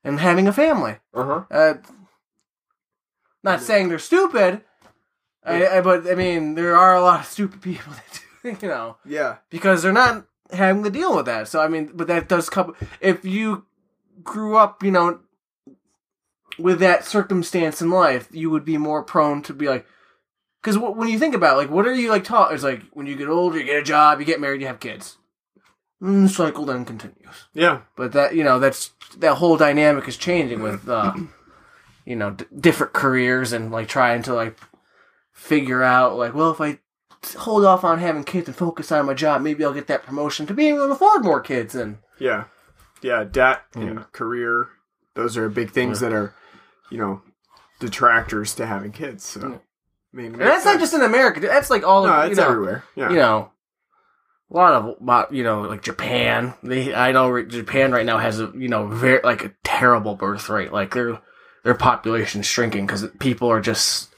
and 0.03 0.19
having 0.19 0.47
a 0.47 0.53
family. 0.53 0.97
Uh-huh. 1.13 1.43
Uh 1.51 1.73
Not 3.43 3.61
saying 3.61 3.89
they're 3.89 3.99
stupid, 3.99 4.61
I, 5.43 5.77
I, 5.77 5.81
but 5.81 6.07
I 6.09 6.15
mean 6.15 6.55
there 6.55 6.75
are 6.75 6.95
a 6.95 7.01
lot 7.01 7.21
of 7.21 7.25
stupid 7.25 7.61
people 7.61 7.93
that 8.43 8.59
do, 8.59 8.65
you 8.65 8.71
know, 8.71 8.97
Yeah. 9.05 9.37
because 9.49 9.81
they're 9.83 9.91
not 9.93 10.25
having 10.51 10.83
to 10.83 10.89
deal 10.89 11.15
with 11.15 11.25
that. 11.27 11.47
So 11.47 11.61
I 11.61 11.67
mean, 11.67 11.91
but 11.93 12.07
that 12.07 12.27
does 12.27 12.49
come 12.49 12.75
if 12.99 13.23
you 13.25 13.65
grew 14.23 14.57
up, 14.57 14.83
you 14.83 14.91
know, 14.91 15.19
with 16.57 16.79
that 16.79 17.05
circumstance 17.05 17.81
in 17.81 17.89
life, 17.89 18.27
you 18.31 18.49
would 18.49 18.65
be 18.65 18.77
more 18.77 19.03
prone 19.03 19.41
to 19.43 19.53
be 19.53 19.67
like. 19.67 19.85
Because 20.61 20.77
when 20.77 21.07
you 21.07 21.17
think 21.17 21.35
about 21.35 21.53
it, 21.53 21.57
like, 21.57 21.69
what 21.69 21.87
are 21.87 21.93
you 21.93 22.09
like 22.09 22.23
taught? 22.25 22.53
It's 22.53 22.63
like 22.63 22.81
when 22.91 23.05
you 23.05 23.15
get 23.15 23.29
older, 23.29 23.57
you 23.57 23.63
get 23.65 23.81
a 23.81 23.83
job, 23.83 24.19
you 24.19 24.25
get 24.25 24.41
married, 24.41 24.61
you 24.61 24.67
have 24.67 24.79
kids. 24.79 25.17
And 26.01 26.25
the 26.25 26.29
cycle 26.29 26.65
then 26.65 26.85
continues. 26.85 27.47
Yeah. 27.53 27.81
But 27.95 28.11
that 28.13 28.35
you 28.35 28.43
know 28.43 28.59
that's 28.59 28.91
that 29.17 29.35
whole 29.35 29.57
dynamic 29.57 30.07
is 30.07 30.17
changing 30.17 30.61
with 30.61 30.87
uh, 30.87 31.13
you 32.05 32.15
know 32.15 32.31
d- 32.31 32.45
different 32.59 32.93
careers 32.93 33.51
and 33.53 33.71
like 33.71 33.87
trying 33.87 34.21
to 34.23 34.33
like 34.33 34.57
figure 35.33 35.83
out 35.83 36.17
like 36.17 36.33
well 36.33 36.51
if 36.51 36.61
I 36.61 36.79
hold 37.37 37.65
off 37.65 37.83
on 37.83 37.99
having 37.99 38.23
kids 38.23 38.47
and 38.47 38.55
focus 38.55 38.91
on 38.93 39.05
my 39.05 39.13
job 39.13 39.41
maybe 39.41 39.63
I'll 39.65 39.73
get 39.73 39.87
that 39.87 40.03
promotion 40.05 40.45
to 40.47 40.53
being 40.53 40.75
able 40.75 40.87
to 40.87 40.93
afford 40.93 41.23
more 41.23 41.41
kids 41.41 41.75
and 41.75 41.97
Yeah. 42.17 42.45
Yeah. 43.01 43.23
Debt 43.25 43.63
and 43.75 44.09
career. 44.13 44.67
Those 45.15 45.35
are 45.37 45.49
big 45.49 45.71
things 45.71 45.99
that 45.99 46.13
are, 46.13 46.33
you 46.89 46.97
know, 46.97 47.21
detractors 47.79 48.55
to 48.55 48.65
having 48.65 48.91
kids. 48.93 49.25
So, 49.25 49.41
I 49.41 49.59
mean, 50.15 50.33
and 50.33 50.41
that's 50.41 50.65
not 50.65 50.79
just 50.79 50.93
in 50.93 51.01
America 51.01 51.39
that's 51.39 51.69
like 51.69 51.83
all 51.85 52.05
no, 52.05 52.13
of, 52.13 52.25
it's 52.31 52.37
you 52.37 52.43
know, 52.43 52.49
everywhere. 52.49 52.83
Yeah. 52.95 53.09
you 53.09 53.15
know 53.17 53.51
a 54.51 54.57
lot 54.57 54.73
of 54.73 55.33
you 55.33 55.43
know 55.43 55.61
like 55.61 55.83
Japan 55.83 56.53
they 56.63 56.93
I 56.93 57.11
know 57.11 57.43
Japan 57.43 57.91
right 57.91 58.05
now 58.05 58.17
has 58.17 58.39
a 58.39 58.51
you 58.55 58.67
know 58.67 58.87
very 58.87 59.21
like 59.23 59.43
a 59.45 59.53
terrible 59.63 60.15
birth 60.15 60.49
rate 60.49 60.73
like 60.73 60.93
their 60.93 61.19
their 61.63 61.75
population's 61.75 62.45
shrinking 62.47 62.87
because 62.87 63.05
people 63.19 63.49
are 63.51 63.61
just 63.61 64.09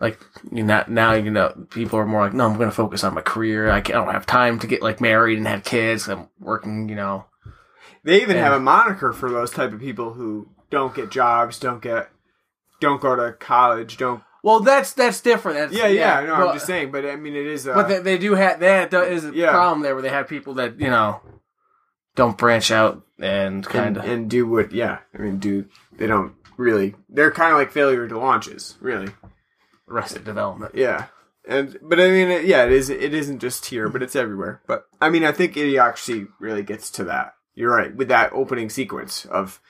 like 0.00 0.18
you 0.50 0.62
know 0.64 0.84
now 0.88 1.12
you 1.12 1.30
know 1.30 1.66
people 1.70 1.98
are 1.98 2.06
more 2.06 2.22
like 2.22 2.34
no 2.34 2.46
I'm 2.48 2.56
going 2.56 2.68
to 2.68 2.74
focus 2.74 3.04
on 3.04 3.14
my 3.14 3.22
career 3.22 3.70
I, 3.70 3.80
can't, 3.80 3.96
I 3.98 4.04
don't 4.04 4.12
have 4.14 4.26
time 4.26 4.58
to 4.58 4.66
get 4.66 4.82
like 4.82 5.00
married 5.00 5.38
and 5.38 5.46
have 5.46 5.62
kids 5.64 6.08
I'm 6.08 6.28
working 6.40 6.88
you 6.88 6.96
know 6.96 7.26
They 8.04 8.20
even 8.22 8.36
Yeah. 8.36 8.42
have 8.44 8.52
a 8.54 8.60
moniker 8.60 9.12
for 9.12 9.30
those 9.30 9.50
type 9.52 9.72
of 9.72 9.78
people 9.80 10.14
who 10.14 10.48
don't 10.70 10.94
get 10.96 11.10
jobs, 11.12 11.60
don't 11.60 11.80
get, 11.80 12.10
don't 12.80 13.00
go 13.00 13.14
to 13.14 13.32
college, 13.32 13.96
don't 13.96 14.22
Well, 14.46 14.60
that's 14.60 14.92
that's 14.92 15.20
different. 15.22 15.58
That's, 15.58 15.72
Yeah, 15.72 15.88
yeah. 15.88 16.20
no, 16.20 16.36
but, 16.36 16.46
I'm 16.50 16.54
just 16.54 16.66
saying, 16.66 16.92
but 16.92 17.04
I 17.04 17.16
mean, 17.16 17.34
it 17.34 17.46
is. 17.46 17.66
Uh, 17.66 17.74
But 17.74 17.88
they, 17.88 17.98
they 17.98 18.16
do 18.16 18.34
have 18.36 18.60
that 18.60 18.94
is 18.94 19.24
a 19.24 19.34
Yeah. 19.34 19.50
problem 19.50 19.82
there 19.82 19.94
where 19.96 20.02
they 20.02 20.08
have 20.08 20.28
people 20.28 20.54
that 20.54 20.78
you 20.78 20.88
know 20.88 21.20
don't 22.14 22.38
branch 22.38 22.70
out 22.70 23.02
and 23.18 23.66
kind 23.66 23.88
and, 23.88 23.96
of. 23.96 24.04
and 24.04 24.30
do 24.30 24.46
what? 24.46 24.70
Yeah, 24.70 24.98
I 25.12 25.18
mean, 25.18 25.38
do 25.38 25.64
they 25.98 26.06
don't 26.06 26.34
really? 26.56 26.94
They're 27.08 27.32
kind 27.32 27.50
of 27.50 27.58
like 27.58 27.72
failure 27.72 28.06
to 28.06 28.16
launches, 28.20 28.76
really. 28.80 29.08
Arrested 29.88 30.22
Development. 30.24 30.76
Yeah, 30.76 31.06
and 31.48 31.76
but 31.82 31.98
I 31.98 32.08
mean, 32.08 32.28
it- 32.28 32.44
yeah, 32.44 32.64
it 32.66 32.70
is. 32.72 32.88
It 32.88 33.14
isn't 33.14 33.40
just 33.40 33.66
here, 33.66 33.88
but 33.88 34.00
it's 34.00 34.14
everywhere. 34.14 34.62
But 34.68 34.84
I 35.00 35.10
mean, 35.10 35.24
I 35.24 35.32
think 35.32 35.54
Idiocracy 35.54 36.28
really 36.38 36.62
gets 36.62 36.88
to 36.92 37.04
that. 37.04 37.32
You're 37.56 37.74
right 37.74 37.92
with 37.96 38.06
that 38.08 38.32
opening 38.32 38.70
sequence 38.70 39.24
of 39.24 39.60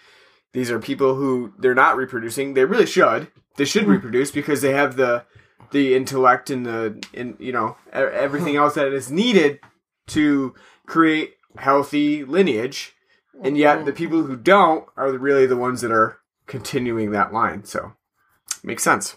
these 0.53 0.71
are 0.71 0.79
people 0.79 1.15
who 1.15 1.55
they're 1.59 1.75
not 1.75 1.97
reproducing. 1.97 2.53
They 2.53 2.67
really 2.67 2.85
should. 2.85 3.29
They 3.57 3.65
should 3.65 3.85
hmm. 3.85 3.91
reproduce 3.91 4.31
because 4.31 4.61
they 4.63 4.73
have 4.73 4.97
the 4.97 5.25
the 5.73 5.95
intellect 5.95 6.51
and 6.51 6.65
the 6.65 7.03
in 7.13 7.37
you 7.39 7.53
know 7.53 7.77
everything 7.93 8.55
hmm. 8.55 8.61
else 8.61 8.75
that 8.75 8.93
is 8.93 9.11
needed 9.11 9.61
to 10.09 10.55
create 10.87 11.35
healthy 11.59 12.25
lineage. 12.25 12.93
And 13.43 13.59
yet, 13.59 13.85
the 13.85 13.91
hmm. 13.91 13.97
people 13.97 14.23
who 14.23 14.37
don't 14.37 14.87
are 14.97 15.13
really 15.13 15.47
the 15.47 15.57
ones 15.57 15.83
that 15.83 15.93
are 15.93 16.21
continuing 16.47 17.11
that 17.11 17.33
line. 17.33 17.65
So, 17.65 17.93
makes 18.63 18.83
sense. 18.83 19.17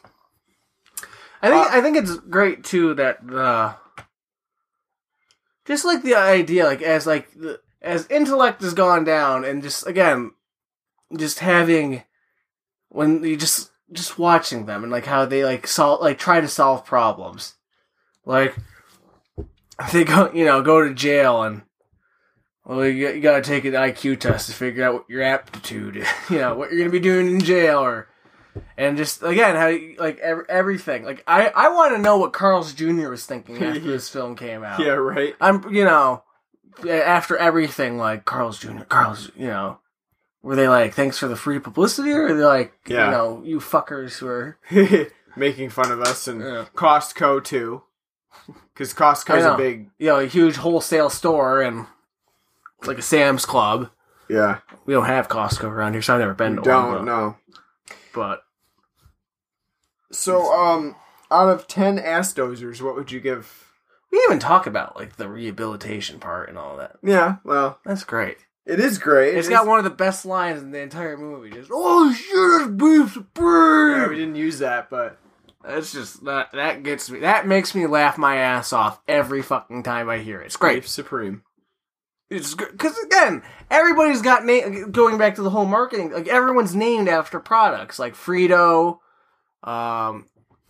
I 1.41 1.49
think 1.49 1.67
Uh, 1.67 1.69
I 1.71 1.81
think 1.81 1.97
it's 1.97 2.17
great 2.17 2.63
too 2.63 2.93
that 2.95 3.25
the 3.25 3.75
just 5.65 5.85
like 5.85 6.01
the 6.01 6.15
idea 6.15 6.65
like 6.65 6.81
as 6.81 7.05
like 7.07 7.31
the, 7.33 7.61
as 7.81 8.07
intellect 8.07 8.61
has 8.61 8.73
gone 8.73 9.03
down 9.03 9.45
and 9.45 9.63
just 9.63 9.87
again 9.87 10.31
just 11.15 11.39
having 11.39 12.03
when 12.89 13.23
you 13.23 13.37
just 13.37 13.71
just 13.91 14.19
watching 14.19 14.65
them 14.65 14.83
and 14.83 14.91
like 14.91 15.05
how 15.05 15.25
they 15.25 15.43
like 15.43 15.67
solve 15.67 16.01
like 16.01 16.17
try 16.17 16.39
to 16.41 16.47
solve 16.47 16.85
problems 16.85 17.55
like 18.25 18.55
they 19.91 20.03
go 20.03 20.31
you 20.33 20.45
know 20.45 20.61
go 20.61 20.87
to 20.87 20.93
jail 20.93 21.43
and 21.43 21.63
well 22.65 22.85
you, 22.85 23.09
you 23.09 23.21
gotta 23.21 23.41
take 23.41 23.65
an 23.65 23.73
IQ 23.73 24.19
test 24.19 24.47
to 24.47 24.53
figure 24.53 24.83
out 24.83 24.93
what 24.93 25.09
your 25.09 25.23
aptitude 25.23 25.97
is 25.97 26.07
you 26.29 26.37
know 26.37 26.55
what 26.55 26.69
you're 26.69 26.79
gonna 26.79 26.91
be 26.91 26.99
doing 26.99 27.27
in 27.27 27.39
jail 27.39 27.79
or 27.79 28.07
and 28.77 28.97
just 28.97 29.23
again 29.23 29.55
how 29.55 29.69
like 30.01 30.19
ev- 30.19 30.45
everything 30.49 31.03
like 31.03 31.23
I 31.27 31.47
I 31.47 31.69
want 31.69 31.95
to 31.95 32.01
know 32.01 32.17
what 32.17 32.33
Carl's 32.33 32.73
Jr. 32.73 33.09
was 33.09 33.25
thinking 33.25 33.55
after 33.63 33.79
this 33.79 34.09
film 34.09 34.35
came 34.35 34.63
out. 34.63 34.79
Yeah, 34.79 34.93
right. 34.93 35.35
I'm 35.39 35.73
you 35.73 35.85
know 35.85 36.23
after 36.89 37.37
everything 37.37 37.97
like 37.97 38.25
Carl's 38.25 38.59
Jr. 38.59 38.83
Carl's 38.83 39.31
you 39.35 39.47
know 39.47 39.79
were 40.41 40.55
they 40.55 40.67
like 40.67 40.93
thanks 40.93 41.17
for 41.17 41.27
the 41.27 41.35
free 41.35 41.59
publicity 41.59 42.11
or 42.11 42.27
are 42.27 42.33
they 42.33 42.43
like 42.45 42.73
Yeah. 42.87 43.05
you 43.05 43.11
know 43.11 43.41
you 43.43 43.59
fuckers 43.59 44.17
who 44.19 44.27
are 44.27 44.57
making 45.35 45.69
fun 45.69 45.91
of 45.91 46.01
us 46.01 46.27
and 46.27 46.41
Yeah. 46.41 46.65
Costco 46.75 47.43
too, 47.43 47.83
because 48.73 48.93
Costco's 48.93 49.45
a 49.45 49.57
big 49.57 49.89
you 49.97 50.07
know 50.07 50.19
a 50.19 50.25
huge 50.25 50.55
wholesale 50.57 51.09
store 51.09 51.61
and 51.61 51.85
it's 52.79 52.87
like 52.87 52.97
a 52.97 53.01
Sam's 53.01 53.45
Club. 53.45 53.89
yeah. 54.29 54.59
We 54.85 54.93
don't 54.93 55.05
have 55.05 55.27
Costco 55.27 55.65
around 55.65 55.93
here, 55.93 56.01
so 56.01 56.13
I've 56.13 56.19
never 56.21 56.33
been 56.33 56.55
to 56.55 56.61
Don't 56.61 56.93
one. 56.95 57.05
know. 57.05 57.35
But 58.13 58.41
So, 60.11 60.51
um, 60.53 60.95
out 61.29 61.49
of 61.49 61.67
ten 61.67 61.99
ass 61.99 62.33
dozers, 62.33 62.81
what 62.81 62.95
would 62.95 63.11
you 63.11 63.19
give? 63.19 63.65
we 64.11 64.17
even 64.25 64.39
talk 64.39 64.65
about 64.65 64.95
like 64.95 65.17
the 65.17 65.29
rehabilitation 65.29 66.19
part 66.19 66.49
and 66.49 66.57
all 66.57 66.75
that. 66.77 66.95
Yeah, 67.03 67.35
well, 67.43 67.79
That's 67.85 68.03
great. 68.03 68.37
It 68.69 68.79
is 68.79 68.97
great. 68.97 69.35
It's 69.37 69.47
It 69.47 69.51
got 69.51 69.67
one 69.67 69.77
of 69.79 69.83
the 69.83 69.89
best 69.89 70.25
lines 70.25 70.61
in 70.61 70.71
the 70.71 70.79
entire 70.79 71.17
movie. 71.17 71.49
Just 71.49 71.69
oh 71.73 72.13
shit, 72.13 72.27
it's 72.61 72.71
beef 72.71 73.15
Yeah, 73.15 73.23
supreme. 73.23 74.09
we 74.09 74.15
didn't 74.15 74.35
use 74.35 74.59
that, 74.59 74.89
but 74.89 75.17
That's 75.63 75.91
just 75.91 76.23
that 76.25 76.51
that 76.53 76.83
gets 76.83 77.09
me. 77.09 77.19
That 77.19 77.47
makes 77.47 77.73
me 77.75 77.85
laugh 77.87 78.17
my 78.17 78.37
ass 78.37 78.71
off 78.71 79.01
every 79.07 79.41
fucking 79.41 79.83
time 79.83 80.09
I 80.09 80.19
hear 80.19 80.41
it. 80.41 80.45
It's 80.47 80.55
great. 80.57 80.75
Beef 80.75 80.87
Supreme. 80.87 81.43
It's 82.29 82.53
because 82.53 82.95
again, 82.99 83.41
everybody's 83.71 84.21
got 84.21 84.45
na- 84.45 84.85
going 84.91 85.17
back 85.17 85.35
to 85.35 85.41
the 85.41 85.49
whole 85.49 85.65
marketing. 85.65 86.11
Like 86.11 86.27
everyone's 86.27 86.75
named 86.75 87.09
after 87.09 87.39
products, 87.39 87.97
like 87.97 88.13
Frito. 88.13 88.99
Um, 89.63 90.27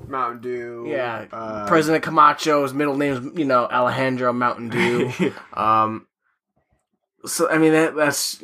Mountain 0.08 0.42
Dew. 0.42 0.86
yeah, 0.88 1.26
uh, 1.32 1.68
President 1.68 2.04
Camacho's 2.04 2.74
middle 2.74 2.96
name's 2.96 3.38
you 3.38 3.44
know 3.46 3.66
Alejandro 3.66 4.32
Mountain 4.32 4.70
Dew. 4.70 5.12
um, 5.54 6.08
so 7.26 7.50
I 7.50 7.58
mean 7.58 7.74
that 7.74 7.96
that's 7.96 8.44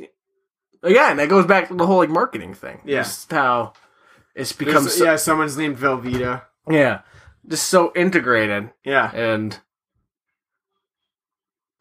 again 0.84 1.18
that 1.18 1.30
goes 1.30 1.46
back 1.46 1.68
to 1.70 1.76
the 1.76 1.86
whole 1.88 1.98
like 1.98 2.10
marketing 2.10 2.54
thing. 2.54 2.82
Yeah. 2.86 3.04
just 3.04 3.32
how 3.32 3.74
it's 4.36 4.52
become 4.52 4.88
so, 4.88 5.06
yeah, 5.06 5.16
someone's 5.16 5.58
named 5.58 5.78
Velveeta. 5.78 6.44
yeah, 6.70 7.02
just 7.48 7.68
so 7.68 7.92
integrated 7.96 8.72
Yeah, 8.84 9.12
and. 9.16 9.60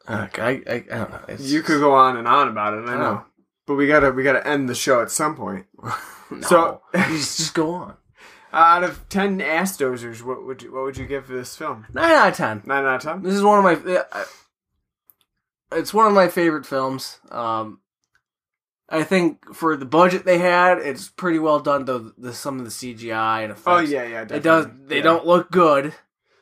Uh, 0.07 0.27
I, 0.37 0.49
I, 0.69 0.73
I 0.75 0.79
don't 0.97 1.09
know. 1.11 1.21
It's 1.29 1.43
you 1.51 1.63
could 1.63 1.79
go 1.79 1.93
on 1.95 2.15
and 2.17 2.27
on 2.27 2.47
about 2.47 2.75
it. 2.75 2.87
I 2.87 2.93
I 2.93 2.95
know, 2.95 2.99
know. 3.15 3.25
but 3.65 3.73
we 3.75 3.87
gotta 3.87 4.11
we 4.11 4.21
gotta 4.23 4.45
end 4.47 4.69
the 4.69 4.75
show 4.75 5.01
at 5.01 5.09
some 5.09 5.35
point. 5.35 5.65
no. 5.83 5.91
So- 6.41 6.81
just, 6.93 7.37
just 7.37 7.53
go 7.53 7.71
on. 7.71 7.95
Out 8.53 8.83
of 8.83 9.07
ten 9.09 9.41
ass 9.41 9.77
dozers, 9.77 10.21
what 10.21 10.45
would 10.45 10.61
you 10.61 10.73
what 10.73 10.83
would 10.83 10.97
you 10.97 11.05
give 11.07 11.27
this 11.27 11.55
film? 11.57 11.87
Nine 11.93 12.11
out 12.11 12.29
of 12.29 12.35
ten. 12.37 12.61
Nine 12.65 12.85
out 12.85 12.95
of 12.97 13.01
ten. 13.01 13.21
This 13.23 13.33
is 13.33 13.43
one 13.43 13.57
of 13.65 13.83
my. 13.85 13.93
uh, 13.95 14.03
I- 14.13 14.25
It's 15.71 15.93
one 15.93 16.07
of 16.07 16.13
my 16.13 16.27
favorite 16.27 16.65
films. 16.65 17.19
Um, 17.31 17.79
I 18.87 19.03
think 19.03 19.53
for 19.55 19.75
the 19.75 19.85
budget 19.85 20.25
they 20.25 20.37
had, 20.37 20.77
it's 20.77 21.09
pretty 21.09 21.39
well 21.39 21.59
done. 21.59 21.85
Though 21.85 22.11
the, 22.17 22.33
some 22.33 22.59
of 22.59 22.65
the 22.65 22.71
CGI 22.71 23.43
and 23.43 23.51
effects. 23.51 23.63
Oh 23.67 23.79
yeah, 23.79 24.03
yeah. 24.07 24.21
it 24.29 24.43
does. 24.43 24.67
They 24.85 24.97
Yeah. 24.97 25.03
don't 25.03 25.25
look 25.25 25.51
good. 25.51 25.93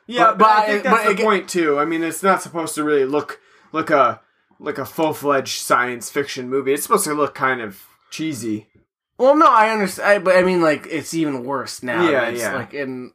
Yeah, 0.06 0.32
But- 0.32 0.38
but, 0.38 0.48
I 0.48 0.66
think 0.66 0.82
that's 0.84 1.04
the 1.04 1.10
it 1.12 1.20
point 1.20 1.48
too. 1.48 1.78
I 1.78 1.86
mean, 1.86 2.02
it's 2.02 2.22
not 2.22 2.42
supposed 2.42 2.74
to 2.74 2.84
really 2.84 3.06
look 3.06 3.40
like 3.72 3.88
a 3.90 4.20
like 4.60 4.78
a 4.78 4.84
full 4.84 5.14
fledged 5.14 5.62
science 5.62 6.10
fiction 6.10 6.48
movie. 6.50 6.74
It's 6.74 6.82
supposed 6.82 7.04
to 7.04 7.14
look 7.14 7.34
kind 7.34 7.60
of 7.62 7.82
cheesy. 8.10 8.68
Well, 9.16 9.36
no, 9.36 9.46
I 9.46 9.70
understand, 9.70 10.08
I, 10.08 10.18
but 10.18 10.36
I 10.36 10.42
mean, 10.42 10.60
like 10.60 10.86
it's 10.90 11.14
even 11.14 11.44
worse 11.44 11.82
now. 11.82 12.08
Yeah, 12.08 12.28
it's 12.28 12.40
yeah. 12.42 12.54
Like 12.54 12.74
in, 12.74 13.12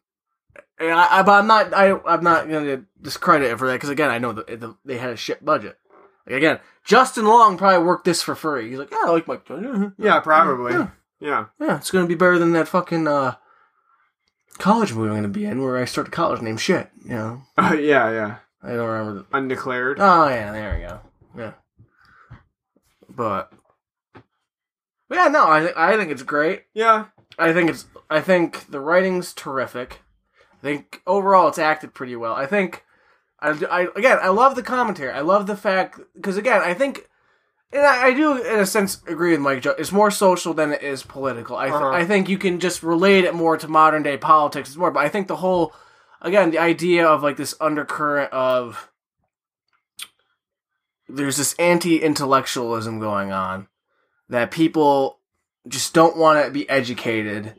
and 0.80 0.91
I, 0.94 1.19
I, 1.19 1.23
but 1.23 1.34
I'm 1.34 1.48
not. 1.48 1.73
I, 1.73 1.91
I'm 2.06 2.23
not 2.23 2.49
going 2.49 2.65
to 2.65 2.86
discredit 3.02 3.52
it 3.52 3.60
for 3.60 3.68
that 3.68 3.73
because 3.73 3.90
again, 3.90 4.10
I 4.10 4.18
know 4.18 4.31
that 4.34 4.48
the, 4.60 4.76
they 4.86 4.98
had 4.98 5.11
a 5.11 5.18
shit 5.18 5.44
budget. 5.45 5.77
Like, 6.28 6.36
again, 6.36 6.60
Justin 6.86 7.26
Long 7.26 7.58
probably 7.58 7.86
worked 7.86 8.06
this 8.06 8.22
for 8.22 8.36
free. 8.36 8.70
He's 8.70 8.80
like, 8.80 8.91
yeah, 8.91 9.04
I 9.06 9.10
like 9.12 9.28
Mike. 9.28 9.41
Yeah, 9.50 9.90
Yeah, 9.98 10.20
probably. 10.20 10.74
Yeah. 10.74 10.90
Yeah. 11.20 11.46
yeah, 11.60 11.78
it's 11.78 11.91
going 11.91 12.06
to 12.06 12.08
be 12.08 12.16
better 12.16 12.40
than 12.40 12.54
that 12.54 12.68
fucking 12.70 13.06
uh, 13.08 13.36
college 14.58 14.94
movie 14.94 15.10
I'm 15.10 15.14
going 15.16 15.24
to 15.24 15.30
be 15.30 15.46
in, 15.46 15.62
where 15.62 15.78
I 15.78 15.84
start 15.86 16.08
a 16.08 16.12
college 16.12 16.41
named 16.41 16.62
shit. 16.62 16.90
You 17.04 17.10
know, 17.12 17.41
Uh, 17.58 17.74
yeah, 17.80 18.10
yeah. 18.12 18.36
I 18.64 18.70
don't 18.70 18.88
remember. 18.88 19.26
The, 19.30 19.38
Undeclared. 19.38 19.98
oh 20.00 20.28
yeah, 20.30 20.52
there 20.52 20.76
we 20.76 20.82
go. 20.88 21.00
Yeah, 21.38 21.54
but. 23.10 23.52
but 25.08 25.16
yeah, 25.18 25.28
no, 25.28 25.50
I 25.50 25.64
think 25.66 25.78
I 25.78 25.98
think 25.98 26.12
it's 26.12 26.24
great. 26.24 26.64
Yeah. 26.74 27.06
I 27.38 27.54
think 27.54 27.70
it's. 27.70 27.86
I 28.10 28.22
think 28.22 28.70
the 28.70 28.80
writing's 28.80 29.34
terrific. 29.34 30.02
I 30.60 30.62
think 30.62 31.02
overall 31.08 31.48
it's 31.48 31.60
acted 31.60 31.94
pretty 31.94 32.16
well. 32.16 32.34
I 32.34 32.46
think. 32.46 32.84
I, 33.41 33.49
I 33.70 33.88
again, 33.95 34.20
I 34.22 34.30
love 34.30 34.56
the 34.56 34.64
commentary. 34.64 35.11
I 35.11 35.22
love 35.22 35.48
the 35.48 35.56
fact 35.56 35.99
because 36.16 36.38
again, 36.38 36.61
I 36.61 36.74
think, 36.74 37.07
and 37.72 37.84
I, 37.86 38.07
I 38.07 38.14
do 38.14 38.41
in 38.41 38.60
a 38.60 38.66
sense 38.66 39.02
agree 39.07 39.32
with 39.32 39.40
Mike. 39.41 39.61
Joe. 39.61 39.76
It's 39.78 39.91
more 39.91 40.11
social 40.11 40.53
than 40.53 40.72
it 40.74 40.82
is 40.84 41.03
political. 41.03 41.56
I 41.56 41.66
th- 41.66 41.76
Uh-huh. 41.76 41.90
I 41.90 42.06
think 42.06 42.30
you 42.30 42.38
can 42.38 42.60
just 42.60 42.84
relate 42.84 43.26
it 43.26 43.34
more 43.36 43.57
to 43.57 43.68
modern 43.68 44.03
day 44.03 44.18
politics. 44.18 44.70
It's 44.70 44.78
more, 44.78 44.91
but 44.91 45.06
I 45.06 45.10
think 45.10 45.28
the 45.28 45.38
whole, 45.38 45.74
again, 46.22 46.52
the 46.52 46.60
idea 46.60 47.07
of 47.07 47.24
like 47.24 47.38
this 47.38 47.56
undercurrent 47.61 48.32
of 48.34 48.90
there's 51.07 51.38
this 51.38 51.56
anti-intellectualism 51.57 52.99
going 52.99 53.32
on 53.32 53.68
that 54.30 54.52
people 54.52 55.20
just 55.68 55.94
don't 55.94 56.18
want 56.18 56.45
to 56.45 56.52
be 56.52 56.70
educated 56.70 57.56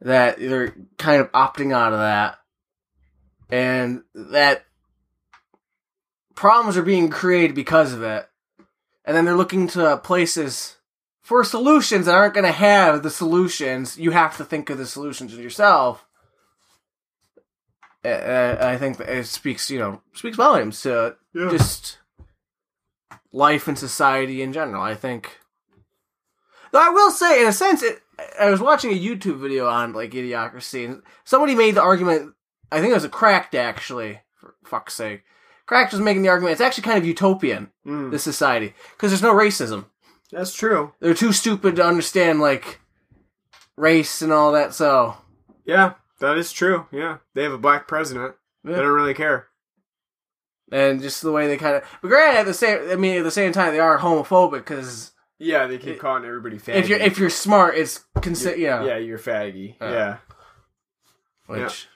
that 0.00 0.38
they're 0.38 0.74
kind 0.98 1.20
of 1.20 1.30
opting 1.32 1.72
out 1.74 1.92
of 1.92 1.98
that 2.00 2.38
and 3.50 4.02
that 4.14 4.64
problems 6.40 6.74
are 6.74 6.82
being 6.82 7.10
created 7.10 7.54
because 7.54 7.92
of 7.92 8.02
it 8.02 8.26
and 9.04 9.14
then 9.14 9.26
they're 9.26 9.36
looking 9.36 9.68
to 9.68 9.98
places 9.98 10.78
for 11.20 11.44
solutions 11.44 12.06
that 12.06 12.14
aren't 12.14 12.32
going 12.32 12.46
to 12.46 12.50
have 12.52 13.02
the 13.02 13.10
solutions 13.10 13.98
you 13.98 14.10
have 14.12 14.38
to 14.38 14.44
think 14.44 14.70
of 14.70 14.78
the 14.78 14.86
solutions 14.86 15.34
yourself 15.34 16.06
i 18.02 18.74
think 18.78 18.98
it 19.00 19.26
speaks 19.26 19.70
you 19.70 19.78
know 19.78 20.00
speaks 20.14 20.38
volumes 20.38 20.80
to 20.80 21.14
Yeah. 21.34 21.50
just 21.50 21.98
life 23.32 23.68
and 23.68 23.78
society 23.78 24.40
in 24.40 24.54
general 24.54 24.82
i 24.82 24.94
think 24.94 25.36
Though 26.72 26.80
I 26.86 26.90
will 26.90 27.10
say, 27.10 27.42
in 27.42 27.48
a 27.48 27.52
sense, 27.52 27.82
it, 27.82 28.00
I 28.38 28.48
was 28.48 28.60
watching 28.60 28.92
a 28.92 28.94
YouTube 28.94 29.40
video 29.40 29.66
on 29.66 29.92
like 29.92 30.12
idiocracy, 30.12 30.84
and 30.84 31.02
somebody 31.24 31.56
made 31.56 31.74
the 31.74 31.82
argument. 31.82 32.34
I 32.70 32.78
think 32.78 32.92
it 32.92 32.94
was 32.94 33.02
a 33.02 33.08
cracked 33.08 33.56
actually. 33.56 34.20
For 34.36 34.54
fuck's 34.64 34.94
sake, 34.94 35.24
cracked 35.70 35.92
was 35.92 36.00
making 36.00 36.22
the 36.22 36.28
argument. 36.28 36.50
It's 36.52 36.60
actually 36.60 36.82
kind 36.82 36.98
of 36.98 37.06
utopian 37.06 37.70
Mm, 37.86 38.10
this 38.10 38.24
society 38.24 38.74
because 38.92 39.10
there's 39.12 39.22
no 39.22 39.32
racism. 39.32 39.86
that's 40.32 40.52
true. 40.52 40.92
They're 41.00 41.14
too 41.14 41.32
stupid 41.32 41.76
to 41.76 41.84
understand 41.86 42.40
like 42.40 42.80
race 43.76 44.20
and 44.20 44.32
all 44.32 44.50
that. 44.52 44.74
So 44.74 45.16
Yeah. 45.64 45.94
That 46.18 46.36
is 46.36 46.52
true. 46.52 46.86
Yeah, 46.92 47.18
they 47.34 47.44
have 47.44 47.52
a 47.52 47.58
black 47.58 47.86
president. 47.88 48.34
Yeah. 48.64 48.72
They 48.74 48.82
don't 48.82 48.92
really 49.00 49.14
care. 49.14 49.46
and 50.72 51.00
just 51.00 51.22
the 51.22 51.32
way 51.32 51.46
they 51.46 51.56
kind 51.56 51.76
of. 51.76 51.82
But 52.02 52.08
granted, 52.08 52.40
at 52.40 52.46
the 52.46 52.52
same, 52.54 52.90
I 52.90 52.96
mean, 52.96 53.16
at 53.18 53.24
the 53.24 53.30
same 53.30 53.52
time, 53.52 53.72
they 53.72 53.80
are 53.80 53.98
homophobic 53.98 54.58
because 54.58 55.12
Yeah, 55.38 55.66
they 55.66 55.78
keep 55.78 55.98
calling 55.98 56.24
everybody 56.26 56.58
faggy. 56.58 56.74
if 56.74 56.88
you're 56.90 56.98
if 56.98 57.16
you're 57.18 57.30
smart, 57.30 57.76
it's 57.78 58.04
consider 58.20 58.56
yeah, 58.58 58.84
yeah, 58.84 58.96
you're 58.98 59.18
faggy. 59.18 59.76
Uh, 59.80 59.86
yeah, 59.86 60.16
which. 61.46 61.88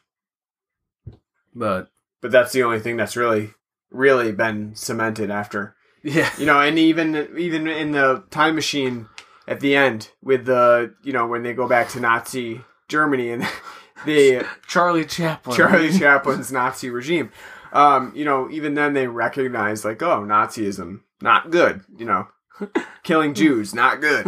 But 1.55 1.91
but 2.23 2.31
that's 2.33 2.53
the 2.53 2.63
only 2.63 2.81
thing 2.81 2.97
that's 2.97 3.17
really, 3.17 3.51
really 3.95 4.33
been 4.33 4.75
cemented 4.75 5.31
after. 5.31 5.75
yeah, 6.03 6.31
You 6.39 6.47
know, 6.47 6.61
and 6.61 6.79
even 6.79 7.29
even 7.39 7.67
in 7.67 7.93
the 7.93 8.25
time 8.31 8.55
machine 8.55 9.09
at 9.49 9.61
the 9.61 9.77
end 9.77 10.11
with 10.23 10.45
the 10.45 10.95
you 11.03 11.13
know 11.13 11.27
when 11.27 11.43
they 11.43 11.55
go 11.55 11.69
back 11.69 11.89
to 11.91 12.01
Nazi 12.01 12.61
Germany 12.89 13.31
and 13.31 13.47
the 14.07 14.45
Charlie 14.67 15.05
Chaplin. 15.07 15.57
Charlie 15.57 15.93
Chaplin's 15.99 16.53
Nazi 16.53 16.91
regime. 16.91 17.31
Um, 17.73 18.13
you 18.15 18.25
know, 18.25 18.49
even 18.51 18.75
then 18.75 18.93
they 18.93 19.09
recognize 19.09 19.85
like, 19.85 20.01
oh, 20.03 20.21
Nazism 20.21 21.01
not 21.21 21.51
good. 21.51 21.83
You 21.97 22.05
know, 22.07 22.29
killing 23.03 23.35
Jews 23.35 23.75
not 23.75 24.01
good. 24.01 24.27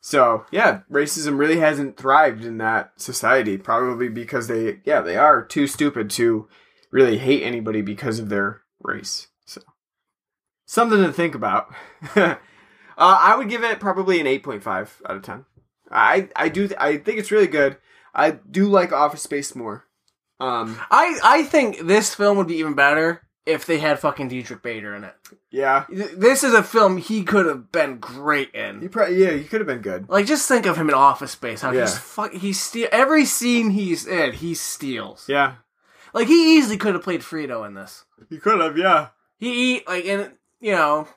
So 0.00 0.46
yeah, 0.50 0.80
racism 0.90 1.38
really 1.38 1.60
hasn't 1.60 1.96
thrived 1.96 2.44
in 2.44 2.58
that 2.58 2.92
society. 2.96 3.56
Probably 3.56 4.08
because 4.08 4.48
they, 4.48 4.80
yeah, 4.84 5.00
they 5.00 5.16
are 5.16 5.44
too 5.44 5.66
stupid 5.68 6.10
to 6.10 6.48
really 6.90 7.18
hate 7.18 7.42
anybody 7.44 7.82
because 7.82 8.18
of 8.18 8.28
their 8.28 8.61
race. 8.82 9.28
So 9.46 9.60
something 10.66 11.02
to 11.02 11.12
think 11.12 11.34
about. 11.34 11.72
uh, 12.16 12.36
I 12.96 13.36
would 13.36 13.48
give 13.48 13.62
it 13.64 13.80
probably 13.80 14.20
an 14.20 14.26
eight 14.26 14.42
point 14.42 14.62
five 14.62 15.00
out 15.08 15.16
of 15.16 15.22
ten. 15.22 15.44
I 15.90 16.28
I 16.36 16.48
do 16.48 16.68
I 16.78 16.96
think 16.98 17.18
it's 17.18 17.30
really 17.30 17.46
good. 17.46 17.76
I 18.14 18.30
do 18.32 18.66
like 18.66 18.92
Office 18.92 19.22
Space 19.22 19.54
more. 19.54 19.84
Um, 20.40 20.78
I 20.90 21.18
I 21.22 21.42
think 21.44 21.86
this 21.86 22.14
film 22.14 22.36
would 22.38 22.48
be 22.48 22.56
even 22.56 22.74
better 22.74 23.22
if 23.44 23.66
they 23.66 23.78
had 23.78 23.98
fucking 23.98 24.28
Diedrich 24.28 24.62
Bader 24.62 24.94
in 24.94 25.02
it. 25.02 25.14
yeah, 25.50 25.84
This 25.90 26.44
is 26.44 26.54
a 26.54 26.62
film 26.62 26.96
he 26.98 27.24
could 27.24 27.44
have 27.46 27.72
been 27.72 27.98
great 27.98 28.50
he 28.52 28.60
in. 28.60 28.88
probably 28.88 29.16
yeah, 29.22 29.32
he 29.32 29.42
could 29.44 29.60
have 29.60 29.66
been 29.66 29.80
good. 29.80 30.08
Like, 30.08 30.26
just 30.26 30.46
think 30.46 30.64
of 30.64 30.76
him 30.76 30.88
in 30.88 30.94
Office 30.94 31.32
Space. 31.32 31.60
How 31.60 31.72
Yeah. 31.72 31.80
he's 31.80 31.98
fuck, 31.98 32.32
he 32.32 32.52
steal 32.52 32.88
every 32.92 33.24
scene 33.24 33.70
he's 33.70 34.06
in. 34.06 34.32
He 34.32 34.54
steals. 34.54 35.24
Yeah, 35.28 35.54
Like 36.14 36.28
he 36.28 36.56
easily 36.56 36.76
could 36.76 36.94
have 36.94 37.02
played 37.02 37.20
Frito 37.22 37.66
in 37.66 37.74
this. 37.74 38.04
he 38.28 38.38
could 38.38 38.60
have. 38.60 38.76
Yeah, 38.76 39.08
He 39.38 39.76
eat 39.76 39.88
like 39.88 40.04
and 40.06 40.32
you 40.60 40.72
know, 40.72 41.08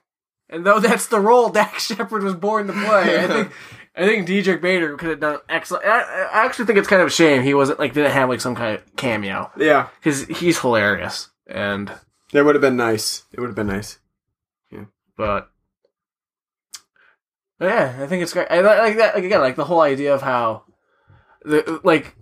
and 0.50 0.66
though 0.66 0.80
that's 0.80 1.08
the 1.08 1.20
role 1.20 1.50
Dax 1.52 1.86
Shepard 1.88 2.24
was 2.24 2.36
born 2.36 2.68
to 2.68 2.74
play, 2.74 3.24
I 3.24 3.28
think 3.28 3.52
I 3.98 4.06
think 4.06 4.28
Diedrich 4.28 4.62
Bader 4.62 4.98
could 4.98 5.10
have 5.10 5.20
done 5.22 5.40
excellent. 5.48 5.86
I, 5.86 6.02
I 6.32 6.46
actually 6.46 6.66
think 6.66 6.80
it's 6.80 6.88
kind 6.88 7.02
of 7.02 7.08
a 7.08 7.12
shame 7.12 7.44
he 7.44 7.54
wasn't 7.54 7.80
like 7.80 7.94
didn't 7.94 8.12
have 8.12 8.30
like 8.30 8.42
some 8.42 8.56
kind 8.56 8.76
of 8.76 8.96
cameo 8.96 9.52
yeah, 9.58 9.88
because 10.00 10.26
he's 10.26 10.60
hilarious 10.60 11.30
and 11.48 11.92
that 12.34 12.44
would 12.44 12.56
have 12.56 12.62
been 12.62 12.76
nice. 12.78 13.24
It 13.32 13.40
would 13.40 13.48
have 13.48 13.56
been 13.56 13.68
nice. 13.68 14.00
but. 15.18 15.50
but 17.58 17.66
yeah, 17.66 17.98
I 18.02 18.08
think 18.08 18.24
it's 18.24 18.34
great. 18.34 18.48
I 18.50 18.58
li- 18.58 18.80
like 18.80 18.98
that. 18.98 19.16
Like 19.16 19.24
again, 19.24 19.40
like 19.40 19.56
the 19.56 19.64
whole 19.66 19.80
idea 19.82 20.14
of 20.14 20.22
how, 20.22 20.64
the 21.44 21.80
like, 21.84 22.16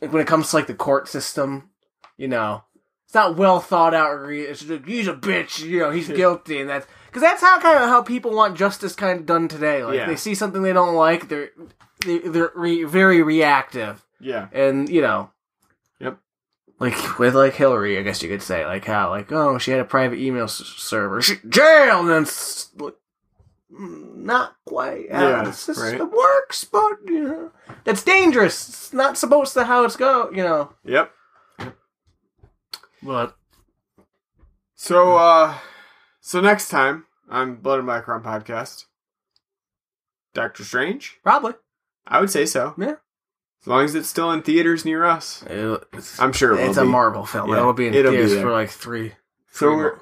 like 0.00 0.12
when 0.12 0.22
it 0.22 0.26
comes 0.26 0.50
to 0.50 0.56
like 0.56 0.66
the 0.66 0.74
court 0.74 1.06
system, 1.08 1.70
you 2.16 2.28
know, 2.28 2.64
it's 3.04 3.14
not 3.14 3.36
well 3.36 3.60
thought 3.60 3.94
out. 3.94 4.12
Re- 4.20 4.42
it's 4.42 4.60
just, 4.60 4.70
like, 4.70 4.86
he's 4.86 5.08
a 5.08 5.14
bitch. 5.14 5.64
You 5.64 5.80
know, 5.80 5.90
he's 5.90 6.08
guilty, 6.22 6.60
and 6.60 6.68
that's 6.68 6.86
because 7.06 7.22
that's 7.22 7.40
how 7.42 7.60
kind 7.60 7.78
of 7.82 7.88
how 7.88 8.02
people 8.02 8.32
want 8.34 8.56
justice 8.56 8.94
kind 8.94 9.20
of 9.20 9.26
done 9.26 9.48
today. 9.48 9.84
Like 9.84 9.96
Yeah. 9.96 10.06
they 10.06 10.16
see 10.16 10.34
something 10.34 10.62
they 10.62 10.72
don't 10.72 10.94
like, 10.94 11.28
they're 11.28 11.50
they, 12.04 12.18
they're 12.18 12.52
re- 12.54 12.84
very 12.84 13.22
reactive, 13.22 14.04
Yeah, 14.20 14.48
and 14.52 14.88
you 14.88 15.00
know. 15.02 15.30
Yep. 16.00 16.18
Like 16.78 17.18
with 17.18 17.34
like 17.34 17.54
Hillary, 17.54 17.98
I 17.98 18.02
guess 18.02 18.22
you 18.22 18.28
could 18.28 18.42
say 18.42 18.66
like 18.66 18.84
how 18.84 19.10
like 19.10 19.32
oh 19.32 19.56
she 19.58 19.70
had 19.70 19.80
a 19.80 19.84
private 19.84 20.18
email 20.18 20.44
s- 20.44 20.62
server, 20.76 21.22
she, 21.22 21.36
jail, 21.48 22.00
and 22.00 22.08
then 22.10 22.22
s- 22.22 22.70
like, 22.78 22.94
mm, 23.72 24.16
not 24.16 24.56
quite 24.66 25.10
how 25.10 25.28
Yeah, 25.28 25.42
the 25.44 25.52
system 25.52 26.10
works, 26.10 26.64
but 26.64 26.98
you 27.06 27.22
know 27.22 27.52
that's 27.84 28.02
dangerous. 28.02 28.68
It's 28.68 28.92
not 28.92 29.16
supposed 29.16 29.54
to 29.54 29.64
how 29.64 29.84
it's 29.84 29.96
go, 29.96 30.30
you 30.30 30.42
know. 30.42 30.72
yep. 30.84 31.12
But 33.06 33.36
So, 34.74 35.16
uh, 35.16 35.54
so 36.20 36.40
next 36.40 36.68
time 36.68 37.04
on 37.30 37.56
Blood 37.56 37.78
and 37.78 37.86
Black 37.86 38.06
Rum 38.08 38.22
podcast, 38.22 38.84
Doctor 40.34 40.64
Strange. 40.64 41.18
probably 41.22 41.52
I 42.06 42.20
would 42.20 42.30
say 42.30 42.46
so. 42.46 42.74
yeah. 42.76 42.96
As 43.62 43.66
long 43.68 43.84
as 43.84 43.94
it's 43.94 44.08
still 44.08 44.30
in 44.32 44.42
theaters 44.42 44.84
near 44.84 45.04
us, 45.04 45.42
It's, 45.48 46.20
I'm 46.20 46.32
sure 46.32 46.52
it 46.52 46.62
will 46.62 46.68
it's 46.68 46.76
a. 46.78 46.84
Marvel 46.84 47.24
film. 47.26 47.50
Yeah, 47.50 47.58
It'll 47.58 47.72
be 47.72 47.86
in 47.88 47.94
it'll 47.94 48.12
theaters 48.12 48.32
there. 48.34 48.42
for 48.42 48.52
like 48.52 48.70
three. 48.70 49.14
So 49.52 49.74
we're 49.74 49.98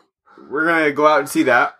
we're 0.51 0.67
gonna 0.67 0.93
go 0.93 1.07
out 1.07 1.21
and 1.21 1.29
see 1.29 1.45
that. 1.45 1.75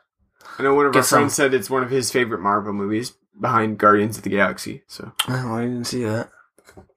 I 0.59 0.63
know 0.63 0.75
one 0.75 0.87
of 0.87 0.93
Get 0.93 1.01
our 1.01 1.05
friends 1.05 1.35
said 1.35 1.53
it's 1.53 1.69
one 1.69 1.83
of 1.83 1.91
his 1.91 2.11
favorite 2.11 2.41
Marvel 2.41 2.73
movies 2.73 3.13
behind 3.39 3.77
Guardians 3.79 4.17
of 4.17 4.23
the 4.23 4.31
Galaxy. 4.31 4.83
So 4.87 5.13
Oh, 5.29 5.55
I 5.57 5.63
didn't 5.63 5.85
see 5.85 6.05
that. 6.05 6.31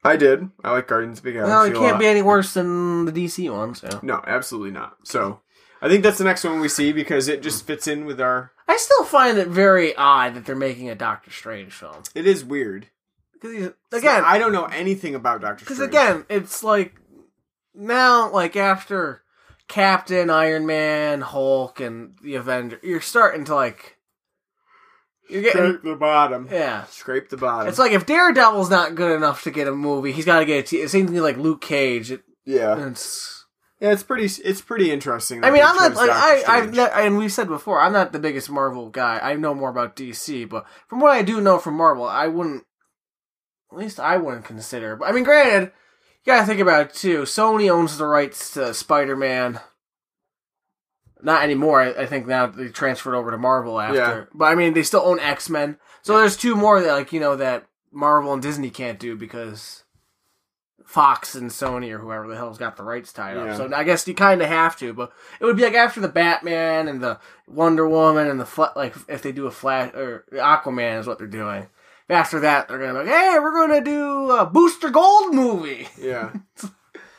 I 0.03 0.15
did. 0.15 0.49
I 0.63 0.71
like 0.71 0.87
Guardians 0.87 1.19
of 1.19 1.23
the 1.25 1.33
Galaxy. 1.33 1.51
Well, 1.51 1.65
it 1.65 1.73
can't 1.73 1.99
be 1.99 2.07
any 2.07 2.21
worse 2.21 2.53
than 2.53 3.05
the 3.05 3.11
DC 3.11 3.51
one. 3.51 3.75
So 3.75 3.99
No, 4.01 4.21
absolutely 4.25 4.71
not. 4.71 4.97
So 5.03 5.41
I 5.81 5.89
think 5.89 6.03
that's 6.03 6.17
the 6.17 6.23
next 6.23 6.43
one 6.43 6.59
we 6.59 6.69
see 6.69 6.91
because 6.93 7.27
it 7.27 7.41
just 7.43 7.65
fits 7.67 7.87
in 7.87 8.05
with 8.05 8.19
our. 8.21 8.51
I 8.67 8.77
still 8.77 9.03
find 9.05 9.37
it 9.37 9.47
very 9.47 9.95
odd 9.95 10.33
that 10.35 10.45
they're 10.45 10.55
making 10.55 10.89
a 10.89 10.95
Doctor 10.95 11.31
Strange 11.31 11.73
film. 11.73 12.03
It 12.15 12.25
is 12.27 12.43
weird. 12.43 12.87
Because 13.33 13.51
he's 13.55 13.65
It's 13.67 13.75
again, 13.93 14.21
not- 14.23 14.31
I 14.31 14.39
don't 14.39 14.51
know 14.51 14.65
anything 14.65 15.13
about 15.15 15.41
Doctor 15.41 15.63
Because 15.65 15.77
Strange. 15.77 15.91
again, 15.93 16.25
it's 16.29 16.63
like 16.63 16.95
now, 17.75 18.31
like 18.31 18.55
after 18.55 19.21
Captain, 19.67 20.29
Iron 20.29 20.65
Man, 20.65 21.21
Hulk, 21.21 21.79
and 21.79 22.15
the 22.23 22.35
Avenger, 22.35 22.79
you're 22.81 23.01
starting 23.01 23.43
to 23.45 23.55
like 23.55 23.96
you're 25.29 25.41
getting 25.43 25.61
scrape 25.61 25.83
the 25.83 25.95
bottom. 25.95 26.47
yeah. 26.51 26.85
Scrape 26.85 27.29
the 27.29 27.37
bottom. 27.37 27.67
It's 27.67 27.79
like 27.79 27.91
if 27.91 28.05
Daredevil's 28.05 28.69
not 28.69 28.95
good 28.95 29.15
enough 29.15 29.43
to 29.43 29.51
get 29.51 29.67
a 29.67 29.71
movie, 29.71 30.11
he's 30.11 30.25
got 30.25 30.39
to 30.39 30.45
get 30.45 30.59
a 30.59 30.67
t- 30.67 30.87
same 30.87 31.07
thing 31.07 31.17
like 31.17 31.37
Luke 31.37 31.61
Cage. 31.61 32.11
It, 32.11 32.21
yeah, 32.45 32.87
it's 32.87 33.45
yeah. 33.79 33.91
It's 33.91 34.03
pretty. 34.03 34.25
It's 34.43 34.61
pretty 34.61 34.91
interesting. 34.91 35.43
I 35.43 35.51
mean, 35.51 35.63
I'm 35.63 35.75
not 35.75 35.95
like 35.95 36.07
Doctor 36.07 36.49
I 36.51 36.57
I've 36.57 36.73
ne- 36.73 36.89
and 36.93 37.17
we've 37.17 37.31
said 37.31 37.47
before, 37.47 37.79
I'm 37.81 37.93
not 37.93 38.11
the 38.13 38.19
biggest 38.19 38.49
Marvel 38.49 38.89
guy. 38.89 39.19
I 39.21 39.35
know 39.35 39.53
more 39.53 39.69
about 39.69 39.95
DC, 39.95 40.47
but 40.49 40.65
from 40.87 40.99
what 40.99 41.11
I 41.11 41.21
do 41.23 41.41
know 41.41 41.59
from 41.59 41.75
Marvel, 41.75 42.05
I 42.05 42.27
wouldn't. 42.27 42.63
At 43.71 43.77
least 43.77 43.99
I 43.99 44.15
wouldn't 44.17 44.45
consider. 44.45 44.95
But 44.95 45.09
I 45.09 45.11
mean, 45.11 45.25
granted, 45.25 45.71
you 46.23 46.33
gotta 46.33 46.45
think 46.45 46.61
about 46.61 46.87
it 46.87 46.93
too. 46.93 47.23
Sony 47.23 47.69
owns 47.69 47.97
the 47.97 48.05
rights 48.05 48.51
to 48.53 48.73
Spider-Man. 48.73 49.59
Not 51.21 51.43
anymore. 51.43 51.81
I, 51.81 52.03
I 52.03 52.05
think 52.05 52.27
now 52.27 52.45
they 52.47 52.67
transferred 52.69 53.15
over 53.15 53.31
to 53.31 53.37
Marvel 53.37 53.79
after. 53.79 53.95
Yeah. 53.97 54.23
But 54.33 54.45
I 54.45 54.55
mean, 54.55 54.73
they 54.73 54.83
still 54.83 55.01
own 55.01 55.19
X 55.19 55.49
Men. 55.49 55.77
So 56.03 56.17
there's 56.19 56.37
two 56.37 56.55
more 56.55 56.81
that 56.81 56.93
like 56.93 57.11
you 57.13 57.19
know 57.19 57.35
that 57.35 57.65
Marvel 57.91 58.33
and 58.33 58.41
Disney 58.41 58.69
can't 58.69 58.99
do 58.99 59.15
because 59.15 59.83
Fox 60.85 61.35
and 61.35 61.49
Sony 61.49 61.91
or 61.91 61.97
whoever 61.99 62.27
the 62.27 62.35
hell's 62.35 62.57
got 62.57 62.77
the 62.77 62.83
rights 62.83 63.11
tied 63.11 63.35
Yeah. 63.35 63.45
up. 63.51 63.57
So 63.57 63.75
I 63.75 63.83
guess 63.83 64.07
you 64.07 64.13
kind 64.13 64.41
of 64.41 64.47
have 64.47 64.77
to. 64.77 64.93
But 64.93 65.11
it 65.39 65.45
would 65.45 65.57
be 65.57 65.63
like 65.63 65.73
after 65.73 65.99
the 65.99 66.07
Batman 66.07 66.87
and 66.87 67.01
the 67.01 67.19
Wonder 67.47 67.87
Woman 67.89 68.27
and 68.27 68.39
the 68.39 68.45
Fla- 68.45 68.73
like 68.75 68.95
if 69.09 69.21
they 69.21 69.31
do 69.31 69.47
a 69.47 69.51
Flash 69.51 69.93
or 69.93 70.23
Aquaman 70.31 70.99
is 70.99 71.07
what 71.07 71.17
they're 71.17 71.27
doing. 71.27 71.67
After 72.09 72.39
that, 72.39 72.69
they're 72.69 72.77
gonna 72.79 72.93
be 72.93 72.99
like, 72.99 73.07
hey, 73.09 73.37
we're 73.39 73.51
gonna 73.67 73.83
do 73.83 74.31
a 74.31 74.45
Booster 74.45 74.89
Gold 74.89 75.33
movie. 75.35 75.89
Yeah. 75.99 76.31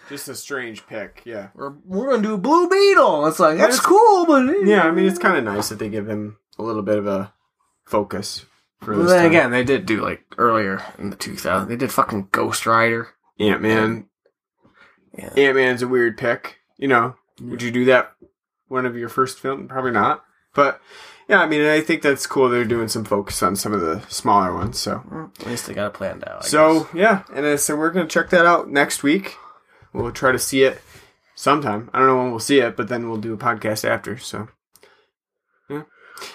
Just 0.08 0.28
a 0.28 0.34
strange 0.34 0.86
pick. 0.86 1.22
Yeah. 1.24 1.48
Or 1.54 1.76
we're 1.84 2.10
gonna 2.10 2.22
do 2.22 2.38
Blue 2.38 2.68
Beetle. 2.68 3.26
It's 3.26 3.38
like 3.38 3.58
that's 3.58 3.80
cool, 3.80 4.26
but 4.26 4.66
Yeah. 4.66 4.82
I 4.84 4.90
mean, 4.90 5.06
it's 5.06 5.18
kind 5.18 5.36
of 5.36 5.44
nice 5.44 5.68
that 5.68 5.78
they 5.78 5.88
give 5.88 6.08
him 6.08 6.38
a 6.58 6.62
little 6.62 6.82
bit 6.82 6.98
of 6.98 7.06
a 7.06 7.32
focus 7.84 8.46
for 8.80 8.94
But 8.94 9.02
this. 9.02 9.10
then 9.10 9.18
time. 9.22 9.26
again, 9.30 9.50
they 9.50 9.64
did 9.64 9.86
do 9.86 10.00
like 10.00 10.24
earlier 10.38 10.82
in 10.98 11.10
the 11.10 11.16
2000s. 11.16 11.68
They 11.68 11.76
did 11.76 11.92
fucking 11.92 12.28
Ghost 12.32 12.66
Rider. 12.66 13.08
Ant 13.40 13.60
Man. 13.62 14.06
Yeah. 15.16 15.30
Ant 15.36 15.56
Man's 15.56 15.82
a 15.82 15.88
weird 15.88 16.16
pick. 16.16 16.56
You 16.76 16.88
know, 16.88 17.16
would 17.42 17.62
you 17.62 17.70
do 17.70 17.84
that 17.86 18.12
one 18.68 18.86
of 18.86 18.96
your 18.96 19.08
first 19.08 19.38
film? 19.38 19.68
Probably 19.68 19.90
not. 19.90 20.22
But 20.54 20.80
yeah, 21.28 21.40
I 21.40 21.46
mean, 21.46 21.64
I 21.66 21.80
think 21.80 22.02
that's 22.02 22.26
cool. 22.26 22.48
They're 22.48 22.64
doing 22.64 22.88
some 22.88 23.04
focus 23.04 23.42
on 23.42 23.54
some 23.56 23.72
of 23.72 23.80
the 23.80 24.00
smaller 24.08 24.54
ones. 24.54 24.78
So, 24.78 25.30
At 25.40 25.46
least 25.46 25.66
they 25.66 25.74
got 25.74 25.88
it 25.88 25.94
planned 25.94 26.24
out. 26.26 26.44
I 26.44 26.46
so 26.48 26.84
guess. 26.84 26.94
yeah, 26.94 27.22
and 27.34 27.44
then, 27.44 27.58
so 27.58 27.76
we're 27.76 27.90
gonna 27.90 28.06
check 28.06 28.30
that 28.30 28.46
out 28.46 28.70
next 28.70 29.02
week. 29.02 29.36
We'll 29.92 30.12
try 30.12 30.32
to 30.32 30.38
see 30.38 30.62
it 30.64 30.80
sometime. 31.34 31.90
I 31.92 31.98
don't 31.98 32.08
know 32.08 32.16
when 32.18 32.30
we'll 32.30 32.40
see 32.40 32.60
it, 32.60 32.76
but 32.76 32.88
then 32.88 33.08
we'll 33.08 33.20
do 33.20 33.32
a 33.34 33.38
podcast 33.38 33.88
after. 33.88 34.18
So 34.18 34.48
yeah, 35.68 35.82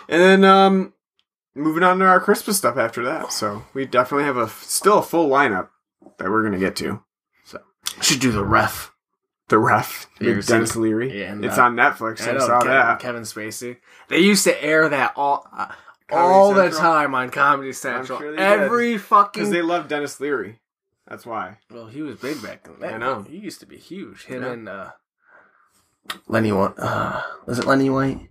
and 0.09 0.21
then 0.21 0.43
um, 0.43 0.93
moving 1.55 1.84
on 1.84 1.99
to 1.99 2.05
our 2.05 2.19
Christmas 2.19 2.57
stuff 2.57 2.77
after 2.77 3.03
that. 3.05 3.31
So 3.31 3.63
we 3.73 3.85
definitely 3.85 4.25
have 4.25 4.38
a 4.38 4.49
still 4.49 4.99
a 4.99 5.03
full 5.03 5.30
lineup 5.30 5.69
that 6.17 6.30
we're 6.30 6.43
gonna 6.43 6.59
get 6.59 6.75
to. 6.77 7.03
So 7.43 7.59
should 8.01 8.19
do 8.19 8.31
the 8.31 8.43
ref. 8.43 8.91
The 9.49 9.59
Ref 9.59 10.07
You 10.19 10.30
ever 10.30 10.38
with 10.38 10.45
seen- 10.45 10.55
Denis 10.55 10.75
Leary. 10.77 11.19
Yeah, 11.19 11.35
it's 11.41 11.57
on 11.57 11.75
Netflix. 11.75 12.25
I, 12.27 12.31
know, 12.31 12.39
saw 12.39 12.61
Kevin, 12.61 12.71
that. 12.71 12.99
Kevin 12.99 13.21
Spacey. 13.23 13.77
They 14.07 14.19
used 14.19 14.45
to 14.45 14.63
air 14.63 14.88
that 14.89 15.13
all 15.17 15.45
uh, 15.55 15.67
all 16.09 16.53
the 16.53 16.69
time 16.71 17.13
on 17.13 17.30
Comedy 17.30 17.73
Central. 17.73 18.19
sure 18.19 18.31
they 18.31 18.38
did. 18.38 18.45
Every 18.61 18.93
Because 18.95 19.49
they 19.51 19.61
love 19.61 19.89
Denis 19.89 20.19
Leary. 20.19 20.59
That's 21.07 21.25
why. 21.25 21.57
Well, 21.69 21.88
he 21.88 22.01
was 22.01 22.17
big 22.17 22.41
back 22.41 22.67
then. 22.80 22.93
I 22.93 22.97
know. 22.97 23.23
He 23.23 23.38
used 23.38 23.59
to 23.59 23.65
be 23.65 23.77
huge. 23.77 24.25
Him 24.25 24.41
Yeah. 24.43 24.51
and 24.53 24.69
uh, 24.69 24.91
Lenny 26.27 26.51
White. 26.51 26.73
Uh, 26.77 27.21
was 27.45 27.59
it 27.59 27.65
Lenny 27.65 27.89
White? 27.89 28.30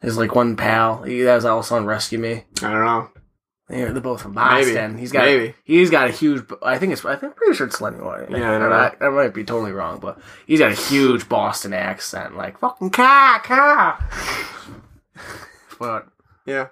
His 0.00 0.16
like 0.18 0.34
one 0.34 0.56
pal. 0.56 1.02
He 1.02 1.22
that 1.22 1.34
was 1.34 1.44
also 1.44 1.76
on 1.76 1.84
Rescue 1.86 2.18
Me. 2.18 2.44
I 2.62 2.70
don't 2.72 2.84
know. 2.84 3.10
They're, 3.68 3.92
they're 3.92 4.00
both 4.00 4.22
from 4.22 4.34
Maybe. 4.34 4.72
Boston. 4.74 4.96
He's 4.96 5.10
got 5.10 5.24
Maybe. 5.24 5.54
he's 5.64 5.90
got 5.90 6.08
a 6.08 6.12
huge. 6.12 6.44
I 6.62 6.78
think 6.78 6.92
it's. 6.92 7.04
I 7.04 7.16
think 7.16 7.34
pretty 7.34 7.54
sure 7.54 7.66
it's 7.66 7.80
Lenny 7.80 7.98
White. 7.98 8.30
Yeah, 8.30 8.54
I 8.54 8.58
don't 8.58 8.72
I, 8.72 8.94
I 9.00 9.08
might 9.10 9.34
be 9.34 9.42
totally 9.44 9.72
wrong, 9.72 9.98
but 9.98 10.18
he's 10.46 10.60
got 10.60 10.70
a 10.70 10.74
huge 10.74 11.28
Boston 11.28 11.72
accent, 11.72 12.36
like 12.36 12.58
fucking 12.58 12.90
car 12.90 13.40
car. 13.40 13.98
but 15.78 16.06
Yeah. 16.46 16.68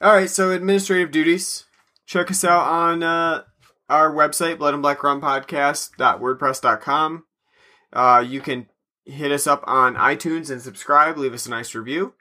All 0.00 0.12
right. 0.14 0.30
So 0.30 0.50
administrative 0.50 1.10
duties. 1.10 1.64
Check 2.06 2.30
us 2.30 2.44
out 2.44 2.68
on 2.68 3.02
uh, 3.02 3.42
our 3.88 4.12
website, 4.12 4.58
blood 4.58 4.74
and 4.74 4.82
black 4.82 5.02
rum 5.02 5.20
podcast.wordpress.com. 5.20 7.24
Uh, 7.92 8.24
you 8.26 8.40
can 8.40 8.68
hit 9.04 9.32
us 9.32 9.46
up 9.46 9.62
on 9.66 9.96
iTunes 9.96 10.50
and 10.50 10.60
subscribe. 10.60 11.16
Leave 11.16 11.34
us 11.34 11.46
a 11.46 11.50
nice 11.50 11.74
review. 11.74 12.14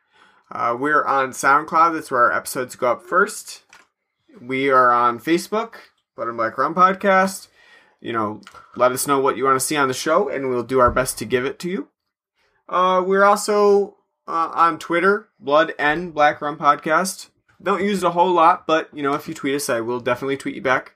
Uh, 0.51 0.76
we're 0.80 1.05
on 1.05 1.31
SoundCloud. 1.31 1.93
That's 1.93 2.11
where 2.11 2.26
our 2.26 2.31
episodes 2.31 2.76
go 2.76 2.91
up 2.91 3.03
first. 3.03 3.64
We 4.41 4.69
are 4.69 4.91
on 4.91 5.19
Facebook, 5.19 5.76
Blood 6.15 6.27
and 6.27 6.38
Black 6.38 6.57
Rum 6.57 6.76
Podcast. 6.76 7.47
You 8.01 8.14
know, 8.14 8.41
let 8.76 8.91
us 8.91 9.07
know 9.07 9.19
what 9.19 9.38
you 9.38 9.45
want 9.45 9.60
to 9.60 9.65
see 9.65 9.77
on 9.77 9.88
the 9.88 9.93
show, 9.93 10.30
and 10.30 10.49
we'll 10.49 10.64
do 10.64 10.80
our 10.80 10.91
best 10.91 11.18
to 11.19 11.26
give 11.26 11.45
it 11.45 11.60
to 11.60 11.69
you. 11.69 11.88
Uh, 12.68 13.01
we're 13.05 13.23
also 13.23 13.97
uh, 14.27 14.51
on 14.53 14.77
Twitter, 14.77 15.30
Blood 15.39 15.73
and 15.80 16.14
Black 16.14 16.41
Rum 16.41 16.57
Podcast. 16.57 17.30
Don't 17.64 17.84
use 17.84 18.03
it 18.03 18.07
a 18.07 18.11
whole 18.11 18.31
lot, 18.31 18.68
but 18.68 18.90
you 18.94 19.02
know, 19.03 19.14
if 19.14 19.27
you 19.27 19.34
tweet 19.34 19.56
us, 19.56 19.69
I 19.69 19.80
will 19.81 19.99
definitely 19.99 20.38
tweet 20.38 20.56
you 20.56 20.61
back. 20.61 20.94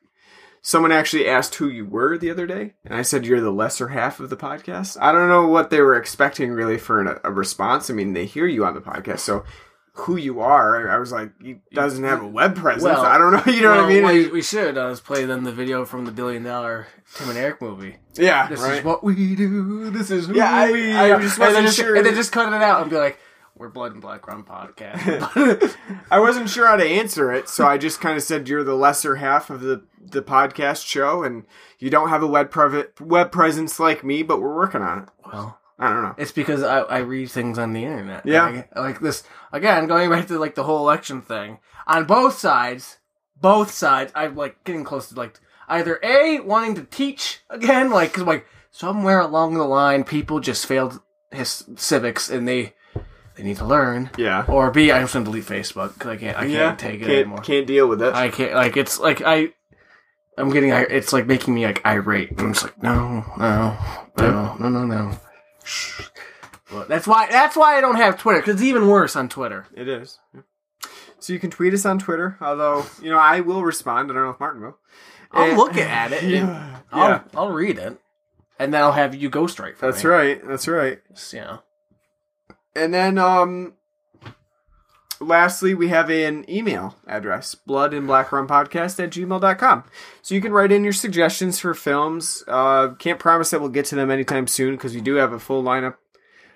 Someone 0.62 0.92
actually 0.92 1.28
asked 1.30 1.56
who 1.56 1.70
you 1.70 1.86
were 1.86 2.18
the 2.18 2.30
other 2.30 2.46
day, 2.46 2.74
and 2.84 2.94
I 2.94 3.02
said 3.04 3.26
you're 3.26 3.40
the 3.40 3.52
lesser 3.52 3.90
half 3.90 4.20
of 4.20 4.30
the 4.30 4.36
podcast. 4.36 4.98
I 5.00 5.12
don't 5.14 5.30
know 5.30 5.48
what 5.48 5.70
they 5.70 5.80
were 5.80 5.96
expecting 5.96 6.52
really 6.52 6.78
for 6.78 7.00
an, 7.00 7.20
a 7.24 7.32
response. 7.32 7.90
I 7.90 7.94
mean, 7.94 8.12
they 8.14 8.26
hear 8.26 8.46
you 8.48 8.66
on 8.66 8.74
the 8.74 8.82
podcast, 8.82 9.20
so 9.20 9.46
who 9.94 10.16
you 10.18 10.42
are, 10.42 10.90
I, 10.90 10.96
I 10.96 11.00
was 11.00 11.12
like, 11.12 11.32
he 11.42 11.56
doesn't 11.74 12.04
have 12.04 12.22
a 12.22 12.28
web 12.28 12.56
presence. 12.56 12.84
Well, 12.84 13.02
I 13.02 13.18
don't 13.18 13.32
know. 13.34 13.44
You 13.54 13.62
know 13.64 13.76
what 13.78 13.86
I 13.86 13.88
mean? 13.88 14.04
What 14.04 14.32
we, 14.34 14.42
should 14.44 14.78
uh, 14.78 14.90
is 14.90 15.00
play 15.00 15.26
them 15.26 15.44
the 15.44 15.52
video 15.52 15.86
from 15.86 16.06
the 16.06 16.12
Billion 16.12 16.44
Dollar 16.44 16.86
Tim 17.16 17.30
and 17.30 17.38
Eric 17.38 17.62
movie. 17.62 17.96
yeah, 18.16 18.48
This 18.48 18.60
right. 18.62 18.80
is 18.80 18.84
what 18.84 19.04
we 19.04 19.36
do. 19.36 19.90
This 19.90 20.12
is 20.12 20.28
who 20.28 20.36
Yeah, 20.36 20.52
I- 20.54 20.72
we 20.72 20.92
I 20.92 21.12
are. 21.12 21.20
just 21.20 21.40
and, 21.40 21.56
then 21.56 21.64
just, 21.64 21.78
sure. 21.78 21.96
and 21.96 22.06
then 22.06 22.14
just 22.14 22.32
cut 22.32 22.52
it 22.54 22.62
out 22.62 22.82
and 22.82 22.92
be 22.92 22.98
like, 22.98 23.18
"We're 23.58 23.70
Blood 23.70 23.94
and 23.94 24.02
Black 24.02 24.28
Rum 24.28 24.44
podcast." 24.44 25.76
I 26.12 26.20
wasn't 26.20 26.50
sure 26.50 26.68
how 26.68 26.76
to 26.76 26.86
answer 26.86 27.32
it, 27.32 27.50
so 27.50 27.66
I 27.66 27.78
just 27.78 28.00
kind 28.02 28.18
of 28.18 28.24
said 28.24 28.48
you're 28.48 28.64
the 28.64 28.76
lesser 28.76 29.16
half 29.16 29.50
of 29.50 29.62
the 29.62 29.84
the 30.00 30.22
podcast 30.22 30.86
show, 30.86 31.24
and 31.24 31.46
you 31.80 31.90
don't 31.90 32.10
have 32.10 32.24
a 32.24 32.28
web 32.28 32.52
private 32.52 33.00
web 33.02 33.32
presence 33.32 33.80
like 33.80 34.04
me, 34.04 34.24
but 34.24 34.42
we're 34.42 34.56
working 34.56 34.82
on 34.82 35.04
it. 35.04 35.10
well, 35.26 35.60
I 35.80 35.90
don't 35.90 36.04
know. 36.04 36.16
it's 36.18 36.32
because 36.32 36.64
I, 36.64 36.80
I 36.80 36.98
read 37.00 37.30
things 37.30 37.60
on 37.60 37.74
the 37.74 37.84
internet. 37.84 38.26
Yeah. 38.26 38.46
like, 38.50 38.76
like 38.76 39.00
this 39.02 39.24
again. 39.52 39.88
Going 39.88 40.10
back 40.10 40.28
to 40.28 40.40
like 40.40 40.56
the 40.56 40.64
whole 40.64 40.80
election 40.80 41.22
thing 41.22 41.60
on 41.86 42.06
both 42.06 42.38
sides. 42.38 42.98
Both 43.40 43.70
sides, 43.70 44.12
I'm 44.16 44.36
like 44.36 44.64
getting 44.64 44.84
close 44.84 45.10
to 45.10 45.16
like 45.16 45.40
either 45.68 46.00
a 46.02 46.40
wanting 46.40 46.74
to 46.74 46.84
teach 46.86 47.42
again, 47.52 47.92
like 47.92 48.12
because 48.12 48.24
like 48.24 48.48
somewhere 48.72 49.20
along 49.20 49.54
the 49.54 49.64
line, 49.64 50.04
people 50.04 50.40
just 50.40 50.66
failed 50.66 51.00
his 51.32 51.66
civics 51.76 52.32
and 52.32 52.48
they 52.48 52.74
they 53.38 53.44
need 53.44 53.58
to 53.58 53.66
learn. 53.66 54.10
Yeah. 54.18 54.46
Or 54.48 54.72
B, 54.72 54.92
I 54.92 55.00
just 55.02 55.14
want 55.16 55.26
to 55.28 55.32
delete 55.32 55.46
Facebook 55.46 55.94
because 55.94 56.10
I 56.10 56.18
can't 56.18 56.38
I 56.38 56.42
can't 56.42 56.52
yeah, 56.52 56.76
take 56.76 56.96
it 56.96 57.00
can't, 57.00 57.12
anymore. 57.12 57.40
Can't 57.40 57.68
deal 57.68 57.88
with 57.88 58.02
it. 58.02 58.14
I 58.14 58.30
can't 58.30 58.54
like 58.54 58.76
it's 58.76 59.00
like 59.00 59.22
I 59.22 59.54
I'm 60.38 60.50
getting 60.50 60.72
it's 60.72 61.14
like 61.14 61.28
making 61.28 61.54
me 61.54 61.66
like 61.66 61.86
irate. 61.86 62.32
I'm 62.40 62.54
just 62.54 62.64
like 62.66 62.82
no 62.84 63.24
no 63.38 63.78
no 64.18 64.56
no 64.60 64.70
no 64.70 64.86
no. 64.86 65.20
But 66.72 66.90
that's 66.90 67.08
why 67.08 67.28
that's 67.30 67.56
why 67.56 67.78
I 67.78 67.82
don't 67.82 67.96
have 67.96 68.18
Twitter 68.20 68.40
because 68.40 68.56
it's 68.56 68.64
even 68.64 68.88
worse 68.88 69.16
on 69.16 69.30
Twitter. 69.30 69.68
it 69.74 69.88
is. 69.88 70.20
So 71.20 71.34
you 71.34 71.40
can 71.40 71.50
tweet 71.50 71.74
us 71.74 71.86
on 71.86 71.98
Twitter, 72.00 72.38
although 72.42 72.86
you 73.02 73.10
know 73.10 73.18
I 73.18 73.40
will 73.42 73.64
respond. 73.64 74.12
I 74.12 74.14
don't 74.14 74.24
know 74.24 74.30
if 74.32 74.40
Martin 74.40 74.62
will. 74.64 74.78
And- 75.34 75.58
looking 75.58 75.84
at 75.84 76.12
it. 76.12 76.24
Yeah, 76.28 76.80
I'll, 76.92 77.10
yeah. 77.10 77.22
I'll 77.36 77.52
read 77.52 77.78
it, 77.78 77.98
and 78.60 78.74
then 78.74 78.82
I'll 78.82 78.92
have 78.94 79.14
you 79.16 79.30
ghostwrite 79.30 79.76
for 79.76 79.88
That's 79.92 80.04
me. 80.04 80.10
right. 80.10 80.48
That's 80.48 80.68
right. 80.68 81.00
Just, 81.14 81.34
you 81.34 81.42
know. 81.42 81.60
And 82.78 82.94
then, 82.94 83.18
um, 83.18 83.74
lastly, 85.20 85.74
we 85.74 85.90
have 85.90 86.10
an 86.10 86.50
email 86.50 86.96
address, 87.08 87.56
blood 87.56 87.94
and 87.94 88.06
black 88.08 88.32
rum 88.32 88.48
podcast 88.48 89.04
at 89.04 89.10
gmail.com. 89.10 89.84
So 90.22 90.36
you 90.36 90.42
can 90.42 90.52
write 90.52 90.72
in 90.72 90.84
your 90.84 90.94
suggestions 90.94 91.60
for 91.60 91.74
films. 91.74 92.44
Uh, 92.48 92.90
can't 93.00 93.20
promise 93.20 93.50
that 93.50 93.60
we'll 93.60 93.70
get 93.70 93.86
to 93.86 93.96
them 93.96 94.12
anytime 94.12 94.48
soon 94.48 94.76
because 94.76 94.94
we 94.94 95.02
do 95.02 95.16
have 95.16 95.34
a 95.34 95.40
full 95.40 95.64
lineup 95.64 95.96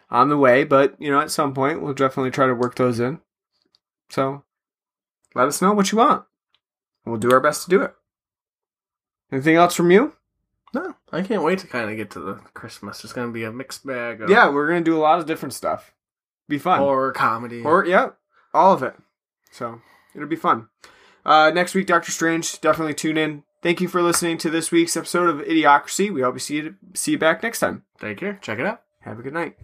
on 0.09 0.29
the 0.29 0.37
way, 0.37 0.63
but, 0.63 0.95
you 0.99 1.09
know, 1.09 1.21
at 1.21 1.31
some 1.31 1.53
point 1.53 1.81
we'll 1.81 1.93
definitely 1.93 2.31
try 2.31 2.45
to 2.45 2.53
work 2.53 2.75
those 2.75 2.99
in. 2.99 3.19
So 4.09 4.43
let 5.33 5.47
us 5.47 5.61
know 5.61 5.73
what 5.73 5.91
you 5.91 5.97
want. 5.97 6.25
We'll 7.05 7.17
do 7.17 7.31
our 7.31 7.39
best 7.39 7.63
to 7.63 7.69
do 7.69 7.81
it. 7.81 7.93
Anything 9.31 9.55
else 9.55 9.73
from 9.73 9.89
you? 9.89 10.13
No, 10.73 10.95
I 11.11 11.21
can't 11.21 11.43
wait 11.43 11.59
to 11.59 11.67
kind 11.67 11.89
of 11.89 11.97
get 11.97 12.11
to 12.11 12.19
the 12.19 12.35
Christmas. 12.53 13.03
It's 13.03 13.13
gonna 13.13 13.31
be 13.31 13.43
a 13.43 13.51
mixed 13.51 13.85
bag 13.85 14.21
of 14.21 14.29
Yeah, 14.29 14.49
we're 14.49 14.67
going 14.67 14.83
to 14.83 14.89
do 14.89 14.97
a 14.97 14.99
lot 15.01 15.19
of 15.19 15.25
different 15.25 15.53
stuff. 15.53 15.93
Be 16.47 16.57
fun. 16.57 16.79
horror 16.79 17.11
comedy. 17.11 17.61
Or 17.61 17.85
yeah, 17.85 18.09
all 18.53 18.73
of 18.73 18.83
it. 18.83 18.95
So 19.51 19.81
it'll 20.15 20.27
be 20.27 20.35
fun. 20.35 20.67
Uh, 21.25 21.51
next 21.53 21.75
week, 21.75 21.87
Doctor 21.87 22.11
Strange. 22.11 22.59
Definitely 22.61 22.95
tune 22.95 23.17
in. 23.17 23.43
Thank 23.61 23.79
you 23.79 23.87
for 23.87 24.01
listening 24.01 24.37
to 24.39 24.49
this 24.49 24.71
week's 24.71 24.97
episode 24.97 25.29
of 25.29 25.45
Idiocracy. 25.45 26.11
We 26.11 26.21
hope 26.21 26.33
to 26.33 26.39
see 26.39 26.55
you 26.57 26.75
see 26.93 27.11
you 27.11 27.17
back 27.19 27.43
next 27.43 27.59
time. 27.59 27.83
Take 27.99 28.17
care. 28.17 28.39
Check 28.41 28.59
it 28.59 28.65
out. 28.65 28.81
Have 29.01 29.19
a 29.19 29.23
good 29.23 29.33
night. 29.33 29.57